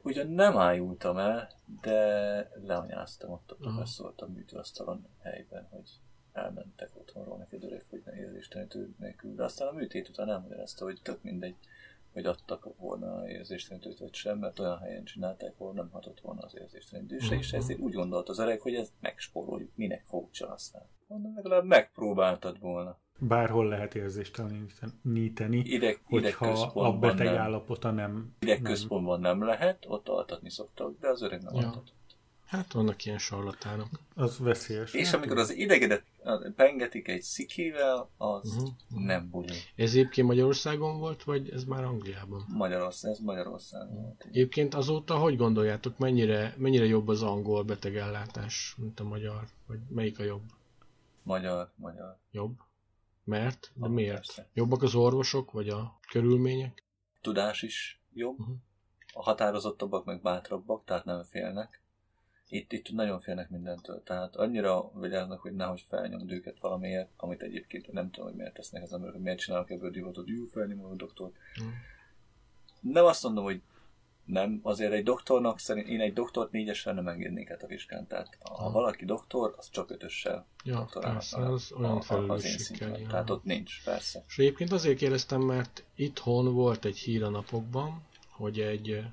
Ugyan 0.03 0.29
nem 0.29 0.57
ájultam 0.57 1.19
el, 1.19 1.51
de 1.81 2.51
leanyáztam 2.65 3.31
ott 3.31 3.51
a 3.51 3.55
professzort 3.55 4.21
a 4.21 4.27
műtőasztalon 4.27 5.07
helyben, 5.23 5.69
hogy 5.71 5.91
elmentek 6.33 6.91
otthonról 6.95 7.37
neki 7.37 7.59
öreg, 7.61 7.85
hogy 7.91 8.03
ne 8.05 8.17
érzéstelenítő 8.17 8.95
nélkül. 8.99 9.35
De 9.35 9.45
aztán 9.45 9.69
a 9.69 9.73
műtét 9.73 10.09
után 10.09 10.29
elmagyarázta, 10.29 10.85
hogy 10.85 11.01
tök 11.03 11.23
mindegy, 11.23 11.57
hogy 12.13 12.27
adtak 12.27 12.69
volna 12.79 13.29
érzéstelenítőt 13.29 13.99
vagy 13.99 14.15
sem, 14.15 14.39
mert 14.39 14.59
olyan 14.59 14.79
helyen 14.79 15.05
csinálták, 15.05 15.55
ahol 15.59 15.73
nem 15.73 15.91
hatott 15.91 16.21
volna 16.21 16.41
az 16.41 16.57
érzéstelenítő 16.57 17.19
se, 17.19 17.35
és 17.35 17.53
ezért 17.53 17.79
úgy 17.79 17.93
gondolt 17.93 18.29
az 18.29 18.39
öreg, 18.39 18.61
hogy 18.61 18.75
ez 18.75 18.93
megspóroljuk, 19.01 19.71
minek 19.75 20.05
fogcsa 20.05 20.49
használni. 20.49 20.89
Mondom, 21.07 21.35
legalább 21.35 21.65
megpróbáltad 21.65 22.59
volna. 22.61 22.99
Bárhol 23.29 23.69
lehet 23.69 23.95
érzésteleníteni, 23.95 25.59
Ideg, 25.59 26.01
hogyha 26.05 26.53
a 26.75 26.99
beteg 26.99 27.27
nem. 27.27 27.37
állapota 27.37 27.91
nem... 27.91 28.35
Idegközpontban 28.41 29.21
nem. 29.21 29.39
nem 29.39 29.49
lehet, 29.49 29.85
ott 29.89 30.09
altatni 30.09 30.51
szoktak, 30.51 30.99
de 31.01 31.09
az 31.09 31.23
öreg 31.23 31.43
nem 31.43 31.55
ja. 31.55 31.67
altat. 31.67 31.93
Hát 32.47 32.73
vannak 32.73 33.05
ilyen 33.05 33.19
sarlatánok. 33.19 33.89
Az 34.15 34.39
veszélyes. 34.39 34.95
És 34.95 35.13
amikor 35.13 35.39
az 35.39 35.51
idegedet 35.51 36.05
pengetik 36.57 37.09
egy 37.09 37.23
szikével, 37.23 38.11
az 38.17 38.55
uh-huh. 38.57 38.69
nem 38.89 39.31
buli. 39.31 39.55
Ez 39.77 39.91
egyébként 39.91 40.27
Magyarországon 40.27 40.99
volt, 40.99 41.23
vagy 41.23 41.51
ez 41.51 41.65
már 41.65 41.85
Angliában? 41.85 42.45
Magyarország, 42.49 43.11
ez 43.11 43.19
Magyarországon 43.19 44.03
volt. 44.03 44.25
Egyébként 44.29 44.75
azóta 44.75 45.17
hogy 45.17 45.37
gondoljátok, 45.37 45.99
mennyire, 45.99 46.55
mennyire 46.59 46.85
jobb 46.85 47.09
az 47.09 47.23
angol 47.23 47.63
betegellátás, 47.63 48.75
mint 48.79 49.01
a 49.01 49.05
magyar? 49.05 49.47
Vagy 49.67 49.79
melyik 49.89 50.19
a 50.19 50.23
jobb? 50.23 50.43
Magyar, 51.23 51.73
magyar. 51.77 52.19
Jobb? 52.31 52.55
Mert? 53.25 53.73
De 53.75 53.87
ah, 53.87 53.93
miért? 53.93 54.15
Persze. 54.15 54.49
Jobbak 54.53 54.83
az 54.83 54.95
orvosok, 54.95 55.51
vagy 55.51 55.69
a 55.69 55.99
körülmények? 56.11 56.85
Tudás 57.21 57.63
is 57.63 58.03
jobb. 58.13 58.39
Uh-huh. 58.39 58.57
A 59.13 59.23
határozottabbak 59.23 60.05
meg 60.05 60.23
bátrabbak, 60.23 60.85
tehát 60.85 61.05
nem 61.05 61.23
félnek 61.23 61.83
itt, 62.53 62.73
itt 62.73 62.91
nagyon 62.91 63.21
félnek 63.21 63.51
mindentől. 63.51 64.03
Tehát 64.03 64.37
annyira 64.37 64.91
vigyáznak, 65.01 65.41
hogy 65.41 65.55
nehogy 65.55 65.85
felnyomd 65.89 66.33
őket 66.33 66.59
valamiért, 66.61 67.11
amit 67.17 67.43
egyébként 67.43 67.93
nem 67.93 68.11
tudom, 68.11 68.29
hogy 68.29 68.39
miért 68.39 68.55
tesznek 68.55 68.83
az 68.83 68.93
emberek, 68.93 69.15
hogy 69.15 69.23
miért 69.23 69.39
csinálnak 69.39 69.71
ebből 69.71 69.91
divatot, 69.91 70.29
jó 70.29 70.45
felnyomó 70.45 70.91
a 70.91 70.95
doktor. 70.95 71.33
Mm. 71.63 71.69
Nem 72.81 73.05
azt 73.05 73.23
mondom, 73.23 73.45
hogy 73.45 73.63
nem, 74.33 74.61
azért 74.63 74.93
egy 74.93 75.05
doktornak 75.05 75.59
szerint, 75.59 75.89
én 75.89 76.01
egy 76.01 76.13
doktort 76.13 76.51
négyesre 76.51 76.93
nem 76.93 77.09
engednék 77.09 77.51
át 77.51 77.63
a 77.63 77.67
vizsgán, 77.67 78.07
tehát 78.07 78.39
ha 78.41 78.67
ah. 78.67 78.73
valaki 78.73 79.05
doktor, 79.05 79.55
az 79.57 79.71
csak 79.71 79.91
ötössel 79.91 80.47
ja, 80.65 80.89
persze, 81.01 81.37
az 81.37 81.73
olyan 81.73 81.99
a, 81.99 82.33
az 82.33 82.45
én 82.45 82.59
szinten. 82.59 83.07
Tehát 83.09 83.31
ott 83.31 83.45
nincs, 83.45 83.85
persze. 83.85 84.25
És 84.29 84.39
egyébként 84.39 84.73
azért 84.73 84.99
kérdeztem, 84.99 85.41
mert 85.41 85.85
itthon 85.95 86.55
volt 86.55 86.85
egy 86.85 86.99
hír 86.99 87.23
a 87.23 87.29
napokban, 87.29 88.03
hogy 88.31 88.61
egy 88.61 89.05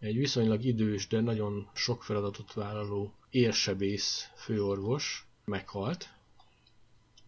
egy 0.00 0.16
viszonylag 0.16 0.64
idős, 0.64 1.06
de 1.06 1.20
nagyon 1.20 1.68
sok 1.74 2.02
feladatot 2.02 2.52
vállaló 2.52 3.12
érsebész 3.30 4.30
főorvos 4.36 5.26
meghalt. 5.44 6.08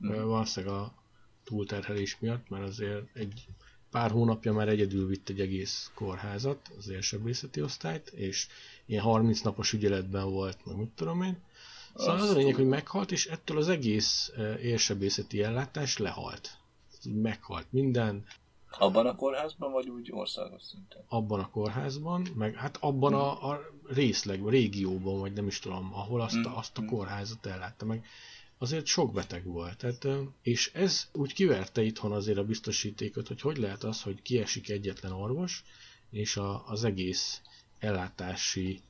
Mm. 0.07 0.09
Valószínűleg 0.09 0.75
a 0.75 0.95
túlterhelés 1.45 2.19
miatt, 2.21 2.49
mert 2.49 2.65
azért 2.65 3.17
egy 3.17 3.47
pár 3.97 4.11
hónapja 4.11 4.53
már 4.53 4.69
egyedül 4.69 5.07
vitt 5.07 5.29
egy 5.29 5.41
egész 5.41 5.91
kórházat, 5.95 6.71
az 6.79 6.89
érsebészeti 6.89 7.63
osztályt, 7.63 8.09
és 8.09 8.47
ilyen 8.87 9.03
30 9.03 9.41
napos 9.41 9.73
ügyeletben 9.73 10.31
volt, 10.31 10.59
meg 10.67 10.77
mit 10.77 10.89
tudom 10.89 11.23
én. 11.23 11.39
Szóval 11.95 12.21
az 12.21 12.31
a 12.31 12.35
lényeg, 12.35 12.55
hogy 12.55 12.67
meghalt, 12.67 13.13
és 13.13 13.27
ettől 13.27 13.57
az 13.57 13.69
egész 13.69 14.33
érsebészeti 14.63 15.43
ellátás 15.43 15.99
lehalt. 15.99 16.59
Meghalt 17.05 17.67
minden, 17.71 18.25
abban 18.79 19.07
a 19.07 19.17
kórházban, 19.17 19.73
vagy 19.73 19.89
úgy 19.89 20.13
országos 20.13 20.63
szinten? 20.63 21.03
Abban 21.09 21.41
a 21.41 21.51
kórházban, 21.51 22.27
meg 22.35 22.55
hát 22.55 22.77
abban 22.81 23.13
hmm. 23.13 23.21
a, 23.21 23.51
a 23.51 23.61
részleg, 23.87 24.43
a 24.43 24.51
régióban, 24.51 25.21
vagy 25.21 25.33
nem 25.33 25.47
is 25.47 25.59
tudom, 25.59 25.95
ahol 25.95 26.21
azt, 26.21 26.45
a, 26.45 26.57
azt 26.57 26.79
a 26.79 26.85
kórházat 26.85 27.47
ellátta 27.47 27.85
meg. 27.85 28.05
Azért 28.59 28.87
sok 28.87 29.13
beteg 29.13 29.45
volt. 29.45 29.77
Tehát, 29.77 30.07
és 30.43 30.71
ez 30.75 31.09
úgy 31.13 31.33
kiverte 31.33 31.83
itthon 31.83 32.13
azért 32.13 32.39
a 32.39 32.45
biztosítékot, 32.45 33.29
hogy 33.29 33.41
hogy 33.41 33.57
lehet 33.57 33.85
az, 33.85 34.03
hogy 34.03 34.23
kiesik 34.23 34.69
egyetlen 34.69 35.13
orvos, 35.13 35.65
és 36.11 36.37
a, 36.37 36.69
az 36.69 36.85
egész 36.85 37.41
ellátási 37.79 38.81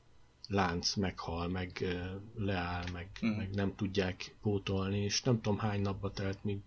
lánc 0.49 0.95
meghal, 0.95 1.49
meg 1.49 1.85
leáll, 2.37 2.85
meg, 2.93 3.09
hmm. 3.21 3.31
meg 3.31 3.55
nem 3.55 3.75
tudják 3.75 4.35
pótolni, 4.43 4.99
és 4.99 5.23
nem 5.23 5.41
tudom 5.41 5.59
hány 5.59 5.81
napba 5.81 6.11
telt, 6.11 6.45
míg 6.45 6.59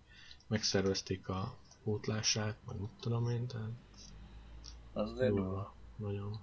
megszervezték 0.48 1.28
a, 1.28 1.58
pótlását, 1.84 2.56
meg 2.66 2.80
mit 2.80 2.90
tudom 3.00 3.28
én, 3.28 3.46
tehát 3.46 3.70
az 4.92 5.10
azért 5.10 5.34
durva. 5.34 5.74
Nagyon. 5.96 6.40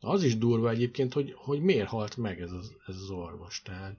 Az 0.00 0.22
is 0.22 0.38
durva 0.38 0.70
egyébként, 0.70 1.12
hogy, 1.12 1.32
hogy 1.36 1.60
miért 1.60 1.88
halt 1.88 2.16
meg 2.16 2.40
ez 2.40 2.52
az, 2.52 2.74
ez 2.86 2.96
az 2.96 3.10
orvos, 3.10 3.62
tehát 3.62 3.96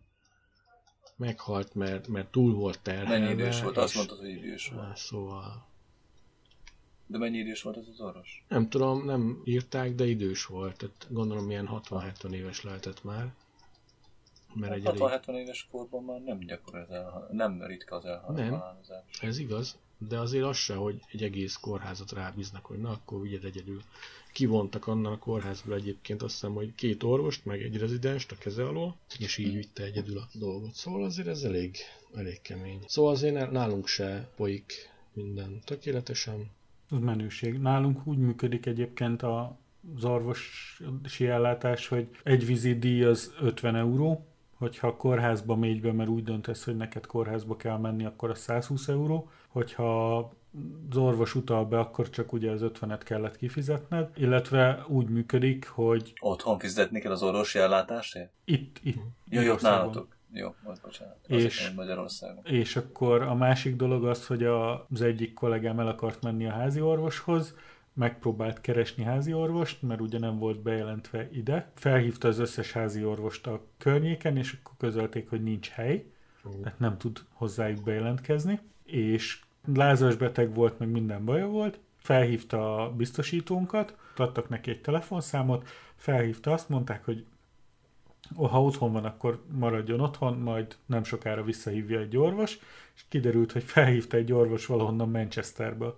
meghalt, 1.22 1.76
mert, 1.76 2.08
mert 2.08 2.32
túl 2.32 2.54
volt 2.54 2.80
terhelve. 2.82 3.20
Mennyi 3.20 3.32
idős 3.32 3.62
volt? 3.62 3.78
Azt 3.78 3.96
mondtad, 3.96 4.18
hogy 4.18 4.30
idős 4.30 4.70
volt. 4.76 4.98
Szóval... 4.98 5.66
De 7.08 7.18
mennyi 7.18 7.38
idős 7.38 7.62
volt 7.62 7.78
ez 7.78 7.88
az 7.92 8.02
orvos? 8.02 8.44
Nem 8.48 8.70
tudom, 8.70 9.06
nem 9.06 9.42
írták, 9.46 9.96
de 9.96 10.06
idős 10.06 10.46
volt. 10.46 10.78
Tehát 10.78 11.08
gondolom 11.10 11.50
ilyen 11.50 11.70
60-70 11.90 12.32
éves 12.32 12.64
lehetett 12.64 13.04
már. 13.04 13.34
Mert 14.54 14.74
egy 14.74 14.84
60-70 14.86 15.28
elég... 15.28 15.42
éves 15.42 15.68
korban 15.72 16.04
már 16.04 16.22
nem 16.22 16.40
gyakori 16.40 16.82
az 16.82 16.90
elhal... 16.92 17.28
nem 17.32 17.64
ritka 17.64 17.96
az 17.96 18.06
elhalálozás. 18.06 19.20
Nem, 19.20 19.30
ez 19.30 19.38
igaz 19.38 19.78
de 20.08 20.20
azért 20.20 20.46
az 20.46 20.58
se, 20.58 20.76
hogy 20.76 21.02
egy 21.12 21.24
egész 21.24 21.56
kórházat 21.56 22.12
rábíznak, 22.12 22.66
hogy 22.66 22.78
na, 22.78 22.90
akkor 22.90 23.22
vigyed 23.22 23.44
egyedül. 23.44 23.82
Kivontak 24.34 24.88
annan 24.88 25.12
a 25.12 25.18
kórházból 25.18 25.76
egyébként 25.76 26.22
azt 26.22 26.34
hiszem, 26.34 26.54
hogy 26.54 26.76
két 26.76 27.04
orvost, 27.04 27.46
meg 27.46 27.62
egy 27.62 27.78
rezidenst 27.78 28.32
a 28.32 28.36
keze 28.36 28.68
alól, 28.68 28.98
és 29.20 29.38
így 29.38 29.56
vitte 29.56 29.84
egyedül 29.84 30.18
a 30.18 30.28
dolgot. 30.34 30.74
Szóval 30.74 31.04
azért 31.04 31.28
ez 31.28 31.44
elég, 31.44 31.76
elég 32.16 32.42
kemény. 32.42 32.80
Szóval 32.88 33.12
azért 33.12 33.52
nálunk 33.52 33.88
se 33.88 34.30
folyik 34.36 34.74
minden 35.14 35.62
tökéletesen. 35.66 36.50
Az 36.90 37.00
menőség. 37.00 37.60
Nálunk 37.60 38.08
úgy 38.08 38.18
működik 38.18 38.66
egyébként 38.66 39.22
a 39.22 39.60
az 39.96 40.04
orvosi 40.04 41.26
ellátás, 41.28 41.88
hogy 41.88 42.10
egy 42.24 42.46
vizidíj 42.46 43.04
az 43.04 43.34
50 43.42 43.76
euró, 43.76 44.26
hogyha 44.54 44.88
a 44.88 44.96
kórházba 44.96 45.56
mégy 45.56 45.82
be, 45.82 45.92
mert 45.92 46.10
úgy 46.10 46.24
döntesz, 46.24 46.64
hogy 46.64 46.78
neked 46.78 47.06
kórházba 47.06 47.56
kell 47.56 47.78
menni, 47.78 48.06
akkor 48.06 48.30
a 48.30 48.36
120 48.36 48.88
euró, 48.88 49.30
hogyha 49.52 50.18
az 50.90 50.98
orvos 50.98 51.36
utal 51.36 51.66
be, 51.66 51.80
akkor 51.80 52.10
csak 52.10 52.34
ugye 52.34 52.52
az 52.52 52.62
50-et 52.64 53.02
kellett 53.04 53.38
kifizetned, 53.38 54.10
illetve 54.16 54.86
úgy 54.88 55.10
működik, 55.10 55.68
hogy... 55.68 56.14
Otthon 56.20 56.60
fizetni 56.60 57.00
kell 57.00 57.12
az 57.12 57.24
orvosi 57.24 57.60
ellátásért? 57.60 58.32
Itt, 58.46 58.80
itt. 58.84 59.02
Jó, 59.30 59.42
jó, 59.42 59.56
nálatok. 59.62 60.16
Jó, 60.34 60.56
most 60.64 60.82
bocsánat. 60.82 61.18
És, 61.28 61.72
Magyarországon. 61.76 62.46
és 62.46 62.76
akkor 62.76 63.22
a 63.22 63.36
másik 63.36 63.76
dolog 63.76 64.06
az, 64.06 64.28
hogy 64.28 64.44
az 64.44 65.02
egyik 65.02 65.34
kollégám 65.34 65.80
el 65.80 65.88
akart 65.88 66.22
menni 66.22 66.46
a 66.46 66.52
házi 66.52 66.82
orvoshoz, 66.82 67.56
megpróbált 67.94 68.62
keresni 68.62 69.04
házi 69.04 69.34
orvost, 69.34 69.82
mert 69.82 70.02
ugye 70.02 70.20
nem 70.20 70.38
volt 70.38 70.62
bejelentve 70.62 71.30
ide. 71.32 71.72
Felhívta 71.76 72.28
az 72.28 72.40
összes 72.40 72.72
házi 72.72 73.06
orvost 73.06 73.48
a 73.48 73.62
környéken, 73.78 74.38
és 74.38 74.58
akkor 74.60 74.74
közölték, 74.78 75.30
hogy 75.30 75.44
nincs 75.44 75.70
hely, 75.70 76.12
tehát 76.64 76.80
nem 76.80 76.98
tud 76.98 77.20
hozzájuk 77.34 77.84
bejelentkezni, 77.84 78.60
és 78.92 79.42
lázas 79.74 80.16
beteg 80.16 80.54
volt, 80.54 80.80
meg 80.80 80.90
minden 80.90 81.26
baja 81.26 81.48
volt, 81.48 81.80
felhívta 81.98 82.84
a 82.84 82.92
biztosítónkat, 82.92 83.96
adtak 84.16 84.50
neki 84.50 84.70
egy 84.70 84.82
telefonszámot, 84.82 85.70
felhívta, 85.96 86.52
azt 86.54 86.70
mondták, 86.70 87.06
hogy 87.06 87.26
ha 88.36 88.64
otthon 88.64 88.92
van, 88.92 89.06
akkor 89.06 89.44
maradjon 89.52 90.00
otthon, 90.00 90.38
majd 90.38 90.78
nem 90.86 91.04
sokára 91.04 91.44
visszahívja 91.44 92.00
egy 92.00 92.18
orvos, 92.18 92.60
és 92.96 93.06
kiderült, 93.10 93.52
hogy 93.52 93.64
felhívta 93.64 94.18
egy 94.18 94.32
orvos 94.32 94.66
valahonnan 94.66 95.10
Manchesterből. 95.10 95.98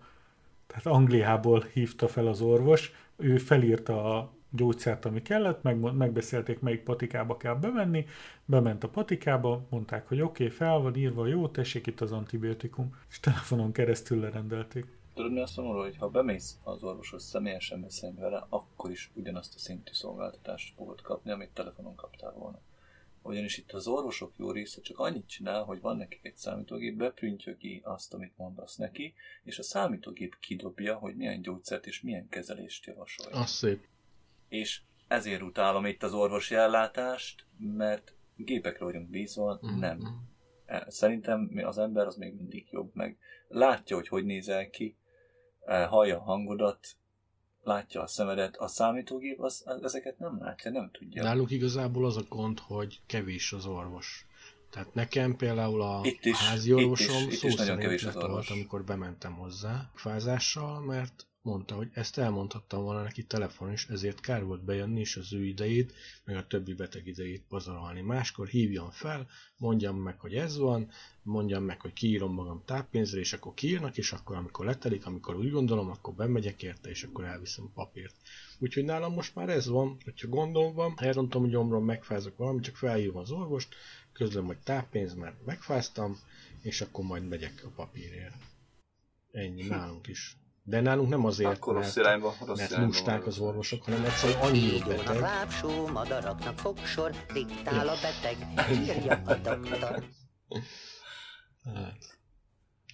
Tehát 0.68 0.86
Angliából 0.86 1.66
hívta 1.74 2.08
fel 2.08 2.28
az 2.28 2.42
orvos, 2.42 2.94
ő 3.16 3.38
felírta 3.38 4.18
a 4.18 4.32
gyógyszert, 4.56 5.06
ami 5.06 5.22
kellett, 5.22 5.62
meg, 5.62 5.80
megbeszélték, 5.80 6.60
melyik 6.60 6.84
patikába 6.84 7.38
kell 7.38 7.56
bemenni, 7.56 8.06
bement 8.46 8.84
a 8.84 8.90
patikába, 8.90 9.66
mondták, 9.70 10.08
hogy 10.08 10.22
oké, 10.22 10.44
okay, 10.44 10.56
fel 10.56 10.78
van 10.78 10.96
írva, 10.96 11.28
jó, 11.28 11.48
tessék 11.48 11.88
itt 11.88 12.02
az 12.02 12.12
antibiotikum, 12.12 12.96
és 13.10 13.20
telefonon 13.20 13.72
keresztül 13.72 14.20
lerendelték. 14.20 14.86
Tudod, 15.14 15.32
mi 15.32 15.40
azt 15.40 15.58
mondom, 15.58 15.76
hogy 15.76 15.98
ha 15.98 16.10
bemész 16.10 16.58
az 16.64 16.84
orvoshoz, 16.84 17.24
személyesen 17.24 17.82
beszélni 17.82 18.20
vele, 18.20 18.46
akkor 18.50 18.92
is 18.92 19.12
ugyanazt 19.14 19.56
a 19.56 19.60
szintű 19.60 19.92
szolgáltatást 19.92 20.76
fogod 20.76 21.02
kapni, 21.02 21.32
amit 21.32 21.50
telefonon 21.54 21.96
kaptál 21.96 22.34
volna 22.38 22.60
ugyanis 23.24 23.58
itt 23.58 23.72
az 23.72 23.88
orvosok 23.88 24.34
jó 24.36 24.52
része 24.52 24.82
csak 24.82 25.00
annyit 25.00 25.28
csinál, 25.28 25.64
hogy 25.64 25.82
van 25.82 25.98
nekik 25.98 26.20
egy 26.24 26.36
számítógép, 26.36 26.96
beprüntjögi 26.96 27.82
azt, 27.84 28.14
amit 28.14 28.38
mondasz 28.38 28.76
neki, 28.76 29.14
és 29.44 29.60
a 29.60 29.64
számítógép 29.64 30.36
kidobja, 30.40 30.96
hogy 30.96 31.16
milyen 31.16 31.42
gyógyszert 31.42 31.86
és 31.86 32.02
milyen 32.02 32.30
kezelést 32.30 32.86
javasol. 32.86 33.32
Az 33.32 33.50
szép. 33.50 33.88
És 34.54 34.82
ezért 35.08 35.42
utálom 35.42 35.86
itt 35.86 36.04
az 36.04 36.14
orvosi 36.14 36.56
ellátást, 36.56 37.46
mert 37.58 38.16
gépekre 38.36 38.86
vagyunk 38.86 39.10
bízva, 39.10 39.60
mm-hmm. 39.66 39.80
nem. 39.80 40.00
E, 40.66 40.86
szerintem 40.90 41.52
az 41.64 41.78
ember 41.78 42.06
az 42.06 42.16
még 42.16 42.34
mindig 42.36 42.68
jobb, 42.72 42.90
meg 42.94 43.18
látja, 43.48 43.96
hogy 43.96 44.08
hogy 44.08 44.26
nézel 44.26 44.70
ki, 44.70 44.98
e, 45.66 45.86
hallja 45.86 46.18
a 46.18 46.22
hangodat, 46.22 46.88
látja 47.62 48.02
a 48.02 48.08
szemedet, 48.08 48.58
a 48.58 48.68
számítógép 48.68 49.40
az, 49.40 49.64
ezeket 49.82 50.20
nem 50.20 50.38
látja, 50.40 50.72
nem 50.72 50.90
tudja. 50.92 51.24
Náluk 51.24 51.52
igazából 51.52 52.06
az 52.06 52.18
a 52.18 52.24
gond, 52.30 52.60
hogy 52.60 53.02
kevés 53.06 53.54
az 53.54 53.66
orvos. 53.66 54.26
Tehát 54.70 54.94
nekem 54.94 55.36
például 55.36 55.82
a 55.82 56.02
itt 56.04 56.26
is, 56.26 56.48
házi 56.48 56.74
orvosom 56.74 57.22
itt 57.22 57.28
is, 57.28 57.34
itt 57.34 57.40
szó 57.40 57.48
is 57.48 57.56
nagyon 57.56 57.78
kevés 57.78 58.04
az 58.04 58.16
orvos. 58.16 58.50
amikor 58.50 58.84
bementem 58.84 59.34
hozzá 59.34 59.92
fázással, 59.94 60.82
mert 60.82 61.28
mondta, 61.44 61.76
hogy 61.76 61.90
ezt 61.94 62.18
elmondhattam 62.18 62.84
volna 62.84 63.02
neki 63.02 63.24
telefon 63.24 63.72
is, 63.72 63.88
ezért 63.88 64.20
kár 64.20 64.44
volt 64.44 64.64
bejönni, 64.64 65.00
és 65.00 65.18
az 65.18 65.34
ő 65.34 65.46
idejét, 65.46 65.94
meg 66.24 66.36
a 66.36 66.48
többi 66.48 66.74
beteg 66.74 67.08
idejét 67.08 67.46
pazarolni. 67.48 68.02
Máskor 68.02 68.48
hívjam 68.48 68.90
fel, 68.90 69.28
mondjam 69.58 69.98
meg, 69.98 70.20
hogy 70.20 70.34
ez 70.34 70.58
van, 70.58 70.90
mondjam 71.22 71.64
meg, 71.64 71.82
hogy 71.82 71.94
kiírom 71.94 72.34
magam 72.34 72.64
táppénzre, 72.66 73.20
és 73.20 73.34
akkor 73.34 73.54
kiírnak, 73.54 73.98
és 73.98 74.12
akkor 74.12 74.36
amikor 74.36 74.66
letelik, 74.66 75.06
amikor 75.06 75.36
úgy 75.36 75.52
gondolom, 75.52 75.90
akkor 75.90 76.14
bemegyek 76.14 76.64
érte, 76.64 76.90
és 76.90 77.04
akkor 77.04 77.24
elviszem 77.24 77.66
a 77.66 77.74
papírt. 77.74 78.16
Úgyhogy 78.60 78.86
nálam 78.86 79.14
most 79.14 79.36
már 79.36 79.50
ez 79.50 79.68
van, 79.68 79.98
hogyha 80.04 80.28
gondom 80.28 80.74
van, 80.74 80.94
elrontom 80.98 81.44
a 81.44 81.48
gyomrom, 81.48 81.86
megfázok 81.86 82.38
valami, 82.38 82.60
csak 82.60 82.76
felhívom 82.76 83.18
az 83.18 83.32
orvost, 83.32 83.76
közlöm, 84.14 84.46
hogy 84.46 84.58
táppénz, 84.58 85.14
mert 85.14 85.46
megfáztam, 85.46 86.18
és 86.62 86.82
akkor 86.82 87.06
majd 87.06 87.28
megyek 87.28 87.62
a 87.66 87.70
papírért. 87.76 88.36
Ennyi, 89.32 89.68
nálunk 89.76 90.08
is. 90.08 90.38
De 90.66 90.82
nálunk 90.82 91.10
nem 91.10 91.26
azért, 91.26 91.56
Akkor 91.56 91.74
rossz 91.74 91.96
mert, 91.96 92.08
irányba, 92.08 92.36
rossz 92.46 92.58
mert 92.58 92.70
irányba 92.70 92.88
lusták 92.88 93.26
az 93.26 93.40
orvosok, 93.40 93.84
hanem 93.84 94.04
egyszerűen 94.06 94.56
Jónak 94.56 94.88
beteg. 94.88 95.20
lábsó, 95.20 95.88
madaraknak 95.88 96.58
fogsor, 96.58 97.12
diktál 97.34 97.88
a 97.88 97.96
beteg, 98.02 98.38
írja 98.72 99.22
a 99.26 99.36
doktor. 99.36 100.04
Hát. 101.64 101.98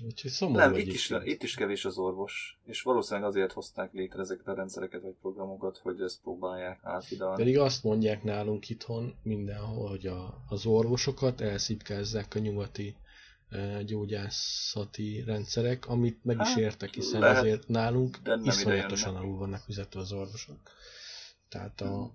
Úgyhogy 0.06 0.32
szomorú 0.32 0.60
Nem, 0.60 0.76
itt 0.76 0.88
is, 0.88 1.14
itt 1.24 1.44
is 1.44 1.56
kevés 1.56 1.86
az 1.86 1.98
orvos, 1.98 2.60
és 2.64 2.82
valószínűleg 2.82 3.30
azért 3.30 3.52
hozták 3.52 3.94
létre 3.94 4.20
ezeket 4.20 4.48
a 4.48 4.54
rendszereket 4.54 5.02
vagy 5.02 5.16
programokat, 5.22 5.78
hogy 5.78 6.02
ezt 6.02 6.22
próbálják 6.22 6.80
áthidalni. 6.84 7.38
Pedig 7.38 7.60
azt 7.60 7.84
mondják 7.84 8.24
nálunk 8.24 8.70
itthon 8.70 9.16
mindenhol, 9.24 9.90
hogy 9.90 10.08
a, 10.08 10.44
az 10.48 10.66
orvosokat 10.66 11.42
elszipkázzák 11.42 12.36
a 12.36 12.40
nyugati 12.40 12.96
gyógyászati 13.86 15.24
rendszerek, 15.26 15.88
amit 15.88 16.24
meg 16.24 16.40
is 16.42 16.48
Hát, 16.48 16.58
értek, 16.58 16.94
hiszen 16.94 17.20
lehet, 17.20 17.38
azért 17.38 17.68
nálunk 17.68 18.20
iszonyatosan 18.44 19.16
alul 19.16 19.38
vannak 19.38 19.62
fizetve 19.64 20.00
az 20.00 20.12
orvosok. 20.12 20.60
Tehát 21.50 21.82
a, 21.82 22.12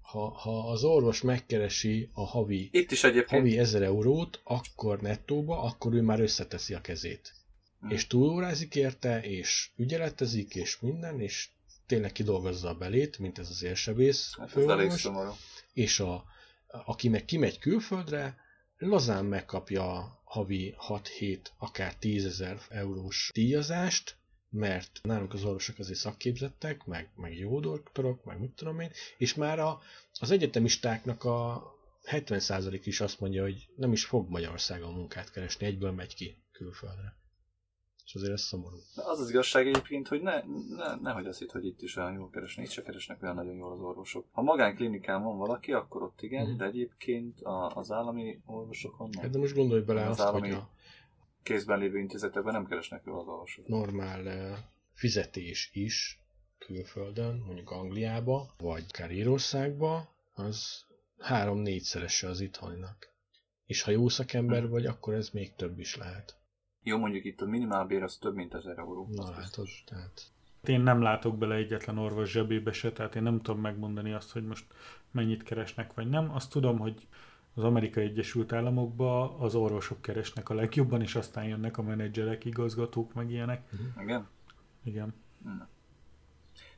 ha, 0.00 0.28
ha 0.28 0.70
az 0.70 0.84
orvos 0.84 1.22
megkeresi 1.22 2.10
a 2.12 2.26
havi, 2.26 2.68
Itt 2.72 2.90
is 2.90 3.04
egyébként 3.04 3.40
havi 3.40 3.58
1000 3.58 3.82
eurót, 3.82 4.40
akkor 4.44 5.00
nettóba, 5.00 5.62
akkor 5.62 5.94
ő 5.94 6.02
már 6.02 6.20
összeteszi 6.20 6.74
a 6.74 6.80
kezét. 6.80 7.34
Hmm. 7.80 7.90
És 7.90 8.06
túlórázik 8.06 8.74
érte, 8.74 9.22
és 9.22 9.70
ügyeletezik, 9.76 10.54
és 10.54 10.80
minden, 10.80 11.20
és 11.20 11.48
tényleg 11.86 12.12
kidolgozza 12.12 12.68
a 12.68 12.74
belét, 12.74 13.18
mint 13.18 13.38
ez 13.38 13.50
az 13.50 13.62
érsebész 13.62 14.34
hát 14.38 14.56
ez 14.56 14.64
elég 14.64 14.90
szomorú. 14.90 15.32
és 15.72 16.00
a, 16.00 16.24
aki 16.66 17.08
meg 17.08 17.24
kimegy 17.24 17.58
külföldre, 17.58 18.36
lazán 18.78 19.24
megkapja 19.24 19.92
a 19.92 20.20
havi 20.24 20.74
6-7, 20.88 21.38
akár 21.58 21.94
10 21.94 22.24
ezer 22.24 22.60
eurós 22.68 23.30
díjazást, 23.34 24.16
mert 24.50 25.00
nálunk 25.02 25.32
az 25.32 25.44
orvosok 25.44 25.78
azért 25.78 25.98
szakképzettek, 25.98 26.84
meg, 26.84 27.10
meg 27.16 27.38
jó 27.38 27.60
doktorok, 27.60 28.24
meg 28.24 28.40
mit 28.40 28.50
tudom 28.50 28.80
én, 28.80 28.90
és 29.16 29.34
már 29.34 29.58
a, 29.58 29.80
az 30.20 30.30
egyetemistáknak 30.30 31.24
a 31.24 31.62
70% 32.04 32.80
is 32.84 33.00
azt 33.00 33.20
mondja, 33.20 33.42
hogy 33.42 33.68
nem 33.76 33.92
is 33.92 34.04
fog 34.04 34.28
Magyarországon 34.30 34.94
munkát 34.94 35.30
keresni, 35.30 35.66
egyből 35.66 35.92
megy 35.92 36.14
ki 36.14 36.42
külföldre. 36.52 37.16
És 38.08 38.14
azért 38.14 38.32
ez 38.32 38.40
szomorú. 38.42 38.76
De 38.96 39.02
az 39.02 39.20
az 39.20 39.30
igazság 39.30 39.66
egyébként, 39.66 40.08
hogy 40.08 40.20
ne, 40.22 40.42
ne, 40.76 40.94
nehogy 41.02 41.26
azt 41.26 41.38
hitt, 41.38 41.50
hogy 41.50 41.64
itt 41.64 41.82
is 41.82 41.96
olyan 41.96 42.12
jól 42.14 42.30
keresnek, 42.30 42.64
itt 42.64 42.70
se 42.70 42.82
keresnek 42.82 43.22
olyan 43.22 43.34
nagyon 43.34 43.56
jól 43.56 43.72
az 43.72 43.80
orvosok. 43.80 44.26
Ha 44.32 44.42
magánklinikán 44.42 45.22
van 45.22 45.36
valaki, 45.38 45.72
akkor 45.72 46.02
ott 46.02 46.22
igen, 46.22 46.46
Mhm. 46.48 46.56
de 46.56 46.64
egyébként 46.64 47.40
a, 47.40 47.76
az 47.76 47.90
állami 47.90 48.40
orvosokon 48.46 49.10
Hát 49.12 49.22
nem. 49.22 49.30
de 49.30 49.38
most 49.38 49.54
gondolj 49.54 49.82
bele 49.82 50.02
Az 50.04 50.08
azt, 50.10 50.20
állami- 50.20 50.48
hogy 50.50 50.56
a 50.58 50.70
Kézben 51.42 51.78
lévő 51.78 51.98
intézetekben 51.98 52.52
nem 52.52 52.66
keresnek 52.66 53.02
jól 53.06 53.18
az 53.20 53.26
orvosok. 53.26 53.66
normál 53.68 54.28
eh, 54.28 54.58
fizetés 54.92 55.70
is 55.72 56.22
külföldön, 56.58 57.42
mondjuk 57.46 57.70
Angliába, 57.70 58.54
vagy 58.58 58.84
akár 58.88 59.10
Írországba, 59.10 60.08
az 60.34 60.84
három-négyszerese 61.18 62.28
az 62.28 62.40
itthoninak. 62.40 63.08
És 63.66 63.82
ha 63.82 63.90
jó 63.90 64.08
szakember 64.08 64.68
vagy, 64.68 64.86
akkor 64.86 65.14
ez 65.14 65.28
még 65.30 65.54
több 65.54 65.78
is 65.78 65.96
lehet. 65.96 66.36
Jó, 66.82 66.98
mondjuk 66.98 67.24
itt 67.24 67.40
a 67.40 67.46
minimálbér 67.46 68.02
az 68.02 68.16
több 68.16 68.34
mint 68.34 68.54
1000 68.54 68.78
euró. 68.78 69.08
Na 69.10 69.22
az 69.22 69.28
látod, 69.28 69.68
tehát 69.84 70.32
Én 70.64 70.80
nem 70.80 71.02
látok 71.02 71.38
bele 71.38 71.54
egyetlen 71.54 71.98
orvos 71.98 72.30
zsebébe 72.30 72.72
se, 72.72 72.92
tehát 72.92 73.14
én 73.14 73.22
nem 73.22 73.40
tudom 73.40 73.60
megmondani 73.60 74.12
azt, 74.12 74.32
hogy 74.32 74.46
most 74.46 74.66
mennyit 75.10 75.42
keresnek, 75.42 75.94
vagy 75.94 76.08
nem. 76.08 76.30
Azt 76.34 76.50
tudom, 76.50 76.78
hogy 76.78 77.06
az 77.54 77.64
Amerikai 77.64 78.04
Egyesült 78.04 78.52
Államokban 78.52 79.40
az 79.40 79.54
orvosok 79.54 80.02
keresnek 80.02 80.48
a 80.48 80.54
legjobban, 80.54 81.00
és 81.02 81.14
aztán 81.14 81.44
jönnek 81.44 81.78
a 81.78 81.82
menedzserek, 81.82 82.44
igazgatók, 82.44 83.14
meg 83.14 83.30
ilyenek. 83.30 83.68
Igen? 84.00 84.28
Igen. 84.84 85.14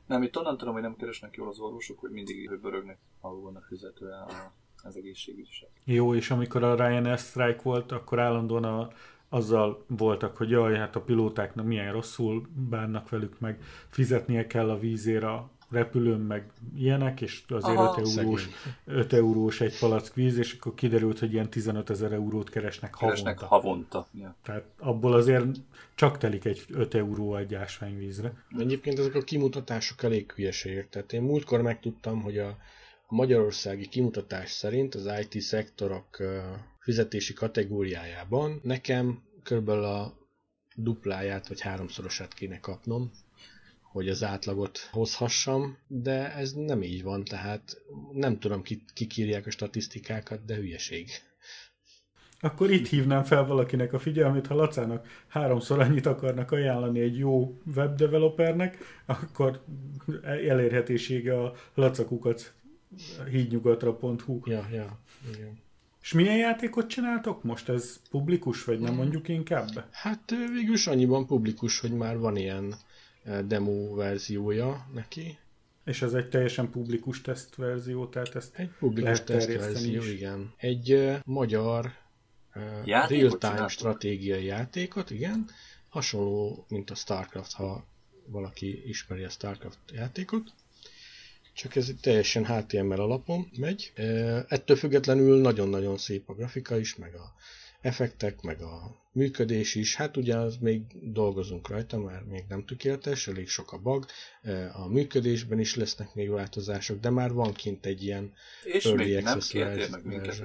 Nem, 0.05 0.23
itt 0.23 0.37
onnan 0.37 0.57
tudom, 0.57 0.73
hogy 0.73 0.83
nem 0.83 0.95
keresnek 0.95 1.35
jól 1.35 1.47
az 1.47 1.59
orvosok, 1.59 1.99
hogy 1.99 2.11
mindig 2.11 2.59
börögnek, 2.61 2.97
ahol 3.19 3.41
vannak 3.41 3.63
fizetve 3.63 4.17
a, 4.17 4.53
az 4.83 4.97
egészségügyisek. 4.97 5.69
Jó, 5.83 6.15
és 6.15 6.31
amikor 6.31 6.63
a 6.63 6.75
Ryanair 6.75 7.17
strike 7.17 7.61
volt, 7.63 7.91
akkor 7.91 8.19
állandóan 8.19 8.63
a, 8.63 8.89
azzal 9.33 9.85
voltak, 9.87 10.37
hogy 10.37 10.49
jaj, 10.49 10.75
hát 10.75 10.95
a 10.95 11.01
pilótáknak 11.01 11.65
milyen 11.65 11.91
rosszul 11.91 12.47
bánnak 12.69 13.09
velük, 13.09 13.39
meg 13.39 13.59
fizetnie 13.89 14.47
kell 14.47 14.69
a 14.69 14.79
vízért 14.79 15.23
a 15.23 15.49
repülőn, 15.69 16.19
meg 16.19 16.51
ilyenek, 16.75 17.21
és 17.21 17.43
azért 17.47 17.77
Aha, 17.77 17.95
5 17.99 18.07
eurós, 18.07 18.41
szegény. 18.41 18.53
5 18.85 19.13
eurós 19.13 19.61
egy 19.61 19.79
palack 19.79 20.13
víz, 20.13 20.37
és 20.37 20.53
akkor 20.53 20.73
kiderült, 20.73 21.19
hogy 21.19 21.33
ilyen 21.33 21.49
15 21.49 21.89
ezer 21.89 22.11
eurót 22.11 22.49
keresnek 22.49 22.95
Keresnek 22.99 23.39
havonta. 23.39 23.55
havonta. 23.55 24.07
Ja. 24.13 24.35
Tehát 24.43 24.63
abból 24.79 25.13
azért 25.13 25.45
csak 25.95 26.17
telik 26.17 26.45
egy 26.45 26.65
5 26.69 26.93
euró 26.93 27.35
egy 27.35 27.55
ásványvízre. 27.55 28.33
Egyébként 28.57 28.99
ezek 28.99 29.15
a 29.15 29.21
kimutatások 29.21 30.03
elég 30.03 30.31
hülyeségek. 30.31 30.89
Tehát 30.89 31.13
én 31.13 31.21
múltkor 31.21 31.61
megtudtam, 31.61 32.21
hogy 32.21 32.37
a, 32.37 32.47
a 33.07 33.15
magyarországi 33.15 33.87
kimutatás 33.87 34.51
szerint 34.51 34.95
az 34.95 35.09
IT 35.21 35.41
szektorok 35.41 36.17
fizetési 36.81 37.33
kategóriájában 37.33 38.59
nekem 38.63 39.21
körülbelül 39.43 39.83
a 39.83 40.17
dupláját 40.75 41.47
vagy 41.47 41.61
háromszorosát 41.61 42.33
kéne 42.33 42.59
kapnom, 42.59 43.11
hogy 43.81 44.09
az 44.09 44.23
átlagot 44.23 44.77
hozhassam, 44.91 45.77
de 45.87 46.33
ez 46.35 46.53
nem 46.53 46.83
így 46.83 47.03
van, 47.03 47.23
tehát 47.23 47.81
nem 48.11 48.39
tudom, 48.39 48.61
ki, 48.61 48.83
kik 48.93 49.17
írják 49.17 49.45
a 49.45 49.51
statisztikákat, 49.51 50.45
de 50.45 50.55
hülyeség. 50.55 51.09
Akkor 52.39 52.71
itt 52.71 52.87
hívnám 52.87 53.23
fel 53.23 53.45
valakinek 53.45 53.93
a 53.93 53.99
figyelmét, 53.99 54.47
ha 54.47 54.55
Lacának 54.55 55.23
háromszor 55.27 55.79
annyit 55.79 56.05
akarnak 56.05 56.51
ajánlani 56.51 56.99
egy 56.99 57.17
jó 57.17 57.61
webdevelopernek, 57.75 58.77
akkor 59.05 59.63
elérhetősége 60.23 61.41
a 61.41 61.53
lacakukat 61.73 62.53
hídnyugatra.hu. 63.29 64.39
Ja, 64.45 64.67
ja, 64.71 64.99
igen. 65.33 65.59
És 66.01 66.13
milyen 66.13 66.37
játékot 66.37 66.87
csináltok 66.87 67.43
most? 67.43 67.69
Ez 67.69 67.99
publikus, 68.09 68.63
vagy 68.63 68.79
nem 68.79 68.93
mondjuk 68.93 69.27
inkább? 69.27 69.85
Hát 69.91 70.29
végül 70.29 70.73
is 70.73 70.87
annyiban 70.87 71.25
publikus, 71.25 71.79
hogy 71.79 71.91
már 71.91 72.17
van 72.17 72.35
ilyen 72.35 72.75
demo 73.45 73.95
verziója 73.95 74.87
neki. 74.93 75.37
És 75.85 76.01
ez 76.01 76.13
egy 76.13 76.29
teljesen 76.29 76.69
publikus 76.69 77.21
tesztverzió, 77.21 78.05
tehát 78.05 78.35
ezt 78.35 78.55
Egy 78.55 78.69
publikus 78.79 79.23
tesztverzió, 79.23 80.03
igen. 80.03 80.53
Egy 80.57 80.91
ö, 80.91 81.15
magyar 81.25 81.93
Játékot 82.85 83.43
real-time 83.43 83.67
stratégiai 83.67 84.43
játékot, 84.43 85.09
igen. 85.09 85.49
Hasonló, 85.89 86.65
mint 86.69 86.89
a 86.89 86.95
Starcraft, 86.95 87.53
ha 87.53 87.85
valaki 88.25 88.83
ismeri 88.87 89.23
a 89.23 89.29
Starcraft 89.29 89.77
játékot. 89.93 90.53
Csak 91.53 91.75
ez 91.75 91.89
egy 91.89 91.99
teljesen 92.01 92.45
HTML 92.45 92.99
alapon 92.99 93.51
megy. 93.57 93.91
Ettől 94.47 94.75
függetlenül 94.75 95.41
nagyon-nagyon 95.41 95.97
szép 95.97 96.29
a 96.29 96.33
grafika 96.33 96.77
is, 96.77 96.95
meg 96.95 97.15
a 97.15 97.33
effektek, 97.81 98.41
meg 98.41 98.61
a 98.61 99.01
működés 99.11 99.75
is. 99.75 99.95
Hát 99.95 100.17
ugye 100.17 100.37
az 100.37 100.57
még 100.57 100.81
dolgozunk 101.11 101.67
rajta, 101.67 101.99
mert 101.99 102.25
még 102.25 102.43
nem 102.49 102.65
tökéletes, 102.65 103.27
elég 103.27 103.47
sok 103.47 103.71
a 103.71 103.77
bug. 103.77 104.05
A 104.73 104.87
működésben 104.87 105.59
is 105.59 105.75
lesznek 105.75 106.13
még 106.13 106.29
változások, 106.29 106.99
de 106.99 107.09
már 107.09 107.33
van 107.33 107.53
kint 107.53 107.85
egy 107.85 108.03
ilyen 108.03 108.33
És 108.63 108.85
Early 108.85 109.03
még 109.03 109.23
nem 109.23 109.33
access 109.33 109.49
kértél 109.49 109.89
meg 109.89 110.05
minket, 110.05 110.43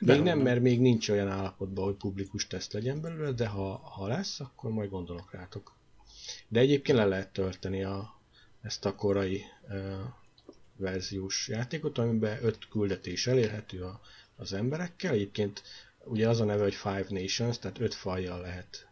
még 0.00 0.20
nem, 0.20 0.38
mert 0.38 0.60
még 0.60 0.80
nincs 0.80 1.08
olyan 1.08 1.28
állapotban, 1.28 1.84
hogy 1.84 1.96
publikus 1.96 2.46
teszt 2.46 2.72
legyen 2.72 3.00
belőle, 3.00 3.32
de 3.32 3.46
ha, 3.46 3.76
ha 3.76 4.06
lesz, 4.06 4.40
akkor 4.40 4.70
majd 4.70 4.90
gondolok 4.90 5.32
rátok. 5.32 5.76
De 6.48 6.60
egyébként 6.60 6.98
le 6.98 7.04
lehet 7.04 7.32
tölteni 7.32 7.82
a, 7.82 8.20
ezt 8.62 8.84
a 8.84 8.94
korai 8.94 9.42
verziós 10.78 11.48
játékot, 11.48 11.98
amiben 11.98 12.44
öt 12.44 12.68
küldetés 12.68 13.26
elérhető 13.26 13.82
a, 13.82 14.00
az 14.36 14.52
emberekkel. 14.52 15.12
Egyébként 15.12 15.62
ugye 16.04 16.28
az 16.28 16.40
a 16.40 16.44
neve, 16.44 16.62
hogy 16.62 16.74
Five 16.74 17.06
Nations, 17.08 17.58
tehát 17.58 17.80
öt 17.80 17.94
fajjal 17.94 18.40
lehet 18.40 18.88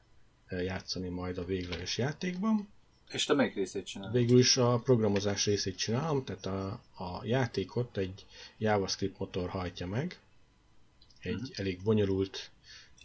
ö, 0.49 0.61
játszani 0.61 1.09
majd 1.09 1.39
a 1.39 1.45
végleges 1.45 1.99
játékban. 1.99 2.69
És 3.11 3.25
te 3.25 3.35
melyik 3.35 3.55
részét 3.55 3.87
csinálod? 3.87 4.15
Végül 4.15 4.39
is 4.39 4.57
a 4.57 4.79
programozás 4.79 5.47
részét 5.47 5.77
csinálom, 5.77 6.25
tehát 6.25 6.47
a, 6.47 6.81
a 7.05 7.25
játékot 7.25 7.97
egy 7.97 8.27
JavaScript 8.59 9.19
motor 9.19 9.49
hajtja 9.49 9.87
meg, 9.87 10.21
egy 11.21 11.53
elég 11.55 11.83
bonyolult 11.83 12.51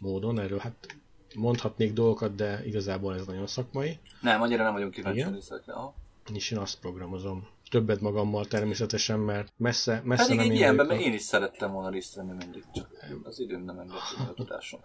módon, 0.00 0.40
erről 0.40 0.58
hát 0.58 0.96
mondhatnék 1.34 1.92
dolgokat, 1.92 2.34
de 2.34 2.66
igazából 2.66 3.14
ez 3.14 3.26
nagyon 3.26 3.46
szakmai. 3.46 3.98
Nem, 4.20 4.42
annyira 4.42 4.62
nem 4.62 4.72
vagyunk 4.72 4.92
kíváncsi 4.92 5.22
részletekre. 5.22 5.74
És 6.34 6.50
én 6.50 6.58
azt 6.58 6.78
programozom. 6.78 7.48
Többet 7.72 8.00
magammal 8.00 8.44
természetesen, 8.44 9.18
mert 9.18 9.52
messze, 9.56 10.00
messze 10.04 10.22
Pedig 10.22 10.38
nem 10.38 10.50
egy 10.50 10.56
ilyenben, 10.56 10.86
mert 10.86 11.00
én 11.00 11.12
is 11.12 11.22
szerettem 11.22 11.72
volna 11.72 11.90
részt 11.90 12.14
venni 12.14 12.32
mindig, 12.32 12.64
csak 12.74 12.90
az 13.22 13.40
időm 13.40 13.64
nem 13.64 13.78
engedte 13.78 14.22
a 14.28 14.34
tudásom. 14.34 14.80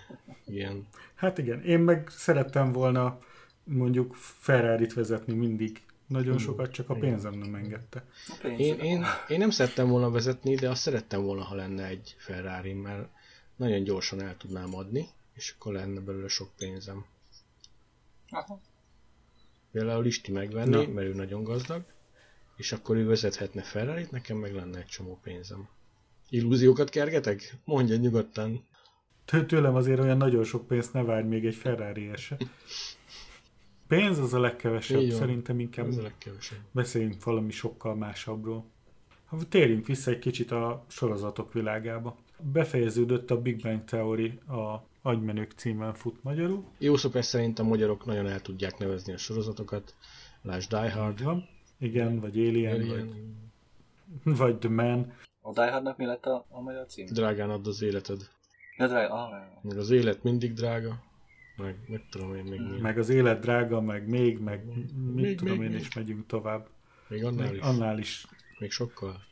Igen. 0.46 0.86
Hát 1.14 1.38
igen, 1.38 1.62
én 1.62 1.78
meg 1.78 2.08
szerettem 2.08 2.72
volna 2.72 3.18
mondjuk 3.64 4.14
ferrari 4.14 4.86
vezetni 4.94 5.34
mindig. 5.34 5.82
Nagyon 6.06 6.38
sokat, 6.38 6.72
csak 6.72 6.90
a 6.90 6.94
pénzem 6.94 7.34
nem 7.34 7.54
engedte. 7.54 8.04
Én, 8.42 8.78
én, 8.78 9.04
én 9.28 9.38
nem 9.38 9.50
szerettem 9.50 9.88
volna 9.88 10.10
vezetni, 10.10 10.54
de 10.54 10.68
azt 10.68 10.80
szerettem 10.80 11.22
volna, 11.22 11.42
ha 11.42 11.54
lenne 11.54 11.86
egy 11.86 12.16
ferrari 12.18 12.72
mert 12.72 13.08
nagyon 13.56 13.82
gyorsan 13.82 14.20
el 14.20 14.36
tudnám 14.36 14.74
adni, 14.74 15.08
és 15.34 15.54
akkor 15.58 15.72
lenne 15.72 16.00
belőle 16.00 16.28
sok 16.28 16.50
pénzem. 16.56 17.04
Aha. 18.30 18.60
Például 19.70 20.06
Isti 20.06 20.32
megvenni, 20.32 20.86
Na. 20.86 20.92
mert 20.92 21.06
ő 21.06 21.14
nagyon 21.14 21.42
gazdag, 21.42 21.84
és 22.58 22.72
akkor 22.72 22.96
ő 22.96 23.06
vezethetne 23.06 23.62
ferrari 23.62 24.06
nekem 24.10 24.36
meg 24.36 24.54
lenne 24.54 24.78
egy 24.78 24.86
csomó 24.86 25.18
pénzem. 25.22 25.68
Illúziókat 26.28 26.88
kergetek? 26.90 27.56
Mondja 27.64 27.96
nyugodtan. 27.96 28.64
Tő- 29.24 29.46
Tőlem 29.46 29.74
azért 29.74 30.00
olyan 30.00 30.16
nagyon 30.16 30.44
sok 30.44 30.66
pénzt 30.66 30.92
ne 30.92 31.02
várj 31.02 31.26
még 31.26 31.46
egy 31.46 31.54
ferrari 31.54 32.10
se. 32.16 32.36
Pénz 33.86 34.18
az 34.18 34.34
a 34.34 34.40
legkevesebb, 34.40 35.00
Így 35.00 35.12
szerintem 35.12 35.60
inkább 35.60 35.86
Ez 35.86 35.96
a 35.96 36.02
legkevesebb. 36.02 36.58
beszéljünk 36.70 37.24
valami 37.24 37.50
sokkal 37.50 37.94
másabbról. 37.94 38.64
Térjünk 39.48 39.86
vissza 39.86 40.10
egy 40.10 40.18
kicsit 40.18 40.50
a 40.50 40.84
sorozatok 40.88 41.52
világába. 41.52 42.16
Befejeződött 42.52 43.30
a 43.30 43.40
Big 43.40 43.62
Bang 43.62 43.84
Theory 43.84 44.38
a 44.46 44.86
Agymenők 45.02 45.52
címen 45.56 45.94
fut 45.94 46.22
magyarul. 46.22 46.64
Jó 46.78 46.96
szokás 46.96 47.26
szerint 47.26 47.58
a 47.58 47.62
magyarok 47.62 48.04
nagyon 48.04 48.26
el 48.26 48.40
tudják 48.40 48.78
nevezni 48.78 49.12
a 49.12 49.16
sorozatokat. 49.16 49.94
Lásd 50.42 50.68
Die 50.70 50.90
Hard, 50.92 51.22
van. 51.22 51.48
Igen, 51.78 52.20
vagy 52.20 52.38
Alien, 52.38 52.74
Alien. 52.74 53.06
Vagy, 54.24 54.36
vagy 54.38 54.58
The 54.58 54.68
Man. 54.68 55.12
A 55.40 55.52
Die 55.52 55.70
Hardnak 55.70 55.96
mi 55.96 56.04
lett 56.04 56.26
a, 56.26 56.46
a 56.50 56.60
magyar 56.60 56.86
cím? 56.86 57.06
drágán 57.06 57.50
add 57.50 57.66
az 57.66 57.82
életed. 57.82 58.28
Ja, 58.76 58.86
drága, 58.86 59.14
ah, 59.14 59.42
Meg 59.62 59.76
az 59.76 59.90
élet 59.90 60.22
mindig 60.22 60.52
drága. 60.52 61.02
Meg, 61.56 61.76
meg 61.86 62.06
tudom 62.10 62.34
én 62.34 62.44
még 62.44 62.60
mi. 62.60 62.78
Meg 62.80 62.98
az 62.98 63.08
élet 63.08 63.40
drága, 63.40 63.80
meg 63.80 64.08
még, 64.08 64.38
meg 64.38 64.64
mit 64.64 65.14
Még, 65.14 65.36
tudom 65.38 65.56
még, 65.58 65.66
én 65.66 65.72
még. 65.72 65.80
is 65.80 65.94
megyünk 65.94 66.26
tovább. 66.26 66.68
Még 67.08 67.24
annál 67.24 67.46
Még 67.50 67.56
is. 67.56 67.62
annál 67.62 67.98
is. 67.98 68.26
Még 68.58 68.70
sokkal. 68.70 69.22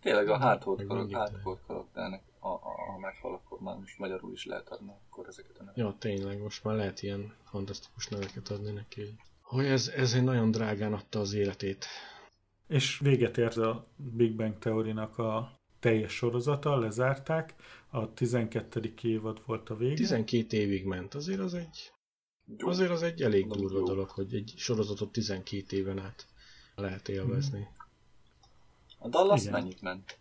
Tényleg 0.00 0.28
a 0.28 0.36
hardcore 0.36 0.84
karakternek, 1.66 2.22
a, 2.38 2.48
a, 2.48 2.58
ha 2.92 2.98
meghal, 2.98 3.32
akkor 3.34 3.60
már 3.60 3.76
most 3.76 3.98
magyarul 3.98 4.32
is 4.32 4.46
lehet 4.46 4.68
adni, 4.68 4.92
akkor 5.10 5.26
ezeket 5.28 5.56
a 5.58 5.62
neveket. 5.64 5.84
Ja, 5.84 5.94
tényleg, 5.98 6.40
most 6.42 6.64
már 6.64 6.74
lehet 6.74 7.02
ilyen 7.02 7.34
fantasztikus 7.44 8.08
neveket 8.08 8.48
adni 8.48 8.70
neki. 8.70 9.14
Hogy 9.50 9.64
ez, 9.64 9.88
ez 9.88 10.14
egy 10.14 10.22
nagyon 10.22 10.50
drágán 10.50 10.92
adta 10.92 11.20
az 11.20 11.32
életét. 11.32 11.86
És 12.68 12.98
véget 12.98 13.38
ért 13.38 13.56
a 13.56 13.86
Big 13.96 14.36
Bang 14.36 14.58
Theory-nak 14.58 15.18
a 15.18 15.60
teljes 15.80 16.12
sorozata, 16.12 16.78
lezárták. 16.78 17.54
A 17.88 18.12
12. 18.12 18.94
évad 19.02 19.42
volt 19.46 19.70
a 19.70 19.76
vége. 19.76 19.94
12 19.94 20.56
évig 20.56 20.84
ment, 20.84 21.14
azért 21.14 21.40
az 21.40 21.54
egy, 21.54 21.92
azért 22.58 22.90
az 22.90 23.02
egy 23.02 23.22
elég 23.22 23.46
durva 23.46 23.82
dolog, 23.82 24.08
hogy 24.08 24.34
egy 24.34 24.54
sorozatot 24.56 25.12
12 25.12 25.76
éven 25.76 25.98
át 25.98 26.26
lehet 26.74 27.08
élvezni. 27.08 27.68
A 28.98 29.08
Dallas 29.08 29.40
Igen. 29.40 29.52
mennyit 29.52 29.80
ment? 29.80 30.18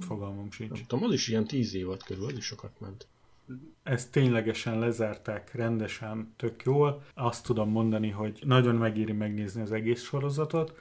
Fogalmam 0.00 0.50
sincs. 0.50 0.70
Nem 0.70 0.82
tudom, 0.86 1.04
az 1.04 1.12
is 1.12 1.28
ilyen 1.28 1.46
10 1.46 1.74
évad 1.74 2.02
körül, 2.02 2.24
az 2.24 2.36
is 2.36 2.44
sokat 2.44 2.80
ment. 2.80 3.06
Ezt 3.82 4.12
ténylegesen 4.12 4.78
lezárták 4.78 5.54
rendesen, 5.54 6.32
tök 6.36 6.62
jól. 6.62 7.02
Azt 7.14 7.44
tudom 7.44 7.70
mondani, 7.70 8.10
hogy 8.10 8.42
nagyon 8.44 8.74
megéri 8.74 9.12
megnézni 9.12 9.62
az 9.62 9.72
egész 9.72 10.02
sorozatot, 10.02 10.78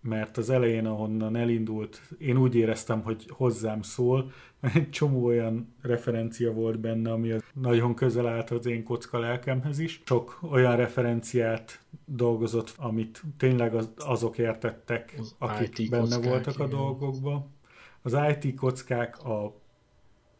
mert 0.00 0.36
az 0.36 0.50
elején, 0.50 0.86
ahonnan 0.86 1.36
elindult, 1.36 2.00
én 2.18 2.36
úgy 2.36 2.54
éreztem, 2.54 3.02
hogy 3.02 3.26
hozzám 3.28 3.82
szól, 3.82 4.32
mert 4.60 4.76
egy 4.82 4.90
csomó 4.90 5.24
olyan 5.24 5.74
referencia 5.82 6.52
volt 6.52 6.78
benne, 6.78 7.12
ami 7.12 7.32
nagyon 7.54 7.94
közel 7.94 8.26
állt 8.26 8.50
az 8.50 8.66
én 8.66 8.84
kocka 8.84 9.18
lelkemhez 9.18 9.78
is. 9.78 10.02
Sok 10.04 10.38
olyan 10.50 10.76
referenciát 10.76 11.80
dolgozott, 12.04 12.74
amit 12.76 13.22
tényleg 13.36 13.74
az, 13.74 13.90
azok 13.96 14.38
értettek, 14.38 15.14
Az 15.18 15.34
akik 15.38 15.78
IT 15.78 15.90
benne 15.90 16.18
voltak 16.20 16.58
a 16.58 16.64
igen. 16.64 16.78
dolgokban. 16.78 17.58
Az 18.02 18.16
IT 18.30 18.54
kockák, 18.54 19.24
a 19.24 19.59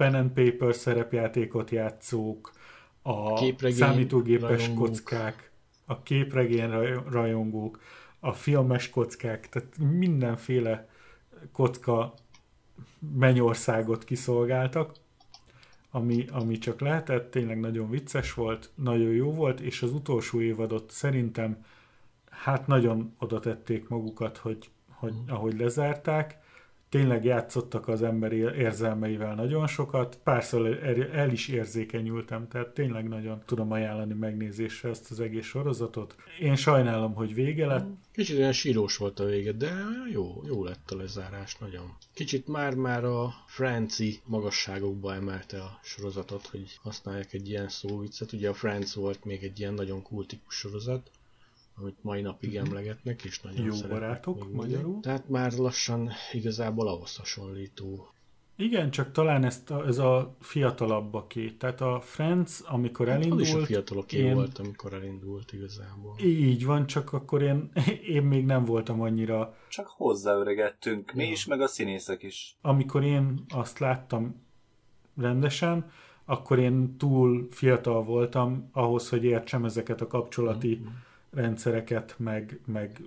pen 0.01 0.15
and 0.15 0.31
paper 0.31 0.75
szerepjátékot 0.75 1.71
játszók, 1.71 2.53
a 3.03 3.35
Képregény 3.35 3.79
számítógépes 3.79 4.51
rajongók. 4.51 4.87
kockák, 4.87 5.51
a 5.87 6.03
képregény 6.03 6.71
raj- 6.71 7.09
rajongók, 7.11 7.81
a 8.21 8.33
filmes 8.33 8.91
kockák, 8.91 9.49
tehát 9.49 9.79
mindenféle 9.79 10.89
kocka 11.53 12.15
mennyországot 13.17 14.05
kiszolgáltak, 14.05 14.95
ami, 15.91 16.27
ami 16.33 16.59
csak 16.59 16.81
lehetett, 16.81 17.31
tényleg 17.31 17.61
nagyon 17.61 17.91
vicces 17.91 18.35
volt, 18.35 18.71
nagyon 18.75 19.11
jó 19.11 19.33
volt, 19.33 19.61
és 19.61 19.83
az 19.83 19.93
utolsó 19.93 20.41
évadot 20.41 20.91
szerintem 20.91 21.65
hát 22.31 22.67
nagyon 22.67 23.15
oda 23.19 23.41
tették 23.41 23.89
magukat, 23.89 24.37
hogy, 24.37 24.71
hogy 24.89 25.15
ahogy 25.29 25.59
lezárták, 25.59 26.39
tényleg 26.91 27.25
játszottak 27.25 27.89
az 27.89 28.03
ember 28.03 28.33
ér- 28.33 28.57
érzelmeivel 28.57 29.35
nagyon 29.35 29.67
sokat, 29.67 30.19
párszor 30.25 30.85
el, 31.13 31.31
is 31.31 31.49
érzékenyültem, 31.49 32.49
tehát 32.49 32.69
tényleg 32.69 33.09
nagyon 33.09 33.43
tudom 33.47 33.73
ajánlani 33.73 34.15
megnézésre 34.15 34.89
ezt 34.89 35.11
az 35.11 35.21
egész 35.21 35.45
sorozatot. 35.47 36.15
Én 36.41 36.57
sajnálom, 36.57 37.15
hogy 37.15 37.35
vége 37.35 37.67
lett, 37.67 37.87
Kicsit 38.13 38.39
olyan 38.39 38.53
sírós 38.53 38.97
volt 38.97 39.21
a 39.21 39.25
vége, 39.25 39.53
de 39.53 39.73
jó, 40.13 40.43
jó 40.47 40.65
lett 40.65 40.91
a 40.91 40.97
lezárás, 40.97 41.57
nagyon. 41.57 41.97
Kicsit 42.15 42.47
már-már 42.47 43.05
a 43.05 43.35
franci 43.47 44.21
magasságokba 44.25 45.15
emelte 45.15 45.63
a 45.63 45.79
sorozatot, 45.83 46.47
hogy 46.47 46.79
használják 46.83 47.33
egy 47.33 47.49
ilyen 47.49 47.69
szóviccet. 47.69 48.33
Ugye 48.33 48.49
a 48.49 48.55
Franc 48.55 48.95
volt 48.95 49.25
még 49.25 49.43
egy 49.43 49.61
ilyen 49.61 49.75
nagyon 49.75 50.03
kultikus 50.03 50.55
sorozat, 50.55 51.11
amit 51.81 51.97
mai 52.03 52.21
napig 52.21 52.57
emlegetnek, 52.57 53.25
és 53.25 53.41
nagyon 53.41 53.65
Jó 53.65 53.75
barátok, 53.89 54.39
mindig. 54.39 54.57
magyarul. 54.57 55.01
Tehát 55.01 55.29
már 55.29 55.53
lassan 55.53 56.11
igazából 56.33 56.89
ahhoz 56.89 57.17
hasonlító. 57.17 58.09
Igen, 58.57 58.91
csak 58.91 59.13
talán 59.13 59.45
ezt 59.45 59.71
a, 59.71 59.87
ez 59.87 59.99
a 59.99 60.37
fiatalabbaké. 60.41 61.51
Tehát 61.51 61.81
a 61.81 62.01
Friends, 62.01 62.61
amikor 62.61 63.09
Hát 63.09 63.17
az 63.19 63.25
is 63.25 63.31
a 63.31 63.35
elindult, 63.37 63.67
fiataloké 63.67 64.17
én- 64.19 64.35
volt, 64.35 64.59
amikor 64.59 64.93
elindult 64.93 65.53
igazából. 65.53 66.17
így 66.23 66.65
van, 66.65 66.87
csak 66.87 67.13
akkor 67.13 67.43
én, 67.43 67.71
én 68.17 68.23
még 68.23 68.45
nem 68.45 68.65
voltam 68.65 69.01
annyira 69.01 69.57
Csak 69.69 69.87
hozzáöregettünk, 69.89 71.13
mi 71.13 71.25
Ja. 71.25 71.31
is, 71.31 71.47
meg 71.47 71.61
a 71.61 71.67
színészek 71.67 72.23
is. 72.23 72.57
amikor 72.61 73.05
én 73.05 73.45
azt 73.49 73.79
láttam 73.79 74.43
rendesen, 75.17 75.91
akkor 76.25 76.59
én 76.59 76.97
túl 76.97 77.49
fiatal 77.51 78.03
voltam 78.05 78.69
ahhoz, 78.73 79.09
hogy 79.09 79.25
értsem 79.25 79.65
ezeket 79.65 80.01
a 80.01 80.07
kapcsolati 80.07 80.81
rendszereket, 81.31 82.15
meg, 82.19 82.61
meg 82.67 83.01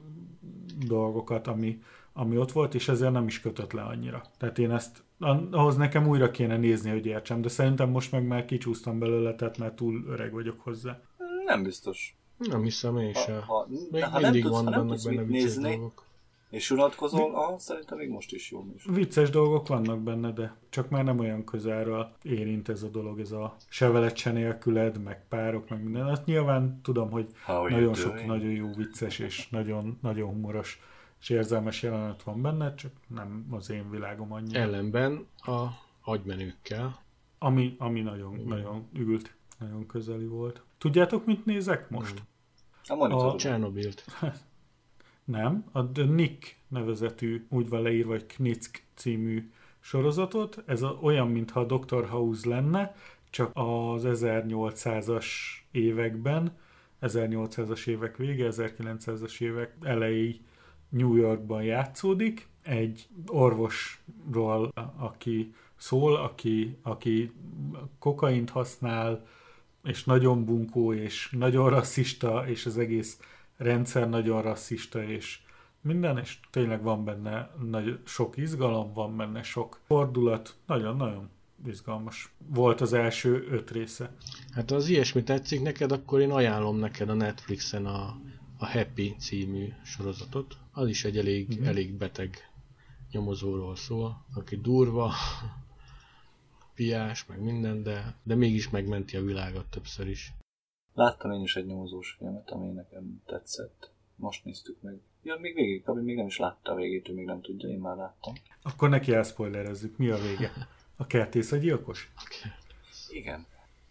dolgokat, 0.88 1.48
ami, 1.48 1.82
ami 2.14 2.38
ott 2.38 2.52
volt, 2.52 2.76
és 2.76 2.88
ezzel 2.88 3.12
nem 3.12 3.28
is 3.28 3.40
kötött 3.40 3.72
le 3.72 3.82
annyira. 3.82 4.22
Tehát 4.38 4.60
én 4.60 4.72
ezt, 4.72 5.04
ahhoz 5.52 5.76
nekem 5.76 6.08
újra 6.08 6.32
kéne 6.32 6.58
nézni, 6.58 6.90
hogy 6.90 7.06
értsem, 7.06 7.42
de 7.42 7.50
szerintem 7.50 7.90
most 7.90 8.12
meg 8.12 8.28
már 8.28 8.46
kicsúsztam 8.46 9.00
belőle, 9.00 9.36
tehát 9.36 9.58
már 9.58 9.72
túl 9.72 10.04
öreg 10.08 10.32
vagyok 10.32 10.60
hozzá. 10.62 11.02
Nem 11.46 11.64
biztos. 11.64 12.18
Nem 12.38 12.64
hiszem 12.64 12.98
én 12.98 13.14
Ha, 13.14 13.20
se. 13.20 13.40
ha, 13.40 13.68
Még 13.92 14.04
ha 14.04 14.20
nem 14.20 14.22
mindig 14.22 14.44
tudsz, 14.44 14.64
ha 14.64 14.70
nem 14.70 14.88
tudsz 14.88 15.04
benne 15.04 15.22
mit 15.22 15.30
nézni, 15.30 15.70
dolgok. 15.70 16.03
És 16.54 16.72
unatkozol, 16.72 17.36
ah, 17.36 17.58
szerintem 17.60 17.98
még 17.98 18.10
most 18.10 18.34
is 18.34 18.52
jó 18.52 18.66
is. 18.76 18.86
Vicces 18.86 19.30
dolgok 19.30 19.68
vannak 19.68 20.00
benne, 20.00 20.32
de 20.32 20.56
csak 20.70 20.90
már 20.90 21.04
nem 21.04 21.20
olyan 21.20 21.44
közelről 21.44 22.12
érint 22.22 22.70
ez 22.70 22.84
a 22.84 22.88
dolog, 22.88 23.20
ez 23.20 23.32
a 23.32 23.56
se 23.70 23.90
veled, 23.90 24.18
se 24.18 24.32
nélküled, 24.32 25.04
meg 25.04 25.28
párok, 25.28 25.70
meg 25.70 25.84
minden. 25.84 26.06
Azt 26.06 26.26
nyilván 26.26 26.80
tudom, 26.82 27.12
hogy 27.12 27.32
How 27.46 27.68
nagyon 27.68 27.94
sok 27.94 28.12
doing? 28.14 28.28
nagyon 28.28 28.52
jó 28.52 28.70
vicces 28.76 29.20
és 29.20 29.50
nagyon, 29.50 29.98
nagyon 30.02 30.30
humoros 30.30 30.80
és 31.22 31.30
érzelmes 31.30 31.84
jelenet 31.84 32.24
van 32.24 32.42
benne, 32.42 32.74
csak 32.74 32.92
nem 33.08 33.48
az 33.52 33.70
én 33.70 33.90
világom 33.90 34.32
annyira. 34.32 34.60
Ellenben 34.60 35.28
a 35.38 35.66
agymenőkkel. 36.04 37.00
Ami, 37.38 37.76
ami 37.78 38.02
nagyon, 38.02 38.42
nagyon 38.46 38.90
ült, 38.94 39.36
nagyon 39.60 39.86
közeli 39.86 40.26
volt. 40.26 40.64
Tudjátok, 40.78 41.26
mit 41.26 41.46
nézek 41.46 41.90
most? 41.90 42.24
A 42.88 42.96
monitorod. 42.96 43.36
Csernobilt. 43.36 44.06
Nem, 45.26 45.66
a 45.72 45.92
The 45.92 46.06
Nick 46.06 46.56
nevezetű, 46.68 47.46
úgy 47.50 47.70
van 47.70 47.82
leírva, 47.82 48.12
hogy 48.12 48.26
Knick 48.26 48.84
című 48.96 49.52
sorozatot. 49.80 50.64
Ez 50.66 50.84
olyan, 51.02 51.28
mintha 51.28 51.60
a 51.60 51.78
Dr. 51.78 52.08
House 52.10 52.50
lenne, 52.50 52.96
csak 53.30 53.52
az 53.54 54.04
1800-as 54.06 55.26
években, 55.72 56.58
1800-as 57.02 57.88
évek 57.88 58.18
vége, 58.18 58.48
1900-as 58.52 59.42
évek 59.42 59.76
elejé 59.82 60.40
New 60.90 61.16
Yorkban 61.16 61.64
játszódik. 61.64 62.48
Egy 62.62 63.08
orvosról, 63.28 64.72
aki 64.98 65.54
szól, 65.76 66.16
aki, 66.16 66.78
aki 66.82 67.32
kokaint 68.00 68.50
használ, 68.50 69.28
és 69.84 70.04
nagyon 70.04 70.46
bunkó, 70.46 70.94
és 70.94 71.30
nagyon 71.32 71.70
rasszista, 71.70 72.48
és 72.48 72.66
az 72.66 72.78
egész 72.78 73.20
rendszer 73.64 74.10
nagyon 74.10 74.42
rasszista, 74.42 75.04
és 75.04 75.40
minden, 75.82 76.18
és 76.18 76.40
tényleg 76.50 76.82
van 76.82 77.04
benne 77.04 77.50
nagy, 77.70 78.00
sok 78.06 78.38
izgalom, 78.38 78.94
van 78.94 79.18
benne 79.18 79.44
sok 79.44 79.80
fordulat, 79.86 80.56
nagyon-nagyon 80.66 81.30
izgalmas 81.66 82.34
volt 82.48 82.82
az 82.82 82.94
első 82.94 83.48
öt 83.50 83.72
része. 83.72 84.16
Hát 84.52 84.72
az 84.72 84.88
ilyesmi 84.88 85.24
tetszik 85.24 85.62
neked, 85.62 85.92
akkor 85.92 86.20
én 86.20 86.32
ajánlom 86.32 86.78
neked 86.78 87.10
a 87.10 87.14
Netflixen 87.14 87.86
a, 87.86 88.20
a 88.58 88.66
Happy 88.66 89.16
című 89.20 89.68
sorozatot. 89.84 90.58
Az 90.72 90.88
is 90.88 91.06
egy 91.06 91.18
elég, 91.18 91.54
mm-hmm. 91.54 91.66
elég 91.66 91.94
beteg 91.94 92.52
nyomozóról 93.12 93.76
szól, 93.76 94.26
aki 94.34 94.58
durva, 94.58 95.14
piás, 96.76 97.26
meg 97.26 97.42
minden, 97.42 97.84
de, 97.84 98.16
de 98.24 98.36
mégis 98.36 98.70
megmenti 98.70 99.18
a 99.18 99.24
világot 99.24 99.66
többször 99.66 100.08
is. 100.08 100.34
Láttam 100.94 101.32
én 101.32 101.42
is 101.42 101.56
egy 101.56 101.66
nyomozós 101.66 102.16
filmet, 102.18 102.50
ami 102.50 102.72
nekem 102.72 103.22
tetszett. 103.26 103.92
Most 104.16 104.46
néztük 104.46 104.82
meg. 104.82 105.02
Ja, 105.24 105.38
még 105.40 105.56
végig, 105.56 105.88
ami 105.88 106.02
még 106.02 106.16
nem 106.16 106.26
is 106.26 106.38
látta 106.38 106.72
a 106.72 106.76
végét, 106.76 107.10
ő 107.10 107.14
még 107.14 107.26
nem 107.26 107.42
tudja, 107.42 107.70
én 107.70 107.80
már 107.80 107.96
láttam. 107.96 108.34
Akkor 108.62 108.90
neki 108.90 109.14
elszpoilerezzük, 109.14 109.98
mi 109.98 110.10
a 110.10 110.18
vége? 110.18 110.52
A 110.96 111.08
kertész 111.08 111.52
a 111.52 111.58
gyilkos? 111.58 112.12
Okay. 112.26 112.52
Igen. 113.20 113.46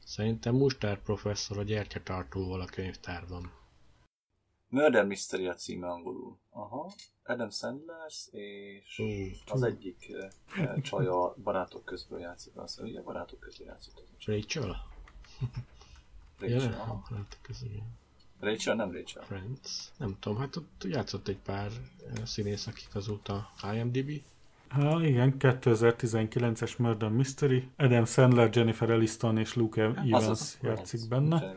Szerintem 0.05 0.55
Mustár 0.55 1.03
professzor 1.03 1.59
a 1.59 1.63
gyertyatartóval 1.63 2.61
a 2.61 2.65
könyvtárban. 2.65 3.53
Murder 4.69 5.07
Mystery 5.07 5.47
a 5.47 5.55
címe 5.55 5.87
angolul. 5.87 6.39
Aha. 6.51 6.93
Adam 7.23 7.51
Sanders 7.51 8.29
és 8.31 8.99
uh, 8.99 9.53
az 9.53 9.63
egyik 9.63 10.07
uh, 10.57 10.81
csaj 10.81 11.07
a 11.07 11.35
barátok 11.43 11.85
közből 11.85 12.21
játszik. 12.21 12.57
Azt 12.57 12.81
ugye 12.81 13.03
barátok 13.03 13.41
közből 13.41 13.67
játszik. 13.67 13.93
Rachel? 14.27 14.77
Rachel, 16.43 16.71
ja, 16.71 16.81
aha. 16.81 17.03
Rachel, 18.41 18.75
nem 18.75 18.93
Rachel. 18.93 19.23
Friends. 19.23 19.93
Nem 19.99 20.17
tudom, 20.21 20.39
hát 20.39 20.57
ott 20.57 20.85
játszott 20.85 21.29
egy 21.29 21.39
pár 21.45 21.71
színész, 22.25 22.67
akik 22.67 22.89
azóta 22.95 23.51
IMDb. 23.75 24.23
Ha, 24.69 25.05
igen, 25.05 25.35
2019-es 25.39 26.77
Murder 26.79 27.11
Mystery. 27.11 27.69
Adam 27.77 28.05
Sandler, 28.05 28.51
Jennifer 28.53 28.91
Aniston 28.91 29.39
és 29.39 29.55
Luke 29.55 29.83
Evans 29.83 30.27
az 30.27 30.59
játszik 30.63 31.01
az, 31.01 31.07
benne. 31.07 31.55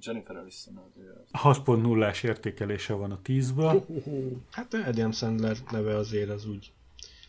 Jennifer 0.00 0.36
Aniston 0.36 0.80
az 1.32 1.56
6.0-ás 1.56 2.24
értékelése 2.24 2.92
van 2.92 3.10
a 3.10 3.18
10-ből. 3.24 3.82
Hát 4.50 4.74
Adam 4.74 5.12
Sandler 5.12 5.56
neve 5.70 5.96
azért 5.96 6.30
az 6.30 6.46
úgy 6.46 6.72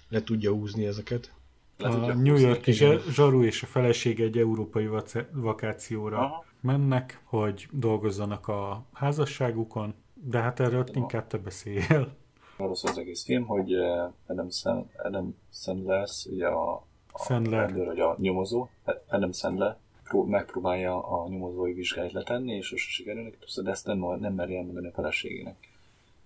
le 0.09 0.23
tudja 0.23 0.51
húzni 0.51 0.85
ezeket. 0.85 1.31
Le 1.77 1.87
a 1.87 2.13
New 2.13 2.37
Yorki 2.37 2.71
zsaru 3.11 3.43
és 3.43 3.63
a 3.63 3.65
felesége 3.65 4.23
egy 4.23 4.37
európai 4.37 4.89
vakációra 5.31 6.17
Aha. 6.17 6.45
Mennek, 6.61 7.21
hogy 7.23 7.67
dolgozzanak 7.71 8.47
a 8.47 8.85
házasságukon, 8.93 9.93
de 10.13 10.39
hát 10.39 10.59
erről 10.59 10.85
inkább 10.93 11.27
te 11.27 11.37
beszéljél. 11.37 12.15
Arról 12.57 12.75
szól 12.75 12.91
az 12.91 12.97
egész 12.97 13.23
film, 13.23 13.45
hogy 13.45 13.73
eh, 13.73 14.09
Adam, 14.25 14.49
Sand, 14.49 14.85
Adam 14.97 15.35
Sandler, 15.51 16.07
ugye 16.25 16.47
a, 16.47 16.73
a 17.11 17.23
Sandler. 17.23 17.65
Rendőr, 17.65 17.85
vagy 17.85 17.99
a 17.99 18.15
nyomozó, 18.19 18.67
Adam 19.07 19.31
Sandler 19.31 19.77
megpróbálja 20.25 21.07
a 21.07 21.27
nyomozói 21.29 21.73
vizsgáit 21.73 22.11
letenni, 22.11 22.55
és 22.55 22.65
sose 22.65 22.89
sikerülnek, 22.89 23.37
de 23.63 23.69
ezt 23.69 23.85
nem, 23.85 23.99
nem 24.19 24.33
meri 24.33 24.55
elmondani 24.55 24.87
a 24.87 24.91
feleségének. 24.91 25.69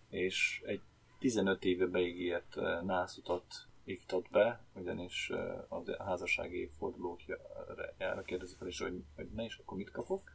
És 0.10 0.62
egy 0.66 0.82
15 1.20 1.66
éve 1.66 1.86
beígért 1.86 2.58
eh, 2.58 2.82
nászutat 2.82 3.44
iktat 3.84 4.30
be, 4.30 4.66
ugyanis 4.74 5.30
a 5.70 6.04
házassági 6.04 6.70
fordulókjára 6.78 8.22
kérdezik 8.26 8.58
fel 8.58 8.68
is, 8.68 8.80
hogy, 8.80 9.04
hogy 9.16 9.30
ne 9.32 9.44
is, 9.44 9.58
akkor 9.58 9.78
mit 9.78 9.92
kapok. 9.92 10.32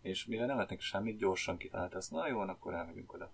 És 0.00 0.26
mivel 0.26 0.46
nem 0.46 0.54
lehetnek 0.54 0.80
semmit, 0.80 1.18
gyorsan 1.18 1.56
kitalált 1.56 1.94
ezt, 1.94 2.10
na 2.10 2.28
jó, 2.28 2.40
akkor 2.40 2.74
elmegyünk 2.74 3.12
oda 3.12 3.32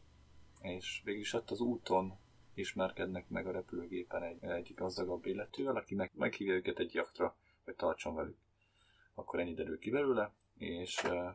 és 0.62 1.00
végülis 1.04 1.32
ott 1.32 1.50
az 1.50 1.60
úton 1.60 2.18
ismerkednek 2.54 3.28
meg 3.28 3.46
a 3.46 3.50
repülőgépen 3.50 4.22
egy, 4.22 4.44
egy 4.44 4.72
gazdagabb 4.74 5.26
illetővel, 5.26 5.76
aki 5.76 5.94
meg, 5.94 6.10
meghívja 6.14 6.54
őket 6.54 6.78
egy 6.78 6.94
jaktra, 6.94 7.36
hogy 7.64 7.74
tartson 7.74 8.14
velük. 8.14 8.36
Akkor 9.14 9.40
ennyi 9.40 9.54
derül 9.54 9.78
ki 9.78 9.90
belőle, 9.90 10.32
és 10.58 11.04
uh, 11.04 11.34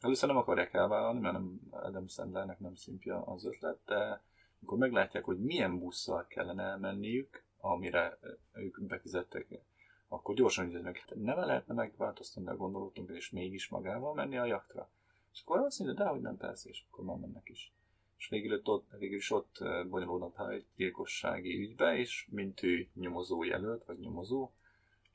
először 0.00 0.28
nem 0.28 0.36
akarják 0.36 0.74
elvállalni, 0.74 1.20
mert 1.20 1.34
nem 1.34 1.60
Adam 1.70 2.08
Sandlernek 2.08 2.58
nem 2.58 2.74
szimpja 2.74 3.22
az 3.22 3.44
ötlet, 3.44 3.78
de 3.86 4.22
amikor 4.58 4.78
meglátják, 4.78 5.24
hogy 5.24 5.38
milyen 5.38 5.78
busszal 5.78 6.26
kellene 6.26 6.62
elmenniük, 6.62 7.42
amire 7.60 8.18
ők 8.52 8.80
befizettek, 8.80 9.46
akkor 10.08 10.34
gyorsan 10.34 10.68
így 10.68 10.82
meg, 10.82 11.04
nem 11.14 11.38
lehetne 11.38 11.74
megváltoztatni 11.74 12.50
a 12.50 12.56
gondolatunkat, 12.56 13.16
és 13.16 13.30
mégis 13.30 13.68
magával 13.68 14.14
menni 14.14 14.38
a 14.38 14.44
jaktra. 14.44 14.90
És 15.32 15.40
akkor 15.40 15.58
azt 15.58 15.78
mondja, 15.78 16.04
de 16.04 16.10
hogy 16.10 16.20
nem 16.20 16.36
persze, 16.36 16.68
és 16.68 16.84
akkor 16.90 17.04
már 17.04 17.16
mennek 17.16 17.48
is. 17.48 17.72
És 18.18 18.28
végül, 18.28 18.60
ott, 18.64 18.90
végül 18.98 19.16
is 19.16 19.30
ott 19.30 19.58
bonyolódnak 19.88 20.52
egy 20.52 20.66
gyilkossági 20.76 21.58
ügybe, 21.58 21.96
és 21.96 22.26
mint 22.30 22.62
ő 22.62 22.88
nyomozó 22.94 23.44
jelölt, 23.44 23.84
vagy 23.84 23.98
nyomozó, 23.98 24.50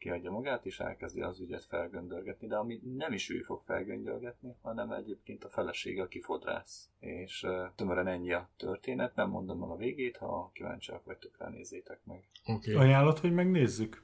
kiadja 0.04 0.32
magát, 0.32 0.66
és 0.66 0.80
elkezdi 0.80 1.22
az 1.22 1.40
ügyet 1.40 1.64
felgöndörgetni, 1.64 2.48
de 2.48 2.56
ami 2.56 2.80
nem 2.98 3.14
is 3.14 3.30
ő 3.30 3.42
fog 3.42 3.62
felgöndörgetni, 3.66 4.56
hanem 4.62 4.92
egyébként 4.92 5.44
a 5.44 5.50
felesége, 5.50 6.02
aki 6.02 6.22
fodrász. 6.22 6.90
És 7.00 7.44
uh, 7.44 7.52
tömören 7.76 8.08
ennyi 8.08 8.34
a 8.34 8.50
történet, 8.58 9.16
nem 9.16 9.30
mondom 9.30 9.64
el 9.64 9.70
a 9.70 9.76
végét, 9.76 10.18
ha 10.18 10.50
kíváncsiak 10.54 11.06
vagytok 11.06 11.38
rá, 11.38 11.50
nézzétek 11.50 12.00
meg. 12.04 12.24
Okay. 12.46 12.74
Ajánlott, 12.74 13.20
hogy 13.20 13.34
megnézzük? 13.34 14.04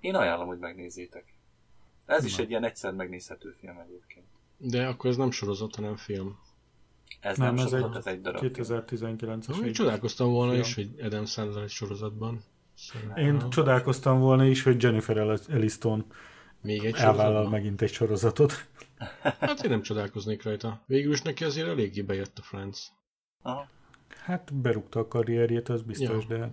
Én 0.00 0.14
ajánlom, 0.14 0.46
hogy 0.46 0.58
megnézzétek. 0.58 1.34
Ez 2.06 2.20
Na. 2.20 2.28
is 2.28 2.38
egy 2.38 2.50
ilyen 2.50 2.64
egyszer 2.64 2.92
megnézhető 2.92 3.50
film 3.50 3.78
egyébként. 3.78 4.26
De 4.56 4.86
akkor 4.86 5.10
ez 5.10 5.16
nem 5.16 5.30
sorozat, 5.30 5.74
hanem 5.74 5.96
film. 5.96 6.38
Ez 7.20 7.38
nem, 7.38 7.54
nem 7.54 7.66
ez, 7.66 7.72
egy, 7.72 7.84
ez 7.94 8.06
egy 8.06 8.20
darab 8.20 8.42
2019-es. 8.44 9.64
Én 9.64 9.72
csodálkoztam 9.72 10.30
volna 10.30 10.50
film. 10.50 10.62
is, 10.62 10.74
hogy 10.74 11.00
Adam 11.00 11.24
Sandler 11.24 11.62
egy 11.62 11.70
sorozatban. 11.70 12.44
Én 13.16 13.50
csodálkoztam 13.50 14.20
volna 14.20 14.44
is, 14.44 14.62
hogy 14.62 14.82
Jennifer 14.82 15.18
Aniston 15.48 16.04
még 16.60 16.84
egy 16.84 16.94
elvállal 16.96 17.48
megint 17.48 17.82
egy 17.82 17.92
sorozatot. 17.92 18.52
Hát 19.20 19.62
én 19.62 19.70
nem 19.70 19.82
csodálkoznék 19.82 20.42
rajta. 20.42 20.82
Végül 20.86 21.12
is 21.12 21.22
neki 21.22 21.44
azért 21.44 21.68
eléggé 21.68 22.02
bejött 22.02 22.38
a 22.38 22.42
Friends. 22.42 22.92
Aha. 23.42 23.68
Hát 24.08 24.54
berúgta 24.54 25.00
a 25.00 25.08
karrierjét, 25.08 25.68
az 25.68 25.82
biztos, 25.82 26.24
ja. 26.28 26.36
de 26.36 26.38
hát... 26.38 26.52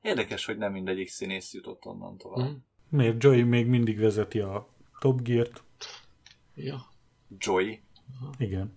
Érdekes, 0.00 0.44
hogy 0.44 0.58
nem 0.58 0.72
mindegyik 0.72 1.08
színész 1.08 1.54
jutott 1.54 1.84
onnan 1.84 2.16
tovább. 2.16 2.48
Mm. 2.48 2.54
Miért? 2.88 3.22
Joy 3.22 3.42
még 3.42 3.66
mindig 3.66 3.98
vezeti 3.98 4.40
a 4.40 4.68
Top 4.98 5.22
Gear-t. 5.22 5.64
Ja. 6.54 6.86
Joy? 7.38 7.82
Aha. 8.20 8.32
Igen. 8.38 8.76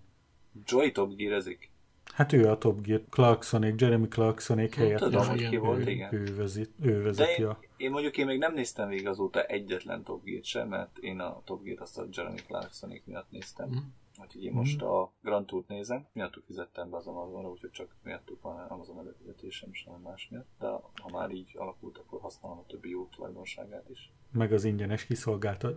Joy 0.64 0.92
Top 0.92 1.14
Gear-ezik? 1.16 1.69
Hát 2.12 2.32
ő 2.32 2.48
a 2.48 2.58
Top 2.58 2.80
Gear, 2.80 3.02
Clarksonék, 3.10 3.80
Jeremy 3.80 4.08
Clarksonék 4.08 4.74
helyett. 4.74 4.98
Tudom, 4.98 5.28
hogy 5.28 5.48
ki 5.48 5.56
volt, 5.56 5.86
ő, 5.86 5.90
igen. 5.90 6.14
Ő, 6.14 6.36
vezet, 6.36 6.70
ő 6.82 7.02
vezeti 7.02 7.40
én, 7.42 7.46
a... 7.46 7.58
én 7.76 7.90
mondjuk 7.90 8.16
én 8.16 8.26
még 8.26 8.38
nem 8.38 8.54
néztem 8.54 8.88
végig 8.88 9.06
azóta 9.06 9.42
egyetlen 9.42 10.02
Top 10.02 10.24
Gear 10.24 10.44
sem, 10.44 10.68
mert 10.68 10.98
én 10.98 11.20
a 11.20 11.42
Top 11.44 11.62
Gear 11.62 11.80
azt 11.80 11.98
a 11.98 12.06
Jeremy 12.12 12.40
Clarksonék 12.46 13.02
miatt 13.06 13.30
néztem. 13.30 13.68
Mm. 13.68 13.78
Úgyhogy 14.22 14.44
én 14.44 14.52
most 14.52 14.82
mm. 14.82 14.86
a 14.86 15.12
Grand 15.22 15.46
Tour-t 15.46 15.68
nézem, 15.68 16.06
miattuk 16.12 16.44
fizettem 16.44 16.90
be 16.90 16.96
az 16.96 17.06
Amazonra, 17.06 17.48
úgyhogy 17.48 17.70
csak 17.70 17.94
miattuk 18.02 18.42
van 18.42 18.66
Amazon 18.68 18.98
előfizetésem, 18.98 19.68
és 19.72 19.84
nem 19.84 20.00
más 20.00 20.28
miatt. 20.30 20.48
De 20.58 20.66
ha 21.02 21.08
már 21.12 21.30
így 21.30 21.50
alakult, 21.54 21.98
akkor 21.98 22.20
használom 22.20 22.58
a 22.58 22.66
többi 22.66 22.88
jó 22.88 23.06
tulajdonságát 23.06 23.88
is. 23.88 24.12
Meg 24.32 24.52
az 24.52 24.64
ingyenes 24.64 25.06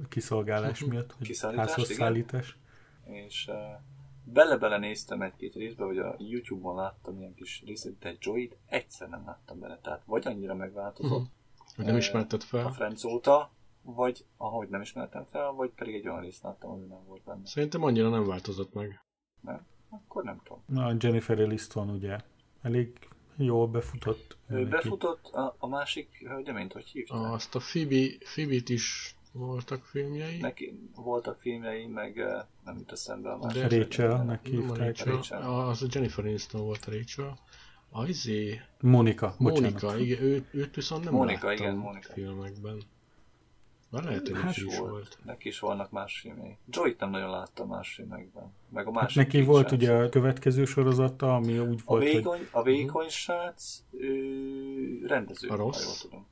kiszolgálás 0.09 0.85
miatt, 0.89 1.11
hogy 1.11 1.39
házhoz 1.55 1.91
szállítás. 1.91 2.57
És 3.03 3.47
uh, 3.47 3.55
bele-bele 4.23 4.77
néztem 4.77 5.21
egy-két 5.21 5.53
részbe, 5.53 5.85
vagy 5.85 5.97
a 5.97 6.15
YouTube-on 6.17 6.75
láttam 6.75 7.17
ilyen 7.17 7.33
kis 7.33 7.63
részét, 7.65 7.97
de 7.99 8.15
Joy-t 8.19 8.57
egyszer 8.65 9.09
nem 9.09 9.23
láttam 9.25 9.59
bele. 9.59 9.79
Tehát 9.81 10.03
vagy 10.05 10.27
annyira 10.27 10.55
megváltozott, 10.55 11.11
uh-huh. 11.11 11.27
Vagy 11.75 11.85
nem 11.85 11.97
ismerted 11.97 12.43
fel. 12.43 12.65
A 12.65 12.71
Friends 12.71 13.03
óta, 13.03 13.51
vagy 13.81 14.25
ahogy 14.37 14.69
nem 14.69 14.81
ismertem 14.81 15.25
fel, 15.31 15.51
vagy 15.51 15.69
pedig 15.69 15.95
egy 15.95 16.07
olyan 16.07 16.21
részt 16.21 16.43
láttam, 16.43 16.71
ami 16.71 16.85
nem 16.85 17.05
volt 17.05 17.23
benne. 17.23 17.45
Szerintem 17.45 17.83
annyira 17.83 18.09
nem 18.09 18.25
változott 18.25 18.73
meg. 18.73 18.99
Nem? 19.41 19.65
Akkor 19.89 20.23
nem 20.23 20.41
tudom. 20.43 20.63
Na, 20.65 20.95
Jennifer 20.99 21.39
Aniston 21.39 21.89
ugye 21.89 22.17
elég 22.61 23.09
jól 23.37 23.67
befutott. 23.67 24.37
Ő 24.47 24.55
neki. 24.55 24.69
befutott, 24.69 25.25
a, 25.25 25.55
a 25.57 25.67
másik 25.67 26.23
hölgyeményt 26.27 26.73
hogy 26.73 26.85
hívták? 26.85 27.31
Azt 27.31 27.55
a 27.55 27.59
Phoebe, 27.59 28.17
Phoebe-t 28.19 28.69
is 28.69 29.15
voltak 29.33 29.85
filmjei? 29.85 30.37
Neki 30.37 30.89
voltak 30.95 31.39
filmjei, 31.39 31.85
meg 31.85 32.19
eh, 32.19 32.41
nem 32.65 32.77
jut 32.77 32.91
eszembe 32.91 33.31
a 33.31 33.37
másik. 33.37 33.71
Rachel, 33.71 34.23
neki 34.23 34.51
hívták. 34.51 34.77
Rachel. 34.77 35.13
Rachel. 35.13 35.67
Az 35.67 35.81
a 35.81 35.87
Jennifer 35.89 36.25
Aniston 36.25 36.61
volt 36.61 36.85
a 36.85 36.91
Rachel. 36.91 37.39
A 37.89 38.07
izé... 38.07 38.61
Monika, 38.81 39.35
Monika, 39.37 39.97
igen, 39.97 40.21
ő, 40.21 40.45
őt 40.51 40.75
viszont 40.75 41.03
nem 41.03 41.13
Monika, 41.13 41.47
láttam 41.47 41.65
igen, 41.65 41.75
Monika. 41.75 42.13
filmekben. 42.13 42.81
Már 43.89 44.03
lehet, 44.03 44.27
hogy 44.27 44.41
hát 44.41 44.57
is 44.57 44.63
volt. 44.63 44.89
volt. 44.89 45.17
Neki 45.23 45.47
is 45.47 45.59
vannak 45.59 45.91
más 45.91 46.19
filmei. 46.19 46.57
Joy-t 46.69 46.99
nem 46.99 47.09
nagyon 47.09 47.29
láttam 47.29 47.67
más 47.67 47.93
filmekben. 47.93 48.53
Meg 48.69 48.87
a 48.87 48.91
hát 48.91 49.01
másik 49.01 49.17
hát 49.17 49.25
neki 49.25 49.43
volt 49.43 49.67
srác. 49.67 49.81
ugye 49.81 49.93
a 49.93 50.09
következő 50.09 50.65
sorozata, 50.65 51.35
ami 51.35 51.59
úgy 51.59 51.79
a 51.79 51.83
volt, 51.85 52.03
vékony, 52.03 52.37
hogy... 52.37 52.47
A 52.51 52.63
vékony 52.63 53.09
srác 53.09 53.83
ő, 53.91 55.05
rendező, 55.07 55.47
a 55.47 55.55
rossz? 55.55 55.83
ha 55.83 55.89
jól 55.89 55.97
tudom. 56.01 56.27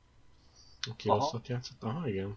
Aki 0.90 1.08
Aha. 1.08 1.18
rosszat 1.18 1.48
játszott? 1.48 1.82
Aha, 1.82 2.08
igen. 2.08 2.36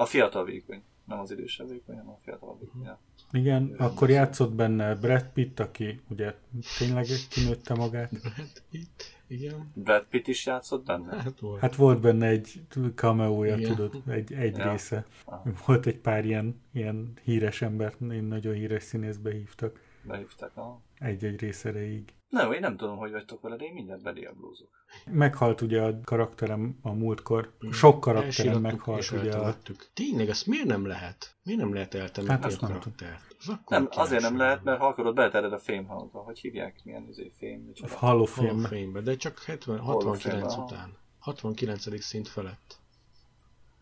A 0.00 0.04
fiatal 0.04 0.44
vékony. 0.44 0.82
Nem 1.04 1.18
az 1.18 1.30
idősebbik, 1.30 1.82
hanem 1.86 2.08
a 2.08 2.18
fiatalabbik. 2.22 2.68
Uh-huh. 2.68 2.84
Ja. 2.84 2.98
Igen, 3.32 3.70
Ő 3.70 3.74
akkor 3.78 4.10
játszott 4.10 4.52
benne 4.52 4.94
Brad 4.94 5.26
Pitt, 5.32 5.60
aki 5.60 6.00
ugye 6.08 6.34
tényleg 6.78 7.06
kinőtte 7.30 7.74
magát. 7.74 8.10
Brad 8.10 8.62
Pitt, 8.70 9.02
igen. 9.26 9.70
Brad 9.74 10.04
Pitt 10.10 10.26
is 10.26 10.46
játszott 10.46 10.84
benne? 10.84 11.16
Hát 11.16 11.40
volt. 11.40 11.60
Hát 11.60 11.74
volt 11.74 12.00
benne 12.00 12.26
egy 12.26 12.62
cameója, 12.94 13.56
Igen. 13.56 13.74
tudod, 13.74 14.02
egy, 14.06 14.32
egy 14.32 14.56
Ja. 14.56 14.70
része. 14.70 15.06
Aha. 15.24 15.42
Volt 15.66 15.86
egy 15.86 15.98
pár 15.98 16.24
ilyen, 16.24 16.60
ilyen 16.72 17.12
híres 17.24 17.62
embert, 17.62 18.00
én 18.00 18.24
nagyon 18.24 18.54
híres 18.54 18.82
színészbe 18.82 19.32
hívtak. 19.32 19.80
Behívták, 20.02 20.50
aha. 20.54 20.82
Egy-egy 20.98 21.40
rész 21.40 21.64
erejéig. 21.64 22.14
Na 22.28 22.44
jó, 22.44 22.52
én 22.52 22.60
nem 22.60 22.76
tudom, 22.76 22.96
hogy 22.96 23.10
vagytok 23.10 23.40
vele, 23.40 23.56
de 23.56 23.64
én 23.64 23.72
mindjárt 23.72 24.02
bediablózok. 24.02 24.68
Meghalt 25.10 25.60
ugye 25.60 25.82
a 25.82 26.00
karakterem 26.04 26.78
a 26.82 26.92
múltkor. 26.92 27.52
Sok 27.70 28.00
karakterem 28.00 28.60
meghalt 28.60 28.98
és 28.98 29.12
ugye 29.12 29.36
a... 29.36 29.56
Tényleg, 29.94 30.28
azt 30.28 30.46
miért 30.46 30.66
nem 30.66 30.86
lehet? 30.86 31.36
Miért 31.42 31.60
nem 31.60 31.74
lehet 31.74 31.94
eltemetni 31.94 32.34
Hát 32.34 32.44
a 32.44 32.46
azt 32.46 32.60
nem? 32.60 32.78
Az 33.38 33.48
akkor 33.48 33.78
Nem, 33.78 33.88
azért 33.90 34.22
nem 34.22 34.36
lehet, 34.36 34.62
mert 34.64 34.78
ha 34.78 34.86
akarod, 34.86 35.14
beletered 35.14 35.52
a 35.52 35.58
fémhalba. 35.58 36.18
Hogy 36.18 36.38
hívják? 36.38 36.80
Milyen 36.84 37.08
izé 37.08 37.32
fém? 37.38 37.60
micsoda? 37.60 37.94
Hall 37.94 38.20
of 38.20 38.36
Hall 38.36 38.46
of 38.46 38.52
Fame. 38.52 38.68
Fame-be, 38.68 39.00
de 39.00 39.16
csak 39.16 39.38
70, 39.38 39.78
Hall 39.78 39.94
of 39.94 40.04
69 40.04 40.52
Fame-be, 40.52 40.74
után. 40.74 40.96
69. 41.18 42.02
szint 42.02 42.28
felett. 42.28 42.78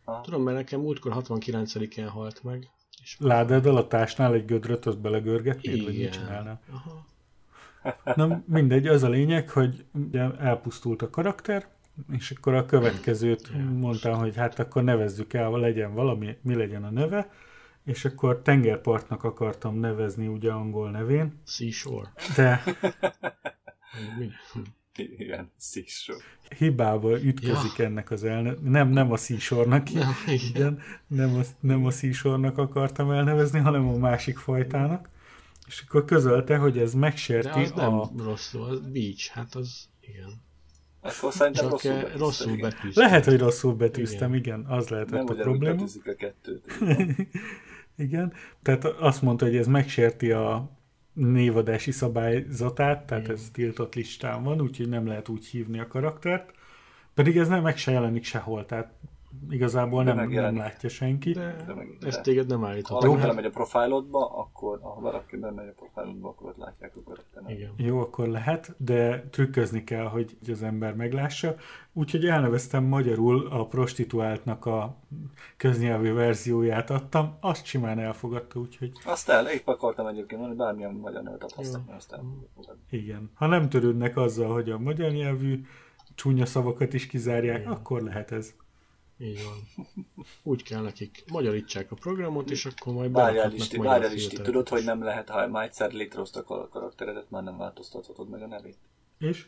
Aha. 0.05 0.21
Tudom, 0.21 0.43
mert 0.43 0.57
nekem 0.57 0.81
múltkor 0.81 1.13
69-en 1.17 2.09
halt 2.13 2.43
meg. 2.43 2.71
És 3.03 3.17
Ládád 3.19 3.67
alatásnál 3.67 4.35
egy 4.35 4.45
gödröt, 4.45 4.87
azt 4.87 5.01
belegörgetnéd, 5.01 5.85
vagy 5.85 5.99
mit 5.99 6.13
csinálnál? 6.13 6.61
Aha. 6.73 7.07
Na 8.15 8.43
mindegy, 8.47 8.87
az 8.87 9.03
a 9.03 9.09
lényeg, 9.09 9.51
hogy 9.51 9.85
ugye 9.93 10.31
elpusztult 10.39 11.03
a 11.03 11.11
karakter, 11.11 11.67
és 12.11 12.31
akkor 12.31 12.55
a 12.55 12.65
következőt 12.65 13.51
mondtam, 13.79 14.19
hogy 14.19 14.37
hát 14.37 14.59
akkor 14.59 14.83
nevezzük 14.83 15.33
el, 15.33 15.51
legyen 15.51 15.95
valami, 15.95 16.37
mi 16.43 16.55
legyen 16.55 16.85
a 16.85 16.91
neve, 16.91 17.31
és 17.85 18.05
akkor 18.05 18.43
tengerpartnak 18.43 19.25
akartam 19.25 19.79
nevezni 19.79 20.27
ugye 20.27 20.53
angol 20.53 20.91
nevén, 20.91 21.41
Seashore. 21.47 22.13
de 22.37 22.63
Mi? 24.99 25.09
Igen, 25.19 25.51
szísó. 25.57 26.15
hibával 26.59 27.21
ütközik 27.21 27.79
ennek 27.79 28.11
az 28.11 28.25
elne... 28.25 28.55
Nem, 28.63 28.89
nem 28.89 29.13
a 29.13 29.17
szísornak, 29.17 29.93
Nem, 29.93 30.09
igen. 30.27 30.41
igen, 30.55 30.81
nem 31.07 31.35
a, 31.35 31.41
nem 31.61 31.85
a 31.85 31.91
szísornak 31.91 32.59
akartam 32.59 33.11
elnevezni, 33.11 33.59
hanem 33.59 33.89
a 33.89 33.97
másik 33.97 34.39
fajtának. 34.39 35.09
És 35.67 35.85
akkor 35.89 36.05
közölte, 36.05 36.57
hogy 36.57 36.79
ez 36.79 36.93
De 36.93 36.99
megsérti 36.99 37.61
az 37.61 37.73
nem 37.73 37.99
a... 37.99 38.11
rosszul, 38.19 38.63
az 38.63 38.81
beach, 38.93 39.31
hát 39.31 39.55
az 39.55 39.89
igen. 40.01 40.41
Akkor 41.01 41.33
szerintem 41.33 41.69
Csak 41.69 41.73
rosszul 41.73 41.91
eh, 41.93 42.01
betűzted, 42.01 42.21
rosszul 42.21 42.53
igen. 42.53 42.71
betűztem. 42.71 43.05
Lehet, 43.05 43.25
hogy 43.25 43.39
rosszul 43.39 43.75
betűztem, 43.75 44.35
igen, 44.35 44.65
az 44.69 44.89
lehetett 44.89 45.27
Nem 45.27 45.27
a 45.39 45.43
probléma. 45.43 45.75
betűzik 45.75 46.07
a 46.07 46.15
kettőt. 46.15 46.65
Igen, 47.99 48.33
tehát 48.63 48.85
azt 48.85 49.23
mondta, 49.23 49.45
hogy 49.45 49.57
ez 49.57 49.67
megsérti 49.67 50.31
a 50.33 50.78
névadási 51.19 51.91
szabályzatát, 51.91 53.07
tehát 53.07 53.29
ez 53.29 53.49
tiltott 53.53 53.95
listán 53.95 54.43
van, 54.43 54.61
úgyhogy 54.61 54.89
nem 54.89 55.07
lehet 55.07 55.29
úgy 55.29 55.47
hívni 55.47 55.79
a 55.79 55.87
karaktert. 55.87 56.53
Pedig 57.15 57.37
ez 57.37 57.49
nem 57.49 57.63
meg 57.63 57.77
se 57.77 57.91
jelenik 57.91 58.25
sehol, 58.25 58.67
tehát 58.67 58.93
igazából 59.51 60.05
De 60.05 60.13
nem, 60.13 60.29
nem 60.31 60.57
látja 60.57 60.89
senki. 60.89 61.33
De 61.33 61.57
De 61.67 61.75
meg- 61.75 61.97
ezt 62.07 62.17
de. 62.17 62.23
téged 62.23 62.47
nem 62.47 62.61
Ha 62.61 62.67
állíthat. 62.67 63.03
valaki 63.03 63.21
belemegy 63.21 63.45
a 63.45 63.51
profilodba, 63.51 64.37
akkor 64.39 64.79
ha 64.83 65.01
valaki 65.01 65.37
bemegy 65.37 65.69
a 65.69 65.73
profilodba, 65.73 66.29
akkor 66.29 66.49
ott 66.49 66.57
látják 66.57 66.93
a. 66.97 67.51
Igen. 67.51 67.73
Jó, 67.77 68.01
akkor 68.01 68.27
lehet, 68.29 68.75
de 68.77 69.23
trükközni 69.31 69.85
kell, 69.85 70.05
hogy 70.05 70.37
az 70.51 70.63
ember 70.63 70.95
meglássa. 70.95 71.55
Úgyhogy 71.93 72.25
elneveztem 72.27 72.85
magyarul 72.85 73.47
a 73.47 73.67
prostituáltnak 73.67 74.67
a 74.67 74.97
köznyelvű 75.57 76.13
verzióját 76.13 76.91
adtam, 76.91 77.37
azt 77.41 77.65
simán 77.65 77.99
elfogadta, 77.99 78.59
úgyhogy 78.61 78.93
Azt 79.05 79.29
el, 79.29 79.47
épp 79.47 79.67
akartam 79.67 80.07
egyébként 80.07 80.41
mondani, 80.41 80.59
bármilyen 80.61 80.95
magyar 80.95 81.23
nevet 81.23 81.41
mert 81.41 81.53
azt 81.97 82.13
elfogadom. 82.13 82.83
igen. 82.91 83.31
Ha 83.35 83.47
nem 83.47 83.69
törődnek 83.69 84.17
azzal, 84.17 84.53
hogy 84.53 84.71
a 84.71 84.79
magyar 84.79 85.11
nyelvű 85.11 85.65
csúnya 86.15 86.47
szavakat 86.47 86.93
is 86.95 87.07
kizárják, 87.07 87.59
Igen. 87.61 87.73
akkor 87.73 88.03
lehet 88.03 88.31
ez. 88.33 88.55
Így 89.21 89.41
van. 89.45 89.87
Úgy 90.43 90.63
kell 90.63 90.83
nekik 90.83 91.25
magyarítsák 91.33 91.91
a 91.91 91.95
programot, 91.95 92.51
és 92.51 92.67
akkor 92.67 92.93
majd 92.93 93.13
Várjál 93.13 93.53
Isti, 93.53 93.77
várjál 93.77 94.13
Isti, 94.13 94.37
tudod, 94.43 94.69
hogy 94.69 94.85
nem 94.85 95.03
lehet, 95.03 95.29
ha 95.29 95.47
már 95.49 95.65
egyszer 95.65 95.93
létrehoztak 95.93 96.51
a 96.51 96.69
karakteredet, 96.69 97.31
már 97.31 97.43
nem 97.43 97.57
változtathatod 97.57 98.29
meg 98.29 98.43
a 98.43 98.47
nevét. 98.47 98.77
És? 99.19 99.47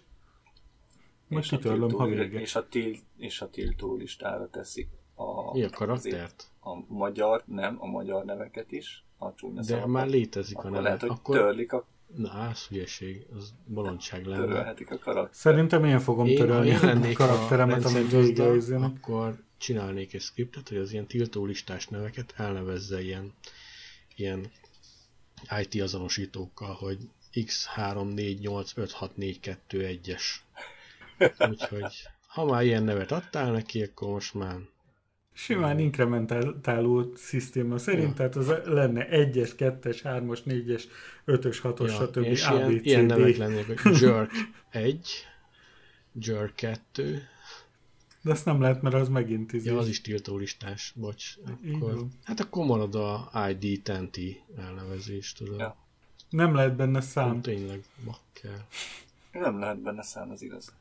Most 1.29 1.45
És 1.45 1.53
a 1.53 1.57
kitörlöm, 1.57 1.91
ha 1.91 2.07
vége. 2.07 2.41
És 2.41 2.55
a, 2.57 2.69
til, 2.69 2.97
és 3.17 3.41
a 3.41 3.51
tiltó 3.51 3.97
listára 3.97 4.49
teszik 4.51 4.89
a, 5.15 5.53
Mi 5.53 5.63
a 5.63 5.71
karaktert? 5.71 6.51
a 6.61 6.93
magyar, 6.95 7.43
nem, 7.47 7.77
a 7.81 7.87
magyar 7.87 8.25
neveket 8.25 8.73
is, 8.73 9.05
a 9.19 9.35
csúnya 9.35 9.57
De 9.57 9.63
szavakat. 9.63 9.91
már 9.91 10.09
létezik 10.09 10.57
a 10.57 10.59
akkor 10.59 10.71
neve. 10.71 10.83
lehet, 10.83 11.01
hogy 11.01 11.11
Akkor... 11.11 11.37
törlik 11.37 11.73
a, 11.73 11.87
Na, 12.17 12.31
az 12.31 12.67
hülyeség, 12.67 13.27
az 13.37 13.55
bolondság 13.67 14.25
lenne. 14.27 14.45
törölhetik 14.45 14.91
a 14.91 14.99
karakter. 14.99 15.35
Szerintem 15.37 15.85
én 15.85 15.99
fogom 15.99 16.27
Én, 16.27 16.37
törölni 16.37 16.69
én 16.69 16.77
a 16.77 17.13
karakteremet, 17.13 17.85
a 17.85 17.89
amit 17.89 18.11
végigőzőnek. 18.11 18.91
akkor 18.97 19.43
csinálnék 19.61 20.15
egy 20.15 20.21
skriptet, 20.21 20.69
hogy 20.69 20.79
az 20.79 20.93
ilyen 20.93 21.07
tiltólistás 21.07 21.87
neveket 21.87 22.35
elnevezze 22.37 23.03
ilyen, 23.03 23.35
ilyen 24.17 24.51
IT 25.61 25.83
azonosítókkal, 25.83 26.75
hogy 26.75 26.99
X34856421-es. 27.35 30.23
Úgyhogy 31.51 31.93
ha 32.27 32.45
már 32.45 32.65
ilyen 32.65 32.83
nevet 32.83 33.13
adtál 33.13 33.53
neki, 33.53 33.83
akkor 33.83 34.09
most 34.09 34.35
már 34.35 34.57
Simán 35.33 35.79
inkrementáló 35.79 37.13
szisztéma 37.17 37.79
szerint, 37.79 38.09
Ja. 38.09 38.15
tehát 38.15 38.37
az 38.37 38.53
lenne 38.65 39.07
1-es, 39.11 39.51
2-es, 39.59 39.99
3-as, 40.03 40.39
4-es, 40.45 40.83
5-ös, 41.27 41.59
6-os, 41.63 41.95
stb. 41.95 42.25
és 42.25 42.45
A, 42.45 42.55
ilyen, 42.55 42.81
ilyen 42.83 43.05
nevek 43.05 43.37
lennék, 43.37 43.81
hogy 43.81 44.01
Jerk 44.01 44.31
1, 44.71 45.09
Jerk 46.13 46.55
2, 46.55 47.23
De 48.23 48.31
azt 48.31 48.45
nem 48.45 48.61
lehet, 48.61 48.83
mert 48.83 48.95
az 48.95 49.09
megint 49.09 49.53
izé. 49.53 49.71
ja, 49.71 49.79
az 49.79 49.89
is 49.89 50.01
tiltólistás, 50.01 50.93
bocs. 50.97 51.35
Akkor, 51.75 51.95
van. 51.95 52.13
hát 52.25 52.41
akkor 52.41 52.65
marad 52.67 52.95
a 52.95 53.31
ID 53.51 53.83
10 54.11 54.35
elnevezés, 54.59 55.33
tudod. 55.33 55.59
Ja. 55.59 55.77
Nem 56.31 56.55
lehet 56.55 56.77
benne 56.77 56.91
Nem 56.93 57.01
szám. 57.01 57.41
tényleg, 57.41 57.85
bakkel. 58.05 58.67
Nem 59.33 59.59
lehet 59.59 59.79
benne 59.79 60.03
szám, 60.03 60.31
az 60.31 60.43
igaz. 60.43 60.73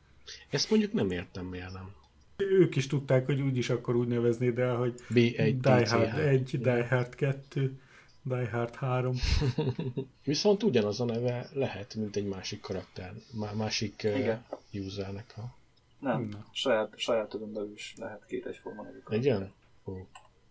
Ezt 0.50 0.70
mondjuk 0.70 0.92
nem 0.92 1.10
értem, 1.10 1.46
miért 1.46 1.72
nem. 1.72 1.90
Ők 2.36 2.76
is 2.76 2.86
tudták, 2.86 3.26
hogy 3.26 3.40
úgyis 3.40 3.70
akkor 3.70 3.96
úgy 3.96 4.08
neveznéd 4.08 4.58
el, 4.58 4.76
hogy 4.76 4.94
B1, 5.10 5.56
Die. 5.60 5.88
Hard 5.88 6.18
1, 6.18 6.60
Die 6.60 6.86
Hard 6.88 7.14
2, 7.14 7.78
Die 8.22 8.48
Hard 8.50 8.74
3. 8.74 9.16
Viszont 10.24 10.62
ugyanaz 10.62 11.00
a 11.00 11.04
neve 11.04 11.48
lehet, 11.52 11.94
mint 11.94 12.16
egy 12.16 12.26
másik 12.26 12.60
karakter, 12.60 13.14
má- 13.32 13.54
másik 13.54 14.02
Igen. 14.02 14.44
usernek. 14.72 15.32
Ha. 15.34 15.58
Nem, 16.00 16.22
Na. 16.22 16.44
saját, 16.52 16.98
sajátodon 16.98 17.52
belül 17.52 17.72
is 17.72 17.94
lehet 17.96 18.26
két 18.26 18.46
egyforma 18.46 18.82
nevű 18.82 18.98
karakter. 18.98 19.18
Igen? 19.18 19.52
Ó, 19.86 19.92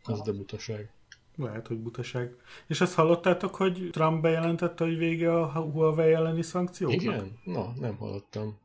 az 0.04 0.22
de 0.22 0.32
butaság. 0.32 0.92
Lehet, 1.36 1.68
hogy 1.68 1.78
butaság. 1.80 2.36
És 2.68 2.82
azt 2.82 2.94
hallottátok, 2.94 3.56
hogy 3.56 3.90
Trump 3.92 4.22
bejelentette, 4.22 4.84
hogy 4.84 4.98
vége 4.98 5.34
a 5.34 5.52
Huawei 5.52 6.14
elleni 6.14 6.42
szankcióknak? 6.42 7.02
Igen? 7.02 7.40
Na, 7.44 7.74
nem 7.80 7.96
hallottam. 7.98 8.58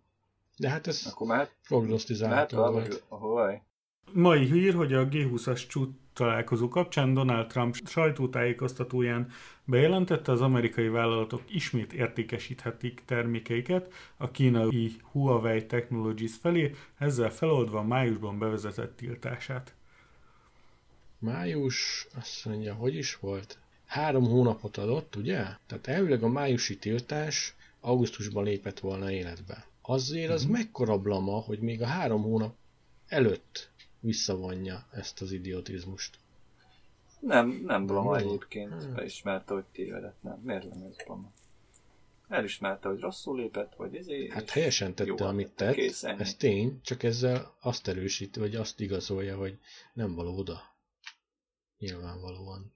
De 0.56 0.69
hát 0.69 0.86
ez 0.86 1.06
Akkor 1.12 1.27
mehet, 1.27 1.43
mehet 1.43 1.61
prognosztizálható 1.69 2.56
volt. 2.56 2.86
hogy 2.86 3.02
a 3.09 3.16
Huawei? 3.16 3.61
Mai 4.12 4.44
hír, 4.44 4.74
hogy 4.74 4.93
a 4.93 5.09
G20-as 5.09 5.66
csúcs 5.69 5.89
találkozó 6.15 6.69
kapcsán 6.69 7.15
Donald 7.15 7.47
Trump 7.47 7.74
sajtótájékoztatóján 7.86 9.31
bejelentette, 9.65 10.32
az 10.32 10.41
amerikai 10.41 10.89
vállalatok 10.89 11.43
ismét 11.49 11.93
értékesíthetik 11.93 13.03
termékeiket 13.05 13.93
a 14.16 14.31
kínai 14.31 14.93
Huawei 15.12 15.66
Technologies 15.66 16.32
felé, 16.41 16.74
ezzel 16.99 17.31
feloldva 17.31 17.82
májusban 17.82 18.39
bevezetett 18.39 18.97
tiltását. 18.97 19.74
Május, 21.19 22.07
azt 22.16 22.45
mondja, 22.45 22.74
hogy 22.74 22.95
is 22.95 23.16
volt? 23.16 23.59
Három 23.86 24.24
hónapot 24.24 24.77
adott, 24.77 25.16
ugye? 25.16 25.43
Tehát 25.66 25.86
elvileg 25.86 26.23
a 26.23 26.28
májusi 26.28 26.78
tiltás 26.78 27.55
augusztusban 27.81 28.45
lépett 28.45 28.81
volna 28.81 29.11
életbe. 29.11 29.66
Azért 29.82 30.31
az 30.31 30.45
mekkora 30.45 30.99
blama, 30.99 31.32
hogy 31.32 31.59
még 31.59 31.82
a 31.82 31.86
három 31.86 32.23
hónap 32.23 32.55
előtt 33.07 33.70
visszavonja 34.05 34.86
ezt 34.90 35.20
az 35.20 35.32
idiotizmust. 35.32 36.18
Nem, 37.20 37.62
nem 37.66 37.86
Blama 37.86 38.16
egyébként. 38.16 38.82
Hmm. 38.82 38.97
Elismerte, 38.97 39.55
hogy 39.55 39.64
tévedett. 39.64 40.22
Nem, 40.22 40.40
miért 40.43 40.64
lenne 40.64 40.86
ez 40.86 40.97
Blama? 41.05 41.32
Elismerte, 42.28 42.89
hogy 42.89 43.01
rosszul 43.01 43.36
lépett, 43.36 43.74
vagy 43.76 43.97
ezért. 43.97 44.32
Hát 44.32 44.51
helyesen 44.51 44.94
tette, 44.94 45.09
jóval 45.09 45.28
amit 45.28 45.51
tett, 45.51 45.74
Kész, 45.74 46.02
ennyi. 46.02 46.20
ez 46.20 46.35
tény, 46.35 46.81
csak 46.82 47.02
ezzel 47.02 47.55
azt 47.60 47.89
erősíti, 47.89 48.39
vagy 48.39 48.55
azt 48.55 48.81
igazolja, 48.81 49.36
hogy 49.36 49.59
nem 49.93 50.14
való 50.14 50.36
oda. 50.39 50.60
Nyilvánvalóan. 51.78 52.73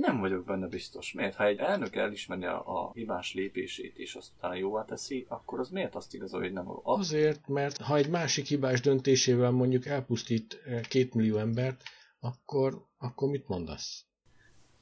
Nem 0.00 0.20
vagyok 0.20 0.44
benne 0.44 0.66
biztos. 0.66 1.12
Miért? 1.12 1.34
Ha 1.34 1.44
egy 1.44 1.58
elnök 1.58 1.96
elismeri 1.96 2.44
a, 2.44 2.84
a 2.84 2.92
hibás 2.92 3.34
lépését, 3.34 3.98
és 3.98 4.14
azt 4.14 4.32
utána 4.36 4.54
jóvá 4.54 4.84
teszi, 4.84 5.26
akkor 5.28 5.58
az 5.58 5.68
miért 5.68 5.94
azt 5.94 6.14
igazolja, 6.14 6.46
hogy 6.46 6.54
nem? 6.54 6.70
Az, 6.70 6.98
Azért, 6.98 7.48
mert 7.48 7.76
ha 7.76 7.96
egy 7.96 8.08
másik 8.08 8.46
hibás 8.46 8.80
döntésével 8.80 9.50
mondjuk 9.50 9.86
elpusztít 9.86 10.60
eh, 10.64 10.80
két 10.80 11.14
millió 11.14 11.36
embert, 11.36 11.82
akkor, 12.20 12.86
akkor 12.98 13.28
mit 13.28 13.48
mondasz? 13.48 14.06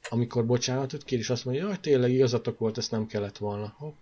amikor 0.09 0.47
bocsánatot 0.47 1.05
kér, 1.05 1.19
és 1.19 1.31
azt 1.31 1.45
mondja, 1.45 1.67
hogy 1.67 1.81
tényleg 1.81 2.11
igazatok 2.11 2.59
volt, 2.59 2.79
ezt 2.79 2.91
nem 2.91 3.07
kellett 3.07 3.39
volna. 3.39 3.75
Hopp. 3.79 3.95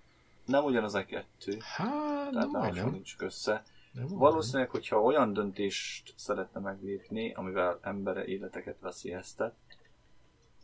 Nem 0.45 0.65
ugyanaz 0.65 0.95
a 0.95 1.05
kettő. 1.05 1.57
Hát, 1.61 2.31
Tehát 2.31 2.33
nem 2.33 2.51
majdnem. 2.51 2.91
nincs 2.91 3.15
össze. 3.19 3.63
Majdnem. 3.93 4.19
Valószínűleg, 4.19 4.71
hogyha 4.71 5.03
olyan 5.03 5.33
döntést 5.33 6.13
szeretne 6.17 6.61
meglépni, 6.61 7.33
amivel 7.35 7.79
embere 7.83 8.25
életeket 8.25 8.77
veszélyeztet, 8.81 9.55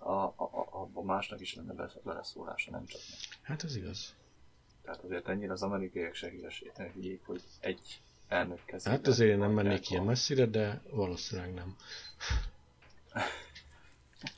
a, 0.04 0.34
a, 0.36 0.44
a, 0.52 0.90
a 0.92 1.02
másnak 1.02 1.40
is 1.40 1.54
lenne 1.54 1.72
be- 1.72 2.00
beleszólása, 2.04 2.70
nem 2.70 2.86
csak 2.86 3.00
neki. 3.10 3.26
Hát 3.42 3.64
ez 3.64 3.76
igaz. 3.76 4.14
Tehát 4.82 5.04
azért 5.04 5.28
ennyire 5.28 5.52
az 5.52 5.62
amerikaiak 5.62 6.14
se 6.14 6.32
hülyék, 6.94 7.20
hogy 7.24 7.42
egy 7.60 8.00
elnök 8.28 8.64
kezében. 8.64 8.98
Hát 8.98 9.06
azért 9.06 9.30
én 9.30 9.38
nem 9.38 9.50
mennék 9.50 9.90
ilyen 9.90 10.04
messzire, 10.04 10.46
de 10.46 10.82
valószínűleg 10.90 11.54
nem. 11.54 11.76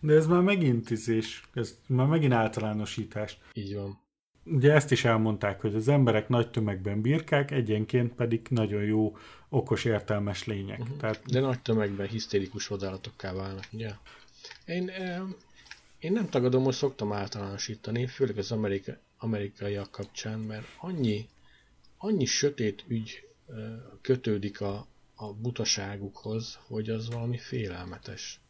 De 0.00 0.14
ez 0.14 0.26
már 0.26 0.40
megint 0.40 0.90
izés, 0.90 1.48
ez 1.54 1.78
már 1.86 2.06
megint 2.06 2.32
általánosítás. 2.32 3.38
Így 3.52 3.74
van. 3.74 4.04
Ugye 4.44 4.72
ezt 4.72 4.90
is 4.90 5.04
elmondták, 5.04 5.60
hogy 5.60 5.74
az 5.74 5.88
emberek 5.88 6.28
nagy 6.28 6.50
tömegben 6.50 7.00
birkák, 7.00 7.50
egyenként 7.50 8.14
pedig 8.14 8.46
nagyon 8.50 8.82
jó, 8.82 9.16
okos, 9.48 9.84
értelmes 9.84 10.44
lények. 10.44 10.78
Uh-huh. 10.78 10.96
Tehát 10.96 11.22
De 11.26 11.40
nagy 11.40 11.62
tömegben 11.62 12.06
hisztérikus 12.06 12.66
vadállatokká 12.66 13.32
válnak, 13.32 13.64
ugye? 13.72 13.90
Én, 14.66 14.90
én 15.98 16.12
nem 16.12 16.28
tagadom, 16.28 16.64
hogy 16.64 16.74
szoktam 16.74 17.12
általánosítani, 17.12 18.06
főleg 18.06 18.38
az 18.38 18.52
Amerika, 18.52 18.92
amerikaiak 19.18 19.90
kapcsán, 19.90 20.38
mert 20.40 20.66
annyi, 20.78 21.28
annyi 21.98 22.24
sötét 22.24 22.84
ügy 22.88 23.28
kötődik 24.00 24.60
a, 24.60 24.86
a 25.14 25.32
butaságukhoz, 25.32 26.58
hogy 26.66 26.90
az 26.90 27.10
valami 27.10 27.38
félelmetes. 27.38 28.40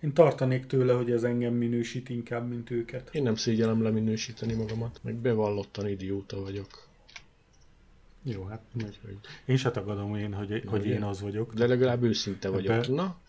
én 0.00 0.12
tartanék 0.12 0.66
tőle, 0.66 0.92
hogy 0.92 1.10
ez 1.10 1.22
engem 1.22 1.54
minősít 1.54 2.08
inkább, 2.08 2.48
mint 2.48 2.70
őket. 2.70 3.14
Én 3.14 3.22
nem 3.22 3.34
szégyellem 3.34 3.82
leminősíteni 3.82 4.52
magamat, 4.52 5.00
meg 5.02 5.14
bevallottan 5.14 5.88
idióta 5.88 6.40
vagyok. 6.40 6.88
Jó, 8.22 8.44
hát 8.44 8.62
meg. 8.74 8.94
Én 9.44 9.56
se 9.56 9.70
tagadom 9.70 10.16
én, 10.16 10.34
hogy, 10.34 10.62
hogy 10.66 10.86
én 10.86 11.02
az 11.02 11.20
vagyok. 11.20 11.54
de 11.54 11.66
legalább 11.66 12.02
őszinte 12.02 12.48
vagyok. 12.48 12.80
Be- 12.80 12.94
Na, 12.94 13.20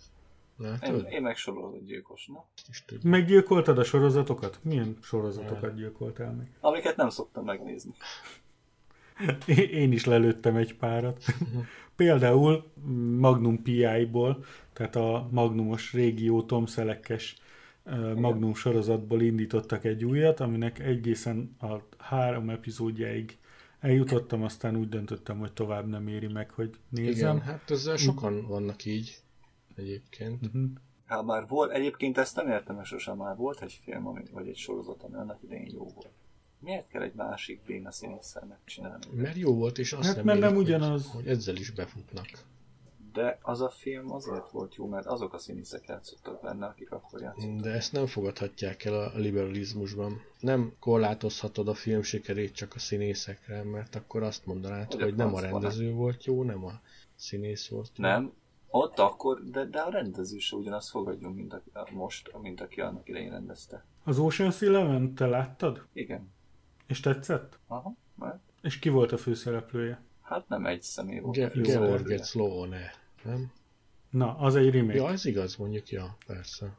látod? 0.61 1.07
én 1.11 1.21
meg 1.21 1.35
sorozatgyilkos, 1.35 2.27
na. 2.27 2.45
Is 2.69 2.83
tudjuk. 2.85 3.11
Meggyilkoltad 3.11 3.77
a 3.77 3.83
sorozatokat? 3.83 4.59
Milyen 4.63 4.97
sorozatokat 5.01 5.75
gyilkoltál 5.75 6.31
meg? 6.33 6.51
Amiket 6.59 6.95
nem 6.95 7.09
szoktam 7.09 7.45
megnézni. 7.45 7.91
Én- 9.45 9.69
Én 9.69 9.91
is 9.91 10.05
lelőttem 10.05 10.55
egy 10.55 10.75
párat. 10.75 11.23
Például 11.95 12.71
Magnum 13.17 13.61
PI-ból, 13.61 14.45
tehát 14.73 14.95
a 14.95 15.27
Magnumos 15.31 15.93
régió 15.93 16.43
Tom 16.43 16.65
Szelekes 16.65 17.35
ö, 17.83 18.13
Magnum 18.15 18.53
sorozatból 18.53 19.21
indítottak 19.21 19.83
egy 19.85 20.05
újat, 20.05 20.39
aminek 20.39 20.79
egészen 20.79 21.55
a 21.59 21.75
három 21.97 22.49
epizódjáig 22.49 23.37
eljutottam, 23.79 24.43
aztán 24.43 24.75
úgy 24.75 24.89
döntöttem, 24.89 25.39
hogy 25.39 25.51
tovább 25.53 25.87
nem 25.87 26.07
éri 26.07 26.27
meg, 26.27 26.49
hogy 26.51 26.69
nézzem. 26.89 27.35
Igen, 27.35 27.41
hát 27.47 27.71
ezzel 27.71 27.97
sokan 27.97 28.47
vannak 28.47 28.85
így 28.85 29.17
egyébként. 29.75 30.53
Mhm. 30.53 30.65
Hát 31.05 31.23
már 31.23 31.47
volt, 31.47 31.71
egyébként 31.71 32.17
ezt 32.17 32.35
nem 32.35 32.49
értem, 32.49 32.75
mert 32.75 32.87
sosem 32.87 33.17
már 33.17 33.35
volt 33.35 33.61
egy 33.61 33.79
film, 33.83 34.07
ami, 34.07 34.23
vagy 34.31 34.47
egy 34.47 34.55
sorozat, 34.57 35.03
ami 35.03 35.15
annak 35.15 35.43
idején 35.43 35.71
jó 35.73 35.83
volt. 35.83 36.11
Miért 36.59 36.87
kell 36.87 37.01
egy 37.01 37.13
másik 37.13 37.61
béna 37.65 37.91
színésszel 37.91 38.45
megcsinálni? 38.45 39.05
Mert 39.13 39.37
jó 39.37 39.55
volt, 39.55 39.77
és 39.77 39.93
azt 39.93 40.07
Hát, 40.07 40.15
hát, 40.15 40.25
mert 40.25 40.39
nem 40.39 40.53
hogy, 40.53 40.63
ugyanaz. 40.63 41.11
hogy 41.11 41.27
ezzel 41.27 41.55
is 41.55 41.71
befutnak. 41.71 42.27
De 43.13 43.37
az 43.41 43.61
a 43.61 43.69
film 43.69 44.11
azért 44.11 44.49
volt 44.49 44.75
jó, 44.75 44.87
mert 44.87 45.05
azok 45.05 45.33
a 45.33 45.37
színészek 45.37 45.85
játszottak 45.87 46.41
benne, 46.41 46.65
akik 46.65 46.91
akkor 46.91 47.21
játszottak. 47.21 47.59
De 47.59 47.69
ezt 47.69 47.91
nem 47.91 48.05
fogadhatják 48.05 48.85
el 48.85 48.93
a 48.93 49.17
liberalizmusban. 49.17 50.21
Nem 50.39 50.73
korlátozhatod 50.79 51.67
a 51.67 51.73
film 51.73 52.01
sikerét 52.01 52.55
csak 52.55 52.75
a 52.75 52.79
színészekre, 52.79 53.63
mert 53.63 53.95
akkor 53.95 54.23
azt 54.23 54.45
mondanád, 54.45 54.93
Hogy 54.93 55.01
hogy 55.01 55.15
nem 55.15 55.33
a 55.33 55.39
rendező 55.39 55.91
volt 55.91 56.25
jó, 56.25 56.43
nem 56.43 56.65
a 56.65 56.81
színész 57.15 57.67
volt 57.67 57.91
jó. 57.95 58.03
Nem, 58.05 58.33
ott 58.71 58.99
akkor, 58.99 59.43
de, 59.43 59.65
de 59.65 59.79
a 59.79 59.89
rendező 59.89 60.37
se 60.37 60.55
ugyanazt 60.55 60.89
fogadjon, 60.89 61.31
mint 61.33 61.53
aki, 61.53 61.93
most, 61.93 62.31
mint 62.41 62.61
aki 62.61 62.81
annak 62.81 63.07
idején 63.09 63.31
rendezte. 63.31 63.83
Az 64.03 64.17
Ocean's 64.19 64.61
Eleven 64.63 65.13
te 65.15 65.25
láttad? 65.27 65.85
Igen. 65.93 66.31
És 66.87 66.99
tetszett? 66.99 67.59
Aha, 67.67 67.93
mert 68.15 68.39
És 68.61 68.79
ki 68.79 68.89
volt 68.89 69.11
a 69.11 69.17
főszereplője? 69.17 70.01
hát 70.21 70.47
nem 70.47 70.65
egy 70.65 70.81
személy 70.81 71.19
volt. 71.19 71.35
Ge- 71.35 71.61
George 71.61 72.23
Sloane, 72.23 72.93
nem? 73.23 73.51
Na, 74.09 74.37
az 74.37 74.55
egy 74.55 74.69
remake. 74.73 74.97
Ja, 74.97 75.09
ez 75.09 75.25
igaz, 75.25 75.55
mondjuk, 75.55 75.89
ja, 75.89 76.17
persze. 76.25 76.77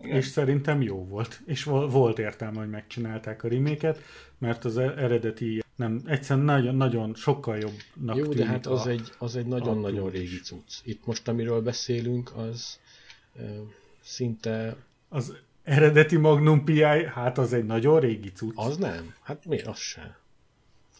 Igen. 0.00 0.16
És 0.16 0.26
szerintem 0.26 0.82
jó 0.82 1.04
volt. 1.06 1.40
És 1.46 1.64
vo- 1.64 1.92
volt 1.92 2.18
értelme, 2.18 2.58
hogy 2.58 2.70
megcsinálták 2.70 3.42
a 3.44 3.48
reméket, 3.48 3.98
mert 4.38 4.64
az 4.64 4.78
eredeti 4.78 5.61
nem, 5.76 6.02
egyszerűen 6.06 6.44
nagyon, 6.44 6.74
nagyon 6.74 7.14
sokkal 7.14 7.58
jobbnak 7.58 8.16
Jó, 8.16 8.32
de 8.32 8.46
hát 8.46 8.66
az 8.66 8.86
a, 8.86 8.90
egy, 8.90 9.12
az 9.18 9.36
egy 9.36 9.46
nagyon-nagyon 9.46 10.10
régi 10.10 10.40
cucc. 10.40 10.72
Itt 10.84 11.06
most, 11.06 11.28
amiről 11.28 11.62
beszélünk, 11.62 12.36
az 12.36 12.78
ö, 13.36 13.42
szinte 14.00 14.76
az 15.08 15.34
eredeti 15.62 16.16
Magnum 16.16 16.64
PI, 16.64 16.82
hát 17.04 17.38
az 17.38 17.52
egy 17.52 17.64
nagyon 17.64 18.00
régi 18.00 18.32
cucc. 18.32 18.52
Az 18.54 18.76
nem? 18.76 19.14
Hát 19.22 19.44
miért? 19.44 19.66
Az 19.66 19.78
sem. 19.78 20.14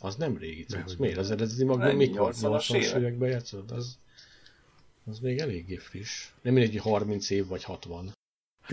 Az 0.00 0.16
nem 0.16 0.36
régi 0.36 0.62
cucc. 0.62 0.76
Dehogy 0.76 0.98
Miért? 0.98 1.18
Az 1.18 1.30
eredeti 1.30 1.64
Magnum 1.64 1.96
mikor? 1.96 2.32
80-as 2.34 2.40
80-as 2.40 2.74
évek? 2.74 2.96
években 2.98 3.30
játszott? 3.30 3.70
Az, 3.70 3.98
az 5.04 5.18
még 5.18 5.38
eléggé 5.38 5.76
friss. 5.76 6.28
Nem 6.42 6.52
mindegy, 6.52 6.72
hogy 6.72 6.92
30 6.92 7.30
év 7.30 7.46
vagy 7.46 7.64
60. 7.64 8.12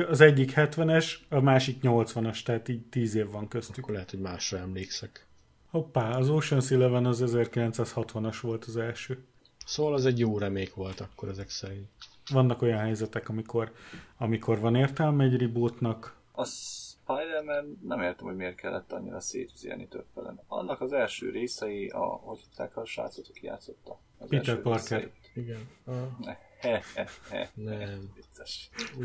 Az 0.07 0.21
egyik 0.21 0.51
70-es, 0.55 1.13
a 1.29 1.39
másik 1.39 1.77
80-as, 1.81 2.43
tehát 2.43 2.67
így 2.67 2.81
10 2.81 3.15
év 3.15 3.29
van 3.29 3.47
köztük. 3.47 3.77
Akkor 3.77 3.93
lehet, 3.93 4.09
hogy 4.09 4.19
másra 4.19 4.57
emlékszek. 4.57 5.27
Hoppá, 5.69 6.09
az 6.17 6.27
Ocean's 6.31 6.71
Eleven 6.71 7.05
az 7.05 7.23
1960-as 7.25 8.37
volt 8.41 8.65
az 8.65 8.77
első. 8.77 9.23
Szóval 9.65 9.93
az 9.93 10.05
egy 10.05 10.19
jó 10.19 10.37
remék 10.37 10.73
volt 10.73 10.99
akkor 10.99 11.29
ezek 11.29 11.49
szerint. 11.49 11.87
Vannak 12.31 12.61
olyan 12.61 12.77
helyzetek, 12.79 13.29
amikor, 13.29 13.71
amikor 14.17 14.59
van 14.59 14.75
értelme 14.75 15.23
egy 15.23 15.37
rebootnak, 15.41 16.17
A 16.31 16.45
Spider-Man 16.45 17.79
nem 17.83 18.01
értem, 18.01 18.25
hogy 18.27 18.35
miért 18.35 18.55
kellett 18.55 18.91
annyira 18.91 19.19
szétüzélni 19.19 19.87
többfelen. 19.87 20.39
Annak 20.47 20.81
az 20.81 20.93
első 20.93 21.29
részei, 21.29 21.87
a, 21.87 21.99
hogy 22.05 22.39
hívták 22.39 22.77
a 22.77 22.85
srácot, 22.85 23.27
aki 23.29 23.45
játszotta? 23.45 23.99
Az 24.17 24.27
Peter 24.29 24.49
első 24.49 24.61
Parker. 24.61 24.97
részeit. 24.99 25.31
Igen. 25.33 25.67
Ah, 25.85 25.95
Ne, 26.19 26.37
he, 26.59 26.81
he, 26.95 27.07
he. 27.29 27.49
Nem. 27.53 28.11
Vicces. 28.15 28.69
ú, 28.97 29.03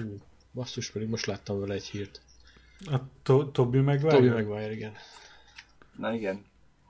basszus, 0.52 0.90
pedig 0.90 1.08
most 1.08 1.26
láttam 1.26 1.60
vele 1.60 1.74
egy 1.74 1.84
hírt. 1.86 2.20
a 2.86 2.96
to- 3.22 3.52
Toby 3.52 3.78
Maguire. 3.78 4.08
Toby 4.16 4.28
Maguire, 4.28 4.72
igen. 4.72 4.92
Na 5.96 6.12
igen, 6.14 6.44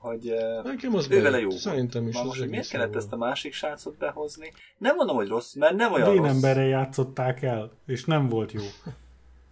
hogy 0.04 0.34
Nekem 0.64 0.94
az 0.94 1.06
ő 1.10 1.22
vele 1.22 1.40
jó. 1.40 1.50
Szerintem 1.50 2.08
is 2.08 2.22
most, 2.22 2.40
hogy 2.40 2.48
miért 2.48 2.68
kellett 2.68 2.96
ezt 2.96 3.12
a 3.12 3.16
másik 3.16 3.52
srácot 3.52 3.98
behozni? 3.98 4.52
Nem 4.78 4.94
mondom, 4.96 5.16
hogy 5.16 5.28
rossz, 5.28 5.54
mert 5.54 5.76
nem 5.76 5.92
olyan 5.92 6.06
rossz. 6.06 6.16
Vénemberre 6.16 6.64
játszották 6.64 7.42
el, 7.42 7.70
és 7.86 8.04
nem 8.04 8.28
volt 8.28 8.52
jó. 8.52 8.62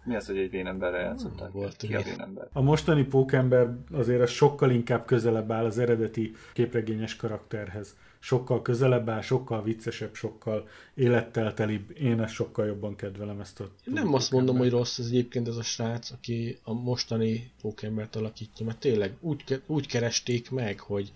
Mi 0.03 0.15
az, 0.15 0.25
hogy 0.25 0.37
egy 0.37 0.49
vénemberre 0.49 0.97
játszották? 0.97 1.51
volt 1.51 1.75
Ki 1.75 1.95
a 1.95 2.01
vénember? 2.01 2.47
A 2.53 2.61
mostani 2.61 3.03
pókember 3.03 3.67
azért 3.91 4.21
az 4.21 4.29
sokkal 4.29 4.71
inkább 4.71 5.05
közelebb 5.05 5.51
áll 5.51 5.65
az 5.65 5.77
eredeti 5.77 6.35
képregényes 6.53 7.15
karakterhez. 7.15 7.95
Sokkal 8.25 8.61
közelebb 8.61 9.09
áll, 9.09 9.21
sokkal 9.21 9.63
viccesebb, 9.63 10.15
sokkal 10.15 10.67
élettel 10.93 11.53
telibb. 11.53 11.97
Én 11.99 12.21
ezt 12.21 12.33
sokkal 12.33 12.65
jobban 12.65 12.95
kedvelem 12.95 13.39
ezt 13.39 13.59
a 13.59 13.69
Nem 13.83 14.13
azt 14.13 14.31
mondom, 14.31 14.57
hogy 14.57 14.69
rossz 14.69 14.99
ez 14.99 15.05
egyébként 15.05 15.47
ez 15.47 15.55
a 15.55 15.61
srác, 15.63 16.11
aki 16.11 16.57
a 16.63 16.73
mostani 16.73 17.51
pókembert 17.61 18.15
alakítja, 18.15 18.65
mert 18.65 18.79
tényleg 18.79 19.15
úgy, 19.19 19.61
úgy 19.65 19.87
keresték 19.87 20.51
meg, 20.51 20.79
hogy 20.79 21.13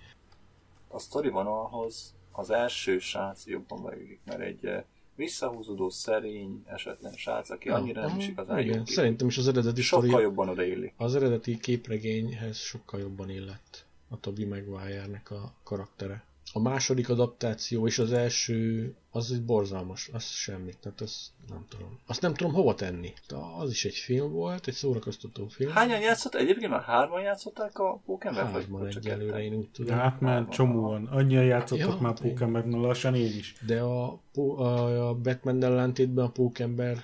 A 0.88 1.00
sztori 1.00 1.30
van 1.30 1.46
ahhoz, 1.46 2.14
az 2.32 2.50
első 2.50 3.00
srác 3.00 3.46
jobban 3.46 3.84
beülik, 3.84 4.20
mert 4.26 4.42
egy 4.42 4.66
eh, 4.66 4.84
visszahúzódó, 5.16 5.90
szerény, 5.90 6.64
esetlen 6.66 7.14
srác, 7.14 7.50
aki 7.50 7.70
annyira 7.70 8.08
nem 8.08 8.18
is 8.18 8.28
igazán 8.28 8.60
igen, 8.60 8.78
jó 8.78 8.84
kép. 8.84 8.94
Szerintem 8.96 9.28
is 9.28 9.38
az 9.38 9.48
eredeti 9.48 9.82
sztori, 9.82 10.08
Sokkal 10.08 10.22
jobban 10.22 10.50
odaillik. 10.50 10.94
az 10.98 11.16
eredeti 11.16 11.58
képregényhez 11.58 12.58
sokkal 12.58 13.00
jobban 13.00 13.30
illett 13.30 13.86
a 14.10 14.20
Toby 14.20 14.46
Maguire-nek 14.46 15.32
a 15.32 15.54
karaktere. 15.64 16.26
A 16.54 16.60
második 16.60 17.10
adaptáció 17.10 17.88
és 17.88 18.00
az 18.00 18.12
első, 18.12 18.94
az 19.12 19.32
egy 19.32 19.44
borzalmas, 19.44 20.10
az 20.14 20.24
semmi, 20.24 20.74
tehát 20.82 21.02
azt 21.02 21.30
nem 21.50 21.66
tudom. 21.70 22.00
Azt 22.06 22.22
nem 22.22 22.34
tudom 22.34 22.54
hova 22.54 22.76
tenni. 22.76 23.14
De 23.28 23.36
az 23.58 23.70
is 23.70 23.86
egy 23.86 23.96
film 23.96 24.32
volt, 24.32 24.68
egy 24.68 24.74
szórakoztató 24.74 25.48
film. 25.48 25.72
Hányan 25.72 26.00
játszott? 26.00 26.36
Egyébként 26.36 26.72
már 26.72 26.82
hárman 26.82 27.22
játszották 27.22 27.80
a 27.80 28.02
Pókember? 28.06 28.52
Hárman 28.52 28.86
egyelőre, 28.88 29.44
én 29.44 29.54
úgy 29.54 29.66
De 29.66 29.70
tudom. 29.74 29.98
hát 29.98 30.20
már 30.20 30.48
csomóan, 30.48 31.06
annyian 31.06 31.46
játszottak 31.46 31.96
Ja, 31.96 32.02
már 32.02 32.20
pókemberben, 32.20 32.80
lassan 32.80 33.16
én 33.16 33.38
is. 33.38 33.56
De 33.66 33.82
a, 33.82 34.20
a, 34.36 34.62
a 35.10 35.14
Batman 35.14 35.64
ellentétben 35.64 36.26
a 36.26 36.30
pókember 36.30 37.04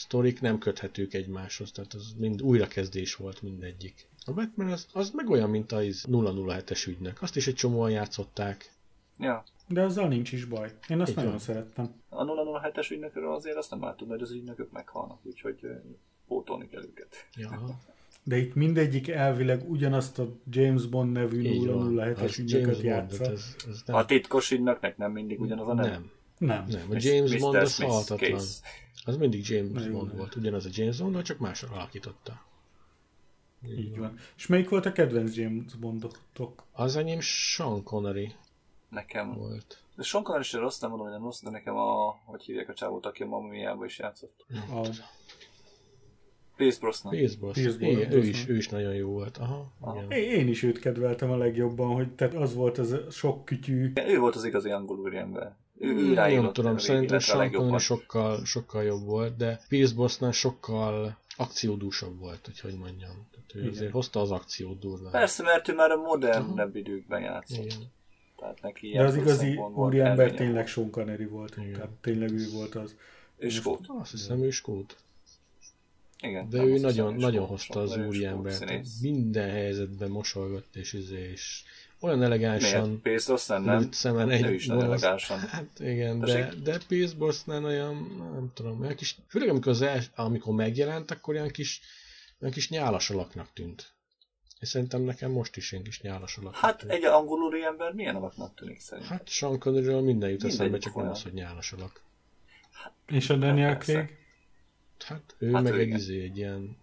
sztorik 0.00 0.40
nem 0.40 0.58
köthetők 0.58 1.14
egymáshoz, 1.14 1.72
tehát 1.72 1.94
az 1.94 2.14
mind 2.18 2.42
újrakezdés 2.42 3.14
volt 3.14 3.42
mindegyik. 3.42 4.08
A 4.24 4.32
Batman 4.32 4.72
az, 4.72 4.86
az 4.92 5.10
meg 5.10 5.30
olyan, 5.30 5.50
mint 5.50 5.72
az 5.72 6.04
007-es 6.10 6.88
ügynök. 6.88 7.22
Azt 7.22 7.36
is 7.36 7.46
egy 7.46 7.54
csomóan 7.54 7.90
játszották. 7.90 8.72
Ja. 9.18 9.44
De 9.68 9.82
azzal 9.82 10.08
nincs 10.08 10.32
is 10.32 10.44
baj. 10.44 10.72
Én 10.88 11.00
azt 11.00 11.10
Így 11.10 11.16
nagyon 11.16 11.30
van. 11.30 11.40
szerettem. 11.40 11.94
A 12.08 12.24
007-es 12.24 12.90
ügynökről 12.92 13.32
azért 13.34 13.56
azt 13.56 13.70
nem 13.70 13.94
tudni, 13.96 14.12
hogy 14.12 14.22
az 14.22 14.30
ügynökök 14.30 14.70
meghalnak, 14.70 15.18
úgyhogy 15.22 15.60
pótolni 16.28 16.68
kell 16.68 16.82
őket. 16.82 17.26
Ja. 17.36 17.50
De 18.24 18.36
itt 18.36 18.54
mindegyik 18.54 19.08
elvileg 19.08 19.70
ugyanazt 19.70 20.18
a 20.18 20.28
James 20.50 20.86
Bond 20.86 21.12
nevű 21.12 21.40
Így 21.42 21.66
van. 21.66 21.92
007-es 21.94 22.22
Az 22.22 22.38
ügynököt 22.38 22.66
James 22.66 22.82
játsza. 22.82 23.22
Bond, 23.24 23.32
ez, 23.32 23.56
ez 23.68 23.82
nem, 23.86 23.96
A 23.96 24.04
titkos 24.04 24.50
ügynöknek 24.50 24.96
nem 24.96 25.12
mindig 25.12 25.40
ugyanaz 25.40 25.68
a 25.68 25.74
neve? 25.74 25.88
nem, 25.88 26.10
Nem. 26.38 26.64
nem. 26.68 26.82
A 26.90 26.92
Mr. 26.94 27.04
James 27.04 27.38
Bond 27.38 27.54
az 27.54 27.72
Smith 27.74 27.90
halhatatlan. 27.90 28.40
Az 29.10 29.16
mindig 29.16 29.48
James 29.48 29.72
Na 29.72 29.90
jó, 29.90 29.98
Bond 29.98 30.16
volt. 30.16 30.36
Ugyanaz 30.36 30.64
a 30.64 30.68
James 30.72 31.00
Bond, 31.00 31.22
csak 31.22 31.38
másra 31.38 31.68
alakította. 31.72 32.42
Így 33.78 33.98
van. 33.98 34.18
És 34.36 34.46
melyik 34.46 34.68
volt 34.68 34.86
a 34.86 34.92
kedvenc 34.92 35.36
James 35.36 35.74
Bondotok? 35.74 36.64
Az 36.72 36.96
enyém 36.96 37.20
Sean 37.20 37.82
Connery 37.82 38.32
Nekem. 38.88 39.34
volt. 39.34 39.84
De 39.96 40.02
Sean 40.02 40.22
Connery 40.22 40.44
is 40.44 40.52
rossz, 40.52 40.78
nem 40.80 40.90
mondom, 40.90 41.06
hogy 41.06 41.16
nem 41.16 41.24
rossz, 41.24 41.42
de 41.42 41.50
nekem 41.50 41.76
a, 41.76 42.20
hogy 42.24 42.42
hívják 42.42 42.68
a 42.68 42.74
csávót, 42.74 43.06
aki 43.06 43.22
a 43.22 43.26
Mamiába 43.26 43.84
is 43.84 43.98
játszott. 43.98 44.46
A, 44.70 44.88
Pierce 46.56 46.80
Brosnan. 46.80 47.12
Pierce 47.12 47.36
Brosnan. 47.38 47.64
Pierce 47.64 47.86
Igen, 47.86 48.12
ő 48.12 48.18
is, 48.18 48.48
ő 48.48 48.56
is 48.56 48.68
nagyon 48.68 48.94
jó 48.94 49.10
volt. 49.10 49.36
Aha, 49.36 49.72
Aha. 49.80 49.96
igen. 49.96 50.10
én 50.10 50.30
én 50.30 50.48
is 50.48 50.62
őt 50.62 50.78
kedveltem 50.78 51.30
a 51.30 51.36
legjobban, 51.36 51.94
hogy 51.94 52.14
tehát 52.14 52.34
az 52.34 52.54
volt 52.54 52.78
az 52.78 52.96
sok 53.10 53.44
kütyű. 53.44 53.92
Ő 53.94 54.18
volt 54.18 54.34
az 54.34 54.44
igazi 54.44 54.70
angol 54.70 54.98
úriember. 54.98 55.56
Ő, 55.80 55.88
ő 55.88 56.14
Nem 56.14 56.52
tudom, 56.52 56.78
szerintem. 56.78 57.18
Connery 57.18 57.78
sokkal, 57.78 58.44
sokkal 58.44 58.82
jobb 58.82 59.04
volt, 59.04 59.36
de 59.36 59.60
Pierce 59.68 59.94
Brosnan 59.94 60.32
sokkal 60.32 61.18
akciódúsabb 61.36 62.18
volt, 62.18 62.44
hogy 62.44 62.60
hogy 62.60 62.74
mondjam. 62.74 63.26
Tehát 63.30 63.54
ő 63.54 63.58
Igen. 63.58 63.70
azért 63.70 63.92
hozta 63.92 64.20
az 64.20 64.30
akciót 64.30 64.78
durván. 64.78 65.10
Persze, 65.10 65.42
mert 65.42 65.68
ő 65.68 65.74
már 65.74 65.90
a 65.90 65.96
modernebb 65.96 66.76
időkben 66.76 67.20
játszott. 67.20 67.64
Igen. 67.64 67.92
Tehát 68.36 68.62
neki 68.62 68.90
De 68.90 69.02
az 69.02 69.16
igazi 69.16 69.56
úriember 69.74 70.34
tényleg 70.34 70.66
Sean 70.66 70.90
Connery 70.90 71.26
volt. 71.26 71.56
Igen. 71.56 71.72
Tehát 71.72 71.90
tényleg 71.90 72.30
ő 72.30 72.50
volt 72.52 72.74
az. 72.74 72.96
Ő 73.36 73.48
skót. 73.48 73.80
Azt 74.00 74.10
hiszem, 74.10 74.42
ő 74.42 74.50
skót. 74.50 74.96
Igen. 76.22 76.48
De 76.48 76.62
ő 76.62 76.78
nagyon, 76.78 77.14
nagyon 77.14 77.46
hozta 77.46 77.80
az 77.80 77.92
skót, 77.92 78.06
úri 78.06 78.18
skót 78.18 78.30
embert. 78.30 78.56
színész. 78.56 79.00
Minden 79.00 79.50
helyzetben 79.50 80.10
mosolygott 80.10 80.76
és 80.76 80.92
izé, 80.92 81.30
és 81.30 81.62
olyan 82.00 82.18
Miért? 82.18 82.32
elegánsan 82.32 83.00
Pierce 83.02 83.26
Brosnan 83.26 83.62
nem? 83.62 83.78
lőtt 83.78 83.92
szemen 83.92 84.30
egy 84.30 84.44
Ő 84.44 84.54
is 84.54 84.66
nagyon 84.66 84.84
elegánsan. 84.84 85.38
Hát 85.38 85.78
igen, 85.78 86.20
de, 86.20 86.26
Tessék? 86.26 86.60
de 86.62 86.78
Pierce 86.88 87.14
Brosnan 87.14 87.64
olyan, 87.64 87.96
nem 88.34 88.50
tudom, 88.54 88.80
olyan 88.80 88.94
kis, 88.94 89.16
főleg 89.28 89.48
amikor, 89.48 89.72
az 89.72 89.82
els, 89.82 90.10
amikor 90.14 90.54
megjelent, 90.54 91.10
akkor 91.10 91.34
olyan 91.34 91.48
kis, 91.48 91.80
olyan 92.40 92.54
kis 92.54 92.68
nyálas 92.68 93.10
alaknak 93.10 93.52
tűnt. 93.52 93.92
És 94.60 94.68
szerintem 94.68 95.02
nekem 95.02 95.30
most 95.30 95.56
is 95.56 95.72
ilyen 95.72 95.84
kis 95.84 96.00
nyálas 96.00 96.36
alaknak 96.36 96.60
Hát 96.60 96.78
tűnt. 96.78 96.92
egy 96.92 97.04
angol 97.04 97.38
úriember 97.42 97.92
milyen 97.92 98.16
alaknak 98.16 98.54
tűnik 98.54 98.80
szerintem? 98.80 99.16
Hát 99.16 99.28
Sean 99.28 99.58
Conneryről 99.58 100.00
minden 100.00 100.30
jut 100.30 100.44
eszembe, 100.44 100.78
csak 100.78 100.94
nem 100.94 101.08
az, 101.08 101.22
hogy 101.22 101.32
nyálas 101.32 101.72
alak. 101.72 102.02
És 103.06 103.30
a 103.30 103.36
Daniel 103.36 103.72
persze. 103.72 103.92
Craig? 103.92 104.18
Hát 105.04 105.34
ő 105.38 105.52
Hát 105.52 105.62
meg 105.62 105.72
ő 105.72 105.78
egy 105.78 105.88
izé, 105.88 106.22
egy 106.22 106.36
ilyen 106.36 106.76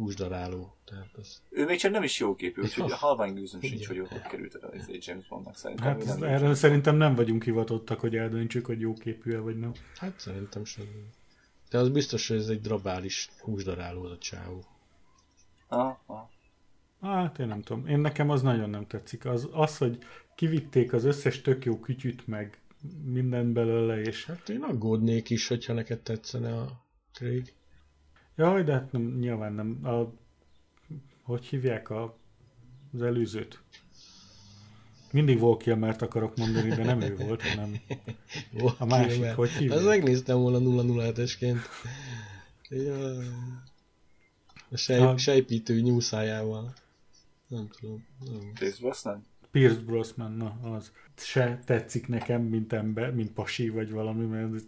húsdaráló. 0.00 0.76
Tehát 0.84 1.16
az... 1.16 1.42
Ő 1.50 1.64
még 1.64 1.78
csak 1.78 1.92
nem 1.92 2.02
is 2.02 2.18
jó 2.18 2.34
képű, 2.34 2.62
úgyhogy 2.62 2.90
a 2.90 2.96
halvány 2.96 3.34
gőzöm 3.34 3.60
sincs, 3.60 3.86
hogy 3.86 4.00
ott 4.00 4.22
került 4.22 4.54
el 4.54 4.70
az 4.70 4.88
egy 4.88 5.04
James 5.06 5.26
Bondnak 5.26 5.56
szerintem. 5.56 5.86
Hát 5.86 6.00
ez, 6.00 6.14
nem 6.14 6.22
erről 6.22 6.54
szerintem 6.54 6.96
nem 6.96 7.14
vagyunk 7.14 7.44
hivatottak, 7.44 8.00
hogy 8.00 8.16
eldöntsük, 8.16 8.66
hogy 8.66 8.80
jó 8.80 8.92
képű 8.92 9.38
vagy 9.38 9.58
nem. 9.58 9.72
Hát 9.96 10.20
szerintem 10.20 10.64
sem. 10.64 10.84
De 11.70 11.78
az 11.78 11.88
biztos, 11.88 12.28
hogy 12.28 12.36
ez 12.36 12.48
egy 12.48 12.60
drabális 12.60 13.30
húsdaráló 13.40 14.02
az 14.02 14.10
a 14.10 14.18
csávó. 14.18 14.64
Aha. 15.68 16.30
Hát 17.00 17.38
én 17.38 17.46
nem 17.46 17.62
tudom. 17.62 17.86
Én 17.86 17.98
nekem 17.98 18.30
az 18.30 18.42
nagyon 18.42 18.70
nem 18.70 18.86
tetszik. 18.86 19.24
Az, 19.24 19.48
az 19.52 19.78
hogy 19.78 19.98
kivitték 20.34 20.92
az 20.92 21.04
összes 21.04 21.40
tök 21.40 21.64
jó 21.64 21.78
kütyüt, 21.80 22.26
meg 22.26 22.58
minden 23.04 23.52
belőle, 23.52 24.00
és 24.00 24.26
Hát 24.26 24.48
én 24.48 24.62
aggódnék 24.62 25.30
is, 25.30 25.48
hogyha 25.48 25.72
neked 25.72 26.00
tetszene 26.00 26.56
a 26.56 26.84
Craig. 27.12 27.54
Jaj, 28.40 28.62
de 28.62 28.72
hát 28.72 28.92
nem, 28.92 29.02
nyilván 29.18 29.52
nem. 29.52 29.86
A, 29.86 30.12
hogy 31.22 31.44
hívják 31.44 31.90
a, 31.90 32.16
az 32.92 33.02
előzőt? 33.02 33.62
Mindig 35.12 35.38
Val 35.38 35.56
Kilmert 35.56 36.02
akarok 36.02 36.36
mondani, 36.36 36.68
de 36.68 36.84
nem 36.84 37.00
ő 37.00 37.16
volt, 37.16 37.42
hanem 37.42 37.80
A 38.78 38.84
másik, 38.84 39.24
hogy 39.24 39.50
hívják? 39.50 39.78
Ezt 39.78 39.86
megnéztem 39.86 40.38
volna 40.38 40.58
007-esként. 40.62 41.58
Jaj. 42.68 43.26
A 44.70 44.76
sej, 44.76 45.00
A- 45.00 45.16
sejpítő 45.16 45.80
nyúszájával. 45.80 46.72
Nem 47.46 47.68
tudom. 47.80 48.06
Nem. 48.30 48.52
Pierce 48.54 48.78
Brosnan? 48.80 49.26
Pierce 49.50 49.80
Brosnan, 49.80 50.32
na 50.32 50.58
az. 50.74 50.92
Se 51.16 51.60
tetszik 51.64 52.08
nekem, 52.08 52.42
mint 52.42 52.72
ember, 52.72 53.14
mint 53.14 53.32
pasi 53.32 53.68
vagy 53.68 53.90
valami, 53.90 54.24
mert 54.24 54.54
ez 54.54 54.62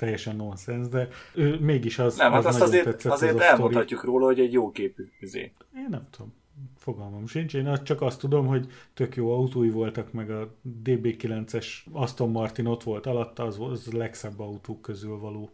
teljesen 0.00 0.36
nonsens, 0.36 0.88
de 0.88 1.08
ő 1.34 1.58
mégis 1.60 1.98
az, 1.98 2.16
Nem, 2.16 2.32
hát 2.32 2.44
az 2.44 2.46
azt 2.46 2.60
azért, 2.60 2.84
tetszett 2.84 3.12
azért 3.12 3.34
az 3.34 3.40
elmondhatjuk 3.40 4.04
róla, 4.04 4.24
hogy 4.24 4.40
egy 4.40 4.52
jó 4.52 4.70
képű 4.70 5.08
üzé. 5.20 5.52
Én 5.76 5.86
nem 5.90 6.06
tudom. 6.10 6.32
Fogalmam 6.76 7.26
sincs. 7.26 7.54
Én 7.54 7.78
csak 7.82 8.02
azt 8.02 8.20
tudom, 8.20 8.46
hogy 8.46 8.66
tök 8.94 9.16
jó 9.16 9.32
autói 9.32 9.70
voltak, 9.70 10.12
meg 10.12 10.30
a 10.30 10.54
DB9-es 10.84 11.66
Aston 11.92 12.30
Martin 12.30 12.66
ott 12.66 12.82
volt 12.82 13.06
alatta, 13.06 13.42
az, 13.42 13.60
az 13.60 13.92
legszebb 13.92 14.40
autók 14.40 14.80
közül 14.80 15.18
való. 15.18 15.50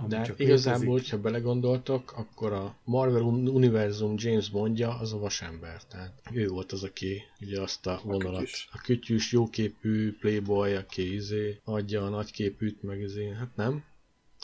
Ami 0.00 0.08
De 0.08 0.22
csak 0.22 0.38
igazából, 0.38 0.80
létezik. 0.80 0.88
hogyha 0.88 1.20
belegondoltok, 1.20 2.12
akkor 2.16 2.52
a 2.52 2.76
Marvel 2.84 3.22
un- 3.22 3.48
univerzum 3.48 4.14
James 4.16 4.50
Bondja 4.50 4.98
az 4.98 5.12
a 5.12 5.18
vasember. 5.18 5.84
Tehát 5.84 6.12
ő 6.32 6.46
volt 6.48 6.72
az, 6.72 6.82
aki 6.84 7.22
ugye 7.40 7.60
azt 7.60 7.86
a 7.86 8.00
vonalat, 8.04 8.38
kütyüs. 8.40 8.68
a 8.72 8.78
kütyűs, 8.78 9.32
jóképű 9.32 10.16
playboy, 10.18 10.74
aki 10.74 11.14
izé 11.14 11.60
adja 11.64 12.04
a 12.04 12.08
nagyképűt, 12.08 12.82
meg 12.82 13.00
izé, 13.00 13.28
hát 13.38 13.56
nem. 13.56 13.84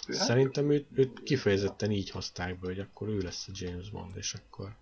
Hát, 0.06 0.16
Szerintem 0.16 0.70
őt, 0.70 0.86
őt 0.94 1.22
kifejezetten 1.22 1.90
így 1.90 2.10
hozták 2.10 2.60
be, 2.60 2.66
hogy 2.66 2.78
akkor 2.78 3.08
ő 3.08 3.18
lesz 3.18 3.48
a 3.48 3.52
James 3.54 3.90
Bond, 3.90 4.12
és 4.16 4.34
akkor... 4.34 4.76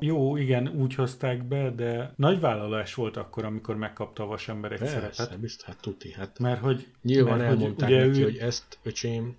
Jó, 0.00 0.36
igen, 0.36 0.68
úgy 0.68 0.94
hozták 0.94 1.44
be, 1.48 1.70
de 1.70 2.12
nagy 2.16 2.40
vállalás 2.40 2.94
volt 2.94 3.16
akkor, 3.16 3.44
amikor 3.44 3.76
megkapta 3.76 4.22
a 4.22 4.26
vasember 4.26 4.72
egy 4.72 4.78
Persze, 4.78 5.10
szerepet. 5.12 5.40
biztos, 5.40 5.66
hát 5.66 5.80
tuti. 5.80 6.12
Hát 6.12 6.38
Mert 6.38 6.60
hogy 6.60 6.86
nyilván 7.02 7.38
mert, 7.38 7.48
hogy 7.50 7.58
elmondták 7.60 7.88
ugye 7.88 8.06
neki, 8.06 8.20
ő- 8.20 8.22
hogy 8.22 8.36
ezt, 8.36 8.78
öcsém, 8.82 9.36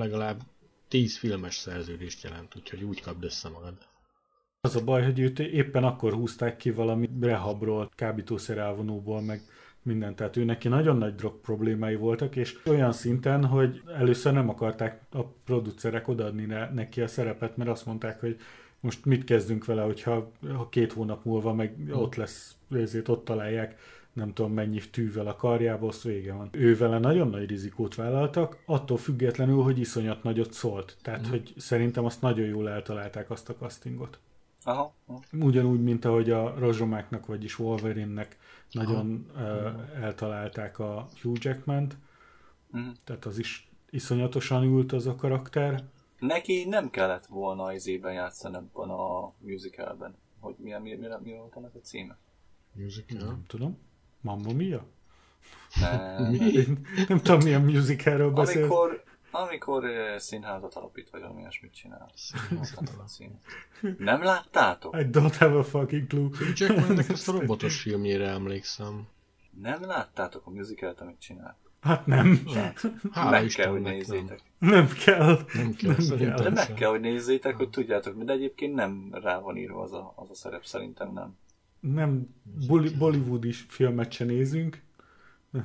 legalább 0.00 0.40
10 0.88 1.18
filmes 1.18 1.54
szerződést 1.54 2.22
jelent, 2.22 2.56
úgyhogy 2.56 2.82
úgy 2.82 3.00
kapd 3.00 3.24
össze 3.24 3.48
magad. 3.48 3.74
Az 4.60 4.76
a 4.76 4.84
baj, 4.84 5.04
hogy 5.04 5.18
őt 5.18 5.38
éppen 5.38 5.84
akkor 5.84 6.12
húzták 6.12 6.56
ki 6.56 6.70
valami 6.70 7.10
rehabról, 7.20 7.90
kábítószer 7.94 8.58
elvonóból, 8.58 9.20
meg 9.20 9.42
minden. 9.82 10.14
Tehát 10.14 10.36
ő 10.36 10.44
neki 10.44 10.68
nagyon 10.68 10.96
nagy 10.96 11.14
drog 11.14 11.40
problémái 11.40 11.94
voltak, 11.94 12.36
és 12.36 12.58
olyan 12.66 12.92
szinten, 12.92 13.44
hogy 13.44 13.82
először 13.86 14.32
nem 14.32 14.48
akarták 14.48 15.02
a 15.10 15.22
producerek 15.24 16.08
odaadni 16.08 16.44
ne, 16.44 16.70
neki 16.70 17.00
a 17.00 17.06
szerepet, 17.06 17.56
mert 17.56 17.70
azt 17.70 17.86
mondták, 17.86 18.20
hogy 18.20 18.36
most 18.80 19.04
mit 19.04 19.24
kezdünk 19.24 19.64
vele, 19.64 19.82
hogyha 19.82 20.32
ha 20.56 20.68
két 20.68 20.92
hónap 20.92 21.24
múlva 21.24 21.54
meg 21.54 21.76
ott 21.92 22.14
lesz, 22.14 22.56
ezért 22.70 23.08
ott 23.08 23.24
találják 23.24 23.78
nem 24.12 24.32
tudom 24.32 24.52
mennyi 24.52 24.80
tűvel 24.90 25.26
a 25.26 25.36
karjába, 25.36 25.88
az 25.88 26.02
vége 26.02 26.32
van. 26.32 26.48
Ő 26.52 26.76
vele 26.76 26.98
nagyon 26.98 27.28
nagy 27.28 27.48
rizikót 27.48 27.94
vállaltak, 27.94 28.62
attól 28.66 28.96
függetlenül, 28.96 29.62
hogy 29.62 29.78
iszonyat 29.78 30.22
nagyot 30.22 30.52
szólt. 30.52 30.96
Tehát, 31.02 31.26
hogy 31.26 31.54
szerintem 31.56 32.04
azt 32.04 32.20
nagyon 32.20 32.46
jól 32.46 32.68
eltalálták 32.68 33.30
azt 33.30 33.48
a 33.48 33.54
castingot. 33.54 34.18
Aha. 34.64 34.94
Ugyanúgy, 35.32 35.82
mint 35.82 36.04
ahogy 36.04 36.30
a 36.30 36.54
rozsomáknak, 36.58 37.26
vagyis 37.26 37.58
Wolverine-nek 37.58 38.38
nagyon 38.70 39.30
uh, 39.34 39.42
eltalálták 40.02 40.78
a 40.78 41.08
Hugh 41.22 41.38
Jackman-t, 41.44 41.96
Mhm. 42.70 42.88
tehát 43.04 43.24
az 43.24 43.38
is 43.38 43.68
iszonyatosan 43.90 44.62
ült 44.64 44.92
az 44.92 45.06
a 45.06 45.14
karakter. 45.14 45.84
Neki 46.18 46.64
nem 46.68 46.90
kellett 46.90 47.26
volna 47.26 47.62
az 47.64 47.86
évben 47.86 48.12
játszani 48.12 48.56
ebben 48.56 48.88
a 48.88 49.32
musicalben. 49.38 50.14
Hogy 50.40 50.54
mi, 50.58 50.70
mi, 50.82 50.94
mi, 50.94 51.06
mi 51.22 51.32
volt 51.32 51.54
annak 51.54 51.74
a 51.74 51.78
címe? 51.78 52.16
Musical. 52.72 53.26
Nem 53.26 53.44
tudom. 53.46 53.78
Mamma 54.20 54.52
Mia? 54.52 54.86
Nem. 55.80 56.34
Én 56.56 56.86
nem 57.08 57.20
tudom, 57.20 57.40
milyen 57.42 57.62
musicalről 57.62 58.30
beszél. 58.30 58.62
Amikor, 58.62 59.02
amikor 59.30 59.84
színházat 60.18 60.74
alapít, 60.74 61.10
vagy 61.10 61.20
valami 61.20 61.40
ilyesmit 61.40 61.74
csinál. 61.74 62.10
Nem 63.98 64.22
láttátok? 64.22 64.96
I 64.96 65.04
don't 65.10 65.34
have 65.38 65.58
a 65.58 65.64
fucking 65.64 66.06
clue. 66.06 66.28
Jackmannek 66.54 67.08
ezt 67.08 67.28
a 67.28 67.32
robotos 67.38 67.80
filmjére 67.80 68.28
emlékszem. 68.28 69.08
Nem 69.60 69.84
láttátok 69.84 70.46
a 70.46 70.50
musicalt, 70.50 71.00
amit 71.00 71.20
csinál? 71.20 71.56
Hát 71.80 72.06
nem. 72.06 72.40
Hála 73.12 73.30
meg 73.30 73.46
kell, 73.46 73.70
hogy 73.70 73.80
nem. 73.80 73.92
nézzétek. 73.92 74.40
Nem 74.58 74.88
kell. 75.04 75.38
Nem 75.54 75.74
kell, 75.74 76.00
szerintem 76.00 76.44
De 76.44 76.50
meg 76.50 76.74
kell, 76.74 76.90
hogy 76.90 77.00
nézzétek, 77.00 77.56
hogy 77.56 77.70
tudjátok, 77.70 78.22
de 78.22 78.32
egyébként 78.32 78.74
nem 78.74 79.08
rá 79.22 79.38
van 79.38 79.56
írva 79.56 79.82
az 79.82 79.92
a, 79.92 80.12
az 80.16 80.30
a 80.30 80.34
szerep, 80.34 80.64
szerintem 80.64 81.12
nem. 81.12 81.38
Nem 81.80 82.34
Bolly- 82.66 82.94
Bollywoodi 82.98 83.52
filmet 83.52 84.12
se 84.12 84.24
nézünk. 84.24 84.82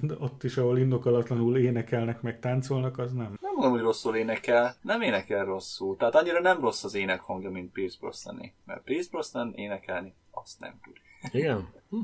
De 0.02 0.14
ott 0.20 0.44
is, 0.44 0.58
ahol 0.58 0.78
indokolatlanul 0.78 1.58
énekelnek, 1.58 2.22
meg 2.22 2.40
táncolnak, 2.40 2.98
az 2.98 3.14
nem. 3.14 3.38
Nem 3.42 3.52
mondom, 3.54 3.72
hogy 3.72 3.82
rosszul 3.82 4.16
énekel, 4.16 4.76
nem 4.82 5.02
énekel 5.02 5.46
rosszul. 5.46 5.98
Tehát 5.98 6.16
annyira 6.16 6.40
nem 6.42 6.60
rossz 6.62 6.84
az 6.84 6.94
ének 6.96 7.20
hangja, 7.20 7.50
mint 7.50 7.72
Pierce 7.72 7.98
Brosnané. 8.00 8.54
Mert 8.66 8.84
Pierce 8.84 9.10
Brosnan 9.12 9.54
énekelni 9.56 10.14
azt 10.32 10.60
nem 10.60 10.74
tud. 10.84 10.94
Igen? 11.32 11.68
Hm. 11.90 11.98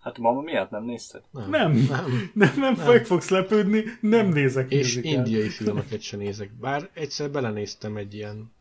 Hát 0.00 0.18
Mamma 0.18 0.40
miatt 0.40 0.70
nem 0.70 0.84
nézted? 0.84 1.22
Nem. 1.30 1.50
Nem, 1.50 1.72
nem, 1.72 2.30
nem, 2.34 2.74
nem 2.76 3.02
fogsz 3.04 3.28
lepődni, 3.28 3.84
nem 4.00 4.28
nézek 4.28 4.70
És 4.70 4.94
musicál. 4.94 5.12
indiai 5.12 5.48
filmeket 5.48 6.00
sem 6.00 6.18
nézek. 6.18 6.52
Bár 6.52 6.90
egyszer 6.92 7.30
belenéztem 7.30 7.96
egy 7.96 8.14
ilyen 8.14 8.52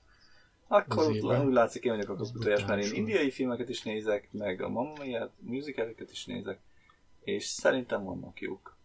akkor 0.72 1.08
ott 1.08 1.46
úgy 1.46 1.54
látszik, 1.54 1.84
én 1.84 1.96
vagyok 1.96 2.20
a 2.20 2.26
tojás, 2.40 2.66
mert 2.66 2.84
én 2.84 2.94
indiai 2.94 3.32
filmeket 3.32 3.70
is 3.70 3.84
nézek, 3.84 4.28
meg 4.32 4.62
a 4.62 4.70
Mamma 4.70 5.04
musicaleket 5.40 6.12
is 6.12 6.26
nézek, 6.26 6.60
és 7.24 7.46
szerintem 7.46 8.04
vannak 8.04 8.42
jók. 8.42 8.78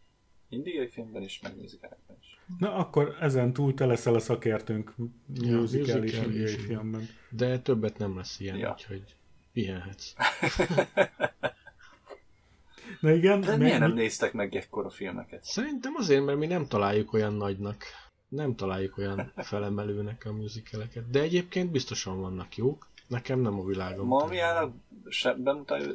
Indiai 0.48 0.88
filmben 0.88 1.22
is, 1.22 1.40
meg 1.42 1.56
musicalekben 1.56 2.16
is. 2.20 2.40
Na 2.58 2.74
akkor 2.74 3.16
ezen 3.20 3.52
túl 3.52 3.74
te 3.74 3.86
leszel 3.86 4.14
a 4.14 4.18
szakértőnk 4.18 4.94
ja, 5.34 5.56
musical 5.56 6.04
és 6.04 6.18
indiai 6.18 6.56
filmben. 6.56 7.08
De 7.30 7.58
többet 7.58 7.98
nem 7.98 8.16
lesz 8.16 8.40
ilyen, 8.40 8.56
ja. 8.56 8.70
úgyhogy 8.70 9.16
pihenhetsz. 9.52 10.12
Na 13.00 13.10
igen. 13.10 13.40
De 13.40 13.56
miért 13.56 13.78
nem 13.78 13.92
néztek 13.92 14.32
meg 14.32 14.54
ekkora 14.54 14.90
filmeket? 14.90 15.44
Szerintem 15.44 15.94
azért, 15.94 16.24
mert 16.24 16.38
mi 16.38 16.46
nem 16.46 16.66
találjuk 16.66 17.12
olyan 17.12 17.34
nagynak. 17.34 17.84
Nem 18.28 18.54
találjuk 18.54 18.98
olyan 18.98 19.32
felemelőnek 19.36 20.24
a 20.24 20.32
musicaleket. 20.32 21.10
De 21.10 21.20
egyébként 21.20 21.70
biztosan 21.70 22.20
vannak 22.20 22.56
jók. 22.56 22.88
Nekem 23.06 23.40
nem 23.40 23.60
a 23.60 23.64
világom. 23.64 24.06
Mamiának 24.06 24.74
se 25.08 25.34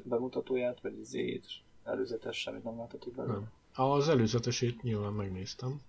bemutatóját, 0.03 0.81
vagy 0.81 1.03
zét, 1.03 1.45
előzetes 1.83 2.37
semmit 2.37 2.63
nem 2.63 2.77
láthatok 2.77 3.13
belőle? 3.13 3.33
Nem. 3.33 3.51
Az 3.85 4.09
előzetesét 4.09 4.81
nyilván 4.81 5.13
megnéztem. 5.13 5.81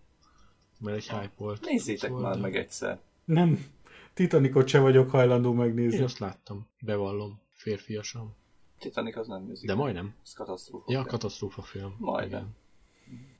Mert 0.80 0.96
egy 0.96 1.08
hype 1.08 1.32
volt. 1.36 1.64
Nézzétek 1.64 2.08
szóval 2.10 2.22
már 2.22 2.34
de... 2.34 2.40
meg 2.40 2.56
egyszer. 2.56 3.00
Nem. 3.24 3.66
Titanicot 4.14 4.68
se 4.68 4.80
vagyok 4.80 5.10
hajlandó 5.10 5.52
megnézni. 5.52 5.98
Én 5.98 6.04
azt 6.04 6.18
láttam. 6.18 6.66
Bevallom. 6.80 7.40
Férfiasan. 7.52 8.34
Titanic 8.78 9.16
az 9.16 9.26
nem 9.26 9.42
musical. 9.42 9.74
De 9.74 9.82
majdnem. 9.82 10.14
Ez 10.24 10.32
katasztrófa. 10.32 10.84
Ja, 10.92 10.98
film. 10.98 11.10
katasztrófa 11.10 11.62
film. 11.62 11.96
Majdnem. 11.98 12.40
Igen. 12.40 12.56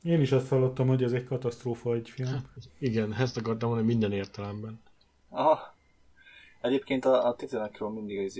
Én 0.02 0.20
is 0.20 0.32
azt 0.32 0.48
hallottam, 0.48 0.88
hogy 0.88 1.02
ez 1.02 1.12
egy 1.12 1.24
katasztrófa 1.24 1.94
egy 1.94 2.10
film. 2.10 2.28
Hát, 2.28 2.44
igen, 2.78 3.14
ezt 3.14 3.36
akartam 3.36 3.68
mondani 3.68 3.92
minden 3.92 4.12
értelemben. 4.12 4.80
Aha. 5.28 5.74
Egyébként 6.60 7.04
a, 7.04 7.26
a 7.26 7.36
Titanicról 7.36 7.90
mindig 7.90 8.18
az 8.18 8.36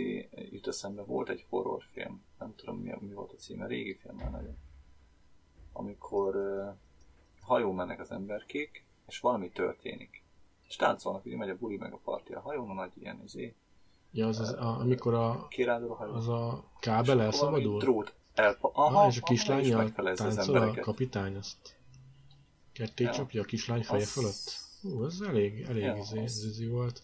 jut 0.50 0.66
eszembe, 0.66 1.02
volt 1.02 1.28
egy 1.28 1.44
horrorfilm. 1.48 2.22
Nem 2.38 2.54
tudom 2.56 2.78
mi, 2.78 2.94
mi 3.00 3.12
volt 3.12 3.32
a 3.32 3.36
címe, 3.36 3.66
régi 3.66 3.94
film 3.94 4.16
már 4.16 4.30
nagyon. 4.30 4.56
Amikor 5.72 6.36
uh, 6.36 6.74
hajó 7.40 7.72
mennek 7.72 8.00
az 8.00 8.10
emberkék, 8.10 8.84
és 9.06 9.20
valami 9.20 9.50
történik. 9.50 10.22
És 10.68 10.76
táncolnak, 10.76 11.24
ugye 11.24 11.36
megy 11.36 11.48
a 11.48 11.56
buli 11.56 11.76
meg 11.76 11.92
a 11.92 12.00
parti 12.04 12.32
a 12.32 12.40
hajón, 12.40 12.70
a 12.70 12.74
nagy 12.74 12.92
ilyen 12.98 13.20
izé, 13.24 13.54
Ja, 14.14 14.26
az, 14.26 14.40
az 14.40 14.52
a, 14.52 14.78
amikor 14.78 15.14
a, 15.14 15.48
az 16.14 16.28
a 16.28 16.64
kábel 16.80 17.22
elszabadul? 17.22 17.78
Drót 17.78 18.14
elpa... 18.34 18.70
Aha, 18.74 19.00
ah, 19.00 19.09
és 19.09 19.18
a 19.20 19.22
kislány 19.22 19.92
táncol 20.14 20.56
a 20.56 20.80
kapitány, 20.80 21.36
azt 21.36 21.76
ketté 22.72 23.04
ja. 23.04 23.10
csapja 23.10 23.40
a 23.40 23.44
kislány 23.44 23.82
feje 23.82 24.02
az... 24.02 24.10
fölött? 24.10 24.60
Ú, 24.82 25.04
ez 25.04 25.20
elég, 25.28 25.66
elég 25.68 25.82
ja, 25.82 25.96
izé, 25.96 26.22
az... 26.22 26.68
volt. 26.70 27.02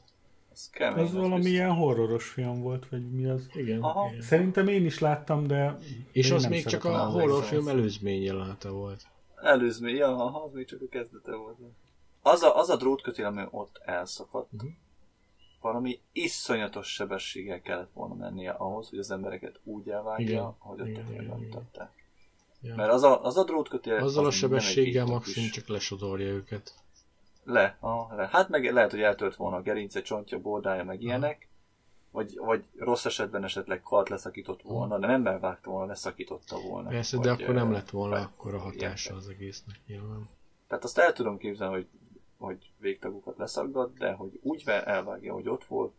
Ez, 0.53 0.71
kemény, 0.71 1.05
ez 1.05 1.13
valami 1.13 1.49
ilyen 1.49 1.75
horroros 1.75 2.29
film 2.29 2.61
volt, 2.61 2.89
vagy 2.89 3.11
mi 3.11 3.25
az? 3.25 3.49
Igen. 3.53 3.83
Aha. 3.83 4.09
igen. 4.11 4.23
Szerintem 4.23 4.69
én 4.69 4.85
is 4.85 4.99
láttam, 4.99 5.47
de... 5.47 5.79
És 6.13 6.31
az 6.31 6.45
még 6.45 6.65
csak 6.65 6.85
a 6.85 7.07
horrorfilm 7.07 7.69
előzmény 7.69 8.23
jelenete 8.23 8.69
volt. 8.69 9.07
Előzmény, 9.43 9.95
ja, 9.95 10.09
aha, 10.09 10.45
az 10.45 10.53
még 10.53 10.67
csak 10.67 10.83
a 10.83 10.89
kezdete 10.91 11.35
volt. 11.35 11.57
Az 12.23 12.43
a, 12.43 12.59
az 12.59 12.69
a 12.69 12.77
drótkötél, 12.77 13.25
ami 13.25 13.43
ott 13.51 13.81
elszakadt, 13.85 14.53
uh-huh 14.53 14.71
valami 15.61 16.01
iszonyatos 16.13 16.93
sebességgel 16.93 17.61
kellett 17.61 17.93
volna 17.93 18.15
mennie 18.15 18.51
ahhoz, 18.51 18.89
hogy 18.89 18.99
az 18.99 19.11
embereket 19.11 19.61
úgy 19.65 19.89
elvágja, 19.89 20.27
igen, 20.27 20.55
hogy 20.59 20.81
ott 20.81 20.97
a 20.97 21.01
filmben 21.09 21.39
mutatták. 21.39 21.91
Ja. 22.61 22.75
Mert 22.75 22.93
az 22.93 23.03
a, 23.03 23.25
az 23.25 23.37
a 23.37 23.45
drótkötél... 23.45 23.95
Azzal 23.95 24.27
az 24.27 24.35
a 24.35 24.37
sebességgel 24.37 25.05
maximum 25.05 25.51
csak 25.51 25.69
lesodorja 25.69 26.27
őket. 26.27 26.75
Le, 27.45 27.77
aha, 27.81 28.15
le. 28.17 28.29
Hát 28.33 28.49
meg 28.49 28.73
lehet, 28.73 28.91
hogy 28.91 29.01
eltört 29.01 29.37
volna 29.37 29.57
a 29.57 29.63
gerince, 29.63 30.03
csontja, 30.03 30.41
bordája, 30.41 30.85
meg 30.85 31.03
ilyenek. 31.03 31.49
Vagy, 32.11 32.37
vagy 32.37 32.65
rossz 32.79 33.05
esetben 33.05 33.45
esetleg 33.45 33.83
kart 33.83 34.09
leszakított 34.09 34.63
volna, 34.63 34.99
de 34.99 35.07
nem 35.07 35.27
elvágta 35.27 35.71
volna, 35.71 35.87
leszakította 35.87 36.61
volna. 36.61 36.89
Persze, 36.89 37.19
de 37.19 37.31
akkor 37.31 37.55
nem 37.55 37.73
lett 37.73 37.91
volna 37.91 38.17
akkor 38.21 38.55
a 38.55 38.59
hatása 38.59 39.15
az 39.15 39.29
egésznek 39.29 39.81
nyilván. 39.87 40.29
Tehát 40.69 40.85
azt 40.85 40.99
el 40.99 41.13
tudom 41.13 41.39
képzelni, 41.39 41.75
hogy 41.75 41.87
hogy 42.39 42.71
végtagokat 42.79 43.39
leszaggat, 43.39 43.99
de 43.99 44.13
hogy 44.13 44.39
úgy 44.43 44.63
elvágja, 44.67 45.33
hogy 45.33 45.49
ott 45.49 45.65
volt, 45.65 45.93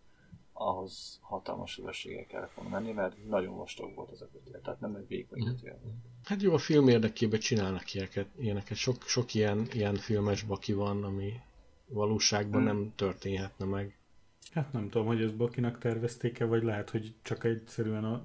ahhoz 0.54 1.20
hatalmas 1.22 1.72
sebességgel 1.72 2.26
kellett 2.26 2.54
volna 2.54 2.70
menni, 2.70 2.92
mert 2.92 3.28
nagyon 3.28 3.56
vastag 3.56 3.96
volt 3.96 4.12
az 4.12 4.22
a 4.22 4.28
kötél, 4.32 4.62
tehát 4.62 4.80
nem 4.80 4.96
egy 4.96 5.08
vékony 5.08 5.44
kötél. 5.44 5.80
Hát 6.24 6.42
jó, 6.42 6.54
a 6.54 6.58
film 6.58 6.88
érdekében 6.88 7.40
csinálnak 7.40 7.94
ilyeneket, 7.94 8.28
ilyeneket. 8.40 8.78
Sok, 8.78 9.04
sok 9.04 9.34
ilyen, 9.34 9.68
ilyen 9.72 9.96
filmes 9.96 10.44
baki 10.44 10.74
van, 10.74 11.04
ami 11.04 11.34
valóságban 11.88 12.62
hmm. 12.62 12.70
nem 12.70 12.92
történhetne 12.96 13.66
meg. 13.66 13.98
Hát 14.54 14.74
nem 14.74 14.90
tudom, 14.90 15.08
hogy 15.08 15.22
ezt 15.22 15.36
Bakinak 15.36 15.80
tervezték-e, 15.80 16.46
vagy 16.46 16.64
lehet, 16.64 16.90
hogy 16.90 17.14
csak 17.22 17.44
egyszerűen 17.44 18.04
a, 18.04 18.22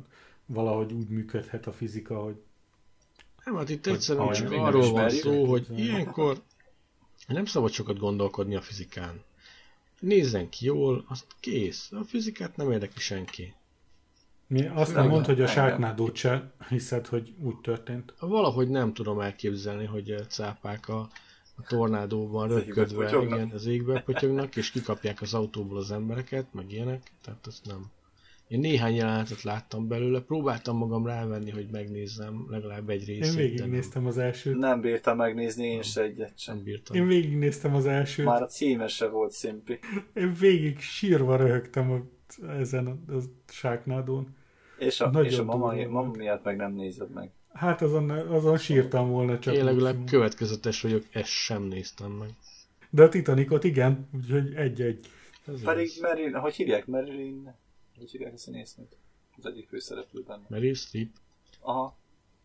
valahogy 0.47 0.93
úgy 0.93 1.09
működhet 1.09 1.67
a 1.67 1.73
fizika, 1.73 2.23
hogy... 2.23 2.43
Nem, 3.45 3.57
hát 3.57 3.69
itt 3.69 3.87
egyszerűen 3.87 4.33
csak 4.33 4.51
arról 4.51 4.91
van 4.91 5.11
szó, 5.11 5.45
hogy 5.45 5.67
ilyenkor 5.79 6.43
nem 7.27 7.45
szabad 7.45 7.71
sokat 7.71 7.99
gondolkodni 7.99 8.55
a 8.55 8.61
fizikán. 8.61 9.23
Nézzen 10.01 10.49
ki 10.49 10.65
jól, 10.65 11.05
azt 11.09 11.27
kész. 11.41 11.93
A 11.93 12.05
fizikát 12.05 12.57
nem 12.57 12.71
érdekli 12.71 13.01
senki. 13.01 13.55
Mi 14.47 14.67
azt 14.67 14.95
nem 14.95 15.09
mond, 15.09 15.27
hogy 15.27 15.41
a 15.41 15.47
sárknádót 15.47 16.17
se 16.17 16.53
hiszed, 16.69 17.07
hogy 17.07 17.35
úgy 17.43 17.57
történt. 17.57 18.15
Valahogy 18.19 18.69
nem 18.69 18.93
tudom 18.93 19.21
elképzelni, 19.21 19.85
hogy 19.85 20.15
cápák 20.29 20.89
a, 20.89 21.09
a 21.55 21.63
tornádóban 21.69 22.49
röpködve, 22.49 23.23
igen, 23.23 23.51
az 23.51 23.67
égbe 23.67 24.01
potyognak, 24.01 24.57
és 24.57 24.71
kikapják 24.71 25.21
az 25.21 25.35
autóból 25.35 25.79
az 25.79 25.91
embereket, 25.91 26.47
meg 26.53 26.73
ilyenek, 26.73 27.11
tehát 27.23 27.47
azt 27.47 27.67
nem. 27.67 27.91
Én 28.55 28.61
néhány 28.61 28.95
jelenetet 28.95 29.43
láttam 29.43 29.89
belőle, 29.89 30.21
próbáltam 30.21 30.77
magam 30.77 31.07
rávenni, 31.07 31.51
hogy 31.51 31.67
megnézzem 31.71 32.47
legalább 32.51 32.89
egy 32.89 33.07
részét. 33.07 33.25
Én 33.25 33.37
végignéztem 33.37 34.07
az 34.07 34.19
elsőt. 34.19 34.57
Nem 34.57 34.81
bírtam 34.81 35.17
megnézni, 35.17 35.67
én 35.67 35.83
se 35.83 36.03
egyet 36.03 36.39
sem. 36.39 36.55
Nem 36.55 36.65
bírtam. 36.65 36.97
Én 36.97 37.07
végignéztem 37.07 37.75
az 37.75 37.87
elsőt. 37.87 38.27
Már 38.27 38.43
a 38.43 38.47
címe 38.47 38.87
se 38.87 39.09
volt 39.09 39.33
szimpi. 39.33 39.79
Én 40.13 40.33
végig 40.33 40.79
sírva 40.79 41.37
röhögtem 41.37 41.91
a, 41.91 42.01
ezen 42.49 42.87
a, 42.87 43.13
a 43.13 43.19
sáknádón. 43.49 44.37
És 44.79 45.01
a, 45.01 45.21
és 45.23 45.39
a 45.39 45.45
mama, 45.45 45.75
mama 45.89 46.11
miatt 46.11 46.45
meg 46.45 46.57
nem 46.57 46.73
nézed 46.73 47.11
meg. 47.11 47.31
Hát 47.53 47.83
azon, 47.83 48.11
azon 48.11 48.59
sírtam 48.59 49.11
volna 49.11 49.39
csak. 49.39 49.55
Én 49.55 49.65
legalább 49.65 50.05
következetes 50.07 50.81
vagyok, 50.83 51.05
ezt 51.13 51.29
sem 51.29 51.63
néztem 51.63 52.11
meg. 52.11 52.29
De 52.91 53.03
a 53.03 53.09
Titanicot 53.09 53.65
igen, 53.65 54.09
úgyhogy 54.15 54.55
egy-egy. 54.55 55.07
Pedig 55.65 55.91
Marilyn, 56.01 56.35
hogy 56.35 56.55
hívják 56.55 56.87
Marilyn? 56.87 57.55
Hogy 57.99 58.11
hívják 58.11 58.33
a 58.33 58.37
színésznőt? 58.37 58.97
Az 59.37 59.47
egyik 59.47 59.69
főszereplő 59.69 60.23
benne. 60.27 60.45
Meryl 60.49 60.75
Streep? 60.75 61.11
Aha. 61.61 61.97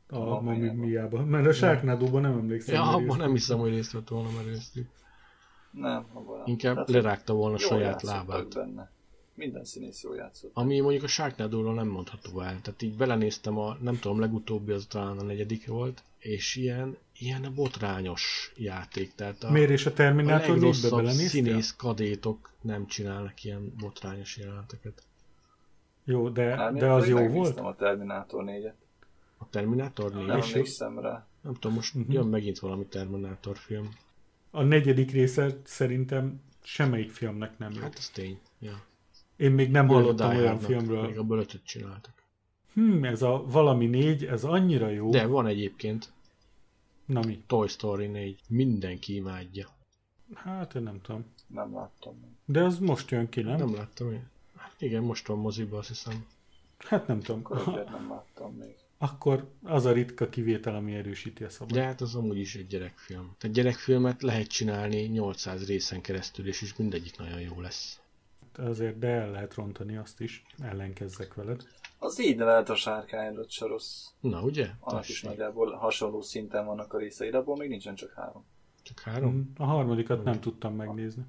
A, 0.08 0.16
a 0.16 0.42
Mami 0.42 0.70
Miában. 0.70 1.28
Mert 1.28 1.48
a 1.48 1.54
Sharknado-ban 1.54 2.22
nem 2.22 2.32
emlékszem. 2.32 2.76
Ja, 2.76 2.90
abban 2.90 3.18
nem 3.18 3.32
hiszem, 3.32 3.60
hogy 3.60 3.70
részt 3.70 3.92
vett 3.92 4.08
volna 4.08 4.30
Meryl 4.32 4.60
Streep. 4.60 4.88
Nem, 5.72 6.06
abban 6.14 6.38
nem. 6.38 6.48
Inkább 6.48 6.74
Tehát, 6.74 6.90
lerágta 6.90 7.34
volna 7.34 7.58
saját 7.58 8.02
lábát. 8.02 8.54
Benne. 8.54 8.92
Minden 9.34 9.64
színész 9.64 10.04
jól 10.04 10.16
játszott. 10.16 10.52
Ami 10.54 10.80
mondjuk 10.80 11.04
a 11.04 11.08
sharknado 11.08 11.74
nem 11.74 11.88
mondható 11.88 12.42
el. 12.42 12.62
Tehát 12.62 12.82
így 12.82 12.98
belenéztem 12.98 13.58
a, 13.58 13.78
nem 13.82 14.00
tudom, 14.00 14.20
legutóbbi 14.20 14.72
az 14.72 14.86
talán 14.90 15.18
a 15.18 15.24
negyedik 15.24 15.68
volt, 15.68 16.04
és 16.18 16.56
ilyen, 16.56 16.98
ilyen 17.18 17.52
botrányos 17.56 18.54
játék. 18.58 19.16
Tehát 19.16 19.44
a, 19.44 19.52
Miért 19.52 19.70
is 19.70 19.86
a 19.86 19.94
Terminátor 19.94 20.50
a 20.50 20.54
legrosszabb 20.54 21.06
színész 21.08 21.76
kadétok 21.76 22.52
nem 22.62 22.88
csinálnak 22.88 23.44
ilyen 23.44 23.74
botrányos 23.80 24.38
jeleneteket. 24.38 25.04
Jó, 26.10 26.30
de, 26.30 26.56
hát, 26.56 26.74
de 26.74 26.92
az 26.92 27.08
jó 27.08 27.28
volt? 27.28 27.60
a 27.60 27.76
Terminátor 27.76 28.44
4-et. 28.48 28.74
A 29.38 29.50
Terminátor 29.50 30.14
4 30.14 30.26
Nem 30.26 30.40
emlékszem 30.42 31.00
rá. 31.00 31.28
Nem 31.42 31.54
tudom, 31.54 31.74
most 31.74 31.96
uh-huh. 31.96 32.14
jön 32.14 32.28
megint 32.28 32.60
valami 32.60 32.86
Terminátor 32.86 33.58
film. 33.58 33.90
A 34.52 34.64
negyedik 34.64 35.12
része 35.12 35.58
szerintem 35.64 36.42
semmelyik 36.64 37.12
filmnek 37.12 37.58
nem 37.58 37.72
jó. 37.74 37.82
Hát 37.82 37.98
ez 37.98 38.10
tény, 38.10 38.40
ja. 38.60 38.82
Én 39.36 39.52
még 39.52 39.72
nem 39.72 39.88
hallottam 39.88 40.36
olyan 40.36 40.60
filmről. 40.60 41.08
Még 41.08 41.18
a 41.18 41.26
ötöt 41.30 41.64
csináltak. 41.64 42.14
Hmm, 42.74 43.04
ez 43.04 43.22
a 43.22 43.44
valami 43.46 43.86
négy, 43.86 44.26
ez 44.26 44.44
annyira 44.44 44.90
jó. 44.90 45.10
De 45.10 45.26
van 45.26 45.48
egyébként. 45.48 46.12
Na 47.06 47.20
mi? 47.26 47.44
Toy 47.48 47.68
Story 47.68 48.08
4. 48.08 48.40
Mindenki 48.48 49.16
imádja. 49.16 49.68
Hát 50.34 50.76
én 50.76 50.84
nem 50.84 51.02
tudom. 51.02 51.26
Nem 51.48 51.74
láttam. 51.74 52.38
De 52.46 52.64
az 52.64 52.80
most 52.80 53.12
jön 53.12 53.30
ki, 53.30 53.42
nem? 53.42 53.58
Nem 53.58 53.76
láttam 53.76 54.12
én. 54.12 54.28
Igen, 54.80 55.04
most 55.04 55.28
van 55.28 55.38
moziba, 55.38 55.78
azt 55.78 55.88
hiszem. 55.88 56.26
Hát 56.78 57.08
nem 57.08 57.20
tudom. 57.20 57.42
Akkor 57.44 57.84
nem 57.84 58.10
láttam 58.10 58.54
még. 58.54 58.76
Akkor 58.98 59.50
az 59.64 59.86
a 59.86 59.92
ritka 59.92 60.30
kivétel, 60.30 60.76
ami 60.76 60.96
erősíti 60.96 61.44
a 61.44 61.50
szabad. 61.50 61.74
De 61.74 61.84
hát 61.84 62.02
az 62.02 62.16
amúgy 62.16 62.38
is 62.38 62.56
egy 62.56 62.68
gyerekfilm. 62.68 63.36
Tehát 63.38 63.56
gyerekfilmet 63.56 64.22
lehet 64.22 64.48
csinálni 64.48 65.02
800 65.02 65.68
részen 65.68 66.02
keresztül, 66.02 66.48
és 66.48 66.62
is 66.62 66.76
mindegyik 66.76 67.18
nagyon 67.18 67.40
jó 67.40 67.62
lesz. 67.62 68.00
Azért, 68.58 69.00
de 69.00 69.08
el 69.08 69.32
lehet 69.32 69.54
rontani 69.54 69.98
azt 69.98 70.22
is, 70.22 70.44
ellenkezzek 70.62 71.34
veled. 71.34 71.64
Az 72.00 72.22
így 72.22 72.38
lehet 72.38 72.70
a 72.70 72.76
sárkányodott 72.76 73.50
se 73.50 73.66
rossz. 73.66 74.06
Na, 74.20 74.42
ugye? 74.42 74.70
Annak 74.80 75.10
is 75.10 75.22
nagyjából 75.22 75.72
hasonló 75.72 76.22
szinten 76.22 76.66
vannak 76.66 76.94
a 76.94 76.98
részei, 76.98 77.30
de 77.30 77.38
abból 77.38 77.58
még 77.58 77.70
nincsen 77.70 77.96
csak 77.96 78.14
három. 78.14 78.46
Csak 78.84 79.00
három? 79.00 79.52
A 79.58 79.64
harmadikat 79.64 80.24
nem 80.24 80.40
tudtam 80.40 80.76
megnézni. 80.76 81.24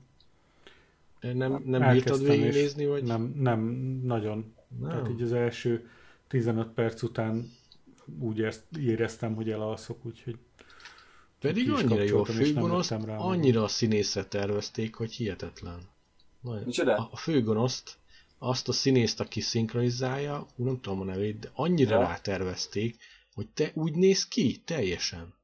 Nem, 1.20 1.62
nem 1.64 1.92
bírtad 1.92 2.22
végignézni, 2.22 2.86
vagy? 2.86 3.02
Nem, 3.02 3.32
nem 3.36 3.60
nagyon. 4.02 4.54
Nem. 4.80 4.90
Tehát 4.90 5.08
így 5.10 5.22
az 5.22 5.32
első 5.32 5.90
15 6.28 6.68
perc 6.68 7.02
után 7.02 7.50
úgy 8.20 8.48
éreztem, 8.78 9.34
hogy 9.34 9.50
elalszok, 9.50 10.04
úgyhogy 10.04 10.38
Pedig 11.40 11.70
annyira 11.70 12.02
jó 12.02 12.20
a 12.20 12.24
főgonoszt, 12.24 12.92
annyira 13.06 13.62
a 13.62 13.68
színészre 13.68 14.24
tervezték, 14.24 14.94
hogy 14.94 15.12
hihetetlen. 15.12 15.88
Micsoda? 16.64 16.96
A, 16.96 17.08
a 17.12 17.16
főgonoszt, 17.16 17.98
azt 18.38 18.68
a 18.68 18.72
színészt, 18.72 19.20
aki 19.20 19.40
szinkronizálja, 19.40 20.46
ú, 20.56 20.64
nem 20.64 20.80
tudom 20.80 21.00
a 21.00 21.04
nevét, 21.04 21.38
de 21.38 21.50
annyira 21.52 21.94
Ja. 21.94 22.06
rátervezték, 22.06 22.96
hogy 23.34 23.48
te 23.48 23.70
úgy 23.74 23.94
néz 23.94 24.28
ki, 24.28 24.62
teljesen, 24.64 25.34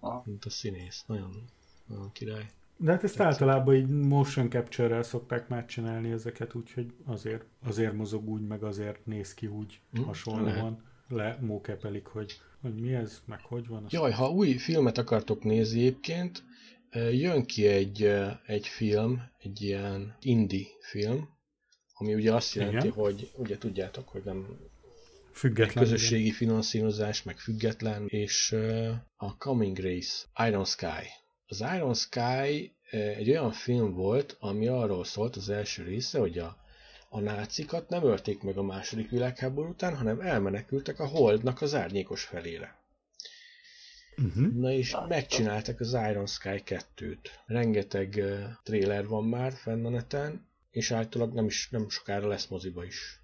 Aha. 0.00 0.22
mint 0.26 0.44
a 0.44 0.50
színész. 0.50 1.04
Nagyon, 1.06 1.44
nagyon 1.86 2.12
király. 2.12 2.50
De 2.76 2.90
hát 2.90 3.04
ezt 3.04 3.20
általában 3.20 3.74
így 3.74 3.88
motion 3.88 4.50
capture-rel 4.50 5.02
szokták 5.02 5.48
már 5.48 5.64
csinálni 5.66 6.10
ezeket, 6.10 6.54
úgyhogy 6.54 6.92
azért, 7.04 7.44
azért 7.64 7.92
mozog 7.92 8.28
úgy, 8.28 8.46
meg 8.46 8.62
azért 8.62 9.06
néz 9.06 9.34
ki 9.34 9.46
úgy 9.46 9.80
Hm, 9.92 10.02
hasonlóan. 10.02 10.84
Le 11.08 11.38
mókepelik, 11.40 12.06
hogy, 12.06 12.40
hogy 12.60 12.74
mi 12.74 12.94
ez, 12.94 13.22
meg 13.24 13.40
hogy 13.42 13.66
van. 13.66 13.86
Jaj, 13.88 14.10
ha 14.12 14.30
új 14.30 14.52
filmet 14.52 14.98
akartok 14.98 15.44
nézni 15.44 15.78
egyébként, 15.78 16.44
eh, 16.90 17.18
jön 17.20 17.44
ki 17.44 17.66
egy, 17.66 18.02
eh, 18.02 18.36
egy 18.46 18.66
film, 18.66 19.22
egy 19.38 19.62
ilyen 19.62 20.16
indie 20.20 20.66
film, 20.80 21.28
ami 21.94 22.14
ugye 22.14 22.34
azt 22.34 22.54
jelenti, 22.54 22.76
Igen. 22.86 22.90
hogy 22.90 23.30
ugye 23.36 23.58
tudjátok, 23.58 24.08
hogy 24.08 24.22
nem 24.24 24.46
Független. 25.32 25.84
közösségi 25.84 26.30
finanszírozás, 26.30 27.22
meg 27.22 27.38
független, 27.38 28.06
és 28.06 28.52
uh, 28.52 28.90
a 29.16 29.36
Coming 29.36 29.78
Race, 29.78 30.24
Iron 30.48 30.64
Sky. 30.64 31.06
Az 31.46 31.64
Iron 31.76 31.94
Sky 31.94 32.74
uh, 32.92 33.00
egy 33.00 33.30
olyan 33.30 33.52
film 33.52 33.92
volt, 33.92 34.36
ami 34.40 34.66
arról 34.66 35.04
szólt 35.04 35.36
az 35.36 35.48
első 35.48 35.82
része, 35.82 36.18
hogy 36.18 36.38
a, 36.38 36.56
a 37.08 37.20
nácikat 37.20 37.88
nem 37.88 38.04
ölték 38.04 38.42
meg 38.42 38.56
a 38.56 38.62
második 38.62 39.10
világháború 39.10 39.68
után, 39.68 39.96
hanem 39.96 40.20
elmenekültek 40.20 41.00
a 41.00 41.06
Holdnak 41.06 41.62
az 41.62 41.74
árnyékos 41.74 42.24
felére. 42.24 42.84
Uh-huh. 44.16 44.52
Na 44.52 44.70
és 44.70 44.92
Láttam. 44.92 45.08
megcsináltak 45.08 45.80
az 45.80 45.92
Iron 46.10 46.26
Sky 46.26 46.62
2-t. 46.64 47.18
Rengeteg 47.46 48.14
uh, 48.16 48.44
trailer 48.62 49.06
van 49.06 49.24
már 49.24 49.52
fenn 49.52 49.84
a 49.84 49.88
neten, 49.88 50.48
és 50.70 50.90
általában 50.90 51.34
nem, 51.34 51.46
is, 51.46 51.68
nem 51.70 51.88
sokára 51.88 52.28
lesz 52.28 52.46
moziba 52.46 52.84
is. 52.84 53.20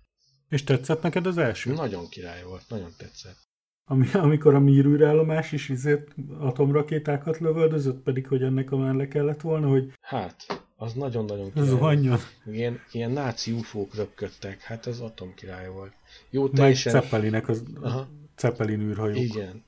És 0.49 0.65
tetszett 0.65 1.03
neked 1.03 1.27
az 1.27 1.39
első? 1.39 1.73
Nagyon 1.73 2.09
király 2.09 2.43
volt, 2.43 2.69
nagyon 2.69 2.95
tetszett. 2.97 3.39
Ami, 3.85 4.07
amikor 4.13 4.55
a 4.55 4.61
Mir 4.61 4.85
űrállomás 4.87 5.53
is 5.53 5.69
izét 5.69 6.15
atomrakétákat 6.39 7.39
lövöldözött, 7.39 8.03
pedig 8.03 8.27
hogy 8.27 8.43
ennek 8.43 8.73
a 8.73 8.77
mellé 8.77 9.09
kellett 9.09 9.41
volna, 9.41 9.69
hogy 9.69 9.93
Hát, 10.01 10.65
az 10.77 10.93
nagyon-nagyon 10.93 11.53
király. 11.53 11.69
zuhanjon. 11.69 12.19
Ilyen, 12.47 12.81
ilyen 12.93 13.11
náci 13.11 13.53
ufók 13.53 13.95
röpködtek, 13.95 14.61
hát 14.61 14.87
ez 14.87 14.99
atomkirály 14.99 15.69
volt. 15.69 15.93
Jó, 16.31 16.43
Meg 16.43 16.51
teljesen... 16.53 16.93
Zeppelinek 16.93 17.49
az 17.49 17.63
Aha, 17.81 18.09
Zeppelin 18.39 18.81
űrhajók. 18.81 19.17
igen. 19.19 19.65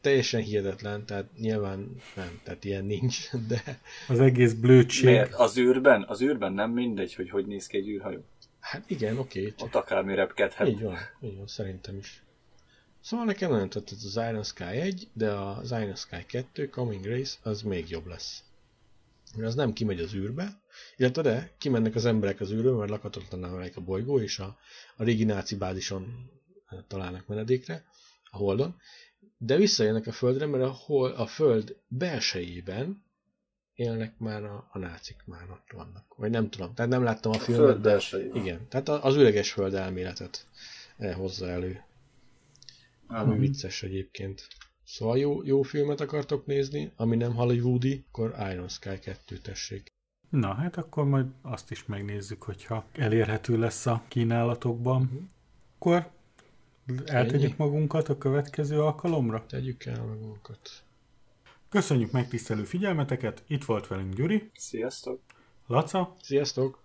Teljesen 0.00 0.40
hihetetlen, 0.40 1.06
tehát 1.06 1.26
nyilván 1.38 1.94
nem, 2.16 2.40
tehát 2.44 2.64
ilyen 2.64 2.84
nincs, 2.84 3.30
de 3.48 3.62
Az 4.08 4.20
egész 4.20 4.52
blödség. 4.52 5.04
Miért? 5.04 5.34
Az 5.34 5.58
űrben? 5.58 6.04
Az 6.08 6.22
űrben 6.22 6.52
nem 6.52 6.70
mindegy, 6.70 7.14
hogy 7.14 7.30
hogy 7.30 7.46
néz 7.46 7.66
ki 7.66 7.76
egy 7.76 7.88
űrhajó. 7.88 8.18
hát 8.60 8.90
igen, 8.90 9.18
oké, 9.18 9.54
csak 9.56 9.66
Ott 9.66 9.74
akármi 9.74 10.14
repkedhet. 10.14 10.68
így 10.68 10.82
van, 10.82 10.96
így 11.20 11.36
van, 11.36 11.46
szerintem 11.46 11.96
is. 11.96 12.22
Szóval 13.06 13.26
nekem 13.26 13.50
nagyon 13.50 13.68
tetszett 13.68 14.02
az 14.02 14.16
Iron 14.16 14.42
Sky 14.42 14.62
1, 14.62 15.08
de 15.12 15.30
az 15.30 15.70
Iron 15.70 15.94
Sky 15.94 16.26
2, 16.26 16.68
Coming 16.68 17.04
Race, 17.04 17.36
az 17.42 17.62
még 17.62 17.90
jobb 17.90 18.06
lesz. 18.06 18.42
Mert 19.36 19.48
az 19.48 19.54
nem 19.54 19.72
kimegy 19.72 20.00
az 20.00 20.14
űrbe, 20.14 20.60
illetve 20.96 21.22
de 21.22 21.50
kimennek 21.58 21.94
az 21.94 22.04
emberek 22.04 22.40
az 22.40 22.52
űrbe, 22.52 22.70
mert 22.70 22.90
lakhatatlaná 22.90 23.50
válik 23.50 23.76
a 23.76 23.80
bolygó, 23.80 24.20
és 24.20 24.38
a, 24.38 24.58
a 24.96 25.04
régi 25.04 25.24
náci 25.24 25.56
bázison 25.56 26.30
eh, 26.66 26.78
találnak 26.88 27.26
menedékre, 27.26 27.84
a 28.30 28.36
Holdon, 28.36 28.76
de 29.38 29.56
visszajönnek 29.56 30.06
a 30.06 30.12
Földre, 30.12 30.46
mert 30.46 30.64
a, 30.64 30.70
hol, 30.70 31.10
a 31.10 31.26
Föld 31.26 31.76
belsejében 31.88 33.04
élnek 33.74 34.18
már 34.18 34.44
a, 34.44 34.68
a 34.72 34.78
nácik 34.78 35.22
már 35.24 35.50
ott 35.50 35.72
vannak. 35.72 36.14
Vagy 36.16 36.30
nem 36.30 36.50
tudom, 36.50 36.74
tehát 36.74 36.90
nem 36.90 37.02
láttam 37.02 37.32
a 37.32 37.34
A 37.34 37.38
filmet, 37.38 37.80
de 37.80 38.00
igen, 38.32 38.68
tehát 38.68 38.88
az 38.88 39.16
üreges 39.16 39.52
föld 39.52 39.74
elméletet 39.74 40.46
eh, 40.96 41.14
hozza 41.14 41.48
elő. 41.48 41.85
Ami 43.06 43.30
Aha. 43.30 43.38
vicces 43.38 43.82
egyébként. 43.82 44.46
Szóval 44.84 45.18
jó, 45.18 45.44
jó 45.44 45.62
filmet 45.62 46.00
akartok 46.00 46.46
nézni, 46.46 46.92
ami 46.96 47.16
nem 47.16 47.34
hollywoodi, 47.34 48.04
akkor 48.08 48.34
Iron 48.52 48.68
Sky 48.68 48.98
2 48.98 49.38
tessék. 49.38 49.86
Na, 50.30 50.54
hát 50.54 50.76
akkor 50.76 51.04
majd 51.04 51.26
azt 51.42 51.70
is 51.70 51.86
megnézzük, 51.86 52.42
hogyha 52.42 52.86
elérhető 52.92 53.58
lesz 53.58 53.86
a 53.86 54.04
kínálatokban. 54.08 55.30
Akkor 55.74 56.10
eltegyük 57.04 57.50
Ennyi? 57.50 57.54
magunkat 57.56 58.08
a 58.08 58.18
következő 58.18 58.80
alkalomra. 58.80 59.46
Tegyük 59.46 59.84
el 59.84 60.04
magunkat. 60.04 60.70
Köszönjük 61.68 62.10
megtisztelő 62.10 62.64
figyelmeteket, 62.64 63.42
itt 63.46 63.64
volt 63.64 63.86
velünk 63.86 64.14
Gyuri, 64.14 64.50
Sziasztok! 64.54 65.20
Laca 65.66 66.16
Sziasztok! 66.22 66.82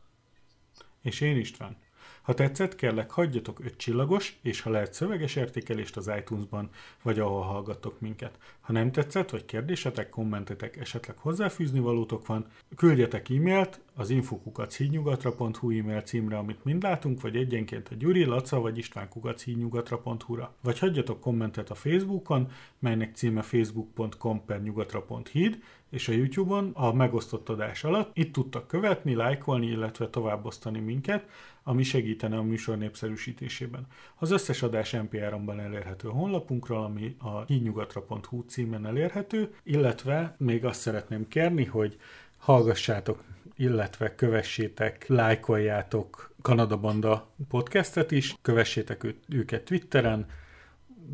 és 1.01 1.21
én 1.21 1.37
István. 1.37 1.77
Ha 2.21 2.33
tetszett, 2.33 2.75
kérlek 2.75 3.11
hagyjatok 3.11 3.59
5 3.59 3.77
csillagos, 3.77 4.37
és 4.41 4.61
ha 4.61 4.69
lehet 4.69 4.93
szöveges 4.93 5.35
értékelést 5.35 5.97
az 5.97 6.11
iTunes-ban, 6.17 6.69
vagy 7.03 7.19
ahol 7.19 7.41
hallgattok 7.41 7.99
minket. 7.99 8.37
Ha 8.59 8.73
nem 8.73 8.91
tetszett, 8.91 9.29
vagy 9.29 9.45
kérdésetek, 9.45 10.09
kommentetek, 10.09 10.77
esetleg 10.77 11.17
hozzáfűzni 11.17 11.79
valótok 11.79 12.27
van, 12.27 12.45
küldjetek 12.75 13.29
e-mailt 13.29 13.79
az 13.95 14.09
infokukachídnyugatra.hu 14.09 15.71
e-mail 15.79 16.01
címre, 16.01 16.37
amit 16.37 16.63
mind 16.63 16.83
látunk, 16.83 17.21
vagy 17.21 17.35
egyenként 17.35 17.89
a 17.89 17.95
Gyuri, 17.95 18.23
Laca 18.23 18.59
vagy 18.59 18.77
István 18.77 19.09
kukachídnyugatra.hu-ra. 19.09 20.53
Vagy 20.61 20.79
hagyjatok 20.79 21.19
kommentet 21.19 21.69
a 21.69 21.75
Facebookon, 21.75 22.51
melynek 22.79 23.15
címe 23.15 23.41
facebook.com 23.41 24.45
per 24.45 24.61
nyugatra.híd, 24.61 25.63
és 25.89 26.07
a 26.07 26.11
YouTube-on 26.11 26.71
a 26.73 26.93
megosztott 26.93 27.49
adás 27.49 27.83
alatt. 27.83 28.17
Itt 28.17 28.33
tudtak 28.33 28.67
követni, 28.67 29.15
lájkolni, 29.15 29.67
illetve 29.67 30.09
továbbosztani 30.09 30.79
minket, 30.79 31.25
ami 31.63 31.83
segítene 31.83 32.37
a 32.37 32.43
műsor 32.43 32.77
népszerűsítésében. 32.77 33.87
Az 34.15 34.31
összes 34.31 34.61
adás 34.61 34.95
MP3-ban 34.97 35.59
elérhető 35.59 36.07
a 36.07 36.11
honlapunkról, 36.11 36.83
ami 36.83 37.15
a 37.19 37.41
hídnyugatra.hu 37.41 38.41
címen 38.41 38.85
elérhető, 38.85 39.53
illetve 39.63 40.35
még 40.37 40.65
azt 40.65 40.79
szeretném 40.79 41.27
kérni, 41.27 41.65
hogy 41.65 41.99
hallgassátok, 42.37 43.23
illetve 43.55 44.15
kövessétek, 44.15 45.07
lájkoljátok 45.07 46.33
Kanada 46.41 46.77
Banda 46.77 47.29
podcastet 47.49 48.11
is, 48.11 48.35
kövessétek 48.41 49.03
ő- 49.03 49.19
őket 49.29 49.63
Twitteren, 49.63 50.25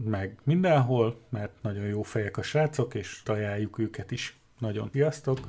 meg 0.03 0.37
mindenhol, 0.43 1.19
mert 1.29 1.51
nagyon 1.61 1.85
jó 1.85 2.01
fejek 2.01 2.37
a 2.37 2.41
srácok, 2.41 2.93
és 2.93 3.21
ajánljuk 3.25 3.79
őket 3.79 4.11
is. 4.11 4.37
Nagyon 4.59 4.89
sziasztok! 4.91 5.39